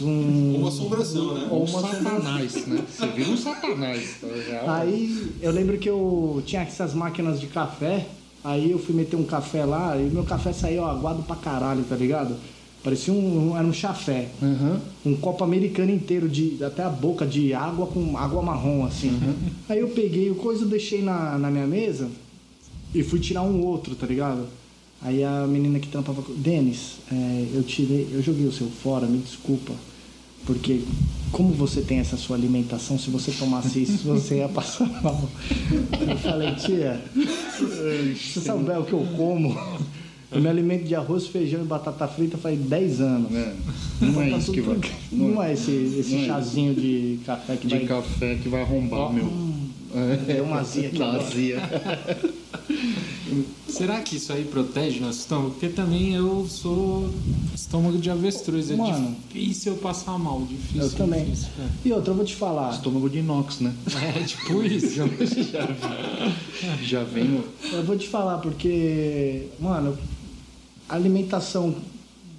Um, 0.01 0.05
um- 0.07 0.55
Uma 0.59 0.69
assombração, 0.69 1.33
né? 1.33 1.47
Ou 1.51 1.65
Um 1.65 1.69
uma 1.69 1.81
satanás, 1.81 2.65
né? 2.67 2.83
Você 2.89 3.07
vira 3.07 3.29
um 3.29 3.37
satanás. 3.37 4.15
tá 4.21 4.27
ligado? 4.27 4.69
Aí 4.69 5.27
eu 5.41 5.51
lembro 5.51 5.77
que 5.77 5.89
eu 5.89 6.41
tinha 6.45 6.61
essas 6.61 6.93
máquinas 6.93 7.41
de 7.41 7.47
café, 7.47 8.07
aí 8.43 8.71
eu 8.71 8.79
fui 8.79 8.95
meter 8.95 9.17
um 9.17 9.23
café 9.25 9.65
lá 9.65 9.97
e 9.97 10.03
meu 10.09 10.23
café 10.23 10.53
saiu 10.53 10.85
aguado 10.85 11.23
pra 11.23 11.35
caralho, 11.35 11.83
tá 11.83 11.95
ligado? 11.95 12.35
Parecia 12.83 13.13
um. 13.13 13.57
Era 13.57 13.65
um 13.65 13.73
chafé. 13.73 14.27
Aham. 14.41 14.81
Um 15.05 15.15
copo 15.15 15.43
americano 15.43 15.91
inteiro, 15.91 16.27
de 16.27 16.63
até 16.63 16.83
a 16.83 16.89
boca 16.89 17.25
de 17.25 17.53
água 17.53 17.87
com 17.87 18.17
água 18.17 18.41
marrom, 18.41 18.85
assim. 18.85 19.17
Aí 19.69 19.79
eu 19.79 19.89
peguei 19.89 20.29
o 20.29 20.35
coisa, 20.35 20.65
deixei 20.65 21.01
na, 21.01 21.37
na 21.37 21.49
minha 21.49 21.67
mesa 21.67 22.09
e 22.93 23.01
fui 23.01 23.19
tirar 23.19 23.41
um 23.41 23.65
outro, 23.65 23.95
tá 23.95 24.05
ligado? 24.05 24.47
Aí 25.01 25.23
a 25.23 25.47
menina 25.47 25.79
que 25.79 25.87
trampava 25.87 26.21
com. 26.21 26.33
Denis, 26.33 26.97
é, 27.11 27.47
eu 27.53 27.63
tirei. 27.63 28.09
Eu 28.11 28.21
joguei 28.21 28.45
o 28.45 28.51
seu 28.51 28.67
fora, 28.67 29.07
me 29.07 29.17
desculpa. 29.17 29.73
Porque 30.45 30.81
como 31.31 31.53
você 31.53 31.81
tem 31.81 31.99
essa 31.99 32.17
sua 32.17 32.35
alimentação, 32.35 32.99
se 32.99 33.09
você 33.09 33.31
tomasse 33.31 33.81
isso, 33.81 34.03
você 34.07 34.37
ia 34.37 34.49
passar 34.49 34.87
mal. 35.01 35.29
Eu 36.07 36.17
falei, 36.17 36.53
tia, 36.55 37.01
se 37.57 37.65
você 37.65 38.41
souber 38.41 38.79
o 38.79 38.85
que 38.85 38.93
eu 38.93 39.05
como. 39.15 39.57
Eu 40.33 40.41
me 40.41 40.47
alimento 40.49 40.85
de 40.85 40.95
arroz, 40.95 41.27
feijão 41.27 41.61
e 41.61 41.65
batata 41.65 42.07
frita 42.07 42.37
faz 42.37 42.59
10 42.59 43.01
anos. 43.01 43.31
É, 43.35 43.53
não 44.01 44.21
é 44.21 44.29
Tá 44.31 44.37
isso 44.37 44.51
que 44.51 44.61
vai. 44.61 44.75
tranquilo. 44.77 45.33
Não, 45.33 45.43
é 45.43 45.53
esse, 45.53 45.71
esse 45.71 46.15
não 46.15 46.23
é 46.23 46.25
chazinho 46.27 46.73
de 46.73 47.19
café 47.25 47.55
que 47.55 47.67
de 47.67 47.75
vai 47.77 47.85
café 47.85 48.35
que 48.35 48.49
vai 48.49 48.61
arrombar, 48.61 49.11
meu. 49.13 49.31
É 50.27 50.41
uma 50.41 50.59
azia 50.59 50.87
aqui. 50.87 51.01
Agora. 51.03 51.21
azia. 51.23 51.61
Será 53.67 54.01
que 54.01 54.17
isso 54.17 54.31
aí 54.31 54.43
protege 54.45 54.99
nosso 54.99 55.19
estômago? 55.19 55.51
Porque 55.51 55.69
também 55.69 56.13
eu 56.13 56.45
sou 56.47 57.09
estômago 57.55 57.97
de 57.97 58.09
avestruz. 58.09 58.69
É 58.69 58.75
Mano. 58.75 59.15
difícil 59.33 59.73
eu 59.73 59.77
passar 59.79 60.17
mal. 60.19 60.41
Difícil. 60.47 60.81
Eu 60.81 60.89
também. 60.91 61.25
difícil, 61.25 61.49
E 61.83 61.91
outra, 61.91 62.11
eu 62.11 62.15
vou 62.15 62.25
te 62.25 62.35
falar. 62.35 62.71
Estômago 62.73 63.09
de 63.09 63.19
inox, 63.19 63.59
né? 63.61 63.73
é. 64.15 64.19
é 64.19 64.23
tipo 64.23 64.63
isso. 64.63 65.01
Já 66.83 67.03
vem 67.03 67.23
o. 67.35 67.43
Eu 67.71 67.83
vou 67.83 67.97
te 67.97 68.07
falar 68.07 68.37
porque, 68.39 69.47
mano, 69.59 69.97
alimentação 70.89 71.75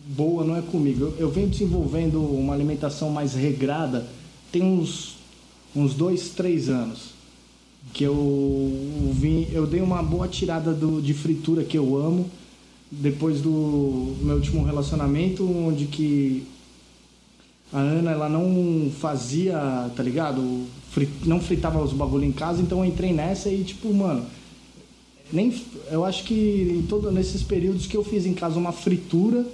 boa 0.06 0.44
não 0.44 0.56
é 0.56 0.62
comigo. 0.62 1.04
Eu, 1.04 1.14
eu 1.18 1.30
venho 1.30 1.48
desenvolvendo 1.48 2.20
uma 2.20 2.52
alimentação 2.54 3.10
mais 3.10 3.34
regrada 3.34 4.06
tem 4.52 4.62
uns, 4.62 5.16
uns 5.74 5.94
dois, 5.94 6.30
três 6.30 6.68
anos. 6.68 7.14
Que 7.92 8.04
eu 8.04 8.14
vim, 9.12 9.46
eu 9.52 9.66
dei 9.66 9.80
uma 9.80 10.02
boa 10.02 10.26
tirada 10.28 10.72
do, 10.72 11.02
de 11.02 11.12
fritura 11.12 11.64
que 11.64 11.76
eu 11.76 11.96
amo. 11.96 12.30
Depois 12.90 13.40
do 13.40 14.14
meu 14.22 14.36
último 14.36 14.64
relacionamento, 14.64 15.44
onde 15.44 15.86
que 15.86 16.46
a 17.72 17.78
Ana 17.80 18.12
ela 18.12 18.28
não 18.28 18.90
fazia, 19.00 19.90
tá 19.96 20.02
ligado? 20.02 20.64
Fri- 20.92 21.08
não 21.24 21.40
fritava 21.40 21.82
os 21.82 21.92
bagulho 21.92 22.24
em 22.24 22.30
casa, 22.30 22.62
então 22.62 22.78
eu 22.78 22.84
entrei 22.84 23.12
nessa 23.12 23.48
e 23.48 23.64
tipo, 23.64 23.92
mano, 23.92 24.24
nem 25.34 25.54
eu 25.90 26.04
acho 26.04 26.24
que 26.24 26.34
em 26.34 26.82
todo 26.82 27.10
nesses 27.10 27.42
períodos 27.42 27.86
que 27.86 27.96
eu 27.96 28.04
fiz 28.04 28.24
em 28.24 28.32
casa 28.32 28.58
uma 28.58 28.72
fritura 28.72 29.44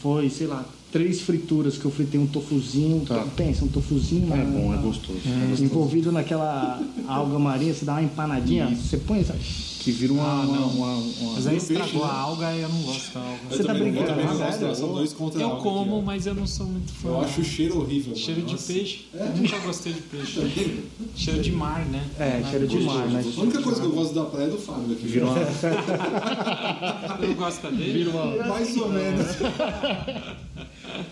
foi, 0.00 0.30
sei 0.30 0.46
lá, 0.46 0.64
três 0.94 1.20
frituras 1.22 1.76
que 1.76 1.84
eu 1.84 1.90
fritei 1.90 2.20
um 2.20 2.26
tofuzinho, 2.28 3.04
Tá. 3.04 3.26
pensa, 3.36 3.64
um 3.64 3.68
tofuzinho, 3.68 4.32
É 4.32 4.36
né? 4.36 4.44
bom, 4.44 4.72
é 4.72 4.76
gostoso. 4.76 5.18
É 5.26 5.40
gostoso. 5.48 5.64
envolvido 5.64 6.12
naquela 6.12 6.80
alga 7.08 7.36
marinha, 7.36 7.74
você 7.74 7.84
dá 7.84 7.94
uma 7.94 8.02
empanadinha, 8.04 8.68
você 8.68 8.96
põe, 8.98 9.24
sabe? 9.24 9.40
Que 9.40 9.90
vira 9.90 10.12
uma. 10.14 10.22
Ah, 10.24 10.40
uma, 10.46 10.56
não. 10.60 10.68
uma, 10.68 10.86
uma- 10.96 11.32
Mas 11.34 11.46
aí 11.46 11.56
No 11.56 11.60
peixe, 11.60 11.72
estragou 11.82 12.06
né? 12.06 12.12
a 12.12 12.16
alga 12.16 12.52
e 12.54 12.60
eu 12.62 12.68
não 12.70 12.82
gosto 12.82 13.12
da 13.12 13.20
alga. 13.20 13.38
Você 13.50 13.64
tá 13.64 13.74
brincando, 13.74 13.98
Eu 13.98 14.06
também 14.06 14.24
não 14.24 14.36
sério? 14.38 14.46
gosto 14.52 14.60
dessa, 14.66 14.86
dois 14.86 15.12
contra 15.12 15.40
Eu 15.42 15.48
alga 15.50 15.62
como, 15.62 15.96
aqui, 15.96 16.06
mas 16.06 16.26
eu 16.26 16.34
não 16.34 16.46
sou 16.46 16.66
muito 16.66 16.90
fã. 16.94 17.08
Eu 17.08 17.20
acho 17.20 17.40
o 17.42 17.44
cheiro 17.44 17.80
horrível. 17.80 18.16
Cheiro 18.16 18.40
mano. 18.40 18.46
de 18.46 18.52
Nossa. 18.54 18.72
peixe. 18.72 19.04
Eu 19.12 19.26
nunca 19.36 19.58
gostei 19.58 19.92
de 19.92 20.00
peixe. 20.00 20.40
cheiro 21.16 21.42
de 21.42 21.52
mar, 21.52 21.84
né? 21.86 22.02
É, 22.18 22.42
cheiro 22.48 22.66
de 22.66 22.80
mar, 22.80 23.06
né? 23.08 23.22
A 23.36 23.40
única 23.42 23.60
coisa 23.60 23.80
que 23.82 23.86
eu 23.86 23.92
gosto 23.92 24.14
da 24.14 24.24
praia 24.24 24.46
é 24.46 24.50
do 24.50 24.56
Fábio 24.58 24.92
aqui. 24.92 25.06
Vira 25.06 25.26
uma, 25.26 25.34
Não 27.26 27.34
gosta 27.34 27.70
dele? 27.70 27.92
vira 28.04 28.10
uma, 28.10 28.46
Mais 28.46 28.74
ou 28.78 28.88
menos. 28.88 29.26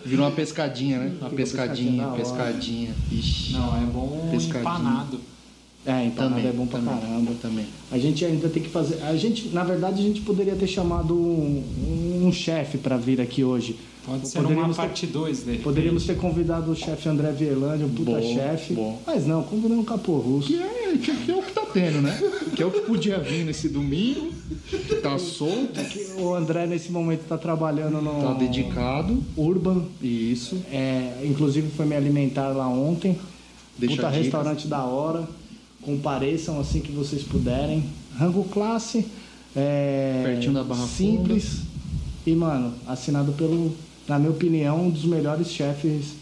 vira 0.05 0.22
uma 0.22 0.30
pescadinha, 0.30 0.99
né? 0.99 1.12
Uma 1.20 1.30
pescadinha, 1.30 2.09
pescadinha 2.09 2.16
pescadinha. 2.16 2.95
Ixi. 3.11 3.53
Não, 3.53 3.76
é 3.76 3.85
bom 3.87 4.28
Pescadinho. 4.30 4.61
empanado. 4.61 5.20
É, 5.85 6.05
empanada 6.05 6.37
Também, 6.37 6.49
é 6.49 6.53
bom 6.53 6.66
pra 6.66 6.78
também, 6.78 7.01
caramba. 7.01 7.33
Também. 7.43 7.66
A 7.91 7.99
gente 7.99 8.24
ainda 8.24 8.49
tem 8.49 8.62
que 8.62 8.68
fazer. 8.68 9.03
A 9.03 9.16
gente, 9.16 9.49
na 9.49 9.64
verdade, 9.64 10.01
a 10.01 10.03
gente 10.05 10.20
poderia 10.20 10.55
ter 10.55 10.66
chamado 10.68 11.12
um, 11.14 12.22
um 12.24 12.33
chefe 12.33 12.78
para 12.78 12.97
vir 12.97 13.20
aqui 13.20 13.43
hoje. 13.43 13.76
Pode 14.07 14.28
ser 14.28 14.39
uma 14.39 14.43
Poderíamos 14.45 14.76
ter- 14.76 14.83
parte 14.83 15.07
2 15.07 15.41
dele. 15.43 15.59
Poderíamos 15.59 16.05
ter 16.05 16.16
convidado 16.16 16.70
o 16.72 16.76
chefe 16.76 17.09
André 17.09 17.30
Vierlândia, 17.33 17.87
um 17.87 17.91
puta 17.91 18.20
chefe. 18.22 18.74
bom. 18.74 19.01
Mas 19.07 19.26
não, 19.26 19.43
convidamos 19.45 19.85
o 19.85 19.87
Capô 19.87 20.18
Russo. 20.18 20.49
Que 20.49 20.57
é, 20.61 20.99
que, 21.01 21.16
que 21.16 21.30
é 21.30 21.37
o 21.37 21.43
que 21.43 21.53
tá 21.53 21.62
tendo, 21.72 22.01
né? 22.03 22.20
Que 22.55 22.62
é 22.62 22.66
o 22.66 22.70
que 22.70 22.80
podia 22.80 23.18
vir 23.18 23.45
nesse 23.45 23.68
domingo. 23.68 24.30
Que 24.68 24.97
tá 24.97 25.18
solto, 25.18 25.80
O 26.18 26.35
André, 26.35 26.66
nesse 26.66 26.91
momento, 26.91 27.22
está 27.22 27.39
trabalhando 27.39 28.01
no 28.03 28.22
tá 28.22 28.35
dedicado. 28.35 29.22
Urban. 29.37 29.83
Isso. 30.01 30.57
É, 30.72 31.22
inclusive, 31.24 31.68
foi 31.76 31.87
me 31.87 31.95
alimentar 31.97 32.49
lá 32.49 32.68
ontem. 32.68 33.16
Deixa 33.78 33.97
puta 33.97 34.09
restaurante 34.11 34.66
da 34.68 34.85
hora. 34.85 35.28
Compareçam 35.83 36.61
assim 36.61 36.80
que 36.80 36.93
vocês 36.93 37.22
puderem. 37.22 37.85
Rango 38.16 38.45
classe. 38.45 39.07
é, 39.55 40.22
Pertinho 40.24 40.55
da 40.55 40.64
Barra 40.64 40.87
Simples. 40.87 41.61
E, 42.24 42.35
mano, 42.35 42.72
assinado 42.87 43.33
pelo, 43.33 43.74
na 44.07 44.18
minha 44.18 44.30
opinião, 44.30 44.87
um 44.87 44.91
dos 44.91 45.05
melhores 45.05 45.49
chefes 45.51 46.14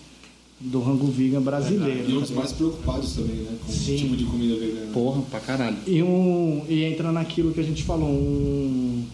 do 0.58 0.80
rango 0.80 1.06
vegan 1.06 1.40
brasileiro. 1.42 2.10
E 2.10 2.16
um 2.16 2.20
dos 2.20 2.30
mais 2.30 2.52
preocupados 2.52 3.12
também, 3.14 3.36
né? 3.36 3.56
Com 3.66 3.72
Sim. 3.72 3.94
o 3.94 3.98
tipo 3.98 4.16
de 4.16 4.24
comida 4.24 4.56
vegana. 4.56 4.92
Porra, 4.92 5.22
pra 5.22 5.40
caralho. 5.40 5.76
E, 5.86 6.02
um, 6.02 6.64
e 6.68 6.84
entra 6.84 7.12
naquilo 7.12 7.52
que 7.52 7.60
a 7.60 7.62
gente 7.62 7.82
falou, 7.82 8.08
um, 8.08 9.04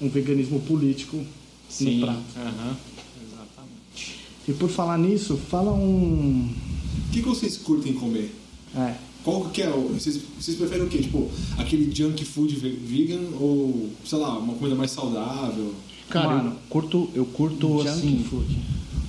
um 0.00 0.08
veganismo 0.08 0.60
político 0.60 1.20
Sim. 1.68 1.96
no 1.98 2.06
prato. 2.06 2.20
Aham. 2.36 2.76
Exatamente. 3.24 4.16
E 4.48 4.52
por 4.52 4.68
falar 4.68 4.98
nisso, 4.98 5.36
fala 5.36 5.72
um. 5.72 6.48
O 7.08 7.12
que, 7.12 7.22
que 7.22 7.28
vocês 7.28 7.56
curtem 7.56 7.92
comer? 7.94 8.32
É, 8.76 8.94
Qual 9.24 9.44
que 9.50 9.62
é 9.62 9.68
o. 9.68 9.88
Vocês, 9.88 10.18
vocês 10.38 10.56
preferem 10.56 10.84
o 10.86 10.88
quê? 10.88 10.98
Tipo, 10.98 11.28
aquele 11.58 11.94
junk 11.94 12.24
food 12.24 12.54
ve- 12.56 12.70
vegan 12.70 13.20
ou, 13.38 13.90
sei 14.04 14.18
lá, 14.18 14.38
uma 14.38 14.54
comida 14.54 14.74
mais 14.76 14.90
saudável? 14.90 15.74
Cara, 16.08 16.28
Mano, 16.36 16.50
eu 16.50 16.56
curto, 16.68 17.10
eu 17.14 17.24
curto 17.26 17.68
junk 17.78 17.88
assim. 17.88 18.24
food. 18.28 18.58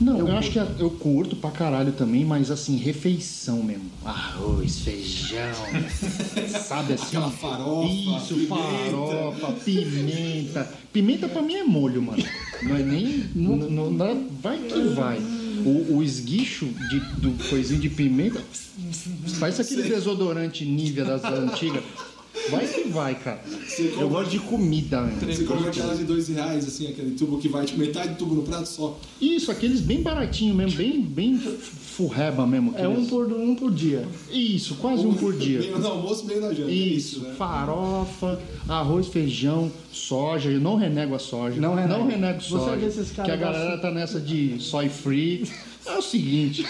Não, 0.02 0.18
Eu 0.18 0.28
eu, 0.30 0.38
acho 0.38 0.50
que 0.52 0.58
eu 0.58 0.90
curto 0.90 1.36
pra 1.36 1.52
caralho 1.52 1.92
também, 1.92 2.26
mas 2.26 2.50
assim, 2.50 2.76
refeição 2.78 3.62
mesmo. 3.62 3.84
Arroz, 4.04 4.80
feijão. 4.80 5.38
sabe 6.68 6.94
assim? 6.94 7.06
Aquela 7.18 7.30
farofa, 7.30 7.88
Isso, 7.94 8.34
pimenta. 8.34 8.56
farofa, 8.56 9.52
pimenta. 9.64 10.74
Pimenta 10.92 11.30
pra 11.30 11.42
mim 11.44 11.54
é 11.56 11.64
molho, 11.64 12.02
mano. 12.02 12.24
Não 12.64 12.76
é 12.76 12.84
nem. 12.84 13.26
Não, 13.36 13.56
não, 13.56 13.92
não- 13.92 14.28
vai 14.42 14.58
que 14.58 14.80
vai. 14.96 15.20
O, 15.64 15.98
o 15.98 16.04
esguicho 16.04 16.66
de, 16.90 17.00
do 17.22 17.32
coisinho 17.50 17.80
de 17.80 17.90
pimenta. 17.90 18.42
Parece 19.40 19.62
aquele 19.62 19.84
desodorante 19.84 20.66
Nivea 20.66 21.06
das 21.06 21.24
antigas. 21.24 21.84
Vai 22.50 22.66
que 22.66 22.88
vai, 22.90 23.16
cara. 23.16 23.42
Você 23.68 23.84
Eu 23.84 23.92
compra- 23.92 24.08
gosto 24.08 24.32
de 24.32 24.40
comida, 24.40 25.02
mesmo. 25.02 25.34
Você 25.34 25.44
compra 25.44 25.70
aquelas 25.70 26.00
de 26.00 26.06
dois 26.06 26.28
reais, 26.30 26.66
assim, 26.68 26.88
aquele 26.88 27.12
tubo 27.12 27.38
que 27.40 27.48
vai, 27.50 27.66
tipo, 27.66 27.78
metade 27.80 28.10
do 28.10 28.16
tubo 28.16 28.36
no 28.36 28.44
prato 28.44 28.68
só. 28.68 28.98
Isso, 29.20 29.52
aqueles 29.52 29.82
bem 29.82 30.02
baratinho 30.02 30.56
mesmo, 30.56 30.78
bem, 30.78 31.02
bem 31.02 31.38
furreba 31.38 32.48
mesmo. 32.48 32.74
É 32.78 32.88
um 32.88 32.92
aqueles- 32.94 33.10
por, 33.10 33.32
um 33.32 33.56
por 33.56 33.72
dia. 33.72 34.08
Isso, 34.32 34.76
quase 34.76 35.06
um 35.06 35.14
por 35.14 35.34
dia. 35.38 35.60
Meio 35.60 35.78
no 35.80 35.88
almoço, 35.88 36.26
meio 36.26 36.42
na 36.42 36.54
janta. 36.54 36.72
é 36.72 36.74
Isso, 36.74 37.20
né? 37.22 37.34
farofa, 37.38 38.40
arroz, 38.68 39.08
feijão, 39.08 39.72
soja. 39.92 40.50
Eu 40.50 40.60
não 40.62 40.78
renego 40.78 41.14
a 41.16 41.20
soja. 41.20 41.60
Não 41.60 41.76
renego. 41.76 42.00
Não 42.00 42.08
renego 42.08 42.42
Você 42.42 42.56
é 42.56 42.60
soja. 42.60 42.76
desses 42.78 43.12
caras 43.12 43.26
que 43.32 43.32
a 43.32 43.36
galera 43.40 43.78
tá 43.78 43.92
nessa 43.92 44.20
de 44.20 44.56
soy 44.60 44.90
free. 44.90 45.48
É 45.86 45.98
o 45.98 46.02
seguinte, 46.02 46.66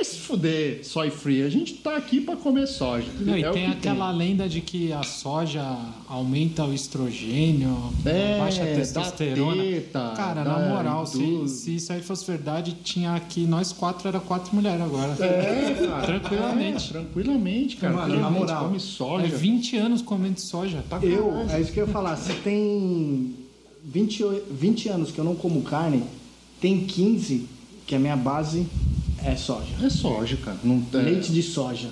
vai 0.00 0.04
se 0.04 0.16
fuder, 0.16 0.80
soy 0.82 1.10
free. 1.10 1.42
A 1.42 1.50
gente 1.50 1.74
tá 1.74 1.94
aqui 1.96 2.20
pra 2.22 2.34
comer 2.34 2.66
soja. 2.66 3.06
Não, 3.20 3.36
e 3.36 3.42
é 3.42 3.50
o 3.50 3.52
tem 3.52 3.66
que 3.66 3.72
aquela 3.76 4.10
lenda 4.10 4.48
de 4.48 4.62
que 4.62 4.90
a 4.92 5.02
soja 5.02 5.62
aumenta 6.08 6.64
o 6.64 6.72
estrogênio, 6.72 7.76
É, 8.06 8.38
baixa 8.38 8.62
a 8.62 8.66
testosterona. 8.66 9.62
teta, 9.62 10.12
Cara, 10.16 10.42
na 10.42 10.58
moral, 10.70 11.04
se, 11.06 11.18
tudo. 11.18 11.48
se 11.48 11.76
isso 11.76 11.92
aí 11.92 12.00
fosse 12.00 12.26
verdade, 12.26 12.76
tinha 12.82 13.14
aqui 13.14 13.42
nós 13.46 13.72
quatro, 13.72 14.08
era 14.08 14.18
quatro 14.18 14.54
mulheres 14.54 14.80
agora. 14.80 15.12
É, 15.22 15.86
cara. 15.86 16.06
Tranquilamente. 16.06 16.88
É, 16.88 16.92
tranquilamente, 16.92 17.76
cara. 17.76 17.94
Mano, 17.94 18.20
na 18.20 18.30
moral, 18.30 18.64
come 18.64 18.76
É 18.76 18.80
soja. 18.80 19.36
20 19.36 19.76
anos 19.76 20.00
comendo 20.02 20.40
soja. 20.40 20.82
Pra 20.88 20.98
Eu, 21.04 21.28
caralho. 21.28 21.50
é 21.50 21.60
isso 21.60 21.72
que 21.72 21.80
eu 21.80 21.86
ia 21.86 21.92
falar. 21.92 22.16
Se 22.16 22.32
tem 22.34 23.34
20, 23.84 24.24
20 24.50 24.88
anos 24.88 25.10
que 25.10 25.18
eu 25.18 25.24
não 25.24 25.34
como 25.34 25.60
carne, 25.62 26.02
tem 26.58 26.86
15 26.86 27.46
que 27.86 27.94
a 27.94 27.98
minha 27.98 28.16
base 28.16 28.66
é 29.24 29.36
soja. 29.36 29.74
É 29.82 29.90
soja, 29.90 30.36
cara. 30.36 30.58
Não, 30.62 30.84
é, 30.94 30.96
Leite 30.96 31.32
de 31.32 31.42
soja. 31.42 31.88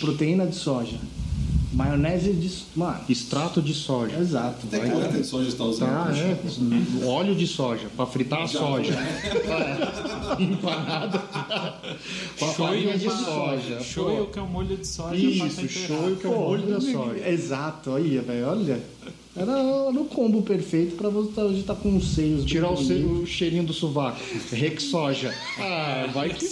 Proteína 0.00 0.46
de 0.46 0.54
soja. 0.54 0.98
Maionese 1.72 2.32
de. 2.32 2.50
Mano, 2.74 3.00
Extrato 3.08 3.60
de 3.60 3.74
soja. 3.74 4.16
exato. 4.18 4.66
Até 4.66 4.78
vai. 4.78 5.08
de 5.12 5.24
soja 5.24 5.50
você 5.50 5.56
tá 5.56 5.64
usando. 5.64 5.90
Tá, 5.90 6.12
é. 6.16 6.36
Óleo 7.04 7.34
de 7.34 7.46
soja, 7.46 7.88
pra 7.94 8.06
fritar 8.06 8.42
a 8.42 8.46
soja. 8.46 8.94
É. 8.94 10.40
Empanada. 10.42 11.18
Farinha 12.56 12.96
de 12.96 13.10
soja. 13.10 13.80
Shoyu, 13.80 14.26
que 14.28 14.38
é 14.38 14.42
o 14.42 14.46
molho 14.46 14.76
de 14.76 14.86
soja. 14.86 15.16
Isso, 15.16 15.68
shoyu 15.68 16.16
que 16.16 16.26
é 16.26 16.30
o 16.30 16.40
molho 16.40 16.66
da 16.66 16.80
soja. 16.80 17.28
Exato, 17.28 17.90
olha, 17.90 18.22
velho, 18.22 18.48
olha. 18.48 18.82
Era, 19.36 19.52
era 19.52 20.00
o 20.00 20.04
combo 20.06 20.40
perfeito 20.42 20.96
pra 20.96 21.08
você 21.10 21.30
tá- 21.32 21.42
hoje 21.42 21.62
tá 21.62 21.74
com 21.74 21.94
os 21.96 22.14
seios. 22.14 22.44
Tirar 22.44 22.70
o, 22.70 23.20
o 23.22 23.26
cheirinho 23.26 23.64
do 23.64 23.72
sovaco. 23.72 24.18
Rex 24.50 24.84
soja. 24.84 25.34
Ah, 25.58 26.08
vai 26.12 26.30
que 26.30 26.46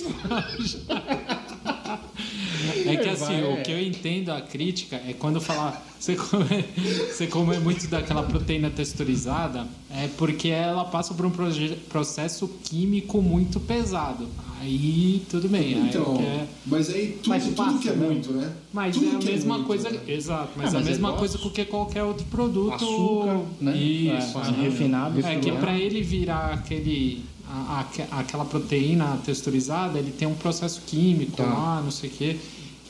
É 2.86 2.92
É 2.92 2.96
que 2.96 3.08
assim, 3.08 3.24
vai, 3.24 3.42
o 3.44 3.52
é. 3.58 3.62
que 3.62 3.70
eu 3.70 3.80
entendo 3.82 4.30
a 4.30 4.40
crítica 4.40 4.96
é 4.96 5.12
quando 5.14 5.40
falar 5.40 5.82
você 5.98 6.14
come, 6.16 6.64
você 7.10 7.26
come 7.26 7.58
muito 7.58 7.86
daquela 7.88 8.22
proteína 8.22 8.68
texturizada, 8.70 9.66
é 9.90 10.08
porque 10.18 10.48
ela 10.48 10.84
passa 10.84 11.14
por 11.14 11.24
um 11.24 11.30
proje- 11.30 11.76
processo 11.88 12.46
químico 12.64 13.22
muito 13.22 13.58
pesado. 13.58 14.28
Aí 14.64 15.22
tudo 15.28 15.48
bem. 15.48 15.74
aí 15.74 15.88
Então, 15.88 16.16
é- 16.20 16.46
mas 16.64 16.88
aí 16.88 17.18
tudo, 17.22 17.28
Mas 17.28 17.44
tudo 17.44 17.54
passa, 17.56 17.78
que 17.78 17.88
é 17.88 17.92
né? 17.92 18.06
muito, 18.06 18.32
né? 18.32 18.52
Mas 18.72 18.94
Tudo 18.96 19.06
é 19.06 19.14
a 19.14 19.18
que 19.18 19.26
mesma 19.26 19.54
muito, 19.54 19.66
coisa, 19.66 19.90
né? 19.90 20.00
exato, 20.08 20.50
mas 20.56 20.66
Ah, 20.66 20.68
é 20.68 20.70
a 20.70 20.80
mas 20.80 20.86
é 20.86 20.90
mesma 20.90 21.12
coisa 21.12 21.38
que 21.38 21.64
qualquer 21.66 22.02
outro 22.02 22.24
produto. 22.26 22.74
Açúcar, 22.74 23.40
né? 23.60 23.76
Isso, 23.76 24.38
É, 24.38 24.62
refinado, 24.62 25.20
É 25.20 25.36
que 25.36 25.52
para 25.52 25.78
ele 25.78 26.00
virar 26.02 26.54
aquele 26.54 27.22
a- 27.46 27.84
a- 28.10 28.20
aquela 28.20 28.44
proteína 28.46 29.18
texturizada, 29.24 29.98
ele 29.98 30.10
tem 30.10 30.26
um 30.26 30.34
processo 30.34 30.80
químico 30.86 31.36
Tá. 31.36 31.44
lá, 31.44 31.82
não 31.84 31.90
sei 31.90 32.08
o 32.08 32.12
quê, 32.12 32.36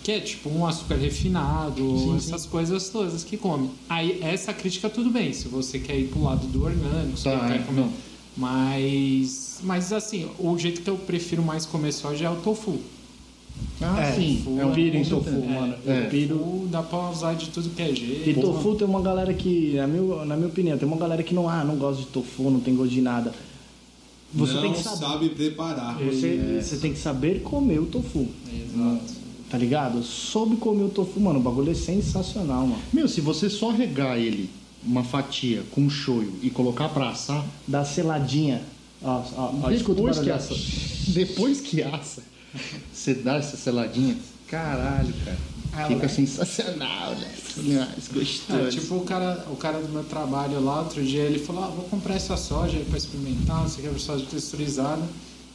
que 0.05 0.13
é 0.13 0.21
tipo 0.21 0.49
um 0.49 0.65
açúcar 0.65 0.95
refinado, 0.95 2.15
essas 2.17 2.47
coisas 2.47 2.89
todas 2.89 3.25
que 3.25 3.37
come. 3.37 3.71
Aí 3.89 4.21
essa 4.23 4.53
crítica 4.55 4.89
tudo 4.89 5.11
bem, 5.11 5.33
se 5.33 5.49
você 5.49 5.79
quer 5.81 5.99
ir 5.99 6.07
pro 6.09 6.23
lado 6.23 6.47
do 6.47 6.63
orgânico, 6.65 7.17
se 7.17 7.25
Tá, 7.25 7.31
você 7.41 7.47
quer 7.49 7.61
é. 7.61 7.89
Mas 8.37 9.44
mas 9.63 9.93
assim, 9.93 10.29
o 10.39 10.57
jeito 10.59 10.83
que 10.83 10.89
eu 10.91 10.97
prefiro 10.97 11.43
mais 11.43 11.65
comer 11.67 11.93
soja 11.93 12.27
é 12.27 12.31
o 12.31 12.37
tofu. 12.37 12.79
Ah, 13.81 14.01
É, 14.01 14.13
sim. 14.13 14.37
tofu 14.45 14.59
Eu 14.59 14.71
é 14.71 14.75
piro 14.75 14.97
em 14.97 15.05
tofu, 15.05 15.25
certeza. 15.31 15.47
mano. 15.47 15.75
É. 15.87 16.05
Eu 16.07 16.11
piro. 16.11 16.39
Tofu 16.39 16.67
dá 16.71 16.83
pra 16.83 17.11
usar 17.11 17.35
de 17.35 17.49
tudo 17.51 17.71
que 17.71 17.83
é 17.83 17.95
jeito. 17.95 18.29
E 18.31 18.35
tofu 18.35 18.75
tem 18.75 18.87
uma 18.87 19.01
galera 19.01 19.33
que, 19.33 19.75
na 19.77 19.87
minha, 19.87 20.25
na 20.25 20.37
minha 20.37 20.49
opinião, 20.49 20.77
tem 20.77 20.87
uma 20.89 20.97
galera 20.97 21.23
que 21.23 21.35
não, 21.35 21.49
ah, 21.49 21.63
não 21.65 21.77
gosta 21.77 22.03
de 22.03 22.09
tofu, 22.09 22.51
não 22.51 22.61
tem 22.61 22.75
gosto 22.75 22.91
de 22.93 23.01
nada. 23.01 23.33
Você 24.33 24.55
não 24.55 24.63
tem 24.63 24.73
que 24.73 24.83
saber. 24.83 24.97
sabe 25.07 25.29
preparar. 25.29 25.97
Você, 25.99 26.61
você 26.61 26.77
tem 26.79 26.93
que 26.93 26.99
saber 26.99 27.43
comer 27.43 27.79
o 27.79 27.87
tofu. 27.87 28.27
Exato. 28.53 29.15
Tá 29.49 29.57
ligado? 29.59 30.03
Soube 30.03 30.57
comer 30.57 30.83
o 30.85 30.89
tofu, 30.89 31.21
mano. 31.21 31.39
O 31.39 31.43
bagulho 31.43 31.71
é 31.71 31.75
sensacional, 31.75 32.63
mano. 32.67 32.83
Meu, 32.93 33.07
se 33.07 33.21
você 33.21 33.49
só 33.49 33.71
regar 33.71 34.19
ele, 34.19 34.51
uma 34.85 35.05
fatia 35.05 35.63
com 35.71 35.89
shoyu 35.89 36.33
e 36.43 36.51
colocar 36.51 36.89
pra 36.89 37.11
assar, 37.11 37.45
Dá 37.69 37.85
seladinha. 37.85 38.61
Ó, 39.03 39.71
escuta 39.71 40.01
o 40.01 40.07
depois 40.07 40.19
que 40.19 40.31
assa, 40.31 40.55
depois 41.09 41.61
que 41.61 41.83
assa, 41.83 42.23
você 42.93 43.15
dá 43.15 43.37
essa 43.37 43.57
seladinha, 43.57 44.17
caralho, 44.49 45.13
cara. 45.25 45.39
Ah, 45.77 45.89
Fica 45.89 46.03
lá. 46.03 46.09
sensacional, 46.09 47.15
né? 47.17 47.35
Gostoso. 48.13 48.61
É, 48.61 48.69
tipo 48.69 48.95
o 48.95 49.01
cara, 49.01 49.45
o 49.51 49.57
cara 49.57 49.81
do 49.81 49.89
meu 49.89 50.05
trabalho 50.05 50.61
lá, 50.63 50.81
outro 50.83 51.03
dia, 51.03 51.23
ele 51.23 51.39
falou, 51.41 51.65
ah, 51.65 51.69
vou 51.69 51.85
comprar 51.87 52.15
essa 52.15 52.37
soja 52.37 52.79
aí 52.79 52.85
pra 52.85 52.97
experimentar, 52.97 53.63
não 53.63 53.69
sei 53.69 53.89
o 53.89 53.93
que, 53.95 54.01
soja 54.01 54.25
texturizada, 54.31 55.03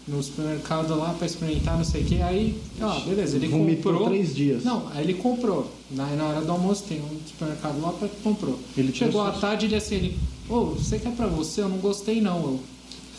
no 0.06 0.22
supermercado 0.22 0.94
lá 0.98 1.14
pra 1.14 1.26
experimentar, 1.26 1.78
não 1.78 1.86
sei 1.86 2.02
o 2.02 2.06
que. 2.06 2.22
Aí, 2.22 2.62
ó, 2.82 3.00
beleza, 3.02 3.38
ele 3.38 3.48
Vomitou 3.48 3.94
comprou. 3.94 4.10
três 4.10 4.36
dias. 4.36 4.64
Não, 4.66 4.88
aí 4.94 5.04
ele 5.06 5.14
comprou. 5.14 5.72
Aí 5.98 6.18
na 6.18 6.26
hora 6.26 6.42
do 6.42 6.52
almoço 6.52 6.84
tem 6.84 7.00
um 7.00 7.20
supermercado 7.26 7.82
lá 7.82 7.94
pra 7.94 8.10
comprou. 8.22 8.60
Ele 8.78 8.94
Chegou 8.94 9.22
à 9.22 9.32
tarde 9.32 9.68
ele 9.68 9.76
assim, 9.76 9.96
ele, 9.96 10.18
ô, 10.50 10.66
você 10.66 11.00
quer 11.00 11.12
pra 11.14 11.28
você? 11.28 11.62
Eu 11.62 11.70
não 11.70 11.78
gostei 11.78 12.20
não. 12.20 12.38
Eu, 12.40 12.60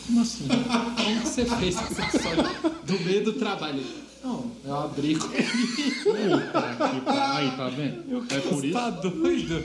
como 0.07 0.21
assim? 0.21 0.47
Como 0.47 0.95
que 1.21 1.27
você 1.27 1.45
fez 1.45 1.75
essa 1.77 2.19
soja? 2.19 2.55
Do 2.85 2.99
meio 3.05 3.23
do 3.23 3.33
trabalho. 3.33 3.81
Não, 4.23 4.45
eu 4.63 4.75
abri 4.79 5.15
com 5.15 5.27
Puta 5.27 6.89
que 6.93 7.01
pa- 7.01 7.35
Aí, 7.37 7.51
tá 7.57 7.69
vendo? 7.69 8.25
É 8.29 8.39
por 8.39 8.63
isso. 8.63 8.73
Tá 8.73 8.89
doido? 8.91 9.63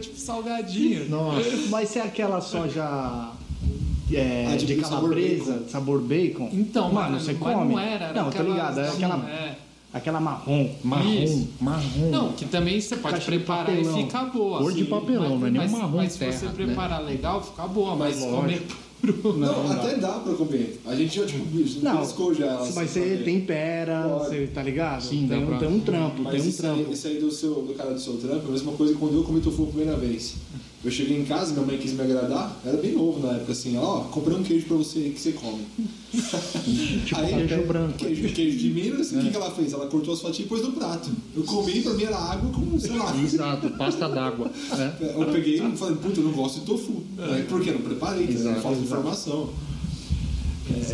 Tipo 0.00 0.16
salgadinho. 0.18 1.08
Nossa. 1.10 1.50
Mas 1.68 1.90
se 1.90 1.98
é 1.98 2.02
aquela 2.02 2.40
soja 2.40 3.30
é, 4.10 4.46
Ah, 4.50 4.56
de 4.56 4.80
sabor 4.80 4.88
calabresa, 5.10 5.52
bacon. 5.52 5.68
sabor 5.68 6.00
bacon, 6.00 6.48
Então, 6.54 6.90
mano, 6.90 7.12
mas- 7.12 7.22
você 7.24 7.32
mas 7.34 7.54
come? 7.54 7.72
não 7.74 7.78
era, 7.78 8.04
era 8.06 8.14
não, 8.14 8.24
tô 8.24 8.28
aquelas- 8.30 8.52
ligado. 8.52 8.78
É 8.80 8.86
não, 8.86 8.92
aquela, 8.94 9.28
é. 9.30 9.56
aquela 9.92 10.20
marrom. 10.20 10.74
Marrom, 10.82 11.22
Isso. 11.24 11.48
marrom. 11.60 12.10
Não, 12.10 12.32
que 12.32 12.46
também 12.46 12.80
você 12.80 12.96
pode 12.96 13.16
Caixa 13.16 13.30
de 13.30 13.36
preparar 13.38 13.78
e 13.78 13.84
fica 13.84 14.24
boa. 14.24 14.58
Cor 14.60 14.72
de 14.72 14.80
assim, 14.80 14.90
papelão, 14.90 15.36
mas, 15.36 15.40
não 15.40 15.46
é 15.46 15.50
nem 15.50 15.60
um 15.60 15.64
mas, 15.64 15.72
marrom 15.72 15.96
Mas 15.98 16.12
se 16.14 16.18
terra, 16.18 16.32
você 16.32 16.46
né? 16.46 16.52
preparar 16.54 17.04
legal, 17.04 17.42
fica 17.42 17.66
boa. 17.68 17.94
Mas 17.94 18.18
Lógico. 18.20 18.36
comer 18.36 18.66
puro. 19.00 19.36
Não, 19.38 19.70
até 19.72 19.96
dá 19.96 20.12
pra 20.20 20.34
comer. 20.34 20.80
A 20.86 20.94
gente 20.94 21.16
já, 21.16 21.24
tipo, 21.26 21.44
bicho, 21.46 21.80
Não, 21.82 21.98
piscou 21.98 22.34
já. 22.34 22.46
ela, 22.46 22.70
Mas 22.74 22.90
você 22.90 23.22
tempera, 23.24 24.02
Pode. 24.08 24.28
você 24.30 24.46
tá 24.48 24.62
ligado? 24.62 25.02
Sim, 25.02 25.26
tem, 25.28 25.42
um, 25.42 25.46
pra- 25.46 25.58
tem 25.58 25.68
um 25.68 25.80
trampo, 25.80 26.22
Mas 26.22 26.32
tem 26.34 26.42
um 26.42 26.48
esse, 26.48 26.66
aí, 26.66 26.74
trampo. 26.74 26.92
esse 26.92 27.06
aí 27.08 27.18
do, 27.18 27.30
seu, 27.30 27.54
do 27.62 27.74
cara 27.74 27.92
do 27.94 28.00
seu 28.00 28.14
trampo 28.14 28.46
é 28.46 28.48
a 28.48 28.52
mesma 28.52 28.72
coisa 28.72 28.92
que 28.92 28.98
quando 28.98 29.14
eu 29.16 29.22
comi 29.24 29.40
tofu 29.40 29.64
a 29.64 29.66
primeira 29.66 29.96
vez. 29.96 30.34
Eu 30.84 30.92
cheguei 30.92 31.18
em 31.20 31.24
casa, 31.24 31.52
minha 31.52 31.66
mãe 31.66 31.76
quis 31.76 31.92
me 31.92 32.02
agradar, 32.02 32.56
era 32.64 32.76
bem 32.76 32.92
novo 32.92 33.26
na 33.26 33.32
época, 33.34 33.50
assim, 33.50 33.76
ó, 33.76 34.02
comprei 34.04 34.36
um 34.36 34.44
queijo 34.44 34.66
pra 34.66 34.76
você 34.76 35.00
aí 35.00 35.10
que 35.10 35.20
você 35.20 35.32
come. 35.32 35.64
Tipo 37.04 37.20
Aí, 37.20 37.48
queijo 37.48 37.66
branco. 37.66 37.94
Queijo, 37.98 38.28
queijo 38.32 38.58
de 38.58 38.70
Minas, 38.70 39.10
o 39.10 39.18
que, 39.18 39.30
que 39.30 39.36
ela 39.36 39.50
fez? 39.50 39.72
Ela 39.72 39.86
cortou 39.88 40.14
as 40.14 40.20
fatias 40.20 40.46
e 40.46 40.48
pôs 40.48 40.62
no 40.62 40.70
prato. 40.72 41.10
Eu 41.36 41.42
comi, 41.42 41.82
pra 41.82 41.94
mim 41.94 42.04
era 42.04 42.16
água 42.16 42.50
com, 42.52 42.78
sei 42.78 42.96
lá. 42.96 43.16
Exato, 43.20 43.70
pasta 43.70 44.08
d'água. 44.08 44.50
né? 44.76 44.96
Eu 45.00 45.26
peguei 45.32 45.56
e 45.60 45.76
falei, 45.76 45.96
puta, 45.96 46.20
eu 46.20 46.24
não 46.24 46.32
gosto 46.32 46.60
de 46.60 46.66
tofu. 46.66 47.02
Aí, 47.18 47.42
por 47.42 47.60
quê? 47.60 47.70
Eu 47.70 47.74
não 47.74 47.82
preparei, 47.82 48.26
tá? 48.28 48.32
Exato, 48.32 48.60
falta 48.60 48.78
de 48.78 48.84
informação. 48.84 49.50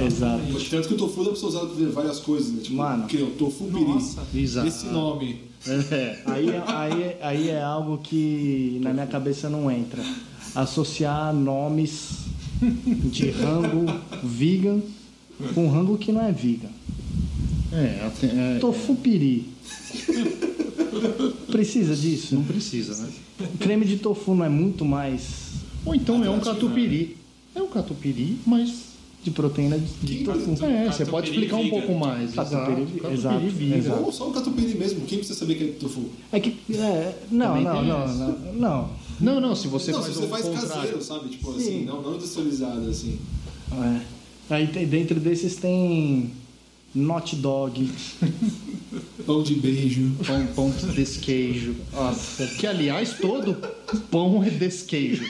Exato. 0.07 0.43
Tanto 0.71 0.89
que 0.89 0.95
o 0.95 0.97
tofu 0.97 1.25
dá 1.25 1.31
pra 1.31 1.39
você 1.41 1.47
usar 1.47 1.61
pra 1.61 1.89
várias 1.91 2.21
coisas, 2.21 2.53
né? 2.53 2.63
Tipo, 2.63 2.77
Mano. 2.77 3.07
que 3.07 3.17
o 3.19 3.31
tofu 3.33 3.65
piri. 3.65 3.85
Nossa. 3.85 4.23
Exato. 4.35 4.67
Esse 4.69 4.87
nome. 4.87 5.41
É. 5.67 6.19
Aí, 6.27 6.47
aí, 6.67 7.17
aí 7.23 7.49
é 7.51 7.63
algo 7.63 7.99
que 7.99 8.79
na 8.83 8.93
minha 8.93 9.07
cabeça 9.07 9.49
não 9.49 9.71
entra. 9.71 10.03
Associar 10.55 11.33
nomes 11.35 12.11
de 13.11 13.31
rango 13.31 13.87
vegan 14.23 14.81
com 15.55 15.69
rango 15.69 15.97
que 15.99 16.13
não 16.13 16.23
é 16.25 16.31
vegan. 16.33 16.69
É, 17.73 18.07
até- 18.07 18.27
é, 18.27 18.59
Tofu 18.61 18.95
piri. 18.97 19.49
Precisa 21.51 21.95
disso? 21.97 22.35
não 22.35 22.45
precisa, 22.45 22.97
né? 23.03 23.09
Creme 23.59 23.85
de 23.85 23.97
tofu 23.97 24.35
não 24.35 24.45
é 24.45 24.49
muito 24.49 24.85
mais 24.85 25.23
Ou 25.85 25.95
então 25.95 26.23
é 26.25 26.31
um 26.31 26.41
catupiry. 26.41 27.17
É 27.55 27.63
um 27.63 27.69
catupiry, 27.69 28.39
mas. 28.47 28.94
De 29.25 29.31
proteína 29.31 29.79
de, 29.79 30.19
de 30.19 30.25
tofu. 30.25 30.65
É, 30.67 30.93
você 30.93 31.07
pode 31.07 31.31
explicar 31.31 31.57
um 31.57 31.71
pouco 31.71 31.95
mais. 31.95 32.33
Catupiry, 32.35 32.87
exato, 33.11 33.45
exato. 33.77 34.03
Ou 34.03 34.13
só 34.13 34.29
o 34.29 34.33
catupiry 34.33 34.75
mesmo. 34.77 35.01
Quem 35.07 35.19
precisa 35.19 35.39
saber 35.39 35.55
que 35.55 35.65
é 35.65 35.69
tofu? 35.69 36.11
É 36.31 36.39
que. 36.39 36.55
É, 36.75 37.15
não, 37.31 37.61
não, 37.61 37.83
não, 37.83 38.07
não, 38.07 38.53
não. 38.53 38.91
Não, 39.21 39.41
não, 39.41 39.55
se 39.57 39.67
você 39.69 39.93
não, 39.93 40.03
faz 40.03 40.13
se 40.13 40.21
você 40.21 40.27
faz 40.29 40.45
contrário. 40.45 40.69
caseiro, 40.69 41.03
sabe? 41.03 41.29
Tipo 41.31 41.53
Sim. 41.53 41.59
assim, 41.59 41.85
não, 41.85 42.03
não 42.03 42.17
industrializado, 42.17 42.91
assim. 42.91 43.19
É. 43.73 44.01
Aí 44.51 44.67
tem- 44.67 44.87
dentro 44.87 45.19
desses 45.19 45.57
tem 45.57 46.31
not 46.95 47.35
dog. 47.37 47.89
Pão 49.25 49.43
de 49.43 49.55
beijo. 49.55 50.11
Pão, 50.27 50.47
pão 50.55 50.71
de 50.71 50.95
desqueijo. 50.95 51.75
Nossa, 51.93 52.47
que 52.47 52.67
aliás, 52.67 53.15
todo 53.19 53.57
pão 54.11 54.45
é 54.45 54.51
desqueijo. 54.51 55.25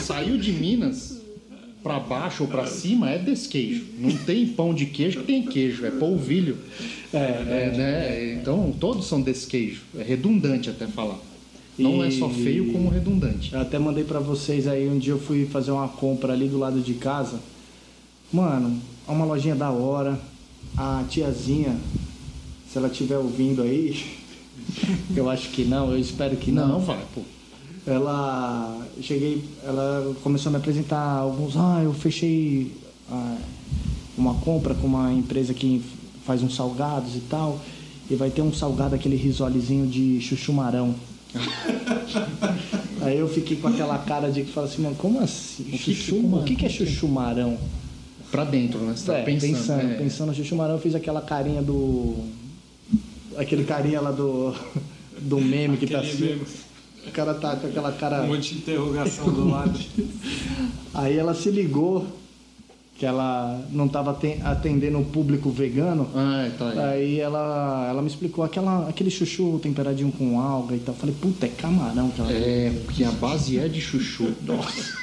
Saiu 0.00 0.38
de 0.38 0.50
Minas 0.52 1.23
pra 1.84 2.00
baixo 2.00 2.44
ou 2.44 2.48
pra 2.48 2.66
cima 2.66 3.10
é 3.10 3.18
desqueijo. 3.18 3.84
Não 3.98 4.10
tem 4.16 4.46
pão 4.46 4.72
de 4.74 4.86
queijo 4.86 5.20
que 5.20 5.26
tem 5.26 5.42
queijo, 5.44 5.84
é 5.84 5.90
polvilho. 5.90 6.56
É, 7.12 7.18
É, 7.18 7.74
né? 7.76 8.32
Então 8.40 8.74
todos 8.80 9.06
são 9.06 9.20
desqueijo. 9.20 9.82
É 9.96 10.02
redundante 10.02 10.70
até 10.70 10.86
falar. 10.86 11.18
Não 11.78 12.02
é 12.02 12.10
só 12.10 12.28
E- 12.30 12.42
feio 12.42 12.72
como 12.72 12.88
redundante. 12.88 13.52
Eu 13.52 13.60
até 13.60 13.78
mandei 13.78 14.02
pra 14.04 14.18
vocês 14.18 14.66
aí, 14.66 14.88
um 14.88 14.98
dia 14.98 15.12
eu 15.12 15.18
fui 15.20 15.44
fazer 15.44 15.72
uma 15.72 15.86
compra 15.88 16.32
ali 16.32 16.48
do 16.48 16.58
lado 16.58 16.80
de 16.80 16.94
casa. 16.94 17.38
Mano, 18.32 18.80
é 19.06 19.10
uma 19.12 19.24
lojinha 19.26 19.54
da 19.54 19.70
hora. 19.70 20.18
A 20.76 21.04
tiazinha, 21.08 21.76
se 22.70 22.78
ela 22.78 22.88
estiver 22.88 23.18
ouvindo 23.18 23.60
aí, 23.62 24.04
eu 25.14 25.28
acho 25.28 25.50
que 25.50 25.64
não, 25.64 25.92
eu 25.92 25.98
espero 25.98 26.34
que 26.36 26.50
não. 26.50 26.66
Não, 26.68 26.80
vai, 26.80 26.98
pô. 27.14 27.20
Ela 27.86 28.86
cheguei, 29.02 29.44
ela 29.62 30.14
começou 30.22 30.48
a 30.48 30.52
me 30.52 30.56
apresentar 30.56 31.00
alguns, 31.18 31.54
ah, 31.56 31.80
eu 31.84 31.92
fechei 31.92 32.72
ah, 33.10 33.36
uma 34.16 34.34
compra 34.36 34.74
com 34.74 34.86
uma 34.86 35.12
empresa 35.12 35.52
que 35.52 35.82
faz 36.24 36.42
uns 36.42 36.54
salgados 36.56 37.14
e 37.14 37.20
tal, 37.20 37.60
e 38.10 38.14
vai 38.14 38.30
ter 38.30 38.40
um 38.40 38.52
salgado 38.52 38.94
aquele 38.94 39.16
risolezinho 39.16 39.86
de 39.86 40.18
chuchumarão. 40.22 40.94
Aí 43.02 43.18
eu 43.18 43.28
fiquei 43.28 43.56
com 43.58 43.68
aquela 43.68 43.98
cara 43.98 44.30
de 44.30 44.42
que 44.44 44.52
fala 44.52 44.66
assim, 44.66 44.80
mano, 44.82 44.96
como 44.96 45.20
assim? 45.20 45.68
O 45.72 45.76
Chuchu, 45.76 46.16
o 46.16 46.42
que, 46.44 46.56
que 46.56 46.64
é 46.64 46.68
chuchumarão? 46.70 47.58
Pra 48.30 48.44
dentro, 48.44 48.78
né? 48.80 48.94
Você 48.96 49.04
tá 49.06 49.18
É, 49.18 49.22
pensando. 49.24 49.50
pensando, 49.52 49.80
é. 49.90 49.94
pensando 49.94 50.28
no 50.28 50.34
chuchumarão, 50.34 50.74
eu 50.74 50.80
fiz 50.80 50.94
aquela 50.94 51.20
carinha 51.20 51.60
do. 51.62 52.16
Aquele 53.36 53.64
carinha 53.64 54.00
lá 54.00 54.10
do. 54.10 54.54
Do 55.20 55.40
meme 55.40 55.76
que 55.76 55.86
tá 55.86 56.00
assim. 56.00 56.24
meme. 56.24 56.42
O 57.06 57.10
cara 57.12 57.34
tá 57.34 57.56
com 57.56 57.66
aquela 57.66 57.92
cara. 57.92 58.22
Um 58.22 58.28
monte 58.28 58.54
de 58.54 58.58
interrogação 58.60 59.30
do 59.32 59.48
lado. 59.48 59.78
Aí 60.92 61.16
ela 61.16 61.34
se 61.34 61.50
ligou 61.50 62.06
que 62.96 63.04
ela 63.04 63.60
não 63.72 63.86
estava 63.86 64.16
atendendo 64.44 64.98
o 65.00 65.04
público 65.04 65.50
vegano. 65.50 66.08
Ah, 66.14 66.48
tá 66.56 66.68
aí. 66.70 66.78
Aí 66.78 67.20
ela, 67.20 67.86
ela 67.90 68.00
me 68.00 68.06
explicou 68.08 68.44
aquela, 68.44 68.88
aquele 68.88 69.10
chuchu 69.10 69.58
temperadinho 69.60 70.12
com 70.12 70.38
alga 70.40 70.76
e 70.76 70.78
tal. 70.78 70.94
Eu 70.94 71.00
Falei, 71.00 71.14
puta, 71.20 71.46
é 71.46 71.48
camarão 71.48 72.08
que 72.10 72.20
ela 72.20 72.30
É, 72.32 72.70
porque 72.84 73.02
a 73.02 73.10
base 73.10 73.58
é 73.58 73.66
de 73.66 73.80
chuchu. 73.80 74.32
Nossa. 74.42 74.96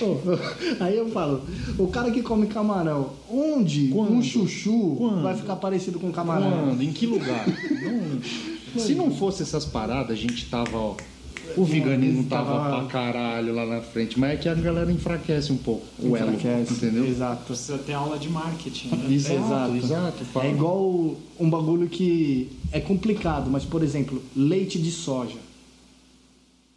Aí 0.80 0.98
eu 0.98 1.08
falo, 1.10 1.42
o 1.78 1.86
cara 1.88 2.10
que 2.10 2.20
come 2.22 2.46
camarão, 2.46 3.10
onde 3.30 3.88
Quando? 3.88 4.12
um 4.12 4.22
chuchu 4.22 4.96
Quando? 4.98 5.22
vai 5.22 5.34
ficar 5.34 5.56
parecido 5.56 5.98
com 5.98 6.12
camarão? 6.12 6.50
Quando? 6.68 6.82
Em 6.82 6.92
que 6.92 7.06
lugar? 7.06 7.46
Não- 7.48 8.20
Se 8.80 8.94
não 8.94 9.10
fosse 9.10 9.42
essas 9.42 9.64
paradas, 9.64 10.12
a 10.12 10.14
gente 10.14 10.46
tava, 10.48 10.76
ó. 10.78 10.94
O 11.56 11.64
veganismo 11.64 12.24
tava 12.24 12.52
Tava- 12.52 12.76
pra 12.78 12.86
caralho 12.88 13.54
lá 13.54 13.66
na 13.66 13.80
frente. 13.80 14.18
Mas 14.18 14.32
é 14.32 14.36
que 14.36 14.48
a 14.48 14.54
galera 14.54 14.90
enfraquece 14.90 15.52
um 15.52 15.56
pouco 15.56 15.84
o 15.98 16.16
elo. 16.16 16.32
Enfraquece, 16.34 16.72
Entendeu? 16.74 17.06
Exato. 17.06 17.44
Precisa 17.44 17.78
ter 17.78 17.92
aula 17.92 18.18
de 18.18 18.28
marketing, 18.28 18.88
né? 18.88 19.12
Exato, 19.14 19.76
exato. 19.76 20.24
Fala. 20.26 20.46
É 20.46 20.50
igual 20.50 21.16
um 21.38 21.50
bagulho 21.50 21.88
que 21.88 22.48
é 22.72 22.80
complicado, 22.80 23.50
mas 23.50 23.64
por 23.64 23.82
exemplo, 23.82 24.22
leite 24.36 24.78
de 24.78 24.90
soja. 24.90 25.36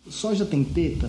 Soja 0.10 0.46
tem 0.46 0.64
teta? 0.64 1.08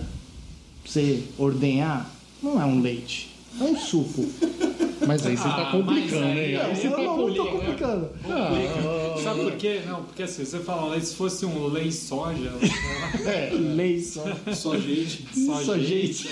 Pra 0.83 0.91
você 0.91 1.23
ordenhar? 1.37 2.09
Não 2.41 2.61
é 2.61 2.65
um 2.65 2.79
leite. 2.79 3.29
É 3.59 3.63
um 3.63 3.75
suco. 3.77 4.25
Mas 5.07 5.25
aí 5.25 5.37
você 5.37 5.43
tá 5.43 5.67
Ah, 5.67 5.71
complicando, 5.71 6.21
mas 6.25 6.37
aí- 6.37 6.51
hein? 6.53 6.55
aí 6.57 6.61
Aí 6.71 6.75
você 6.75 6.89
tá 6.89 6.97
não, 6.97 7.17
não 7.27 7.33
tô 7.33 7.45
complica. 7.45 7.51
complicando. 7.51 8.09
Complica. 8.23 9.23
Sabe 9.23 9.39
por 9.41 9.51
quê? 9.53 9.81
Não, 9.87 10.03
porque 10.03 10.23
assim, 10.23 10.45
você 10.45 10.59
fala, 10.59 10.85
"Olha, 10.91 11.01
se 11.01 11.15
fosse 11.15 11.45
um 11.45 11.67
lei 11.67 11.91
soja, 11.91 12.51
Leite 13.75 14.05
só. 14.05 14.23
Só 14.53 14.77
gente. 14.77 15.25
só, 15.45 15.61
Só 15.63 15.77
gente. 15.77 16.27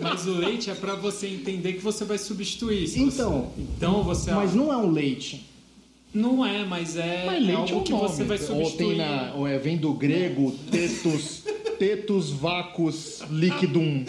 Mas 0.00 0.26
o 0.26 0.32
leite 0.32 0.70
é 0.70 0.74
pra 0.74 0.94
você 0.94 1.26
entender 1.28 1.74
que 1.74 1.80
você 1.80 2.04
vai 2.04 2.16
substituir. 2.18 2.84
Então, 2.98 3.50
você- 3.54 3.62
então 3.76 4.02
você. 4.02 4.30
Mas 4.32 4.54
não 4.54 4.72
é 4.72 4.76
um 4.76 4.90
leite. 4.90 5.46
Não 6.12 6.44
é, 6.44 6.64
mas 6.64 6.96
é, 6.96 7.24
Mas 7.26 7.36
é 7.36 7.38
leite 7.38 7.50
é 7.52 7.54
algo 7.56 7.76
um 7.80 7.82
que 7.84 7.92
nome. 7.92 8.08
você 8.08 8.24
vai 8.24 8.38
Ou, 8.38 8.44
substituir. 8.46 8.88
tem 8.88 8.96
na, 8.96 9.32
ou 9.36 9.46
é, 9.46 9.58
vem 9.58 9.76
do 9.76 9.92
grego 9.92 10.52
tetus, 10.70 11.44
tetus 11.78 12.30
vacus 12.30 13.22
liquidum. 13.30 14.04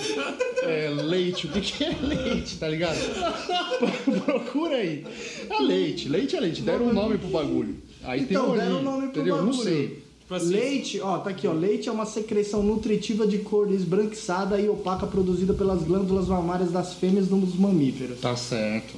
É, 0.62 0.90
leite, 0.90 1.48
o 1.48 1.50
que, 1.50 1.62
que 1.62 1.84
é 1.84 1.96
leite, 2.02 2.58
tá 2.58 2.68
ligado? 2.68 2.98
Procura 4.26 4.76
aí. 4.76 5.06
É 5.50 5.60
leite, 5.62 6.08
leite 6.10 6.36
é 6.36 6.40
leite. 6.40 6.62
Deram 6.62 6.86
um 6.88 6.94
nome 6.94 7.18
pro 7.18 7.30
bagulho. 7.30 7.76
Aí 8.04 8.20
tem 8.26 8.38
Então, 8.38 8.52
um 8.52 8.58
deram 8.58 8.80
um 8.80 8.84
nome 8.84 9.08
pro 9.08 9.22
entendeu? 9.22 9.38
Não 9.38 9.48
bagulho. 9.52 9.64
sei. 9.64 10.04
Tipo 10.22 10.36
assim, 10.36 10.54
Leite, 10.54 11.00
ó, 11.02 11.18
tá 11.18 11.30
aqui, 11.32 11.46
ó. 11.46 11.52
Leite 11.52 11.90
é 11.90 11.92
uma 11.92 12.06
secreção 12.06 12.64
nutritiva 12.64 13.28
de 13.28 13.40
cor 13.40 13.70
esbranquiçada 13.72 14.58
e 14.62 14.70
opaca 14.70 15.06
produzida 15.06 15.54
pelas 15.54 15.84
glândulas 15.84 16.28
mamárias 16.28 16.72
das 16.72 16.94
fêmeas 16.94 17.28
dos 17.28 17.56
mamíferos. 17.56 18.20
Tá 18.22 18.36
certo. 18.38 18.94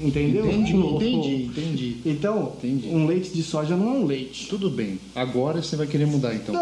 Entendeu? 0.00 0.46
Entendi, 0.46 0.76
entendi, 0.76 1.44
entendi. 1.44 1.96
Então, 2.06 2.52
Entendi. 2.62 2.88
um 2.88 3.06
leite 3.06 3.30
de 3.30 3.42
soja 3.42 3.76
não 3.76 3.88
é 3.88 3.92
um 3.98 4.06
leite. 4.06 4.46
Tudo 4.48 4.70
bem. 4.70 4.98
Agora 5.14 5.60
você 5.62 5.74
vai 5.76 5.86
querer 5.86 6.06
mudar 6.06 6.34
então. 6.34 6.54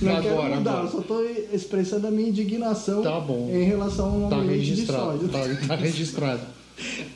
Não 0.00 0.16
Agora, 0.16 0.22
quero 0.22 0.56
mudar, 0.56 0.70
agora. 0.72 0.86
eu 0.86 0.90
só 0.90 1.00
tô 1.00 1.22
expressando 1.52 2.06
a 2.06 2.10
minha 2.10 2.28
indignação 2.28 3.02
Tá 3.02 3.22
em 3.50 3.64
relação 3.64 4.24
ao 4.24 4.30
Tá 4.30 4.36
leite 4.38 4.74
de 4.74 4.86
soja. 4.86 5.28
Tá, 5.28 5.66
tá 5.68 5.74
registrado. 5.76 6.40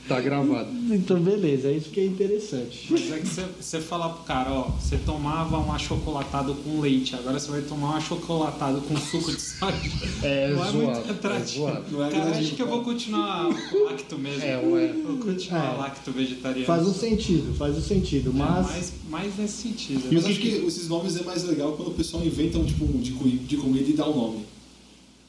Tá 0.06 0.20
gravado. 0.20 0.68
Então, 0.90 1.20
beleza, 1.20 1.68
é 1.68 1.72
isso 1.72 1.90
que 1.90 2.00
é 2.00 2.06
interessante. 2.06 2.86
Mas 2.90 3.12
é 3.12 3.18
que 3.18 3.26
você, 3.26 3.44
você 3.60 3.80
falar 3.80 4.08
pro 4.10 4.24
cara, 4.24 4.50
ó, 4.52 4.62
você 4.70 4.96
tomava 4.98 5.58
um 5.58 5.72
achocolatado 5.72 6.54
com 6.54 6.80
leite, 6.80 7.14
agora 7.14 7.38
você 7.38 7.50
vai 7.50 7.62
tomar 7.62 7.94
um 7.94 7.96
achocolatado 7.96 8.80
com 8.82 8.96
suco 8.96 9.30
de 9.32 9.40
soja. 9.40 9.76
É 10.22 10.50
não 10.52 10.64
é 10.64 10.70
zoado, 10.70 10.76
muito 10.78 11.08
é 11.08 11.10
atrativo. 11.10 11.68
é 12.02 12.10
cara, 12.10 12.30
acho 12.38 12.54
que 12.54 12.62
eu 12.62 12.68
vou 12.68 12.82
continuar 12.84 13.48
lacto 13.84 14.18
mesmo. 14.18 14.42
É, 14.44 14.56
ué. 14.58 14.92
Vou 15.04 15.16
continuar 15.18 15.74
É. 15.74 15.76
lacto 15.76 16.12
vegetariano. 16.12 16.64
Faz 16.66 16.86
um 16.86 16.94
sentido, 16.94 17.54
faz 17.56 17.76
um 17.76 17.82
sentido, 17.82 18.30
É, 18.30 18.32
mas... 18.32 18.66
mais, 18.66 18.92
mais 19.10 19.36
nesse 19.36 19.62
sentido. 19.68 20.08
Mas 20.10 20.24
acho 20.24 20.40
que 20.40 20.48
esses 20.48 20.88
nomes 20.88 21.16
é 21.16 21.22
mais 21.24 21.44
legal 21.44 21.72
quando 21.72 21.88
o 21.88 21.94
pessoal 21.94 22.24
inventa 22.24 22.58
um 22.58 22.64
tipo 22.64 22.86
de, 22.86 23.12
de 23.38 23.56
comida 23.56 23.90
e 23.90 23.92
dá 23.92 24.08
um 24.08 24.16
nome. 24.16 24.46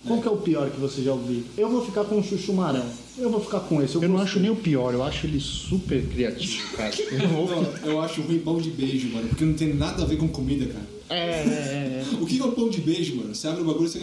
Qual 0.07 0.21
que 0.21 0.27
é 0.27 0.31
o 0.31 0.37
pior 0.37 0.69
que 0.71 0.79
você 0.79 1.01
já 1.03 1.11
ouviu? 1.11 1.43
Eu 1.57 1.69
vou 1.69 1.85
ficar 1.85 2.05
com 2.05 2.19
o 2.19 2.23
chuchumarão. 2.23 2.85
Eu 3.17 3.29
vou 3.29 3.41
ficar 3.41 3.59
com 3.59 3.81
esse. 3.81 3.95
Eu 3.95 4.01
não 4.03 4.11
gostei. 4.11 4.25
acho 4.31 4.39
nem 4.39 4.49
o 4.49 4.55
pior, 4.55 4.93
eu 4.93 5.03
acho 5.03 5.27
ele 5.27 5.39
super 5.41 6.01
criativo, 6.07 6.77
cara. 6.77 6.93
Eu 7.11 7.27
vou- 7.27 7.49
Não, 7.61 7.73
eu 7.91 7.99
acho 8.01 8.21
ruim 8.21 8.39
pão 8.39 8.57
de 8.61 8.69
beijo, 8.71 9.09
mano, 9.09 9.27
porque 9.27 9.43
não 9.43 9.53
tem 9.53 9.73
nada 9.73 10.01
a 10.03 10.05
ver 10.05 10.15
com 10.17 10.27
comida, 10.29 10.65
cara. 10.67 10.87
É, 11.09 11.15
é, 11.19 12.03
é. 12.11 12.15
O 12.21 12.25
que 12.25 12.39
é 12.39 12.43
o 12.45 12.51
pão 12.53 12.69
de 12.69 12.79
beijo, 12.79 13.17
mano? 13.17 13.35
Você 13.35 13.47
abre 13.49 13.61
o 13.61 13.65
bagulho 13.65 13.87
e 13.87 13.89
você. 13.89 13.99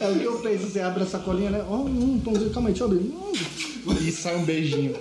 É 0.00 0.08
o 0.10 0.18
que 0.18 0.24
eu 0.24 0.38
penso, 0.40 0.66
você 0.66 0.80
abre 0.80 1.04
a 1.04 1.06
sacolinha, 1.06 1.50
né? 1.50 1.64
Ó, 1.68 1.76
um 1.82 2.18
pãozinho, 2.18 2.50
calma 2.50 2.68
aí, 2.68 2.74
deixa 2.74 2.84
eu 2.84 2.88
abrir. 2.88 3.00
Hum, 3.14 3.96
E 4.08 4.10
sai 4.10 4.36
um 4.36 4.44
beijinho. 4.44 4.94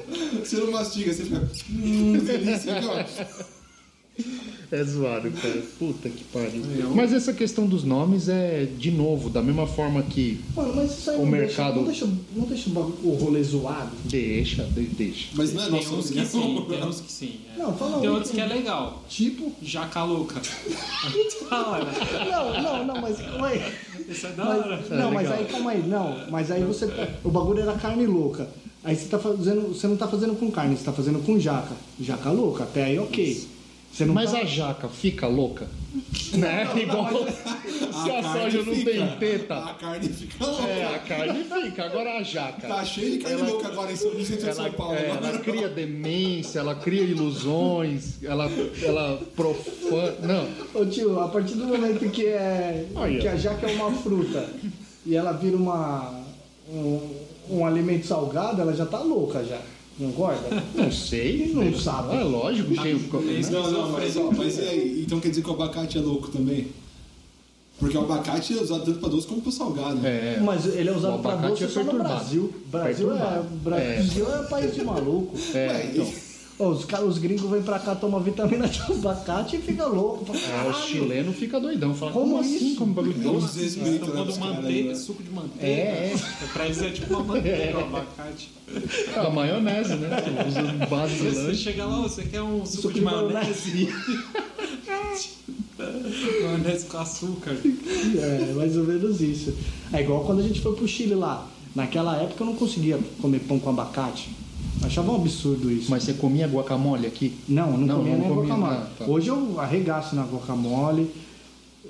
Você 0.43 0.57
não 0.57 0.71
mastiga, 0.71 1.11
você 1.11 1.23
fica. 1.23 1.49
Hum, 1.71 2.13
delícia, 2.19 2.77
aqui, 2.77 2.85
ó. 2.87 3.60
É 4.71 4.83
zoado, 4.85 5.29
cara. 5.31 5.61
Puta 5.77 6.09
que 6.09 6.23
pariu. 6.25 6.63
Mas 6.95 7.11
essa 7.11 7.33
questão 7.33 7.65
dos 7.67 7.83
nomes 7.83 8.29
é, 8.29 8.65
de 8.77 8.89
novo, 8.89 9.29
da 9.29 9.41
mesma 9.41 9.67
forma 9.67 10.01
que 10.01 10.39
Mano, 10.55 10.73
mas 10.77 10.97
isso 10.97 11.09
aí 11.11 11.17
O 11.17 11.19
não, 11.23 11.25
mercado- 11.25 11.83
deixa, 11.83 12.05
não, 12.05 12.45
deixa, 12.45 12.69
não 12.69 12.83
deixa 12.89 12.99
o 13.03 13.13
rolê 13.21 13.43
zoado. 13.43 13.91
deixa, 14.05 14.63
de- 14.63 14.83
deixa. 14.85 15.27
Mas 15.33 15.53
não 15.53 15.63
é 15.63 15.69
Tem 15.69 15.77
uns 15.89 16.09
que 16.09 16.25
sim, 16.25 16.65
tem 16.69 16.83
uns 16.85 17.01
que 17.01 17.11
sim. 17.11 17.39
é. 17.53 17.59
Não, 17.59 17.75
fala 17.75 17.99
Tem 17.99 18.09
um 18.09 18.13
outros 18.13 18.31
que- 18.31 18.39
é 18.39 18.45
legal. 18.45 19.03
Tipo. 19.09 19.51
Jaca 19.61 20.05
louca. 20.05 20.41
da 21.49 21.67
hora. 21.67 21.91
Não, 22.31 22.63
não, 22.63 22.85
não, 22.87 23.01
mas 23.01 23.17
calma 23.17 23.47
aí. 23.47 23.61
Isso 24.09 24.25
é 24.27 24.29
da 24.31 24.45
Mas- 24.45 24.59
hora. 24.65 24.83
não, 24.89 25.11
mas 25.11 25.23
legal. 25.23 25.39
aí 25.39 25.45
calma 25.51 25.71
aí, 25.71 25.83
não. 25.87 26.17
Mas 26.31 26.49
aí 26.49 26.63
você. 26.63 26.87
tá- 26.87 27.09
O 27.25 27.29
bagulho 27.29 27.59
era 27.59 27.73
carne 27.73 28.05
louca. 28.05 28.47
Aí 28.83 28.95
você 28.95 29.07
tá 29.07 29.19
fazendo. 29.19 29.67
Você 29.73 29.85
não 29.87 29.97
tá 29.97 30.07
fazendo 30.07 30.33
com 30.39 30.49
carne, 30.49 30.77
você 30.77 30.83
tá 30.85 30.93
fazendo 30.93 31.19
com 31.25 31.37
jaca. 31.39 31.75
Jaca 31.99 32.31
louca, 32.31 32.63
até 32.63 32.85
aí 32.85 32.97
ok. 32.99 33.33
Não 33.35 33.60
Mas 34.07 34.31
tá... 34.31 34.39
a 34.39 34.45
jaca 34.45 34.87
fica 34.87 35.27
louca? 35.27 35.67
né? 36.33 36.67
Igual 36.81 37.27
se 37.27 38.09
a, 38.09 38.21
carne 38.21 38.51
soja 38.51 38.63
não 38.63 38.73
fica. 38.75 38.91
tem 38.91 39.07
teta. 39.17 39.55
A 39.57 39.73
carne 39.73 40.07
fica 40.09 40.45
louca. 40.45 40.67
É, 40.67 40.95
a 40.95 40.99
carne 40.99 41.43
fica. 41.43 41.85
Agora 41.85 42.17
a 42.17 42.23
jaca. 42.23 42.67
Tá 42.67 42.85
cheio 42.85 43.11
de 43.11 43.17
carne 43.17 43.41
Ela- 43.41 43.49
louca 43.49 43.67
agora 43.67 43.91
em 43.91 43.95
São 43.97 44.13
no 44.13 44.23
centro 44.23 44.37
de 44.37 44.49
Ela, 44.49 44.53
São 44.53 44.71
Paulo. 44.71 44.93
é, 44.95 45.09
ela 45.09 45.39
cria 45.39 45.67
demência, 45.67 46.59
ela 46.59 46.75
cria 46.75 47.03
ilusões, 47.03 48.23
ela, 48.23 48.49
ela 48.81 49.19
profana. 49.35 50.15
Não, 50.73 50.81
Ô 50.81 50.85
tio, 50.85 51.19
a 51.19 51.27
partir 51.27 51.55
do 51.55 51.65
momento 51.65 52.09
que 52.09 52.25
é. 52.25 52.87
Que 53.19 53.27
a 53.27 53.35
jaca 53.35 53.69
é 53.69 53.73
uma 53.75 53.91
fruta 53.91 54.47
e 55.05 55.15
ela 55.15 55.33
vira 55.33 55.57
uma. 55.57 56.23
um, 56.69 57.31
um 57.49 57.65
alimento 57.65 58.07
salgado, 58.07 58.61
ela 58.61 58.73
já 58.73 58.85
tá 58.85 58.99
louca 58.99 59.43
já. 59.43 59.59
Concorda? 60.01 60.63
não 60.73 60.91
sei. 60.91 61.51
Não 61.53 61.77
sabe. 61.77 62.15
É 62.15 62.23
lógico, 62.23 62.73
tem 62.81 62.95
o. 62.95 63.51
Não, 63.51 63.71
não, 63.71 63.91
mas, 63.91 64.17
ó, 64.17 64.31
mas 64.31 64.57
e 64.57 64.61
aí? 64.61 65.03
Então 65.05 65.19
quer 65.19 65.29
dizer 65.29 65.43
que 65.43 65.49
o 65.49 65.53
abacate 65.53 65.97
é 65.99 66.01
louco 66.01 66.29
também? 66.29 66.67
Porque 67.79 67.97
o 67.97 68.01
abacate 68.01 68.57
é 68.57 68.61
usado 68.61 68.83
tanto 68.85 68.99
pra 68.99 69.09
doce 69.09 69.25
como 69.27 69.41
pra 69.41 69.51
salgado. 69.51 70.05
É, 70.05 70.39
Mas 70.39 70.65
ele 70.67 70.89
é 70.89 70.91
usado 70.95 71.15
abacate 71.15 71.47
doce 71.49 71.63
é 71.63 71.67
só 71.67 71.79
no 71.79 71.85
perturbado. 71.85 72.13
Brasil. 72.19 72.53
Brasil 72.67 73.11
é. 73.15 73.43
Brasil 73.63 74.33
é. 74.35 74.43
país 74.43 74.75
de 74.75 74.83
maluco. 74.83 75.35
é, 75.53 75.67
Ué, 75.67 75.85
então. 75.91 76.13
Os, 76.69 76.85
caras, 76.85 77.07
os 77.07 77.17
gringos 77.17 77.49
vêm 77.49 77.61
pra 77.63 77.79
cá, 77.79 77.95
tomam 77.95 78.19
vitamina 78.21 78.67
de 78.67 78.79
abacate 78.81 79.55
e 79.55 79.59
fica 79.61 79.85
louco. 79.87 80.25
Fala, 80.25 80.67
É, 80.67 80.69
o 80.69 80.73
chileno 80.73 81.33
fica 81.33 81.59
doidão. 81.59 81.93
Fala, 81.95 82.11
Como 82.11 82.25
como, 82.31 82.39
assim? 82.41 82.55
isso? 82.55 82.75
Como 82.75 82.93
bagulho 82.93 83.15
É 83.15 83.27
um 83.29 83.39
doce? 83.39 83.79
né, 83.79 83.97
Tomando 83.99 84.37
manteiga, 84.39 84.89
né? 84.89 84.95
suco 84.95 85.23
de 85.23 85.29
manteiga. 85.31 85.65
É, 85.71 86.13
Pra 86.53 86.65
eles 86.65 86.81
é 86.81 86.89
tipo 86.91 87.13
uma 87.15 87.23
manteiga, 87.23 87.77
o 87.77 87.81
abacate. 87.81 88.49
É, 89.15 89.19
a 89.19 89.29
maionese, 89.29 89.95
né? 89.95 90.09
Usando 90.47 90.89
base 90.89 91.15
de 91.15 91.19
Você 91.29 91.39
lanche. 91.41 91.55
chega 91.63 91.85
lá, 91.85 92.01
você 92.01 92.23
quer 92.23 92.41
um 92.41 92.65
suco, 92.65 92.81
Suco 92.83 92.93
de 92.93 92.99
de 92.99 93.05
maionese? 93.05 93.89
maionese 96.43 96.85
com 96.85 96.97
açúcar. 96.97 97.55
É, 97.55 98.53
mais 98.53 98.77
ou 98.77 98.83
menos 98.83 99.19
isso. 99.21 99.53
É 99.91 100.01
igual 100.01 100.23
quando 100.25 100.39
a 100.39 100.43
gente 100.43 100.61
foi 100.61 100.75
pro 100.75 100.87
Chile 100.87 101.15
lá. 101.15 101.47
Naquela 101.75 102.17
época 102.21 102.43
eu 102.43 102.47
não 102.47 102.55
conseguia 102.55 102.99
comer 103.21 103.39
pão 103.39 103.57
com 103.59 103.69
abacate. 103.69 104.29
Achava 104.83 105.11
um 105.11 105.15
absurdo 105.15 105.71
isso. 105.71 105.91
Mas 105.91 106.03
você 106.03 106.13
comia 106.13 106.47
guacamole 106.47 107.05
aqui? 107.07 107.33
Não, 107.47 107.71
eu 107.71 107.77
não, 107.77 107.87
Não, 107.87 107.95
comia 107.97 108.13
não 108.13 108.19
nem 108.19 108.29
comia, 108.29 108.43
guacamole. 108.55 108.77
ah, 108.77 108.87
tá. 108.97 109.05
Hoje 109.05 109.27
eu 109.29 109.59
arregaço 109.59 110.15
na 110.15 110.23
guacamole. 110.23 111.09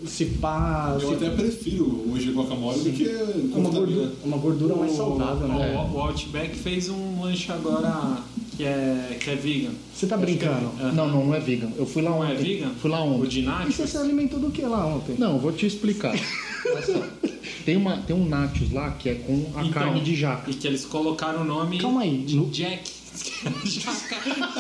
Se 0.06 0.26
pá. 0.26 0.98
Eu 1.00 1.10
se- 1.10 1.14
até 1.16 1.30
prefiro 1.30 2.06
hoje 2.12 2.32
guacamole 2.32 2.80
do 2.80 2.92
que 2.92 3.08
é 3.08 3.36
uma 3.54 3.70
gordura, 3.70 4.12
uma 4.24 4.38
gordura 4.38 4.76
mais 4.76 4.94
saudável, 4.94 5.48
né? 5.48 5.88
O, 5.92 5.96
o 5.96 6.00
Outback 6.02 6.58
fez 6.58 6.90
um 6.90 7.22
lanche 7.22 7.52
agora 7.52 8.18
que 8.58 8.64
é, 8.64 9.18
que 9.20 9.30
é 9.30 9.36
vegan. 9.36 9.72
Você 9.94 10.08
tá 10.08 10.16
é- 10.16 10.20
brincando? 10.20 10.72
é. 10.80 10.92
Não, 10.92 11.08
não, 11.08 11.26
não 11.28 11.36
é 11.36 11.40
vegan. 11.40 11.70
Eu 11.78 11.86
fui 11.86 12.02
lá 12.02 12.12
Não 12.12 12.22
ontem. 12.22 12.32
é 12.32 12.36
vegan? 12.36 12.70
Fui 12.82 12.90
lá 12.90 13.04
O 13.04 13.16
ontem. 13.20 13.30
de 13.30 13.40
E 13.42 13.72
você 13.72 13.86
se 13.86 13.98
alimentou 13.98 14.40
do 14.40 14.50
que 14.50 14.64
lá 14.64 14.86
ontem? 14.88 15.16
Não, 15.20 15.38
vou 15.38 15.52
te 15.52 15.66
explicar. 15.68 16.16
Tem, 17.66 17.76
uma, 17.78 17.98
tem 17.98 18.16
um 18.16 18.28
nachos 18.28 18.72
lá 18.72 18.92
que 18.92 19.10
é 19.10 19.16
com 19.16 19.52
a 19.56 19.62
Então, 19.62 19.72
carne 19.72 20.02
de 20.02 20.16
jaca. 20.16 20.50
E 20.50 20.54
que 20.54 20.68
eles 20.68 20.86
colocaram 20.86 21.42
o 21.42 21.46
nome 21.46 21.78
Calma 21.80 22.02
aí, 22.02 22.24
de 22.24 22.36
no- 22.36 22.50
Jack. 22.50 22.92
Jaca 23.66 24.16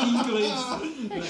em 0.05 0.19
inglês. 0.19 0.51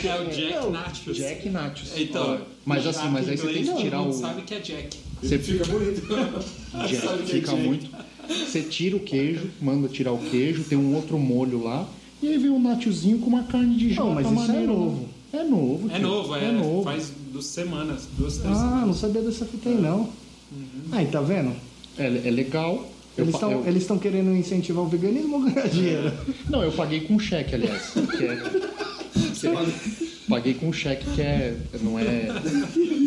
É 0.03 0.19
o 0.21 0.25
Jack 0.29 0.53
Não, 0.55 0.71
Nachos. 0.71 1.17
Jack 1.17 1.49
Nachos. 1.49 1.91
Então, 1.97 2.39
mas 2.65 2.85
assim, 2.87 3.07
mas 3.09 3.29
aí 3.29 3.37
você 3.37 3.47
tem 3.53 3.63
que 3.63 3.75
tirar 3.75 4.01
o. 4.01 4.11
sabe 4.11 4.41
que 4.41 4.53
é 4.55 4.59
Jack. 4.59 4.97
Você 5.21 5.37
Fica 5.37 5.65
bonito. 5.65 6.01
Jack. 6.87 7.05
É 7.05 7.25
Fica 7.25 7.51
Jack? 7.51 7.63
muito. 7.63 7.89
Você 8.27 8.61
tira 8.63 8.95
o 8.95 8.99
queijo, 8.99 9.49
manda 9.61 9.87
tirar 9.87 10.11
o 10.13 10.17
queijo, 10.17 10.63
tem 10.63 10.77
um 10.77 10.95
outro 10.95 11.17
molho 11.19 11.63
lá, 11.63 11.87
e 12.23 12.27
aí 12.27 12.37
vem 12.37 12.49
um 12.49 12.59
natiozinho 12.61 13.19
com 13.19 13.27
uma 13.27 13.43
carne 13.43 13.75
de 13.75 13.93
jota 13.93 14.21
Não, 14.21 14.31
mas 14.31 14.43
isso 14.43 14.51
é 14.51 14.65
novo. 14.65 15.09
É 15.33 15.43
novo. 15.43 15.89
É 15.91 15.99
novo, 15.99 16.35
é, 16.35 16.51
novo. 16.51 16.83
faz 16.83 17.11
duas 17.31 17.45
semanas, 17.45 18.07
duas, 18.17 18.37
três 18.37 18.55
Ah, 18.57 18.59
semanas. 18.59 18.87
não 18.87 18.93
sabia 18.93 19.21
dessa 19.21 19.45
fita 19.45 19.69
aí, 19.69 19.75
não. 19.75 20.09
Aí, 20.91 21.05
tá 21.07 21.21
vendo? 21.21 21.53
É, 21.97 22.05
é 22.05 22.31
legal. 22.31 22.87
Eles 23.17 23.33
estão 23.33 23.51
eu- 23.51 23.67
eles 23.67 23.81
estão 23.83 23.97
querendo 23.99 24.35
incentivar 24.35 24.83
o 24.83 24.87
veganismo 24.87 25.35
ou 25.35 25.41
ganhar 25.43 25.67
dinheiro? 25.67 26.11
Não, 26.49 26.63
eu 26.63 26.71
paguei 26.71 27.01
com 27.01 27.19
cheque, 27.19 27.55
aliás. 27.55 27.91
que 28.17 28.25
é- 28.25 28.71
Paguei 30.29 30.53
com 30.53 30.71
cheque 30.71 31.03
que 31.13 31.21
é 31.21 31.57
não 31.81 31.99
é 31.99 32.27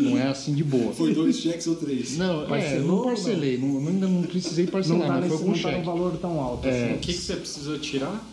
não 0.02 0.18
é 0.18 0.24
assim 0.28 0.54
de 0.54 0.62
boa. 0.62 0.92
Foi 0.92 1.14
dois 1.14 1.38
cheques 1.38 1.66
ou 1.66 1.76
três? 1.76 2.18
Não, 2.18 2.44
é, 2.44 2.48
Parcelou 2.48 2.86
não 2.86 2.94
ou 2.96 3.04
parcelei, 3.04 3.56
não, 3.56 3.80
não- 3.80 3.88
ainda 3.88 4.06
não 4.08 4.22
precisei 4.22 4.64
Não 4.66 4.72
parcelar, 4.72 5.06
tá, 5.06 5.12
mas 5.14 5.22
nesse, 5.24 5.36
foi 5.36 5.38
com 5.44 5.50
não 5.52 5.58
tá 5.62 5.70
cheque. 5.70 5.84
valor 5.86 6.16
tão 6.20 6.40
alto 6.40 6.66
É. 6.68 6.70
assim. 6.84 6.94
O 6.94 6.98
que, 6.98 7.12
que 7.14 7.18
você 7.18 7.36
precisou 7.36 7.78
tirar? 7.78 8.30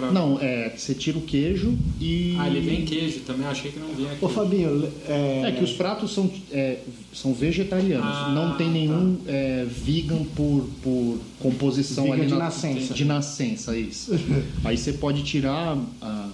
Pra- 0.00 0.12
Não, 0.12 0.38
é, 0.40 0.70
você 0.76 0.94
tira 0.94 1.18
o 1.18 1.22
queijo 1.22 1.76
e 2.00 2.34
Ah, 2.38 2.48
ele 2.48 2.60
vem 2.60 2.84
queijo 2.84 3.20
também, 3.20 3.44
eu 3.44 3.50
achei 3.50 3.70
que 3.70 3.78
não 3.78 3.88
vinha 3.94 4.12
aqui. 4.12 4.24
Ô, 4.24 4.28
Fabinho, 4.28 4.88
é... 5.08 5.42
É 5.46 5.52
que 5.52 5.62
os 5.64 5.72
pratos 5.72 6.12
são, 6.12 6.30
é, 6.50 6.78
são 7.12 7.32
vegetarianos, 7.34 8.06
Ah, 8.06 8.32
não 8.34 8.56
tem 8.56 8.70
nenhum 8.70 9.18
é, 9.26 9.66
vegan 9.68 10.24
por, 10.36 10.66
por 10.82 11.18
composição 11.38 12.04
Vegan 12.04 12.16
ali 12.16 12.26
de 12.26 12.32
na- 12.32 12.38
nascença. 12.38 12.94
De 12.94 13.04
nascença, 13.04 13.76
isso. 13.76 14.12
Aí 14.64 14.76
você 14.76 14.92
pode 14.94 15.22
tirar, 15.22 15.76
a, 16.00 16.28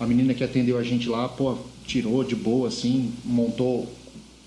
a 0.00 0.06
menina 0.06 0.32
que 0.34 0.44
atendeu 0.44 0.78
a 0.78 0.82
gente 0.82 1.08
lá, 1.08 1.28
pô, 1.28 1.56
tirou 1.86 2.22
de 2.22 2.36
boa, 2.36 2.68
assim, 2.68 3.10
montou 3.24 3.92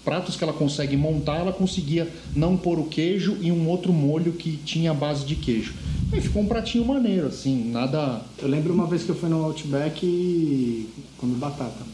pratos 0.04 0.36
que 0.36 0.43
ela 0.43 0.54
consegue 0.54 0.97
montar, 0.97 1.38
ela 1.38 1.52
conseguia 1.52 2.08
não 2.36 2.58
pôr 2.58 2.80
o 2.80 2.86
queijo 2.86 3.38
e 3.41 3.52
um 3.52 3.68
outro 3.68 3.93
molho 3.93 4.34
que 4.34 4.58
tinha 4.58 4.93
base 4.93 5.26
de 5.26 5.36
queijo. 5.36 5.74
Aí 6.12 6.20
ficou 6.20 6.41
um 6.41 6.47
pratinho 6.47 6.86
maneiro, 6.86 7.28
assim, 7.28 7.70
nada... 7.72 8.22
Eu 8.38 8.47
lembro 8.47 8.74
uma 8.74 8.86
vez 8.86 9.04
que 9.04 9.10
eu 9.10 9.16
fui 9.16 9.30
no 9.30 9.43
Outback 9.45 10.06
e 10.06 10.89
comi 11.18 11.36
batata. 11.36 11.86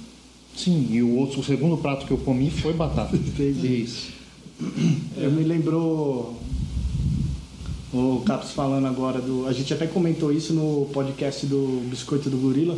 Sim, 0.56 0.88
e 0.90 1.04
o, 1.04 1.16
outro, 1.16 1.40
o 1.40 1.44
segundo 1.44 1.78
prato 1.78 2.06
que 2.06 2.12
eu 2.12 2.18
comi 2.18 2.50
foi 2.50 2.74
batata. 2.74 3.14
Entendi. 3.18 3.84
Isso. 3.84 4.08
Eu 5.16 5.32
me 5.32 5.44
lembrou 5.44 6.36
o 7.94 8.24
Caps 8.26 8.52
falando 8.52 8.88
agora 8.88 9.22
do. 9.22 9.46
A 9.48 9.54
gente 9.54 9.72
até 9.72 9.86
comentou 9.86 10.32
isso 10.32 10.54
no 10.54 10.88
podcast 10.92 11.46
do 11.46 11.88
Biscoito 11.90 12.30
do 12.30 12.38
Gorila. 12.38 12.78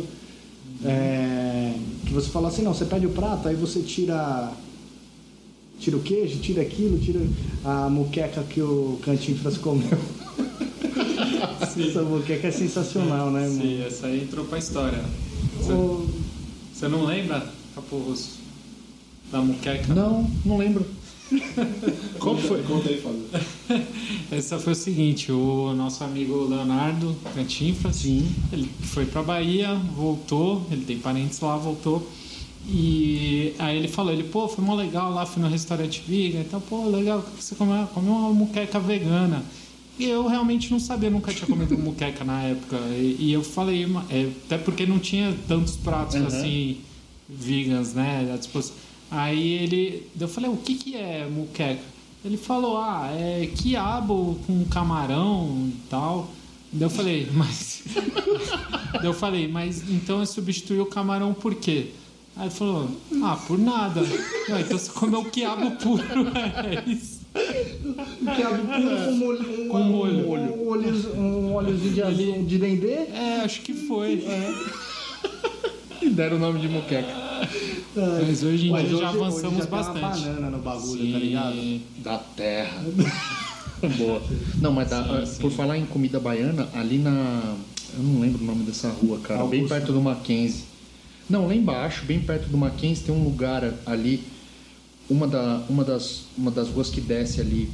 É, 0.84 1.74
que 2.06 2.12
você 2.12 2.30
fala 2.30 2.48
assim, 2.48 2.62
não, 2.62 2.72
você 2.72 2.84
pede 2.84 3.06
o 3.06 3.10
prato, 3.10 3.48
aí 3.48 3.54
você 3.54 3.80
tira. 3.80 4.52
Tira 5.80 5.96
o 5.96 6.00
queijo, 6.00 6.38
tira 6.40 6.60
aquilo, 6.60 6.98
tira 6.98 7.20
a 7.64 7.88
muqueca 7.88 8.42
que 8.42 8.60
o 8.60 8.98
Cantinfras 9.02 9.56
comeu. 9.56 9.98
Essa 11.78 12.02
muqueca 12.02 12.48
é 12.48 12.50
sensacional, 12.50 13.30
né, 13.30 13.48
mano? 13.48 13.62
Sim, 13.62 13.82
essa 13.82 14.06
aí 14.06 14.22
entrou 14.22 14.44
pra 14.44 14.58
história. 14.58 15.02
Você, 15.56 15.72
você 16.74 16.88
não 16.88 17.06
lembra, 17.06 17.50
Capo 17.74 17.96
Russo? 17.96 18.40
Da 19.32 19.40
muqueca? 19.40 19.94
Não, 19.94 20.30
não 20.44 20.58
lembro. 20.58 20.84
Qual 22.18 22.36
foi? 22.36 22.62
Conta 22.62 22.88
aí, 22.88 23.00
Fábio. 23.00 23.24
Essa 24.30 24.58
foi 24.58 24.72
o 24.72 24.76
seguinte, 24.76 25.30
o 25.30 25.72
nosso 25.74 26.02
amigo 26.02 26.44
Leonardo 26.44 27.16
Cantinfras, 27.34 27.96
Sim. 27.96 28.28
ele 28.52 28.68
foi 28.82 29.06
pra 29.06 29.22
Bahia, 29.22 29.74
voltou, 29.96 30.66
ele 30.70 30.84
tem 30.84 30.98
parentes 30.98 31.38
lá, 31.40 31.56
voltou. 31.56 32.06
E 32.72 33.52
aí 33.58 33.76
ele 33.76 33.88
falou, 33.88 34.12
ele, 34.12 34.22
pô, 34.24 34.46
foi 34.46 34.64
mó 34.64 34.74
legal 34.76 35.12
lá, 35.12 35.26
fui 35.26 35.42
no 35.42 35.48
restaurante 35.48 36.02
vegan, 36.06 36.40
então, 36.40 36.60
pô, 36.60 36.86
legal 36.88 37.20
que 37.20 37.42
você 37.42 37.54
comeu, 37.56 37.84
comeu 37.88 38.12
uma 38.12 38.30
muqueca 38.32 38.78
vegana. 38.78 39.42
E 39.98 40.04
eu 40.04 40.26
realmente 40.28 40.70
não 40.70 40.78
sabia, 40.78 41.10
nunca 41.10 41.32
tinha 41.34 41.46
comido 41.48 41.76
muqueca 41.78 42.24
na 42.24 42.42
época. 42.42 42.76
E, 42.92 43.16
e 43.18 43.32
eu 43.32 43.42
falei, 43.42 43.84
"Ma- 43.86 44.04
é, 44.08 44.28
até 44.46 44.56
porque 44.56 44.86
não 44.86 44.98
tinha 45.00 45.36
tantos 45.48 45.76
pratos 45.76 46.14
Uhum. 46.14 46.26
assim, 46.26 46.76
vegans, 47.28 47.92
né, 47.92 48.30
à 48.32 48.36
disposição. 48.36 48.76
Aí 49.10 49.54
ele, 49.54 50.06
eu 50.18 50.28
falei, 50.28 50.48
o 50.48 50.56
que 50.56 50.74
que 50.76 50.94
é 50.96 51.26
muqueca? 51.28 51.82
Ele 52.24 52.36
falou, 52.36 52.76
ah, 52.78 53.10
é 53.12 53.46
quiabo 53.56 54.38
com 54.46 54.64
camarão 54.66 55.68
e 55.68 55.88
tal. 55.90 56.30
Daí 56.72 56.82
eu 56.86 56.90
falei, 56.90 57.26
mas. 57.34 57.82
Eu 59.02 59.14
falei, 59.14 59.48
mas 59.48 59.88
então 59.88 60.18
eu 60.20 60.26
substituí 60.26 60.78
o 60.80 60.84
camarão 60.84 61.32
por 61.32 61.54
quê? 61.54 61.86
Aí 62.40 62.46
ele 62.46 62.54
falou, 62.54 62.88
ah, 63.22 63.36
por 63.46 63.58
nada. 63.58 64.00
Ah, 64.50 64.60
então 64.62 64.78
você 64.78 64.90
comeu 64.92 65.24
quiabo 65.26 65.72
puro, 65.72 66.02
é 66.64 66.90
isso. 66.90 67.20
quiabo 68.34 68.56
puro 68.64 69.04
com 69.04 69.12
molho. 69.12 69.68
Com 69.68 69.78
molho. 69.82 70.26
Um, 70.26 70.68
olho, 70.70 71.16
um 71.18 71.54
óleozinho 71.54 71.92
de, 71.92 72.02
azul, 72.02 72.42
de 72.46 72.58
dendê. 72.58 72.92
É, 72.94 73.42
acho 73.44 73.60
que 73.60 73.74
foi. 73.74 74.24
E 76.02 76.08
deram 76.08 76.38
o 76.38 76.40
nome 76.40 76.58
de 76.60 76.66
muqueca. 76.66 77.12
Mas 77.94 78.42
hoje 78.42 78.68
em 78.68 78.70
Mas 78.70 78.88
dia 78.88 78.96
já 79.00 79.10
hoje- 79.10 79.18
avançamos 79.18 79.44
hoje 79.58 79.58
já 79.58 79.66
bastante. 79.66 80.00
Tem 80.00 80.02
uma 80.02 80.16
banana 80.40 80.50
no 80.56 80.58
bagulho, 80.62 81.12
tá 81.12 81.18
ligado? 81.18 81.52
Sim. 81.56 81.82
Da 81.98 82.16
terra. 82.16 82.82
Boa. 83.98 84.22
Não, 84.62 84.72
mas 84.72 84.88
da- 84.88 85.04
Sim, 85.26 85.26
sim. 85.34 85.42
por 85.42 85.50
falar 85.50 85.76
em 85.76 85.84
comida 85.84 86.18
baiana, 86.18 86.66
ali 86.72 86.96
na. 86.96 87.54
Eu 87.94 88.02
não 88.02 88.18
lembro 88.18 88.42
o 88.42 88.46
nome 88.46 88.64
dessa 88.64 88.88
rua, 88.88 89.18
cara. 89.18 89.44
Bem 89.44 89.60
Augusta. 89.60 89.74
perto 89.74 89.92
do 89.92 90.00
Mackenzie. 90.00 90.64
Não, 91.30 91.46
lá 91.46 91.54
embaixo, 91.54 92.04
bem 92.04 92.20
perto 92.20 92.48
do 92.48 92.58
Mackenzie, 92.58 93.04
tem 93.04 93.14
um 93.14 93.22
lugar 93.22 93.72
ali. 93.86 94.20
Uma, 95.08 95.26
da, 95.26 95.62
uma, 95.68 95.84
das, 95.84 96.24
uma 96.36 96.50
das 96.50 96.68
ruas 96.68 96.90
que 96.90 97.00
desce 97.00 97.40
ali 97.40 97.70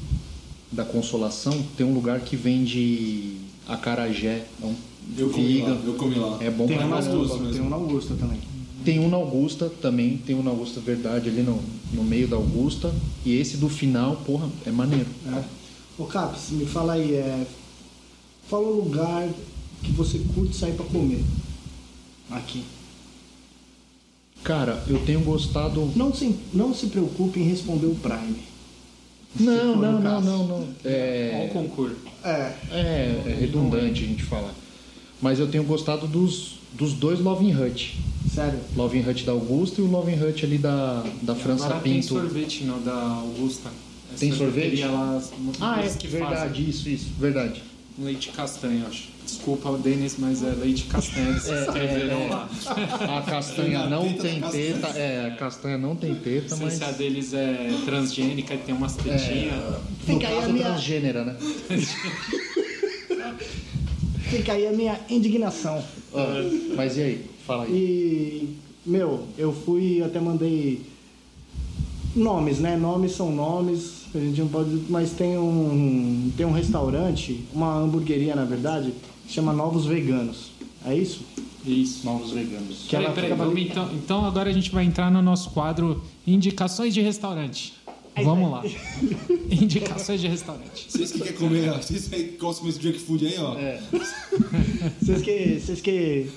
da 0.70 0.84
Consolação, 0.84 1.64
tem 1.76 1.86
um 1.86 1.94
lugar 1.94 2.20
que 2.20 2.36
vende 2.36 3.38
acarajé. 3.66 4.44
É 4.62 4.66
um 4.66 4.74
Eu 5.16 5.30
comi 5.30 5.62
lá, 5.62 5.80
eu 5.84 5.94
comi 5.94 6.14
lá. 6.16 6.38
É 6.40 6.50
bom 6.50 6.66
Tem 6.66 6.76
pra 6.76 6.86
um 6.86 6.94
Augusta, 6.94 7.38
mesmo. 7.38 7.52
tem 7.52 7.62
um 7.62 7.68
na 7.68 7.76
Augusta 7.76 8.14
também. 8.14 8.40
Tem 8.84 8.98
um 9.00 9.08
na 9.08 9.16
Augusta 9.16 9.72
também, 9.82 10.16
tem 10.18 10.36
um 10.36 10.42
na 10.42 10.50
Augusta 10.50 10.80
Verdade 10.80 11.28
ali 11.28 11.42
no, 11.42 11.60
no 11.92 12.04
meio 12.04 12.28
da 12.28 12.36
Augusta. 12.36 12.94
E 13.24 13.34
esse 13.34 13.56
do 13.56 13.68
final, 13.68 14.16
porra, 14.16 14.48
é 14.66 14.70
maneiro. 14.70 15.08
É. 15.26 15.42
Ô 15.98 16.04
Caps, 16.04 16.50
me 16.50 16.66
fala 16.66 16.92
aí, 16.92 17.14
é... 17.14 17.46
fala 18.48 18.66
o 18.66 18.82
lugar 18.82 19.28
que 19.82 19.92
você 19.92 20.20
curte 20.34 20.56
sair 20.56 20.74
pra 20.74 20.84
comer. 20.84 21.24
Aqui. 22.30 22.62
Cara, 24.46 24.80
eu 24.86 25.00
tenho 25.00 25.20
gostado. 25.22 25.90
Não 25.96 26.14
se, 26.14 26.36
não 26.54 26.72
se 26.72 26.86
preocupe 26.86 27.40
em 27.40 27.48
responder 27.48 27.86
o 27.86 27.96
Prime. 27.96 28.36
Não, 29.40 29.76
não, 29.76 30.00
não, 30.00 30.20
não, 30.20 30.46
não. 30.46 30.68
É, 30.84 31.50
concurso. 31.52 31.96
É. 32.24 32.52
é, 32.70 33.22
é 33.26 33.36
redundante 33.40 34.04
a 34.04 34.06
gente 34.06 34.22
falar. 34.22 34.54
Mas 35.20 35.40
eu 35.40 35.48
tenho 35.48 35.64
gostado 35.64 36.06
dos, 36.06 36.60
dos 36.72 36.92
dois 36.92 37.18
Loving 37.18 37.54
Hut. 37.54 37.98
Sério. 38.32 38.60
Loving 38.76 39.00
Hut 39.08 39.24
da 39.24 39.32
Augusta 39.32 39.80
e 39.80 39.84
o 39.84 39.90
Loving 39.90 40.22
Hut 40.22 40.44
ali 40.44 40.58
da, 40.58 41.04
da 41.22 41.34
França 41.34 41.64
Agora 41.66 41.80
tem 41.80 41.94
Pinto. 41.94 42.06
sorvete 42.06 42.62
no, 42.64 42.80
da 42.80 42.94
Augusta. 42.94 43.68
Essa 44.10 44.20
Tem 44.20 44.32
sorvete? 44.32 44.84
Lá, 44.84 45.20
Ah, 45.60 45.80
é 45.84 45.88
que 45.88 46.06
verdade, 46.06 46.70
isso, 46.70 46.88
isso, 46.88 47.06
verdade. 47.18 47.62
fazem 47.96 48.04
Leite 48.06 48.28
castanho, 48.28 48.86
acho. 48.86 49.15
Desculpa, 49.26 49.76
Denis, 49.78 50.14
mas 50.18 50.42
é 50.44 50.50
leite 50.50 50.84
castanho. 50.84 51.30
Eles 51.30 51.48
É, 51.48 51.60
escreveram 51.62 52.16
é, 52.16 52.26
é. 52.26 52.28
lá. 52.30 52.48
A 53.18 53.22
castanha 53.22 53.86
não 53.88 54.12
tem 54.12 54.40
teta, 54.40 54.78
castanha. 54.80 55.04
é, 55.04 55.26
a 55.26 55.30
castanha 55.36 55.78
não 55.78 55.96
tem 55.96 56.14
teta, 56.14 56.50
Não 56.50 56.56
sei 56.58 56.66
mas. 56.66 56.74
se 56.74 56.84
a 56.84 56.90
deles 56.92 57.34
é 57.34 57.70
transgênica 57.84 58.54
e 58.54 58.58
tem 58.58 58.74
umas 58.74 58.94
tetinhas. 58.94 59.52
É, 59.52 59.78
no 60.06 60.14
Fica 60.14 60.28
aí 60.28 60.38
a 60.44 60.48
minha- 60.48 60.64
transgênera, 60.66 61.24
né? 61.24 61.36
Fica 64.30 64.52
aí 64.52 64.66
a 64.66 64.72
minha 64.72 64.98
indignação. 65.08 65.82
Ah, 66.14 66.42
mas 66.76 66.96
e 66.96 67.02
aí? 67.02 67.26
Fala 67.46 67.64
aí. 67.64 67.70
E, 67.72 68.56
meu, 68.84 69.24
eu 69.38 69.52
fui, 69.52 70.02
até 70.02 70.18
mandei 70.20 70.82
nomes, 72.14 72.58
né? 72.58 72.76
Nomes 72.76 73.12
são 73.12 73.30
nomes, 73.32 74.04
a 74.14 74.18
gente 74.18 74.40
não 74.40 74.48
pode. 74.48 74.70
Mas 74.88 75.10
tem 75.12 75.38
um, 75.38 76.30
tem 76.36 76.44
um 76.46 76.52
restaurante, 76.52 77.44
uma 77.52 77.76
hamburgueria, 77.76 78.34
na 78.34 78.44
verdade, 78.44 78.90
que 78.90 79.08
chama 79.28 79.52
Novos 79.52 79.86
Veganos. 79.86 80.50
É 80.84 80.94
isso? 80.94 81.24
Isso. 81.64 82.06
Novos 82.06 82.30
veganos. 82.30 82.84
Que 82.84 82.90
Peraí, 82.90 83.06
ela 83.06 83.14
peraí, 83.14 83.30
fica 83.30 83.44
vamos 83.44 83.60
então, 83.60 83.90
então 83.92 84.24
agora 84.24 84.48
a 84.48 84.52
gente 84.52 84.70
vai 84.70 84.84
entrar 84.84 85.10
no 85.10 85.20
nosso 85.20 85.50
quadro 85.50 86.00
Indicações 86.24 86.94
de 86.94 87.00
Restaurante. 87.00 87.74
Vamos 88.24 88.50
lá. 88.50 88.62
Indicações 89.50 90.20
de 90.20 90.28
restaurante. 90.28 90.86
Vocês 90.88 91.12
que 91.12 91.18
querem 91.18 91.34
comer, 91.34 91.70
vocês 91.72 92.08
que 92.08 92.36
gostam 92.38 92.66
desse 92.66 92.80
junk 92.80 92.98
food 92.98 93.26
aí, 93.26 93.38
ó. 93.38 93.54
É. 93.58 93.80
Vocês 95.02 95.22
que. 95.22 95.60
Vocês 95.60 95.80
que. 95.82 96.30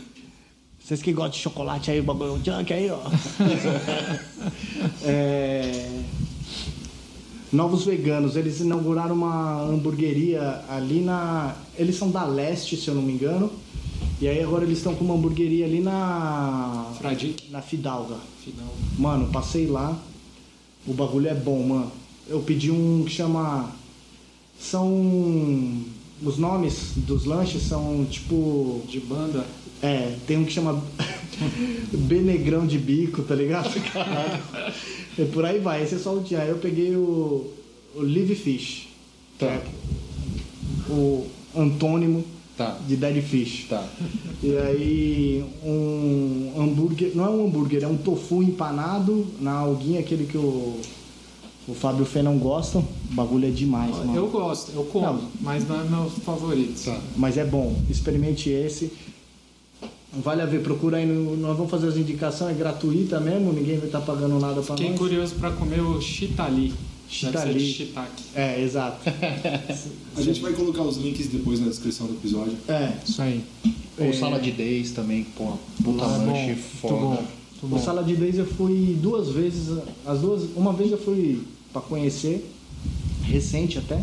Vocês 0.84 1.02
que 1.02 1.14
gostam 1.14 1.32
de 1.32 1.38
chocolate 1.38 1.92
aí, 1.92 2.00
o 2.00 2.04
bagulho 2.04 2.42
junk 2.44 2.74
aí, 2.74 2.90
ó. 2.90 3.00
É, 5.04 5.90
Novos 7.52 7.84
veganos, 7.84 8.36
eles 8.36 8.60
inauguraram 8.60 9.16
uma 9.16 9.64
hamburgueria 9.64 10.64
ali 10.70 11.02
na. 11.02 11.56
Eles 11.78 11.96
são 11.96 12.12
da 12.12 12.24
leste, 12.24 12.78
se 12.78 12.88
eu 12.88 12.96
não 12.96 13.02
me 13.02 13.14
engano. 13.14 13.52
E 14.22 14.28
aí 14.28 14.44
agora 14.44 14.64
eles 14.64 14.78
estão 14.78 14.94
com 14.94 15.04
uma 15.04 15.16
hamburgueria 15.16 15.66
ali 15.66 15.80
na. 15.80 16.92
Fradique. 17.00 17.50
Na 17.50 17.62
Fidalga. 17.62 18.18
Final. 18.44 18.72
Mano, 18.98 19.32
passei 19.32 19.66
lá. 19.66 19.98
O 20.86 20.94
bagulho 20.94 21.28
é 21.28 21.34
bom, 21.34 21.64
mano. 21.64 21.92
Eu 22.28 22.40
pedi 22.42 22.70
um 22.70 23.04
que 23.04 23.12
chama 23.12 23.72
são. 24.60 24.92
Os 26.22 26.38
nomes 26.38 26.92
dos 26.98 27.26
lanches 27.26 27.64
são 27.64 28.06
tipo. 28.06 28.84
De 28.88 29.00
banda. 29.00 29.44
É, 29.82 30.18
tem 30.28 30.38
um 30.38 30.46
que 30.46 30.52
chama 30.52 30.84
Benegrão 31.94 32.66
de 32.66 32.78
bico, 32.78 33.22
tá 33.24 33.36
ligado? 33.36 33.70
É 35.18 35.26
por 35.26 35.44
aí 35.44 35.60
vai, 35.60 35.84
esse 35.84 35.96
é 35.96 35.98
só 35.98 36.16
o 36.16 36.22
dia. 36.22 36.40
Aí 36.40 36.50
eu 36.50 36.58
peguei 36.60 36.96
o, 36.96 37.52
o 37.94 38.02
Live 38.02 38.36
Fish, 38.36 38.88
que 39.38 39.46
Tá. 39.46 39.48
é 39.48 39.62
o 40.90 41.26
antônimo 41.56 42.24
Tá. 42.56 42.78
de 42.88 42.96
Dead 42.96 43.22
Fish. 43.24 43.66
Tá. 43.70 43.86
E 44.42 44.56
aí 44.58 45.46
um 45.64 46.54
hambúrguer, 46.58 47.12
não 47.16 47.26
é 47.26 47.30
um 47.30 47.46
hambúrguer, 47.48 47.84
é 47.84 47.88
um 47.88 47.98
tofu 47.98 48.42
empanado 48.42 49.26
na 49.42 49.52
alguinha, 49.54 50.00
aquele 50.00 50.26
que 50.26 50.38
o, 50.38 50.80
o 51.68 51.74
Fábio 51.74 52.06
Fê 52.06 52.22
não 52.22 52.38
gosta. 52.38 52.78
O 52.80 52.86
bagulho 53.12 53.48
é 53.48 53.52
demais, 53.52 53.94
mano. 53.98 54.16
Eu 54.16 54.28
gosto, 54.28 54.72
eu 54.74 54.84
como, 54.86 55.06
Não. 55.06 55.22
mas 55.42 55.68
não 55.68 55.82
é 55.82 55.84
meu 55.84 56.10
favorito. 56.10 56.82
Tá. 56.86 56.98
Mas 57.18 57.38
é 57.38 57.44
bom, 57.44 57.76
experimente 57.90 58.50
esse. 58.50 58.94
Vale 60.12 60.42
a 60.42 60.46
ver, 60.46 60.62
procura 60.64 60.98
aí, 60.98 61.06
no, 61.06 61.38
nós 61.38 61.56
vamos 61.56 61.70
fazer 61.70 61.88
as 61.88 61.98
indicações, 61.98 62.52
é 62.56 62.58
gratuita 62.58 63.20
mesmo, 63.20 63.54
ninguém 63.54 63.78
vai 63.78 63.86
estar 63.86 64.02
pagando 64.02 64.40
nada 64.40 64.62
pra 64.62 64.76
Fiquei 64.76 64.90
nós. 64.90 65.00
curioso 65.00 65.36
pra 65.36 65.52
comer 65.52 65.82
o 65.82 66.02
chitali. 66.02 66.74
Chitali. 67.08 67.60
shiitake. 67.60 68.24
É, 68.36 68.62
exato. 68.62 68.98
A 70.18 70.22
gente 70.22 70.42
vai 70.42 70.54
colocar 70.54 70.82
os 70.84 70.98
links 70.98 71.28
depois 71.28 71.60
na 71.60 71.68
descrição 71.68 72.08
do 72.08 72.14
episódio. 72.14 72.54
É, 72.68 72.94
Isso 73.08 73.22
aí. 73.22 73.44
Ou 74.00 74.14
sala 74.14 74.40
de 74.40 74.52
days 74.52 74.92
também, 74.92 75.26
pô, 75.36 75.54
puta 75.84 76.04
Ah, 76.04 76.18
lanche 76.18 76.56
foda. 76.56 76.94
Muito 76.94 77.04
bom. 77.06 77.10
Muito 77.62 77.64
o 77.64 77.68
bom. 77.68 77.80
Sala 77.80 78.04
de 78.04 78.16
Days 78.16 78.38
eu 78.38 78.46
fui 78.46 78.98
duas 79.02 79.30
vezes, 79.30 79.78
as 80.06 80.22
duas, 80.22 80.44
uma 80.56 80.72
vez 80.72 80.92
eu 80.92 80.98
fui 80.98 81.42
pra 81.74 81.82
conhecer, 81.82 82.50
recente 83.24 83.78
até, 83.78 84.02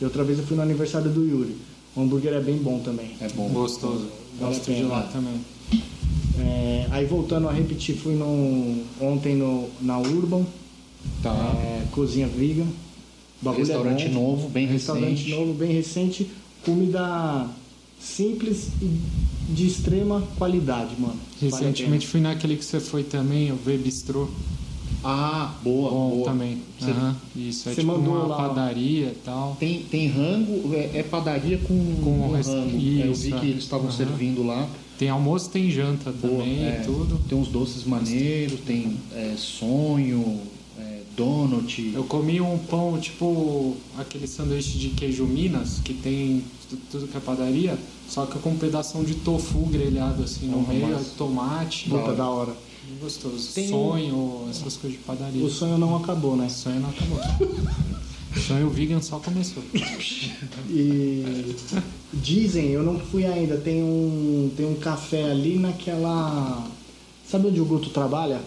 e 0.00 0.04
outra 0.04 0.22
vez 0.22 0.38
eu 0.38 0.46
fui 0.46 0.56
no 0.56 0.62
aniversário 0.62 1.10
do 1.10 1.24
Yuri. 1.26 1.56
O 1.96 2.00
hambúrguer 2.02 2.32
é 2.32 2.40
bem 2.40 2.56
bom 2.58 2.78
também. 2.78 3.10
É 3.20 3.28
bom. 3.30 3.48
Gostoso. 3.48 4.06
Vale 4.38 4.54
a 4.54 4.58
Gosto 4.58 4.72
de 4.72 4.82
lá 4.82 5.02
também. 5.12 5.34
É, 6.38 6.86
aí 6.90 7.06
voltando 7.06 7.48
a 7.48 7.52
repetir, 7.52 7.96
fui 7.96 8.14
no, 8.14 8.82
ontem 9.00 9.34
no, 9.36 9.68
na 9.80 9.98
Urban, 9.98 10.44
Tá. 11.22 11.30
é, 11.62 11.82
cozinha 11.92 12.26
bagulho 13.40 13.62
é 13.62 13.66
Restaurante 13.66 14.08
bom. 14.08 14.14
novo, 14.14 14.48
bem 14.48 14.66
Restaurante 14.66 15.10
recente. 15.24 15.30
novo, 15.30 15.52
bem 15.54 15.72
recente. 15.72 16.30
Comida 16.64 17.46
simples 18.00 18.68
e 18.80 19.00
de 19.52 19.66
extrema 19.66 20.22
qualidade, 20.38 20.94
mano. 20.98 21.14
Vale 21.40 21.54
a 21.54 21.58
Recentemente 21.58 22.06
fui 22.06 22.20
naquele 22.20 22.56
que 22.56 22.64
você 22.64 22.80
foi 22.80 23.02
também, 23.02 23.50
o 23.52 23.56
V 23.56 23.76
Bistrô. 23.78 24.28
Ah, 25.04 25.54
boa, 25.62 25.90
Bom 25.90 26.10
boa. 26.10 26.24
também. 26.24 26.58
Você- 26.78 26.90
Isso, 27.36 27.68
é 27.68 27.74
você 27.74 27.80
tipo 27.80 27.92
mandou 27.92 28.14
uma 28.14 28.26
lá, 28.26 28.36
padaria 28.36 29.06
e 29.08 29.16
tal. 29.24 29.56
Tem, 29.58 29.80
tem 29.82 30.08
rango, 30.08 30.74
é, 30.74 30.90
é 30.98 31.02
padaria 31.02 31.58
com, 31.58 31.76
Com 32.02 32.28
com 32.28 32.32
rest- 32.32 32.48
rango. 32.50 32.76
É, 32.76 33.06
eu 33.06 33.12
isso, 33.12 33.22
vi 33.22 33.32
que 33.32 33.46
eles 33.46 33.64
estavam 33.64 33.90
servindo 33.90 34.44
lá. 34.46 34.68
Tem 34.98 35.08
almoço, 35.08 35.50
tem 35.50 35.70
janta 35.70 36.12
Boa, 36.12 36.38
também 36.38 36.64
é, 36.64 36.82
tudo. 36.84 37.18
Tem 37.28 37.36
uns 37.36 37.48
doces 37.48 37.84
maneiros, 37.84 38.60
tem 38.60 38.96
é, 39.12 39.34
sonho, 39.36 40.38
é, 40.78 40.98
donut. 41.16 41.90
Eu 41.94 42.04
comi 42.04 42.40
um 42.40 42.58
pão, 42.58 42.98
tipo 43.00 43.76
aquele 43.98 44.26
sanduíche 44.28 44.78
de 44.78 44.90
queijo 44.90 45.24
Minas, 45.24 45.80
que 45.84 45.94
tem 45.94 46.44
tu- 46.70 46.78
tudo 46.90 47.08
que 47.08 47.16
é 47.16 47.20
padaria, 47.20 47.76
só 48.08 48.26
que 48.26 48.38
com 48.38 48.50
um 48.50 48.56
pedação 48.56 49.02
de 49.02 49.14
tofu 49.16 49.66
grelhado 49.66 50.22
assim 50.22 50.46
no 50.46 50.58
Porra, 50.58 50.74
meio, 50.74 50.88
mas- 50.88 51.08
tomate. 51.18 51.88
Puta 51.90 52.12
da 52.12 52.28
hora. 52.28 52.52
Bem 52.52 52.71
gostoso. 53.02 53.48
Tem 53.54 53.66
um- 53.66 53.68
Sonho, 53.68 54.46
essas 54.50 54.76
coisas 54.76 54.98
de 54.98 55.04
padaria. 55.04 55.44
O 55.44 55.50
sonho 55.50 55.76
não 55.78 55.96
acabou, 55.96 56.36
né? 56.36 56.48
Sonho 56.48 56.80
não 56.80 56.88
acabou. 56.90 57.18
Sonho 58.46 58.70
vegan 58.70 59.00
só 59.02 59.18
começou. 59.18 59.62
E 60.70 61.54
dizem, 62.14 62.68
eu 62.70 62.82
não 62.82 62.98
fui 62.98 63.26
ainda, 63.26 63.56
tem 63.58 63.82
um, 63.82 64.50
tem 64.56 64.66
um 64.66 64.74
café 64.76 65.30
ali 65.30 65.58
naquela. 65.58 66.66
Sabe 67.28 67.48
onde 67.48 67.60
o 67.60 67.64
Guto 67.64 67.90
trabalha? 67.90 68.40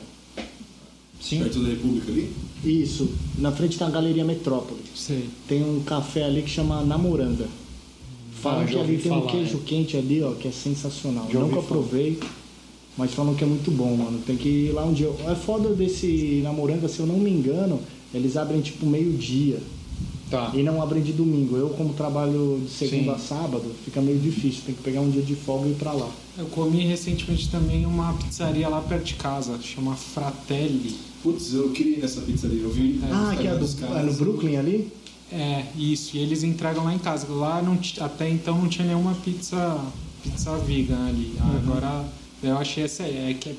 Sim. 1.21 1.39
Perto 1.39 1.59
da 1.61 1.69
República 1.69 2.11
ali. 2.11 2.31
Isso, 2.63 3.09
na 3.37 3.51
frente 3.51 3.77
da 3.77 3.89
Galeria 3.89 4.23
Metrópole. 4.25 4.81
Sei. 4.95 5.29
Tem 5.47 5.63
um 5.63 5.81
café 5.83 6.23
ali 6.23 6.41
que 6.41 6.49
chama 6.49 6.83
Namoranga. 6.83 7.47
Falam 8.41 8.61
Ah, 8.61 8.65
que 8.65 8.77
ali 8.77 8.97
tem 8.97 9.11
um 9.11 9.19
falar, 9.21 9.31
queijo 9.31 9.57
é. 9.57 9.67
quente 9.67 9.97
ali, 9.97 10.21
ó, 10.21 10.31
que 10.33 10.47
é 10.47 10.51
sensacional. 10.51 11.27
Já 11.31 11.39
Nunca 11.39 11.55
ouvi 11.57 11.67
falar. 11.67 11.81
Mas 12.97 13.13
falam 13.13 13.35
que 13.35 13.43
é 13.43 13.47
muito 13.47 13.71
bom, 13.71 13.95
mano. 13.95 14.19
Tem 14.25 14.37
que 14.37 14.47
ir 14.47 14.71
lá 14.71 14.85
um 14.85 14.93
dia. 14.93 15.11
É 15.27 15.35
foda 15.35 15.69
desse 15.69 16.41
Namoranga, 16.43 16.87
se 16.87 16.99
eu 16.99 17.05
não 17.05 17.17
me 17.17 17.29
engano, 17.29 17.79
eles 18.13 18.37
abrem 18.37 18.61
tipo 18.61 18.85
meio-dia. 18.85 19.59
Tá. 20.29 20.51
E 20.53 20.63
não 20.63 20.81
abrem 20.81 21.03
de 21.03 21.11
domingo. 21.11 21.55
Eu, 21.55 21.69
como 21.69 21.93
trabalho 21.93 22.59
de 22.63 22.71
segunda 22.71 23.03
Sim. 23.03 23.09
a 23.11 23.17
sábado, 23.17 23.71
fica 23.83 24.01
meio 24.01 24.17
difícil. 24.17 24.63
Tem 24.65 24.73
que 24.73 24.81
pegar 24.81 25.01
um 25.01 25.09
dia 25.09 25.21
de 25.21 25.35
folga 25.35 25.67
e 25.67 25.71
ir 25.71 25.75
pra 25.75 25.91
lá. 25.91 26.09
Eu 26.37 26.45
comi 26.47 26.83
recentemente 26.83 27.49
também 27.49 27.85
uma 27.85 28.13
pizzaria 28.13 28.67
lá 28.67 28.81
perto 28.81 29.03
de 29.03 29.13
casa, 29.15 29.59
chama 29.61 29.95
Fratelli. 29.95 30.95
Putz, 31.21 31.53
eu 31.53 31.69
queria 31.69 31.97
ir 31.97 32.01
nessa 32.01 32.21
pizzaria. 32.21 32.61
Eu 32.61 32.71
vi. 32.71 32.99
no 33.01 33.13
ah, 33.13 33.35
que 33.35 33.47
é, 33.47 33.55
do, 33.55 33.65
é 33.95 34.03
no 34.03 34.13
Brooklyn 34.13 34.57
ali? 34.57 34.91
É, 35.31 35.65
isso, 35.77 36.17
e 36.17 36.19
eles 36.19 36.43
entregam 36.43 36.83
lá 36.83 36.93
em 36.93 36.99
casa. 36.99 37.27
Lá 37.29 37.61
não 37.61 37.77
até 37.99 38.29
então 38.29 38.57
não 38.57 38.67
tinha 38.67 38.87
nenhuma 38.87 39.13
pizza 39.15 39.79
pizza 40.23 40.57
vegan 40.57 41.07
ali. 41.07 41.33
Agora 41.39 42.03
eu 42.49 42.57
achei 42.57 42.83
essa 42.83 43.03
aí, 43.03 43.31
é 43.31 43.33
que 43.33 43.49
é 43.49 43.55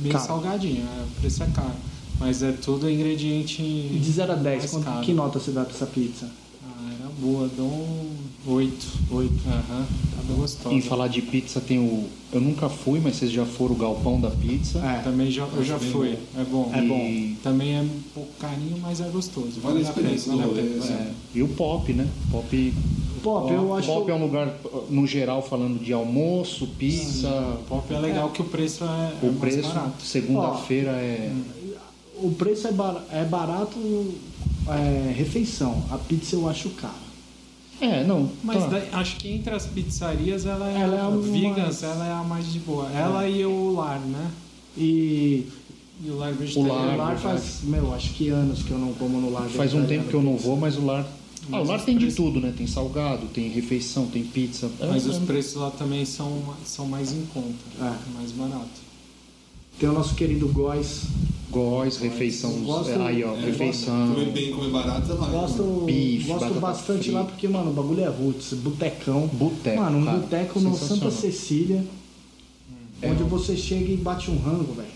meio 0.00 0.12
Caro. 0.12 0.26
salgadinho, 0.26 0.82
é, 0.82 1.02
o 1.04 1.20
preço 1.20 1.42
é 1.42 1.46
caro. 1.46 1.74
Mas 2.18 2.42
é 2.42 2.52
tudo 2.52 2.88
ingrediente. 2.88 3.62
De 3.62 4.12
0 4.12 4.32
a 4.32 4.34
10, 4.36 4.58
mais 4.58 4.70
quanto, 4.70 5.00
que 5.04 5.12
nota 5.12 5.40
você 5.40 5.50
dá 5.50 5.64
pra 5.64 5.74
essa 5.74 5.86
pizza? 5.86 6.30
Boa, 7.22 7.48
dou 7.56 7.66
um 7.68 8.10
8. 8.48 8.86
8. 9.12 9.32
Aham, 9.46 9.86
tava 10.16 10.34
gostosa. 10.40 10.74
Em 10.74 10.80
falar 10.80 11.06
de 11.06 11.22
pizza 11.22 11.60
tem 11.60 11.78
o. 11.78 12.08
Eu 12.32 12.40
nunca 12.40 12.68
fui, 12.68 12.98
mas 12.98 13.14
vocês 13.14 13.30
já 13.30 13.44
foram 13.46 13.76
o 13.76 13.78
Galpão 13.78 14.20
da 14.20 14.28
Pizza. 14.30 14.80
É. 14.80 15.02
Também 15.04 15.30
já, 15.30 15.44
eu 15.44 15.62
já 15.62 15.78
bem 15.78 15.90
fui, 15.90 16.18
bom. 16.34 16.40
é 16.40 16.44
bom. 16.44 16.70
É 16.74 16.82
bom. 16.82 16.98
E- 16.98 17.36
Também 17.40 17.76
é 17.76 17.80
um 17.80 18.00
pouco 18.12 18.30
carinho, 18.40 18.76
mas 18.82 19.00
é 19.00 19.04
gostoso. 19.04 19.60
Vale 19.62 19.86
a 19.86 19.92
pena, 19.92 20.10
experiência 20.10 20.32
vale 20.34 20.50
a 20.50 20.62
pena. 20.62 20.84
É. 21.00 21.12
E 21.32 21.42
o 21.44 21.48
Pop, 21.48 21.92
né? 21.92 22.08
Pop. 22.32 22.74
Pop, 23.22 23.52
eu 23.52 23.72
acho. 23.76 23.86
Pop 23.86 24.10
é 24.10 24.14
um 24.14 24.20
lugar, 24.24 24.52
no 24.90 25.06
geral, 25.06 25.42
falando 25.42 25.78
de 25.80 25.92
almoço, 25.92 26.66
pizza. 26.76 27.28
O 27.60 27.64
pop 27.68 27.94
é 27.94 27.98
legal 28.00 28.30
que 28.30 28.42
o 28.42 28.46
preço 28.46 28.82
é, 28.82 28.86
é 28.86 29.18
O 29.22 29.26
mais 29.26 29.38
preço, 29.54 29.68
barato. 29.68 30.02
segunda-feira 30.04 30.90
é. 30.90 31.32
O 32.16 32.32
preço 32.32 32.66
é, 32.66 32.72
bar- 32.72 33.04
é 33.12 33.22
barato, 33.24 33.78
é, 34.68 35.12
refeição. 35.16 35.84
A 35.90 35.98
pizza 35.98 36.34
eu 36.34 36.48
acho 36.48 36.68
cara. 36.70 37.01
É, 37.82 38.04
não. 38.04 38.30
Mas 38.44 38.58
tá. 38.62 38.68
daí, 38.68 38.88
acho 38.92 39.16
que 39.16 39.28
entre 39.28 39.52
as 39.54 39.66
pizzarias 39.66 40.46
ela 40.46 40.70
é, 40.70 40.80
Ela 40.82 40.96
é 40.96 41.00
a 41.00 41.08
vegans, 41.08 41.56
mais- 41.56 41.82
ela 41.82 42.06
é 42.06 42.12
a 42.12 42.22
mais 42.22 42.52
de 42.52 42.58
boa. 42.60 42.88
Ela 42.92 43.28
e 43.28 43.44
o 43.44 43.72
lar, 43.74 43.98
né? 44.00 44.30
E 44.76 45.46
E 46.04 46.10
o 46.10 46.16
lar 46.16 46.32
o 46.32 46.34
vegetariano. 46.36 46.74
Lar, 46.78 46.96
lar 46.96 47.14
verdade. 47.16 47.22
faz, 47.40 47.60
meu, 47.64 47.92
acho 47.94 48.10
que 48.14 48.28
anos 48.28 48.62
que 48.62 48.70
eu 48.70 48.78
não 48.78 48.92
como 48.94 49.20
no 49.20 49.30
lar. 49.30 49.48
Faz 49.48 49.74
um 49.74 49.84
tempo 49.84 50.08
que 50.08 50.14
eu 50.14 50.22
não 50.22 50.36
vou, 50.36 50.56
mas 50.56 50.76
o 50.76 50.84
lar. 50.84 51.04
Ah, 51.04 51.46
Mas 51.48 51.68
o 51.68 51.70
lar 51.72 51.84
tem 51.84 51.96
de 51.96 52.04
preços- 52.06 52.16
tudo, 52.24 52.40
né? 52.40 52.52
Tem 52.56 52.66
salgado, 52.68 53.26
tem 53.26 53.48
refeição, 53.48 54.06
tem 54.06 54.22
pizza. 54.22 54.70
Mas 54.80 55.04
É, 55.06 55.10
os 55.10 55.16
é- 55.16 55.20
preços 55.26 55.54
lá 55.56 55.70
também 55.72 56.04
são, 56.04 56.40
são 56.64 56.86
mais 56.86 57.12
em 57.12 57.26
conta, 57.34 57.54
É. 57.80 57.92
mais 58.16 58.30
barato. 58.30 58.81
Tem 59.78 59.88
o 59.88 59.92
nosso 59.92 60.14
querido 60.14 60.48
Góis. 60.48 61.02
Góis, 61.50 61.98
refeição. 61.98 62.50
Gosto- 62.62 62.90
é, 62.90 63.06
aí, 63.06 63.24
ó, 63.24 63.34
É, 63.34 63.40
refeição. 63.40 64.14
Comer 64.14 64.30
bem, 64.30 64.52
comer 64.52 64.70
barato 64.70 65.12
lá. 65.14 65.26
Gosto, 65.28 65.82
Bife, 65.86 66.26
gosto 66.28 66.54
bastante 66.60 67.02
frita. 67.04 67.18
lá 67.18 67.24
porque, 67.24 67.46
mano, 67.48 67.70
o 67.70 67.74
bagulho 67.74 68.00
é 68.02 68.08
roots, 68.08 68.54
botecão. 68.54 69.26
Boteco, 69.26 69.76
Mano, 69.82 69.98
um 69.98 70.04
cara, 70.04 70.18
boteco 70.18 70.60
no. 70.60 70.74
Santa 70.76 71.10
Cecília, 71.10 71.84
É, 73.02 73.10
onde 73.10 73.22
você 73.24 73.56
chega 73.56 73.90
e 73.92 73.96
bate 73.96 74.30
um 74.30 74.38
rango, 74.38 74.72
velho. 74.74 74.88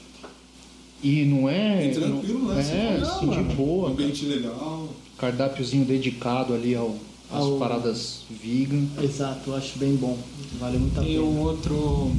E 1.02 1.24
não 1.24 1.46
é. 1.48 1.88
E 1.88 1.92
tranquilo, 1.92 2.48
né? 2.48 2.56
É, 2.56 3.02
assim, 3.02 3.26
não, 3.26 3.32
de 3.48 3.54
boa. 3.54 3.90
Ambiente 3.90 4.24
legal. 4.24 4.88
Cardápiozinho 5.18 5.84
dedicado 5.84 6.54
ali 6.54 6.74
ao, 6.74 6.94
às 7.30 7.42
Ao- 7.42 7.58
paradas 7.58 8.20
vegan. 8.30 8.84
Exato, 9.02 9.50
eu 9.50 9.56
acho 9.56 9.78
bem 9.78 9.94
bom. 9.96 10.16
Vale 10.58 10.78
muito 10.78 10.98
a 10.98 11.02
Tem 11.02 11.12
pena. 11.16 11.22
o 11.24 11.38
outro. 11.40 12.12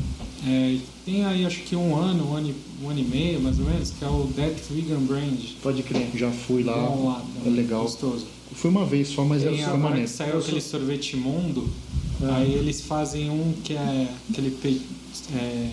é, 0.46 0.78
tem 1.10 1.24
aí 1.26 1.46
acho 1.46 1.62
que 1.62 1.74
um 1.74 1.96
ano, 1.96 2.32
um 2.32 2.36
ano, 2.36 2.50
e- 2.50 2.84
um 2.86 2.90
ano 2.90 3.00
e 3.00 3.04
meio 3.04 3.40
mais 3.42 3.58
ou 3.60 3.66
menos, 3.66 3.92
que 3.98 4.04
é 4.04 4.08
o 4.10 4.30
Death 4.36 4.60
Vegan 4.70 5.00
Brand. 5.00 5.40
Pode 5.64 5.82
crer. 5.84 6.10
Já 6.14 6.30
fui 6.30 6.64
lá. 6.64 6.74
Bom 6.76 7.08
lá, 7.08 7.24
é 7.46 7.50
legal. 7.50 7.84
Gostoso. 7.84 8.26
Fui 8.54 8.70
uma 8.70 8.86
vez 8.86 9.08
só, 9.08 9.24
mas 9.24 9.42
Tem 9.42 9.54
foi 9.56 9.64
agora 9.64 9.78
maneiro. 9.78 10.08
saiu 10.10 10.34
Eu 10.34 10.40
aquele 10.40 10.60
sou- 10.60 10.80
sorvete 10.80 11.16
mundo, 11.16 11.70
Ah. 12.22 12.36
aí 12.38 12.54
eles 12.54 12.82
fazem 12.82 13.30
um 13.30 13.54
que 13.64 13.74
é 13.74 14.08
aquele 14.30 14.52
pe, 14.52 14.82
é, 15.34 15.70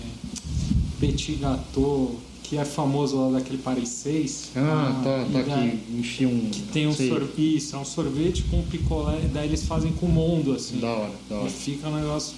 petit 1.01 1.33
gâteau, 1.35 2.15
que 2.43 2.57
é 2.57 2.63
famoso 2.63 3.17
lá 3.17 3.37
daquele 3.39 3.57
Paris 3.57 3.89
6. 3.89 4.51
Ah, 4.55 5.01
tá, 5.03 5.25
e 5.27 5.31
tá 5.33 5.39
aqui. 5.39 5.79
Enfia 5.99 6.29
um. 6.29 6.49
Que 6.49 6.61
tem 6.61 6.87
um 6.87 6.93
sorvete, 6.93 7.57
isso, 7.57 7.75
é 7.75 7.79
um 7.79 7.85
sorvete 7.85 8.43
com 8.43 8.61
picolé, 8.61 9.19
daí 9.33 9.47
eles 9.47 9.63
fazem 9.63 9.91
com 9.93 10.05
mundo, 10.05 10.53
assim. 10.53 10.77
Da 10.79 10.87
hora, 10.91 11.11
da 11.29 11.35
E 11.35 11.39
hora. 11.39 11.49
fica 11.49 11.89
um 11.89 11.95
negócio 11.95 12.35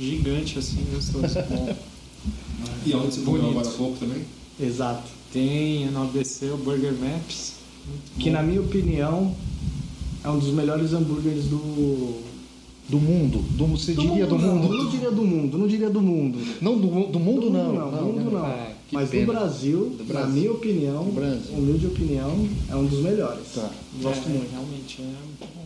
gigante, 0.00 0.58
assim, 0.58 0.84
gostoso. 0.92 1.34
Bom. 1.48 1.76
E 2.86 2.94
onde 2.94 3.14
você 3.14 3.20
comeu 3.22 3.40
Bonito. 3.42 3.58
agora 3.58 3.68
há 3.74 3.78
pouco 3.78 3.98
também? 3.98 4.22
Exato. 4.60 5.04
Tem 5.32 5.86
no 5.90 6.02
ABC 6.02 6.46
o 6.50 6.56
Burger 6.56 6.92
Maps. 6.94 7.54
Que 8.18 8.30
na 8.30 8.42
minha 8.42 8.60
opinião 8.60 9.34
é 10.22 10.28
um 10.30 10.38
dos 10.38 10.48
melhores 10.50 10.92
hambúrgueres 10.92 11.44
do. 11.44 12.22
Do 12.86 12.98
mundo. 12.98 13.38
Do, 13.56 13.66
você 13.68 13.94
diria 13.94 14.26
do 14.26 14.36
não, 14.36 14.56
mundo? 14.56 14.76
Não, 14.76 14.90
diria 14.90 15.10
do 15.10 15.24
mundo, 15.24 15.56
não 15.56 15.66
diria 15.66 15.88
do 15.88 16.02
mundo. 16.02 16.38
Não, 16.60 16.78
do, 16.78 17.06
do 17.10 17.18
mundo 17.18 17.48
não. 17.48 17.72
não, 17.72 17.90
do 17.90 18.02
mundo 18.12 18.30
não. 18.30 18.44
Ah, 18.44 18.72
Mas 18.92 19.08
pena. 19.08 19.24
do 19.24 19.32
Brasil, 19.32 19.78
Do 19.96 20.04
na 20.04 20.04
Brasil. 20.04 20.32
minha 20.34 20.52
opinião, 20.52 21.04
Do 21.04 21.54
humilde 21.58 21.86
opinião, 21.86 22.46
é 22.68 22.76
um 22.76 22.84
dos 22.84 23.00
melhores. 23.00 23.54
Tá. 23.54 23.70
Gosto 24.02 24.26
É, 24.26 24.32
muito. 24.32 24.50
Realmente, 24.50 25.00
é 25.00 25.04
muito 25.04 25.40
bom 25.40 25.46
mesmo. 25.62 25.63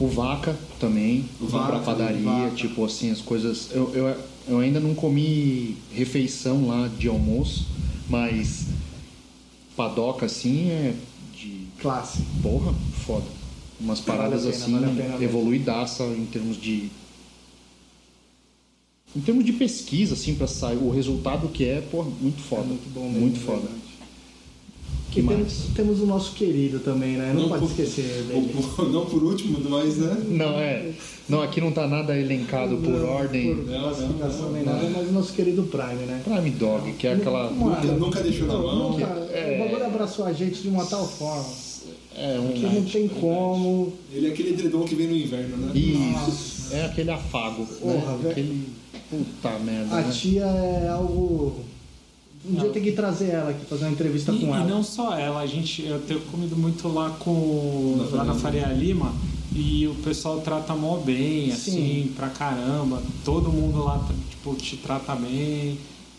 O 0.00 0.06
Vaca 0.06 0.56
também, 0.78 1.24
O 1.40 1.46
vai 1.46 1.66
pra 1.66 1.78
Vaca, 1.78 1.84
padaria, 1.86 2.22
Vaca. 2.22 2.54
tipo 2.54 2.84
assim, 2.84 3.10
as 3.10 3.20
coisas. 3.20 3.70
Eu, 3.72 3.92
eu, 3.94 4.16
eu 4.46 4.58
ainda 4.60 4.78
não 4.78 4.94
comi 4.94 5.76
refeição 5.92 6.68
lá 6.68 6.88
de 6.88 7.08
almoço, 7.08 7.66
mas 8.08 8.66
padoca 9.76 10.26
assim 10.26 10.70
é 10.70 10.94
de. 11.34 11.66
Classe. 11.80 12.22
Porra, 12.42 12.72
foda. 13.04 13.26
Umas 13.80 14.00
paradas 14.00 14.44
Vale 14.44 14.52
pena, 14.56 14.64
assim, 14.64 14.96
vale 15.10 15.24
evoluidaça 15.24 16.04
em 16.04 16.26
termos 16.26 16.60
de. 16.60 16.90
Em 19.16 19.20
termos 19.20 19.44
de 19.44 19.52
pesquisa, 19.52 20.14
assim, 20.14 20.34
pra 20.34 20.46
sair 20.46 20.76
o 20.76 20.90
resultado 20.90 21.48
que 21.48 21.64
é, 21.64 21.80
porra, 21.80 22.10
muito 22.20 22.40
foda. 22.42 22.62
É 22.62 22.66
muito 22.66 22.92
bom 22.92 23.04
mesmo. 23.04 23.20
Muito 23.20 23.40
foda. 23.40 23.60
verdade. 23.60 23.77
Que 25.10 25.22
temos, 25.22 25.52
temos 25.74 26.00
o 26.00 26.06
nosso 26.06 26.34
querido 26.34 26.80
também, 26.80 27.16
né? 27.16 27.32
Não, 27.34 27.48
pode 27.48 27.60
por- 27.62 27.70
esquecer 27.70 28.24
dele. 28.24 28.50
por- 28.54 28.68
por- 28.74 28.88
não 28.92 29.06
por 29.06 29.22
último, 29.22 29.58
mas 29.68 29.96
né? 29.96 30.16
Não, 30.28 30.58
é. 30.60 30.90
Não, 31.28 31.42
aqui 31.42 31.60
não 31.60 31.72
tá 31.72 31.86
nada 31.86 32.16
elencado 32.18 32.76
por 32.76 32.90
Não, 32.92 33.08
ordem. 33.08 33.56
Por 33.56 33.66
Não, 33.66 33.90
não, 33.90 34.52
nem 34.52 34.62
não. 34.64 34.72
nada, 34.74 34.90
mas 34.94 35.08
o 35.08 35.12
nosso 35.12 35.32
querido 35.32 35.62
Prime, 35.64 36.04
né? 36.06 36.20
Prime 36.24 36.50
Dog, 36.50 36.92
que 36.92 37.06
é 37.06 37.14
aquela. 37.14 37.50
Nunca, 37.50 37.80
nunca 37.92 38.20
deixou 38.22 38.46
na 38.46 38.54
mão. 38.58 38.90
Nunca, 38.92 39.06
O 39.06 39.58
bagulho 39.64 39.86
abraçou 39.86 40.26
a 40.26 40.32
gente 40.32 40.60
de 40.62 40.68
uma 40.68 40.84
tal 40.84 41.06
forma 41.08 41.46
É 42.14 42.38
um. 42.38 42.52
que 42.52 42.66
não 42.66 42.84
tem 42.84 43.08
como. 43.08 43.92
Ele 44.12 44.26
é 44.26 44.30
aquele 44.30 44.50
edredom 44.50 44.84
que 44.84 44.94
vem 44.94 45.06
no 45.08 45.16
inverno, 45.16 45.56
né? 45.56 45.72
Isso. 45.74 46.74
É 46.74 46.84
aquele 46.84 47.10
afago. 47.10 47.64
Porra, 47.64 47.94
né? 48.12 48.18
velho. 48.18 48.30
Aquele. 48.30 48.68
Puta 49.10 49.58
merda. 49.60 49.94
A 49.96 50.00
né? 50.02 50.10
tia 50.12 50.44
é 50.44 50.88
algo. 50.88 51.60
Um 52.46 52.54
dia 52.54 52.70
tem 52.70 52.82
que 52.82 52.92
trazer 52.92 53.30
ela 53.30 53.50
aqui, 53.50 53.64
fazer 53.66 53.84
uma 53.84 53.90
entrevista 53.92 54.32
E, 54.32 54.38
com 54.40 54.46
e 54.46 54.50
ela. 54.50 54.64
não 54.64 54.82
só 54.82 55.16
ela, 55.18 55.40
a 55.40 55.46
gente, 55.46 55.84
eu 55.84 56.00
tenho 56.00 56.20
comido 56.20 56.56
muito 56.56 56.86
lá 56.88 57.10
com 57.18 58.06
Na 58.10 58.18
lá 58.18 58.24
na 58.24 58.34
Faria 58.34 58.66
Lima 58.68 59.12
e 59.54 59.86
o 59.88 59.94
pessoal 59.96 60.40
trata 60.40 60.74
mó 60.74 60.98
bem, 60.98 61.50
assim, 61.52 61.72
Sim. 62.06 62.12
pra 62.16 62.28
caramba. 62.28 63.02
Todo 63.24 63.50
mundo 63.50 63.82
lá 63.84 64.02
tipo, 64.30 64.54
te 64.54 64.76
trata 64.76 65.14
bem. 65.16 65.78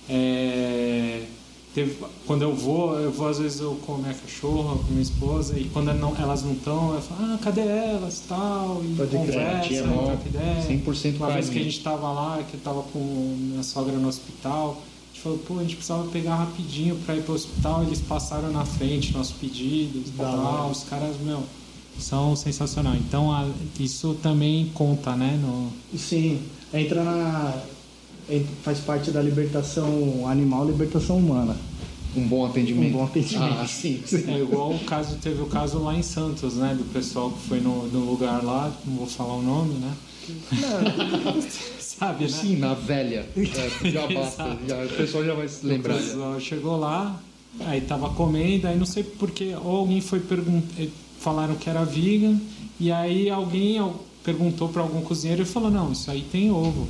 É, 0.09 1.23
teve- 1.73 1.95
quando 2.27 2.41
eu 2.41 2.53
vou, 2.55 2.99
eu 2.99 3.11
vou 3.11 3.27
às 3.27 3.39
vezes 3.39 3.61
eu 3.61 3.75
com 3.85 3.95
a 3.95 3.97
minha 3.99 4.13
cachorra, 4.13 4.75
com 4.77 4.89
minha 4.89 5.01
esposa, 5.01 5.57
e 5.57 5.65
quando 5.65 5.93
não- 5.93 6.15
elas 6.17 6.43
não 6.43 6.53
estão, 6.53 6.93
eu 6.95 7.01
falo, 7.01 7.33
ah, 7.33 7.39
cadê 7.41 7.61
elas 7.61 8.21
tal? 8.27 8.81
E 8.83 8.95
Pode 8.95 9.09
crer, 9.11 9.19
conversa, 9.25 9.73
e 9.73 9.81
mó- 9.83 10.03
troca 10.03 10.27
ideia. 10.27 10.61
100% 10.67 11.17
Uma 11.17 11.31
vez 11.31 11.45
que 11.45 11.51
a 11.51 11.53
carinho. 11.55 11.71
gente 11.71 11.83
tava 11.83 12.11
lá, 12.11 12.43
que 12.49 12.55
eu 12.55 12.59
tava 12.61 12.81
com 12.83 12.99
minha 12.99 13.63
sogra 13.63 13.93
no 13.95 14.07
hospital, 14.09 14.81
gente 15.19 15.23
falou, 15.23 15.37
pô, 15.39 15.57
a 15.59 15.61
gente 15.63 15.75
precisava 15.75 16.07
pegar 16.09 16.35
rapidinho 16.35 16.95
pra 17.05 17.15
ir 17.15 17.23
pro 17.23 17.33
hospital, 17.33 17.83
eles 17.83 17.99
passaram 17.99 18.51
na 18.51 18.63
frente 18.65 19.13
nossos 19.13 19.33
pedidos, 19.33 20.11
Da 20.17 20.23
tal, 20.25 20.39
hora. 20.63 20.71
os 20.71 20.83
caras, 20.83 21.15
meu, 21.21 21.43
são 21.99 22.35
sensacional. 22.35 22.95
Então 22.95 23.31
a- 23.31 23.47
isso 23.79 24.15
também 24.23 24.71
conta, 24.73 25.15
né? 25.15 25.37
No, 25.41 25.69
Sim, 25.97 26.39
entra 26.73 27.03
na. 27.03 27.61
Faz 28.63 28.79
parte 28.79 29.09
da 29.09 29.21
libertação 29.23 30.27
animal, 30.27 30.65
libertação 30.67 31.17
humana. 31.17 31.57
Um 32.15 32.27
bom 32.27 32.45
atendimento. 32.45 32.89
Um 32.95 32.97
bom 32.99 33.03
atendimento. 33.05 33.53
Ah, 33.59 33.67
sim. 33.67 34.01
é 34.27 34.39
igual 34.39 34.71
o 34.71 34.79
caso, 34.79 35.15
teve 35.17 35.41
o 35.41 35.47
caso 35.47 35.79
lá 35.79 35.95
em 35.95 36.03
Santos, 36.03 36.53
né? 36.55 36.75
Do 36.77 36.83
pessoal 36.93 37.31
que 37.31 37.39
foi 37.47 37.59
no, 37.59 37.87
no 37.87 37.99
lugar 38.11 38.43
lá, 38.43 38.71
não 38.85 38.97
vou 38.97 39.07
falar 39.07 39.33
o 39.35 39.41
nome, 39.41 39.73
né? 39.75 39.93
Sabe, 41.99 42.23
né? 42.23 42.29
Sim, 42.29 42.55
na 42.55 42.73
velha. 42.73 43.27
É, 43.37 43.89
já 43.91 44.07
basta. 44.07 44.57
Já, 44.67 44.83
o 44.85 44.89
pessoal 44.89 45.25
já 45.25 45.33
vai 45.33 45.47
se 45.47 45.65
lembrar. 45.65 45.95
O 45.95 45.97
pessoal 45.97 46.39
chegou 46.39 46.77
lá, 46.79 47.19
aí 47.61 47.81
tava 47.81 48.09
comendo, 48.11 48.67
aí 48.67 48.77
não 48.77 48.85
sei 48.85 49.03
porque, 49.03 49.53
ou 49.63 49.75
alguém 49.77 49.99
foi 50.01 50.19
perguntar, 50.21 50.81
falaram 51.19 51.55
que 51.55 51.69
era 51.69 51.83
vegan, 51.83 52.37
e 52.79 52.91
aí 52.91 53.29
alguém 53.29 53.77
al- 53.79 53.99
perguntou 54.23 54.69
para 54.69 54.81
algum 54.81 55.01
cozinheiro 55.01 55.41
e 55.43 55.45
falou, 55.45 55.69
não, 55.69 55.91
isso 55.91 56.09
aí 56.09 56.25
tem 56.31 56.49
ovo. 56.51 56.87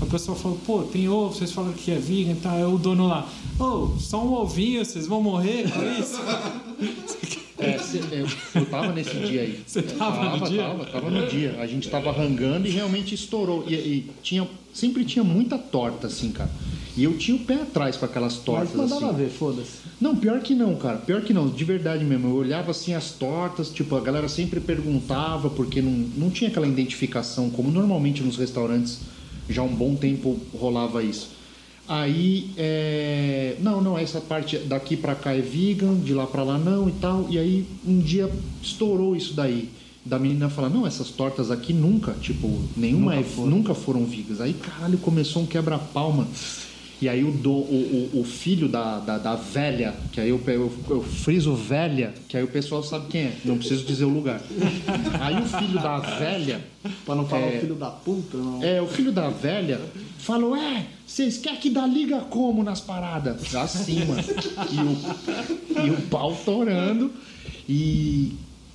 A 0.00 0.06
pessoa 0.06 0.36
falou, 0.36 0.58
pô, 0.66 0.82
tem 0.82 1.08
ovo, 1.08 1.34
vocês 1.34 1.50
falaram 1.52 1.74
que 1.74 1.90
é 1.90 1.96
vegan, 1.98 2.34
tá? 2.36 2.52
Aí 2.52 2.64
o 2.64 2.78
dono 2.78 3.06
lá, 3.08 3.28
ô, 3.58 3.88
só 3.98 4.24
um 4.24 4.32
ovinho, 4.32 4.84
vocês 4.84 5.06
vão 5.06 5.22
morrer 5.22 5.64
com 5.70 5.82
isso? 6.00 6.20
É, 7.58 7.76
cê- 7.78 8.00
eu, 8.12 8.26
eu 8.54 8.66
tava 8.66 8.92
nesse 8.92 9.16
dia 9.16 9.42
aí. 9.42 9.62
Você 9.66 9.82
tava 9.82 10.36
no 10.36 10.48
dia? 10.48 10.62
Tava, 10.62 10.84
tava 10.86 11.10
no 11.10 11.26
dia. 11.26 11.56
A 11.60 11.66
gente 11.66 11.88
tava 11.88 12.12
rangando 12.12 12.66
e 12.68 12.70
realmente 12.70 13.14
estourou. 13.14 13.64
E, 13.66 13.74
e 13.74 14.10
tinha, 14.22 14.46
sempre 14.72 15.04
tinha 15.04 15.24
muita 15.24 15.58
torta, 15.58 16.06
assim, 16.06 16.30
cara. 16.30 16.50
E 16.96 17.04
eu 17.04 17.16
tinha 17.16 17.36
o 17.36 17.40
pé 17.40 17.54
atrás 17.54 17.96
com 17.96 18.04
aquelas 18.04 18.34
Mas 18.36 18.44
tortas, 18.44 18.74
mandava 18.74 19.06
assim. 19.10 19.16
ver, 19.24 19.28
foda-se. 19.30 19.70
Não, 20.00 20.16
pior 20.16 20.40
que 20.40 20.54
não, 20.54 20.74
cara. 20.76 20.98
Pior 20.98 21.22
que 21.22 21.32
não, 21.32 21.48
de 21.48 21.64
verdade 21.64 22.04
mesmo. 22.04 22.28
Eu 22.28 22.34
olhava 22.34 22.70
assim 22.70 22.94
as 22.94 23.12
tortas, 23.12 23.70
tipo, 23.70 23.94
a 23.96 24.00
galera 24.00 24.28
sempre 24.28 24.60
perguntava, 24.60 25.50
porque 25.50 25.80
não, 25.82 25.92
não 25.92 26.30
tinha 26.30 26.50
aquela 26.50 26.66
identificação, 26.66 27.50
como 27.50 27.70
normalmente 27.70 28.22
nos 28.22 28.36
restaurantes 28.36 29.00
já 29.48 29.62
há 29.62 29.64
um 29.64 29.74
bom 29.74 29.94
tempo 29.94 30.38
rolava 30.54 31.02
isso. 31.02 31.37
Aí, 31.88 32.50
é... 32.56 33.56
não, 33.60 33.80
não, 33.80 33.96
essa 33.98 34.20
parte 34.20 34.58
daqui 34.58 34.96
pra 34.96 35.14
cá 35.14 35.32
é 35.32 35.40
vegan, 35.40 35.94
de 35.94 36.12
lá 36.12 36.26
pra 36.26 36.42
lá 36.42 36.58
não 36.58 36.88
e 36.88 36.92
tal. 36.92 37.26
E 37.30 37.38
aí, 37.38 37.64
um 37.86 37.98
dia 37.98 38.30
estourou 38.62 39.16
isso 39.16 39.32
daí. 39.34 39.70
Da 40.04 40.18
menina 40.18 40.48
falar, 40.48 40.68
não, 40.68 40.86
essas 40.86 41.10
tortas 41.10 41.50
aqui 41.50 41.72
nunca, 41.72 42.12
tipo, 42.20 42.60
nenhuma 42.76 43.14
Nunca 43.14 43.26
é- 43.26 43.30
foram. 43.30 43.50
nunca 43.50 43.74
foram 43.74 44.04
vegas. 44.04 44.40
Aí, 44.40 44.54
caralho, 44.54 44.98
começou 44.98 45.42
um 45.42 45.46
quebra-palma. 45.46 46.26
E 47.00 47.08
aí 47.08 47.22
o, 47.22 47.30
do, 47.30 47.52
o, 47.52 48.10
o, 48.14 48.20
o 48.20 48.24
filho 48.24 48.68
da, 48.68 48.98
da, 48.98 49.18
da 49.18 49.36
velha, 49.36 49.94
que 50.12 50.20
aí 50.20 50.28
eu, 50.30 50.40
eu, 50.48 50.72
eu 50.90 51.00
friso 51.02 51.54
velha, 51.54 52.12
que 52.28 52.36
aí 52.36 52.42
o 52.42 52.48
pessoal 52.48 52.82
sabe 52.82 53.06
quem 53.08 53.20
é, 53.22 53.32
não 53.44 53.56
preciso 53.56 53.84
dizer 53.84 54.04
o 54.04 54.08
lugar. 54.08 54.40
Aí 55.20 55.40
o 55.40 55.46
filho 55.46 55.80
da 55.80 55.98
velha, 55.98 56.60
Pra 57.04 57.14
não 57.14 57.26
falar 57.26 57.46
É. 57.52 57.56
o 57.56 57.60
filho 57.60 57.74
da 57.76 57.90
puta, 57.90 58.36
não. 58.36 58.62
é, 58.64 58.80
o 58.82 58.86
filho 58.88 59.12
da 59.12 59.28
velha 59.28 59.80
falou, 60.18 60.56
é, 60.56 60.86
vocês 61.06 61.38
querem 61.38 61.58
que 61.60 61.70
dá 61.70 61.86
liga 61.86 62.18
como 62.20 62.62
nas 62.64 62.80
paradas? 62.80 63.54
Assim, 63.54 64.04
mano. 64.04 64.22
E 64.72 65.82
o, 65.82 65.86
e 65.86 65.90
o 65.90 66.00
pau 66.08 66.36
torando 66.44 67.12
e 67.68 68.32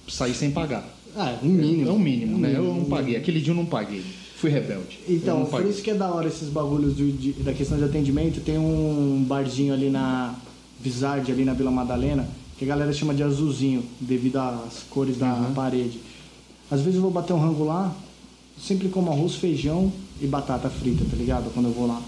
saí 0.07 0.33
sem 0.33 0.51
pagar. 0.51 0.87
Ah, 1.15 1.31
é 1.31 1.45
um 1.45 1.49
mínimo. 1.49 1.89
É 1.89 1.91
o 1.91 1.99
mínimo, 1.99 2.37
né? 2.39 2.49
Eu 2.55 2.61
mínimo, 2.61 2.73
não 2.79 2.81
um 2.85 2.89
paguei. 2.89 3.15
Aquele 3.17 3.39
dia 3.41 3.51
eu 3.51 3.55
não 3.57 3.65
paguei. 3.65 4.03
Fui 4.43 4.51
rebelde. 4.51 4.99
Então, 5.07 5.39
não 5.39 5.45
por 5.45 5.65
isso 5.65 5.81
que 5.81 5.89
é 5.89 5.93
da 5.93 6.11
hora 6.13 6.27
esses 6.27 6.49
bagulhos 6.49 6.97
de- 6.97 7.13
de- 7.13 7.31
da 7.43 7.53
questão 7.53 7.77
de 7.77 7.85
atendimento. 7.85 8.41
Tem 8.41 8.57
um 8.57 9.23
barzinho 9.25 9.73
ali 9.73 9.89
na 9.89 10.35
Vizard, 10.81 11.31
ali 11.31 11.45
na 11.45 11.53
Vila 11.53 11.71
Madalena, 11.71 12.27
que 12.59 12.65
a 12.65 12.67
galera 12.67 12.91
chama 12.91 13.13
de 13.13 13.23
azulzinho, 13.23 13.81
devido 14.01 14.35
às 14.35 14.83
cores 14.89 15.17
da 15.17 15.33
Uhum. 15.33 15.53
parede. 15.53 15.97
Às 16.69 16.81
vezes 16.81 16.95
eu 16.95 17.01
vou 17.01 17.09
bater 17.09 17.31
um 17.31 17.39
rango 17.39 17.63
lá, 17.63 17.95
sempre 18.61 18.89
como 18.89 19.13
arroz, 19.13 19.35
feijão 19.35 19.89
e 20.21 20.27
batata 20.27 20.69
frita, 20.69 21.05
tá 21.09 21.15
ligado? 21.15 21.49
Quando 21.53 21.67
eu 21.67 21.71
vou 21.71 21.87
lá. 21.87 22.01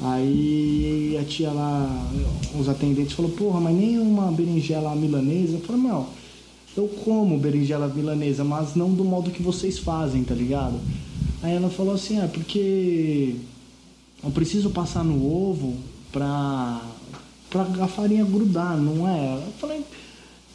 Aí 0.00 1.18
a 1.20 1.24
tia 1.24 1.50
lá, 1.50 2.06
os 2.56 2.68
atendentes 2.68 3.12
falou, 3.14 3.32
porra, 3.32 3.58
mas 3.58 3.74
nem 3.74 3.98
uma 3.98 4.30
berinjela 4.30 4.94
milanesa. 4.94 5.54
Eu 5.54 5.60
falei, 5.62 5.82
meu, 5.82 6.06
eu 6.76 6.86
como 7.04 7.36
berinjela 7.36 7.88
milanesa, 7.88 8.44
mas 8.44 8.76
não 8.76 8.92
do 8.92 9.02
modo 9.04 9.32
que 9.32 9.42
vocês 9.42 9.80
fazem, 9.80 10.22
tá 10.22 10.32
ligado? 10.34 10.78
Aí 11.42 11.54
ela 11.54 11.68
falou 11.70 11.94
assim, 11.94 12.20
é 12.20 12.26
porque 12.26 13.36
eu 14.24 14.30
preciso 14.30 14.70
passar 14.70 15.04
no 15.04 15.24
ovo 15.24 15.76
pra, 16.12 16.80
pra 17.50 17.62
a 17.84 17.88
farinha 17.88 18.24
grudar, 18.24 18.76
não 18.76 19.06
é? 19.08 19.34
Eu 19.46 19.52
falei, 19.60 19.82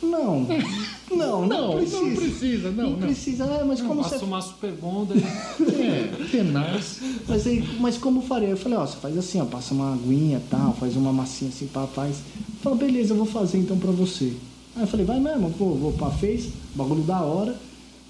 não, 0.01 0.47
não, 1.11 1.45
não, 1.45 1.47
Não, 1.47 1.77
precisa. 1.77 2.01
não 2.01 2.15
precisa, 2.15 2.71
não, 2.71 2.89
não. 2.91 2.99
precisa, 2.99 3.43
é, 3.45 3.63
mas 3.63 3.79
como 3.81 4.03
você 4.03 4.15
Passa 4.15 4.25
uma 4.25 4.41
super 4.41 4.71
bonda 4.73 5.13
É, 5.61 6.25
tenaz. 6.31 6.99
mas, 7.27 7.45
aí, 7.45 7.63
mas 7.79 7.97
como 7.99 8.21
faria? 8.23 8.49
Eu 8.49 8.57
falei, 8.57 8.77
ó, 8.79 8.85
você 8.85 8.97
faz 8.97 9.15
assim, 9.17 9.39
ó, 9.39 9.45
passa 9.45 9.73
uma 9.75 9.93
aguinha 9.93 10.37
e 10.39 10.49
tal, 10.49 10.73
faz 10.73 10.95
uma 10.95 11.13
massinha 11.13 11.49
assim, 11.51 11.67
pá, 11.67 11.85
faz. 11.85 12.17
Falou, 12.63 12.77
beleza, 12.77 13.13
eu 13.13 13.17
vou 13.17 13.25
fazer 13.27 13.59
então 13.59 13.77
pra 13.77 13.91
você. 13.91 14.33
Aí 14.75 14.83
eu 14.83 14.87
falei, 14.87 15.05
vai 15.05 15.19
mesmo, 15.19 15.49
vou, 15.49 15.75
vou 15.77 15.91
pá, 15.93 16.09
fez, 16.09 16.49
bagulho 16.75 17.03
da 17.03 17.21
hora. 17.21 17.55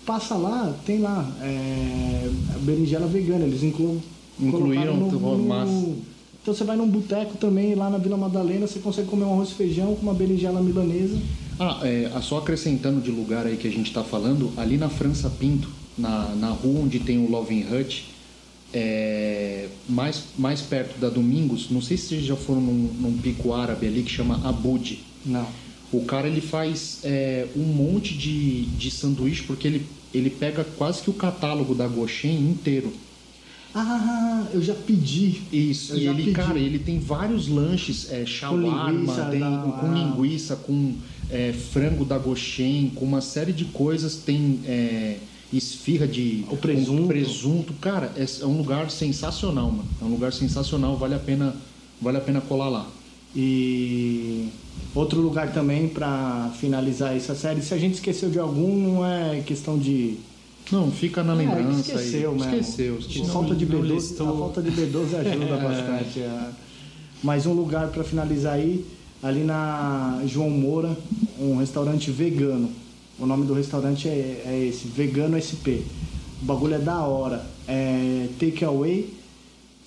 Passa 0.05 0.35
lá, 0.35 0.73
tem 0.85 0.99
lá, 0.99 1.29
é, 1.41 2.29
a 2.55 2.57
berinjela 2.59 3.05
vegana, 3.05 3.45
eles 3.45 3.61
inclu, 3.63 4.01
Incluíram 4.39 4.97
colocaram 4.97 5.35
o 5.35 5.47
massa. 5.47 5.89
Então 6.41 6.55
você 6.55 6.63
vai 6.63 6.75
num 6.75 6.87
boteco 6.87 7.37
também, 7.37 7.75
lá 7.75 7.89
na 7.89 7.99
Vila 7.99 8.17
Madalena, 8.17 8.65
você 8.65 8.79
consegue 8.79 9.07
comer 9.07 9.25
um 9.25 9.33
arroz 9.33 9.49
e 9.49 9.53
feijão 9.53 9.93
com 9.95 10.01
uma 10.01 10.13
berinjela 10.13 10.59
milanesa. 10.59 11.19
Ah, 11.59 11.79
é, 11.83 12.09
só 12.21 12.39
acrescentando 12.39 12.99
de 12.99 13.11
lugar 13.11 13.45
aí 13.45 13.57
que 13.57 13.67
a 13.67 13.71
gente 13.71 13.87
está 13.87 14.03
falando, 14.03 14.51
ali 14.57 14.77
na 14.77 14.89
França 14.89 15.29
Pinto, 15.29 15.69
na, 15.95 16.33
na 16.35 16.49
rua 16.49 16.81
onde 16.81 16.99
tem 16.99 17.23
o 17.23 17.29
Loving 17.29 17.65
Hut, 17.71 18.05
é, 18.73 19.67
mais, 19.87 20.23
mais 20.37 20.61
perto 20.61 20.99
da 20.99 21.09
Domingos, 21.09 21.69
não 21.69 21.81
sei 21.81 21.97
se 21.97 22.07
vocês 22.07 22.23
já 22.23 22.35
foram 22.35 22.61
num, 22.61 22.89
num 22.99 23.17
pico 23.17 23.53
árabe 23.53 23.85
ali 23.85 24.01
que 24.01 24.11
chama 24.11 24.41
Abud. 24.43 24.99
Não. 25.23 25.45
O 25.91 26.05
cara 26.05 26.27
ele 26.27 26.41
faz 26.41 27.01
é, 27.03 27.49
um 27.55 27.63
monte 27.65 28.17
de, 28.17 28.65
de 28.77 28.89
sanduíche 28.91 29.43
porque 29.43 29.67
ele, 29.67 29.85
ele 30.13 30.29
pega 30.29 30.63
quase 30.63 31.01
que 31.01 31.09
o 31.09 31.13
catálogo 31.13 31.75
da 31.75 31.87
Goshen 31.87 32.49
inteiro. 32.49 32.93
Ah, 33.73 34.49
eu 34.53 34.61
já 34.61 34.75
pedi. 34.75 35.47
Isso, 35.51 35.93
Eu 35.93 35.99
e 35.99 36.07
ele, 36.07 36.23
pedi. 36.23 36.31
cara, 36.33 36.59
ele 36.59 36.79
tem 36.79 36.99
vários 36.99 37.47
lanches, 37.47 38.09
é, 38.11 38.25
shawarma, 38.25 38.91
linguiça 38.91 39.25
tem, 39.25 39.39
da- 39.39 39.61
com 39.79 39.93
linguiça, 39.93 40.55
com 40.57 40.99
é, 41.29 41.53
frango 41.53 42.03
da 42.03 42.17
Goshen, 42.17 42.89
com 42.91 43.05
uma 43.05 43.21
série 43.21 43.53
de 43.53 43.65
coisas, 43.65 44.23
tem 44.23 44.61
é, 44.65 45.27
esfirra 45.51 46.05
de 46.07 46.45
O 46.49 46.57
presunto. 46.57 47.01
com 47.03 47.07
presunto. 47.07 47.73
Cara, 47.75 48.13
é, 48.17 48.25
é 48.41 48.45
um 48.45 48.57
lugar 48.57 48.91
sensacional, 48.91 49.71
mano. 49.71 49.95
É 50.01 50.03
um 50.03 50.09
lugar 50.09 50.33
sensacional, 50.33 50.97
vale 50.97 51.15
a 51.15 51.19
pena, 51.19 51.61
vale 51.99 52.17
a 52.17 52.21
pena 52.21 52.41
colar 52.41 52.67
lá. 52.69 52.97
E 53.33 54.51
outro 54.93 55.19
lugar 55.21 55.53
também 55.53 55.87
pra 55.87 56.51
finalizar 56.59 57.15
essa 57.15 57.33
série, 57.35 57.61
se 57.61 57.73
a 57.73 57.77
gente 57.77 57.95
esqueceu 57.95 58.29
de 58.29 58.39
algum, 58.39 58.75
não 58.93 59.05
é 59.05 59.41
questão 59.45 59.77
de 59.77 60.17
Não, 60.71 60.91
fica 60.91 61.23
na 61.23 61.33
É, 61.33 61.35
lembrança 61.37 61.79
esqueceu 61.93 62.31
aí. 62.31 62.37
mesmo. 62.37 62.55
Esqueceu, 62.55 62.95
A 62.95 62.99
esqueceu. 62.99 63.25
falta 63.25 63.55
de 63.55 63.65
não 63.65 63.79
B12, 63.81 63.87
listou. 63.93 64.29
a 64.29 64.37
falta 64.37 64.61
de 64.61 64.71
B12 64.71 65.15
ajuda 65.19 65.57
bastante. 65.57 66.19
é. 66.19 66.49
Mas 67.23 67.45
um 67.45 67.53
lugar 67.53 67.87
para 67.89 68.03
finalizar 68.03 68.53
aí, 68.53 68.83
ali 69.21 69.43
na 69.43 70.21
João 70.25 70.49
Moura, 70.49 70.97
um 71.39 71.57
restaurante 71.57 72.09
vegano. 72.11 72.69
O 73.19 73.25
nome 73.27 73.45
do 73.45 73.53
restaurante 73.53 74.07
é, 74.07 74.41
é 74.45 74.65
esse, 74.67 74.87
Vegano 74.87 75.37
SP. 75.37 75.85
O 76.41 76.45
bagulho 76.45 76.73
é 76.73 76.79
da 76.79 77.01
hora. 77.01 77.45
É 77.67 78.27
take 78.39 78.65
away, 78.65 79.13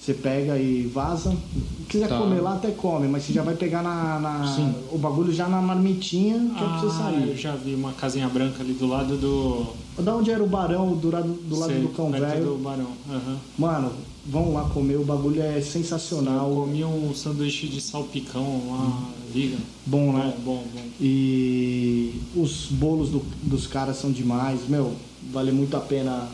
você 0.05 0.13
pega 0.15 0.59
e 0.59 0.87
vaza. 0.87 1.31
Se 1.31 1.85
quiser 1.89 2.09
Tá. 2.09 2.19
comer 2.19 2.41
lá, 2.41 2.55
até 2.55 2.71
come, 2.73 3.07
mas 3.09 3.23
você 3.23 3.33
já 3.33 3.43
vai 3.43 3.55
pegar 3.55 3.83
na, 3.83 4.19
na- 4.21 4.73
o 4.93 4.99
bagulho 4.99 5.33
já 5.33 5.49
na 5.49 5.63
marmitinha 5.63 6.39
que 6.57 6.63
é 6.65 6.67
pra 6.67 6.79
você 6.79 6.87
Ah, 7.03 7.13
eu 7.13 7.27
sair. 7.29 7.37
já 7.39 7.55
vi 7.57 7.75
uma 7.75 7.93
casinha 7.93 8.29
branca 8.29 8.63
ali 8.63 8.73
do 8.75 8.87
lado 8.87 9.17
do. 9.17 10.03
Da 10.03 10.15
onde 10.17 10.31
era 10.31 10.43
o 10.43 10.47
barão, 10.47 10.95
do 10.97 11.11
lado 11.11 11.29
do, 11.33 11.59
lado 11.59 11.73
sei, 11.73 11.83
do 11.83 11.89
cão 11.91 12.11
velho. 12.11 12.45
do 12.45 12.57
Barão. 12.63 12.89
Aham. 13.09 13.37
Mano, 13.57 13.93
vão 14.27 14.53
lá 14.53 14.65
comer, 14.71 14.97
o 14.97 15.05
bagulho 15.05 15.41
é 15.41 15.59
Eu 15.59 15.63
sensacional. 15.63 16.51
comi 16.51 16.85
um 16.85 17.15
sanduíche 17.15 17.69
de 17.69 17.81
salpicão 17.81 18.63
lá, 18.71 19.09
liga. 19.35 19.57
Bom, 19.87 20.13
né? 20.13 20.35
Bom, 20.45 20.57
bom, 20.57 20.65
bom. 20.75 20.81
E 21.01 22.15
os 22.37 22.67
bolos 22.71 23.09
do- 23.11 23.23
dos 23.43 23.67
caras 23.67 23.97
são 23.97 24.11
demais. 24.11 24.61
Meu, 24.69 24.93
vale 25.33 25.53
muito 25.53 25.77
a 25.77 25.81
pena 25.81 26.29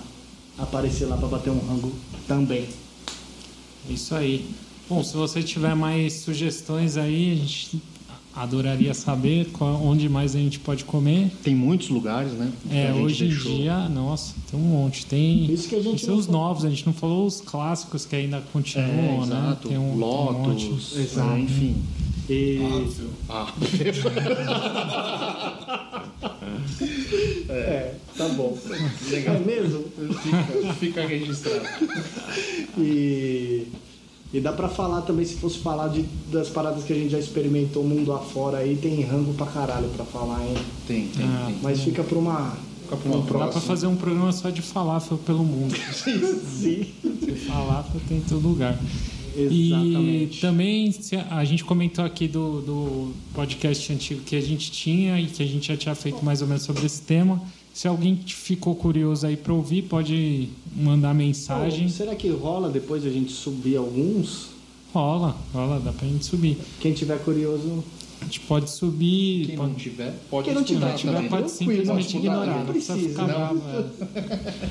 aparecer 0.58 1.04
lá 1.06 1.16
pra 1.16 1.28
bater 1.28 1.50
um 1.50 1.58
rango 1.68 1.92
também. 2.26 2.66
Isso 3.90 4.14
aí. 4.14 4.44
Bom, 4.88 5.02
se 5.04 5.14
você 5.16 5.42
tiver 5.42 5.74
mais 5.74 6.12
sugestões 6.14 6.96
aí, 6.96 7.32
a 7.32 7.34
gente 7.36 7.80
adoraria 8.34 8.94
saber 8.94 9.46
qual- 9.52 9.82
onde 9.84 10.08
mais 10.08 10.34
a 10.36 10.38
gente 10.38 10.58
pode 10.60 10.84
comer. 10.84 11.30
Tem 11.42 11.54
muitos 11.54 11.88
lugares, 11.88 12.32
né? 12.32 12.50
É, 12.70 12.92
hoje 12.92 13.24
em 13.26 13.28
dia, 13.28 13.88
nossa, 13.88 14.34
tem 14.50 14.58
um 14.58 14.62
monte. 14.62 15.04
Tem, 15.06 15.44
Isso 15.52 15.68
que 15.68 15.74
a 15.74 15.82
gente 15.82 16.04
tem 16.06 16.14
os 16.14 16.26
não 16.26 16.32
falou. 16.34 16.48
novos, 16.48 16.64
a 16.64 16.70
gente 16.70 16.86
não 16.86 16.92
falou 16.92 17.26
os 17.26 17.40
clássicos 17.40 18.04
que 18.06 18.14
ainda 18.16 18.36
É, 18.38 18.42
continuam, 18.52 19.26
né? 19.26 19.36
exato. 19.38 19.68
Tem 19.68 19.76
um, 19.78 19.80
tem 19.80 19.90
um 19.92 19.96
monte. 19.96 20.64
Lotus, 20.66 20.96
Exato. 20.96 21.30
é, 21.32 21.40
enfim. 21.40 21.76
E 22.28 22.60
Ah, 23.28 23.52
Ah, 26.20 27.52
é, 27.52 27.94
tá 28.20 28.28
bom. 28.28 28.58
É 29.12 29.38
mesmo? 29.38 29.84
fica, 30.22 30.74
fica 30.74 31.06
registrado. 31.06 31.66
E, 32.76 33.66
e 34.32 34.40
dá 34.40 34.52
pra 34.52 34.68
falar 34.68 35.00
também, 35.02 35.24
se 35.24 35.36
fosse 35.36 35.58
falar 35.58 35.88
de, 35.88 36.04
das 36.30 36.50
paradas 36.50 36.84
que 36.84 36.92
a 36.92 36.96
gente 36.96 37.10
já 37.10 37.18
experimentou 37.18 37.82
mundo 37.82 38.12
afora 38.12 38.58
aí, 38.58 38.76
tem 38.76 39.00
rango 39.02 39.32
pra 39.32 39.46
caralho 39.46 39.88
pra 39.88 40.04
falar, 40.04 40.46
hein? 40.46 40.54
Tem, 40.86 41.08
tem, 41.08 41.24
Ah, 41.24 41.46
tem. 41.46 41.56
Mas 41.62 41.80
fica 41.80 42.04
pra 42.04 42.18
uma. 42.18 42.56
Fica 42.82 42.96
pra 42.96 43.10
uma 43.10 43.46
Dá 43.46 43.48
pra 43.48 43.60
fazer 43.60 43.86
um 43.86 43.96
programa 43.96 44.32
só 44.32 44.50
de 44.50 44.60
falafel 44.60 45.16
pelo 45.16 45.42
mundo. 45.42 45.74
Sim. 46.60 46.86
falafel 47.46 48.00
tem 48.06 48.18
em 48.18 48.22
todo 48.22 48.46
lugar. 48.46 48.78
E 49.34 49.68
Exatamente. 49.68 50.40
também 50.40 50.92
se 50.92 51.16
a 51.16 51.36
a 51.36 51.44
gente 51.44 51.64
comentou 51.64 52.04
aqui 52.04 52.26
do, 52.26 52.60
do 52.60 53.12
podcast 53.32 53.92
antigo 53.92 54.20
que 54.22 54.34
a 54.34 54.40
gente 54.40 54.72
tinha 54.72 55.20
e 55.20 55.26
que 55.26 55.42
a 55.42 55.46
gente 55.46 55.68
já 55.68 55.76
tinha 55.76 55.94
feito 55.94 56.22
mais 56.24 56.42
ou 56.42 56.48
menos 56.48 56.64
sobre 56.64 56.84
esse 56.84 57.00
tema. 57.00 57.40
Se 57.72 57.86
alguém 57.88 58.16
ficou 58.26 58.74
curioso 58.74 59.26
aí 59.26 59.36
para 59.36 59.52
ouvir, 59.54 59.82
pode 59.82 60.48
mandar 60.76 61.14
mensagem. 61.14 61.88
Será 61.88 62.14
que 62.14 62.28
rola 62.28 62.68
depois 62.68 63.04
a 63.06 63.10
gente 63.10 63.32
subir 63.32 63.76
alguns? 63.76 64.48
Rola, 64.92 65.36
rola, 65.52 65.78
dá 65.80 65.92
pra 65.92 66.06
gente 66.06 66.24
subir. 66.26 66.58
Quem 66.80 66.92
tiver 66.92 67.18
curioso, 67.20 67.82
A 68.20 68.24
gente 68.24 68.40
pode 68.40 68.68
subir. 68.68 69.46
Quem 69.46 69.56
pode, 69.56 69.70
não 69.70 69.76
tiver, 69.78 70.14
pode 70.28 70.44
Quem 70.46 70.54
não 70.54 70.64
tiver, 70.64 70.94
tiver, 70.94 71.12
também. 71.14 71.30
pode 71.30 71.50
simplesmente 71.50 72.16
ignorar. 72.18 72.46
não 72.46 72.58
Não 72.58 72.66
precisa 72.66 72.92
precisa, 72.94 73.22
ficar 73.22 73.26
não. 73.28 73.56
bravo. 73.56 73.62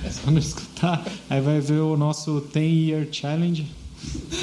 É. 0.05 0.09
Só 0.11 0.29
não 0.31 0.37
escutar. 0.37 1.07
Aí 1.29 1.41
vai 1.41 1.59
ver 1.61 1.79
o 1.79 1.95
nosso 1.97 2.41
10 2.53 2.89
Year 2.89 3.07
Challenge 3.11 3.65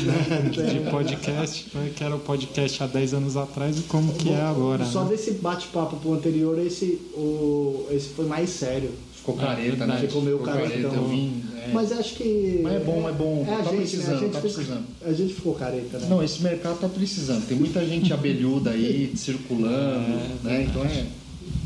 né, 0.02 0.50
de 0.50 0.90
podcast, 0.90 1.66
né, 1.74 1.90
que 1.94 2.04
era 2.04 2.14
o 2.14 2.18
podcast 2.18 2.82
há 2.82 2.86
10 2.86 3.14
anos 3.14 3.36
atrás 3.36 3.78
e 3.78 3.82
como 3.82 4.12
que 4.14 4.30
é 4.30 4.40
agora. 4.40 4.84
Só 4.84 5.04
né? 5.04 5.10
desse 5.10 5.32
bate-papo 5.32 5.96
pro 5.96 6.14
anterior, 6.14 6.58
esse, 6.58 7.00
o, 7.14 7.86
esse 7.90 8.08
foi 8.10 8.26
mais 8.26 8.50
sério. 8.50 8.90
Ficou 9.14 9.34
careta, 9.36 9.86
né? 9.86 9.98
Ficou 9.98 10.22
meio 10.22 10.38
caretão. 10.38 11.10
É. 11.56 11.72
Mas 11.72 11.90
acho 11.90 12.14
que. 12.14 12.60
Mas 12.62 12.74
é 12.74 12.78
bom, 12.78 13.08
é 13.08 13.12
bom. 13.12 13.44
É 13.48 13.54
a 13.54 13.56
Tá 13.58 13.64
gente, 13.70 13.76
precisando, 13.78 14.08
né? 14.10 14.16
A 14.16 14.20
gente, 14.20 14.32
tá 14.32 14.40
ficou- 14.40 14.54
precisando. 14.54 14.84
a 15.04 15.12
gente 15.12 15.34
ficou 15.34 15.54
careta, 15.54 15.98
né? 15.98 16.06
Não, 16.08 16.22
esse 16.22 16.42
mercado 16.44 16.78
tá 16.78 16.88
precisando. 16.88 17.44
Tem 17.48 17.56
muita 17.58 17.84
gente 17.84 18.12
abelhuda 18.12 18.70
aí 18.70 19.12
circulando, 19.16 20.16
né? 20.44 20.62
Então 20.70 20.84
é. 20.84 21.06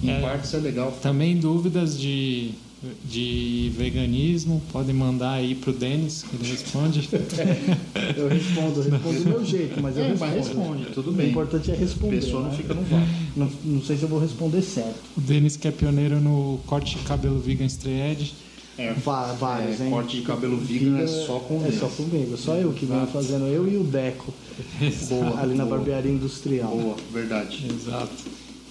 Em 0.03 0.11
É. 0.11 0.20
parte 0.22 0.47
isso 0.47 0.57
é 0.57 0.61
legal. 0.61 0.91
Também 1.03 1.36
dúvidas 1.36 1.99
de, 1.99 2.53
de 3.04 3.70
veganismo, 3.76 4.62
podem 4.72 4.94
mandar 4.94 5.32
aí 5.32 5.54
pro 5.54 5.72
Denis, 5.72 6.22
que 6.22 6.36
ele 6.36 6.50
responde. 6.50 7.08
Eu 8.16 8.28
respondo, 8.28 8.80
eu 8.80 8.90
respondo 8.90 9.18
do 9.20 9.28
meu 9.28 9.44
jeito, 9.44 9.80
mas 9.82 9.96
eu 9.98 10.04
É, 10.04 10.08
respondo. 10.08 10.32
mas 10.34 10.46
responde, 10.46 10.84
tudo 10.94 11.10
O 11.10 11.12
bem. 11.12 11.28
importante 11.30 11.70
é 11.70 11.74
A 11.74 11.76
responder. 11.76 12.16
pessoa 12.16 12.42
não 12.44 12.50
né? 12.50 12.56
fica 12.56 12.72
no 12.74 12.82
vácuo. 12.82 13.06
Não, 13.36 13.50
não 13.64 13.82
sei 13.82 13.96
se 13.96 14.02
eu 14.04 14.08
vou 14.08 14.18
responder 14.18 14.62
certo. 14.62 14.98
O 15.16 15.20
Denis 15.20 15.56
que 15.56 15.68
é 15.68 15.70
pioneiro 15.70 16.20
no 16.20 16.58
corte 16.66 16.96
de 16.96 17.02
cabelo 17.04 17.38
vegan 17.38 17.66
straight. 17.66 18.34
É, 18.78 18.94
Vá- 18.94 19.34
Vários, 19.34 19.78
É, 19.78 19.84
hein? 19.84 19.90
corte 19.90 20.16
de 20.16 20.22
cabelo 20.22 20.56
vegan 20.56 20.98
é 21.00 21.06
só 21.06 21.38
com 21.40 21.62
É 21.66 21.70
só 21.72 21.86
comigo, 21.86 22.34
só 22.38 22.54
eu 22.54 22.72
que 22.72 22.86
venho 22.86 23.06
fazendo, 23.08 23.44
eu 23.46 23.70
e 23.70 23.76
o 23.76 23.84
Deco. 23.84 24.32
Boa, 25.10 25.38
ali 25.40 25.54
na 25.54 25.66
boa. 25.66 25.76
barbearia 25.76 26.10
industrial. 26.10 26.70
Boa, 26.70 26.96
verdade. 27.12 27.62
Exato. 27.68 28.10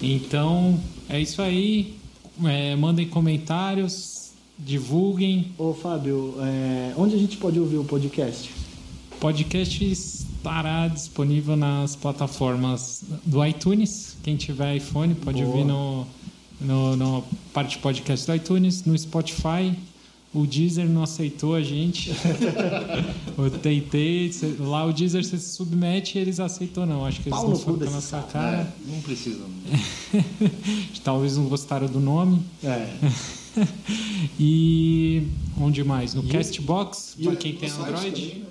Então, 0.01 0.79
é 1.07 1.21
isso 1.21 1.41
aí. 1.43 1.98
É, 2.45 2.75
mandem 2.75 3.07
comentários, 3.07 4.31
divulguem. 4.57 5.51
Ô 5.57 5.73
Fábio, 5.73 6.35
é, 6.39 6.93
onde 6.97 7.15
a 7.15 7.17
gente 7.17 7.37
pode 7.37 7.59
ouvir 7.59 7.77
o 7.77 7.83
podcast? 7.83 8.49
O 9.11 9.15
podcast 9.19 9.83
estará 9.83 10.87
disponível 10.87 11.55
nas 11.55 11.95
plataformas 11.95 13.03
do 13.25 13.45
iTunes. 13.45 14.15
Quem 14.23 14.35
tiver 14.35 14.75
iPhone 14.77 15.15
pode 15.15 15.43
Boa. 15.43 15.55
ouvir 15.55 15.65
no, 15.65 16.07
no, 16.61 16.95
no 16.95 17.23
parte 17.53 17.77
podcast 17.79 18.25
do 18.25 18.35
iTunes, 18.35 18.85
no 18.85 18.97
Spotify. 18.97 19.75
O 20.31 20.45
Deezer 20.45 20.87
não 20.87 21.01
aceitou 21.01 21.55
a 21.55 21.61
gente. 21.63 22.11
eu 23.37 23.49
tentei. 23.49 24.31
cê- 24.31 24.55
Lá 24.59 24.85
o 24.85 24.93
Deezer 24.93 25.23
você 25.23 25.37
se 25.39 25.55
submete 25.55 26.17
e 26.17 26.21
eles 26.21 26.39
aceitam 26.39 26.85
não. 26.85 27.03
Acho 27.05 27.19
que 27.21 27.29
eles 27.29 27.39
Pau 27.39 27.49
não 27.49 27.55
foram 27.55 27.89
na 27.91 27.99
sua 27.99 28.19
caras. 28.21 28.31
cara. 28.31 28.57
É, 28.87 28.91
não 28.91 29.01
precisa. 29.01 29.39
Talvez 31.03 31.35
não 31.37 31.45
gostaram 31.45 31.87
do 31.87 31.99
nome. 31.99 32.41
É. 32.63 32.87
E 34.39 35.23
onde 35.59 35.83
mais? 35.83 36.13
No 36.13 36.23
E- 36.23 36.27
Castbox, 36.27 37.15
para 37.21 37.35
quem 37.35 37.53
tem 37.55 37.69
Android. 37.69 38.11
também, 38.21 38.39
né? 38.39 38.45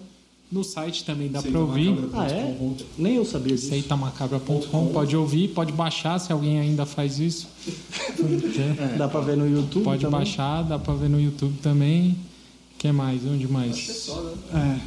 No 0.51 0.65
site 0.65 1.05
também 1.05 1.29
dá 1.29 1.43
para 1.43 1.61
ouvir. 1.61 1.95
Ah, 2.15 2.27
é? 2.27 2.57
Nem 2.97 3.17
eu 3.17 3.25
sabia 3.25 3.55
disso. 3.55 3.69
Seitamacabra.com, 3.69 4.87
pode 4.93 5.15
ouvir, 5.15 5.49
pode 5.49 5.73
baixar 5.73 6.19
se 6.19 6.33
alguém 6.33 6.59
ainda 6.59 6.87
faz 6.87 7.19
isso. 7.19 7.49
Dá 8.97 9.07
pra 9.09 9.21
ver 9.21 9.37
no 9.37 9.47
YouTube 9.49 9.85
Pode 9.85 10.01
também? 10.03 10.19
baixar, 10.19 10.63
dá 10.63 10.79
pra 10.79 10.95
ver 10.95 11.09
no 11.11 11.21
YouTube 11.21 11.59
também. 11.63 12.13
O 12.75 12.79
que 12.79 12.91
mais? 12.93 13.25
Onde 13.27 13.47
mais? 13.47 13.73
Acho 13.73 13.85
que 13.85 13.91
é 13.91 13.95
só, 13.95 14.21
né? 14.23 14.33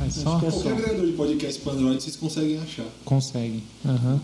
É, 0.02 0.06
é 0.06 0.10
só? 0.10 0.40
que 0.40 0.46
é 0.46 0.50
Qualquer 0.52 0.72
agregador 0.74 1.06
de 1.06 1.12
podcast 1.14 1.62
para 1.62 1.74
Android 1.74 2.02
vocês 2.04 2.16
conseguem 2.16 2.58
achar. 2.60 2.86
Consegue. 3.06 3.64
Aham. 3.86 4.20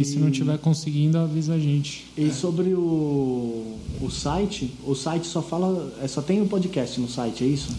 E 0.00 0.04
se 0.04 0.18
não 0.18 0.30
tiver 0.30 0.58
conseguindo, 0.58 1.18
avisa 1.18 1.54
a 1.54 1.58
gente. 1.58 2.06
E 2.16 2.30
sobre 2.30 2.74
o, 2.74 3.76
o 4.00 4.10
site, 4.10 4.72
o 4.86 4.94
site 4.94 5.26
só 5.26 5.42
fala. 5.42 5.92
É, 6.02 6.08
só 6.08 6.22
tem 6.22 6.40
o 6.40 6.46
podcast 6.46 7.00
no 7.00 7.08
site, 7.08 7.44
é 7.44 7.46
isso? 7.46 7.70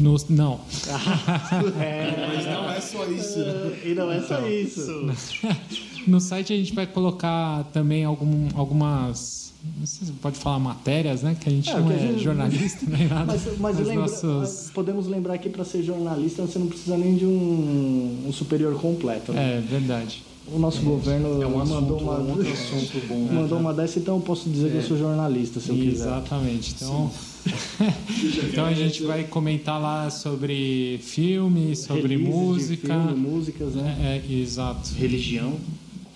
No- 0.00 0.16
não. 0.28 0.60
é. 1.80 2.32
Mas 2.34 2.46
não 2.46 2.70
é 2.70 2.80
só 2.80 3.06
isso, 3.06 3.38
né? 3.38 3.78
E 3.84 3.94
não 3.94 4.10
é 4.10 4.20
só 4.22 4.46
isso. 4.48 5.06
No 6.04 6.20
site 6.20 6.52
a 6.52 6.56
gente 6.56 6.74
vai 6.74 6.84
colocar 6.84 7.62
também 7.72 8.04
algum, 8.04 8.48
algumas. 8.56 9.52
Não 9.78 9.86
sei 9.86 10.08
se 10.08 10.12
pode 10.14 10.36
falar 10.36 10.58
matérias, 10.58 11.22
né? 11.22 11.36
Que 11.40 11.48
a 11.48 11.52
gente 11.52 11.70
É, 11.70 11.78
não 11.78 11.88
a 11.88 11.94
é 11.94 11.98
gente- 12.00 12.24
jornalista 12.24 12.84
nem 12.88 13.06
nada. 13.06 13.26
Mas, 13.32 13.58
mas 13.60 13.78
lembra- 13.78 13.94
nossos- 14.08 14.68
podemos 14.74 15.06
lembrar 15.06 15.38
que 15.38 15.48
para 15.48 15.64
ser 15.64 15.84
jornalista 15.84 16.42
você 16.42 16.58
não 16.58 16.66
precisa 16.66 16.98
nem 16.98 17.14
de 17.14 17.24
um, 17.24 18.24
um 18.26 18.32
superior 18.32 18.74
completo. 18.80 19.32
Né? 19.32 19.58
É, 19.58 19.60
verdade. 19.60 20.24
O 20.46 20.58
nosso 20.58 20.82
governo 20.82 21.40
É 21.42 21.46
um 21.46 21.58
mandou 21.58 21.76
assunto, 21.76 22.02
uma, 22.02 22.18
um 22.18 22.30
outro 22.30 22.50
assunto 22.52 23.06
bom. 23.08 23.24
né? 23.24 23.32
mandou 23.32 23.58
uma 23.58 23.72
dessa, 23.72 23.98
então 23.98 24.16
eu 24.16 24.20
posso 24.22 24.48
dizer 24.50 24.70
que 24.70 24.76
eu 24.78 24.82
sou 24.82 24.98
jornalista, 24.98 25.60
se 25.60 25.68
eu 25.70 25.76
quiser. 25.76 26.06
Exatamente. 26.06 26.74
Então, 26.74 27.10
então 28.50 28.64
a 28.66 28.72
gente 28.74 29.02
vai 29.04 29.24
comentar 29.24 29.80
lá 29.80 30.10
sobre 30.10 30.98
filme, 31.02 31.74
sobre 31.76 32.16
Releases 32.16 32.26
de 32.26 32.30
música. 32.30 32.86
filme, 32.88 33.14
músicas, 33.14 33.74
né? 33.74 33.96
É, 34.00 34.34
é, 34.34 34.40
exato. 34.40 34.90
Religião. 34.94 35.56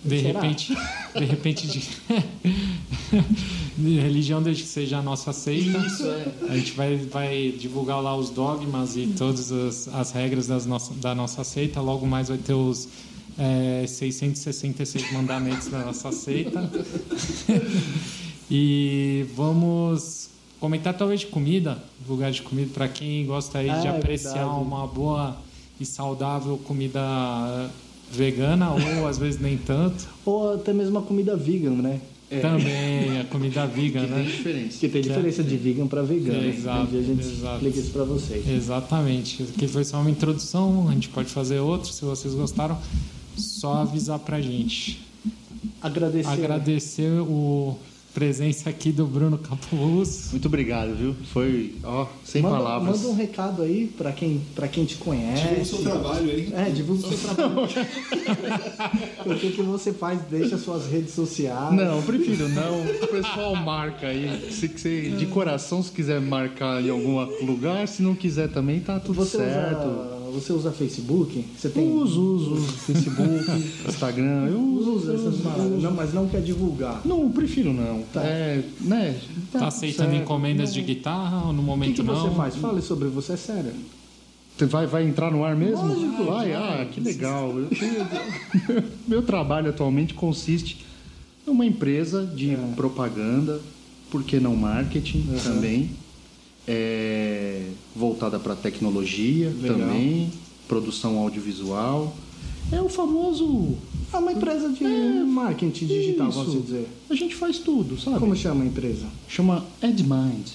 De 0.05 0.21
Será? 0.21 0.39
repente, 0.41 0.77
de 1.17 1.25
repente, 1.25 1.67
de... 1.67 1.81
de 3.77 3.99
religião 3.99 4.41
desde 4.41 4.63
que 4.63 4.69
seja 4.69 4.99
a 4.99 5.01
nossa 5.01 5.33
seita. 5.33 5.77
Isso, 5.79 6.05
é. 6.05 6.27
A 6.49 6.55
gente 6.55 6.71
vai, 6.73 6.95
vai 6.95 7.53
divulgar 7.57 8.01
lá 8.01 8.15
os 8.15 8.29
dogmas 8.29 8.95
e 8.95 9.07
todas 9.17 9.51
as, 9.51 9.87
as 9.89 10.11
regras 10.11 10.47
das 10.47 10.65
nossa, 10.65 10.93
da 10.93 11.13
nossa 11.15 11.43
seita. 11.43 11.81
Logo 11.81 12.05
mais 12.05 12.29
vai 12.29 12.37
ter 12.37 12.53
os 12.53 12.87
é, 13.37 13.85
666 13.87 15.11
mandamentos 15.13 15.67
da 15.67 15.79
nossa 15.85 16.11
seita. 16.11 16.69
e 18.49 19.25
vamos 19.35 20.29
comentar 20.59 20.93
talvez 20.95 21.21
de 21.21 21.27
comida, 21.27 21.77
lugar 22.07 22.31
de 22.31 22.41
comida 22.41 22.71
para 22.73 22.87
quem 22.87 23.25
gosta 23.25 23.59
aí 23.59 23.69
Ah, 23.69 23.79
de 23.79 23.87
é 23.87 23.89
apreciar 23.91 24.33
verdade. 24.45 24.61
uma 24.61 24.87
boa 24.87 25.37
e 25.79 25.85
saudável 25.85 26.57
comida 26.65 27.69
vegana 28.11 28.71
ou 28.71 29.05
às 29.07 29.17
vezes 29.17 29.39
nem 29.39 29.57
tanto. 29.57 30.07
Ou 30.25 30.53
até 30.55 30.73
mesmo 30.73 30.97
a 30.97 31.01
comida 31.01 31.35
vegan, 31.35 31.71
né? 31.75 31.99
É. 32.29 32.39
Também 32.41 33.19
a 33.21 33.23
comida 33.25 33.65
vegan, 33.65 34.01
Que 34.01 34.07
tem 34.07 34.17
né? 34.17 34.23
diferença. 34.23 34.77
Que 34.79 34.89
tem 34.89 35.01
diferença 35.01 35.43
de 35.43 35.55
vegan 35.55 35.87
para 35.87 36.01
vegano. 36.01 36.43
Exato, 36.45 36.93
Um 36.95 36.99
a 36.99 37.01
gente 37.03 37.21
exato. 37.25 37.55
explica 37.55 37.79
isso 37.79 37.91
para 37.91 38.03
vocês. 38.03 38.49
Exatamente. 38.49 39.43
Aqui 39.43 39.65
foi 39.67 39.85
só 39.85 40.01
uma 40.01 40.09
introdução, 40.09 40.89
a 40.89 40.91
gente 40.93 41.07
pode 41.07 41.29
fazer 41.29 41.59
outro, 41.59 41.89
se 41.93 42.03
vocês 42.03 42.33
gostaram, 42.33 42.77
só 43.37 43.75
avisar 43.81 44.19
pra 44.19 44.41
gente. 44.41 45.01
Agradecer. 45.81 46.29
Agradecer 46.29 47.11
o 47.21 47.77
presença 48.13 48.67
aqui 48.71 48.91
do 48.91 49.05
Bruno 49.05 49.37
Capulus. 49.37 50.29
Muito 50.31 50.47
obrigado, 50.47 50.95
viu? 50.95 51.15
Foi, 51.31 51.75
ó, 51.83 52.07
sem 52.25 52.41
manda, 52.41 52.55
palavras. 52.57 52.97
Manda 52.97 53.09
um 53.09 53.15
recado 53.15 53.61
aí 53.61 53.85
para 53.95 54.11
quem, 54.11 54.41
pra 54.55 54.67
quem 54.67 54.85
te 54.85 54.95
Divulga 54.95 55.19
o 55.21 55.23
conhece. 55.27 55.65
seu 55.65 55.77
trabalho 55.83 56.31
aí. 56.31 56.51
É, 56.51 56.63
divulga 56.71 57.05
o 57.07 57.09
seu 57.15 57.35
trabalho. 57.35 57.67
o 59.23 59.35
que, 59.35 59.51
que 59.51 59.61
você 59.61 59.93
faz? 59.93 60.19
Deixa 60.31 60.57
suas 60.57 60.87
redes 60.89 61.13
sociais. 61.13 61.75
Não, 61.75 62.01
prefiro 62.01 62.49
não. 62.49 62.81
O 62.81 63.07
pessoal 63.07 63.55
marca 63.55 64.07
aí. 64.07 64.51
Se, 64.51 64.67
se- 64.77 65.11
de 65.11 65.25
coração, 65.27 65.83
se 65.83 65.91
quiser 65.91 66.19
marcar 66.19 66.81
em 66.83 66.89
algum 66.89 67.19
lugar, 67.45 67.87
se 67.87 68.01
não 68.01 68.15
quiser 68.15 68.49
também, 68.49 68.79
tá 68.79 68.99
tudo 68.99 69.13
Você 69.23 69.37
certo. 69.37 69.85
usa, 69.87 70.16
você 70.39 70.53
usa 70.53 70.71
Facebook? 70.71 71.43
Você 71.57 71.69
tem. 71.69 71.91
Uso, 71.91 72.21
uso, 72.21 72.53
uso. 72.53 72.67
Facebook, 72.87 73.51
Instagram, 73.87 74.47
eu 74.47 74.59
uso. 74.59 74.91
Usa 74.93 75.13
essas 75.15 75.37
paradas. 75.41 75.81
Não, 75.81 75.91
mas 75.91 76.13
não 76.13 76.27
quer 76.27 76.41
divulgar. 76.41 77.01
Não, 77.05 77.29
prefiro 77.31 77.73
não. 77.73 78.03
Tá. 78.13 78.23
É, 78.23 78.63
né? 78.81 79.19
Tá 79.51 79.67
aceitando 79.67 80.11
certo. 80.11 80.23
encomendas 80.23 80.73
de 80.73 80.81
guitarra 80.81 81.47
ou 81.47 81.53
no 81.53 81.59
O 81.59 81.61
que, 81.61 81.65
momento 81.65 81.95
que 81.95 82.01
você 82.01 82.27
não? 82.27 82.35
faz? 82.35 82.55
Fale 82.55 82.81
sobre 82.81 83.07
você, 83.09 83.33
é 83.33 83.37
sério. 83.37 83.71
Você 84.57 84.65
vai, 84.65 84.87
vai 84.87 85.05
entrar 85.07 85.29
no 85.31 85.43
ar 85.43 85.55
mesmo? 85.55 85.85
Lógico, 85.87 86.23
vai, 86.25 86.51
ah, 86.53 86.87
que 86.91 86.99
legal. 86.99 87.53
Eu 87.59 87.67
tenho- 87.69 88.83
meu 89.07 89.21
trabalho 89.21 89.69
atualmente 89.69 90.13
consiste 90.15 90.83
em 91.47 91.51
uma 91.51 91.65
empresa 91.65 92.25
de 92.25 92.51
É. 92.51 92.57
propaganda, 92.75 93.59
por 94.09 94.23
que 94.23 94.39
não 94.39 94.55
marketing 94.55 95.27
também, 95.43 95.91
é, 96.67 97.63
voltada 97.95 98.37
para 98.39 98.55
tecnologia 98.55 99.49
Legal. 99.61 99.77
também, 99.77 100.31
produção 100.67 101.17
audiovisual. 101.19 102.15
É 102.71 102.81
o 102.81 102.89
famoso. 102.89 103.77
É 104.13 104.17
uma 104.17 104.31
empresa 104.33 104.69
de 104.69 104.83
marketing 104.83 105.85
digital, 105.85 106.29
Isso. 106.29 106.43
vamos 106.43 106.65
dizer. 106.65 106.87
A 107.09 107.15
gente 107.15 107.35
faz 107.35 107.59
tudo, 107.59 107.99
sabe? 107.99 108.19
Como 108.19 108.35
chama 108.35 108.63
a 108.63 108.67
empresa? 108.67 109.05
Chama 109.27 109.65
EdMind. 109.81 110.47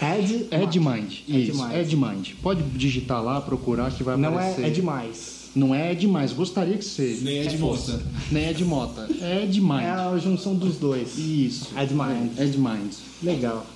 Ed. 0.00 0.48
EdMind. 0.50 1.12
Isso, 1.28 1.62
EdMind. 1.62 1.74
EdMind. 1.74 2.34
Pode 2.42 2.62
digitar 2.62 3.22
lá, 3.22 3.40
procurar 3.40 3.90
que 3.92 4.02
vai 4.02 4.16
Não 4.16 4.30
aparecer. 4.30 4.64
é, 4.64 4.66
é 4.68 4.70
demais. 4.70 5.39
Não 5.54 5.74
é 5.74 5.94
demais, 5.94 6.32
gostaria 6.32 6.76
que 6.78 6.84
seja. 6.84 7.24
Nem 7.24 7.38
é 7.38 7.44
de 7.44 7.58
moça. 7.58 8.00
Nem 8.30 8.44
é 8.46 8.52
de 8.52 8.64
mota. 8.64 9.08
É 9.20 9.46
demais. 9.46 9.84
É 9.86 9.90
a 9.90 10.16
junção 10.18 10.54
dos 10.54 10.76
dois. 10.76 11.18
Isso. 11.18 11.70
EdMind. 11.76 12.38
É 12.38 12.44
demais. 12.44 12.98
Legal. 13.22 13.66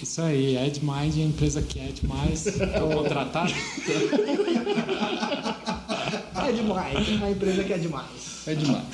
Isso 0.00 0.22
aí, 0.22 0.56
EdMind 0.56 1.18
é 1.18 1.22
a 1.22 1.26
empresa 1.26 1.62
que 1.62 1.80
é 1.80 1.88
demais. 1.88 2.44
Tô 2.44 2.96
contratado. 2.96 3.52
É 6.48 6.52
demais. 6.52 7.08
É 7.08 7.12
uma 7.14 7.30
empresa 7.30 7.62
que 7.62 7.72
é 7.72 7.78
demais. 7.78 8.06
É 8.46 8.54
demais. 8.54 8.84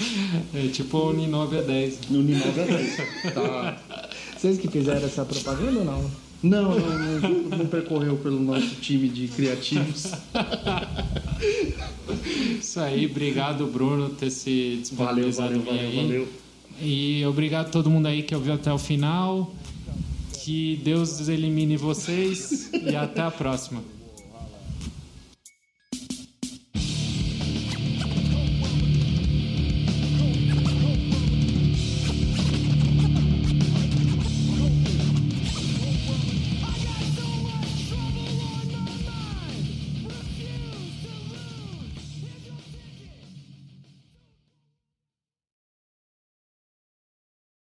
É 0.55 0.68
tipo 0.68 0.98
o 0.98 1.12
Ninove 1.12 1.62
10. 1.62 1.98
No 2.10 2.22
Ninove 2.22 2.60
é 2.60 2.64
10. 2.66 2.97
Tá. 3.32 3.78
Vocês 4.36 4.59
que 4.59 4.68
fizeram 4.68 5.06
essa 5.06 5.24
propaganda 5.24 5.78
ou 5.78 5.84
não? 5.84 6.10
Não, 6.47 6.78
não, 6.78 7.20
não, 7.20 7.59
não 7.59 7.66
percorreu 7.66 8.16
pelo 8.16 8.40
nosso 8.40 8.77
time 8.77 9.09
de 9.09 9.27
criativos. 9.28 10.12
Isso 12.60 12.81
aí, 12.81 13.06
obrigado 13.06 13.66
Bruno 13.66 14.10
por 14.10 14.16
ter 14.16 14.31
se 14.31 14.82
Valeu, 14.93 15.24
disponibilizado 15.24 15.60
valeu, 15.60 15.64
valeu, 15.64 15.81
aí. 15.89 15.97
valeu. 15.97 16.28
E 16.81 17.24
obrigado 17.27 17.66
a 17.66 17.70
todo 17.70 17.90
mundo 17.90 18.06
aí 18.06 18.23
que 18.23 18.35
ouviu 18.35 18.55
até 18.55 18.73
o 18.73 18.78
final. 18.78 19.55
Que 20.44 20.81
Deus 20.85 21.28
elimine 21.28 21.77
vocês 21.77 22.70
e 22.73 22.94
até 22.94 23.23
a 23.23 23.31
próxima. 23.31 23.82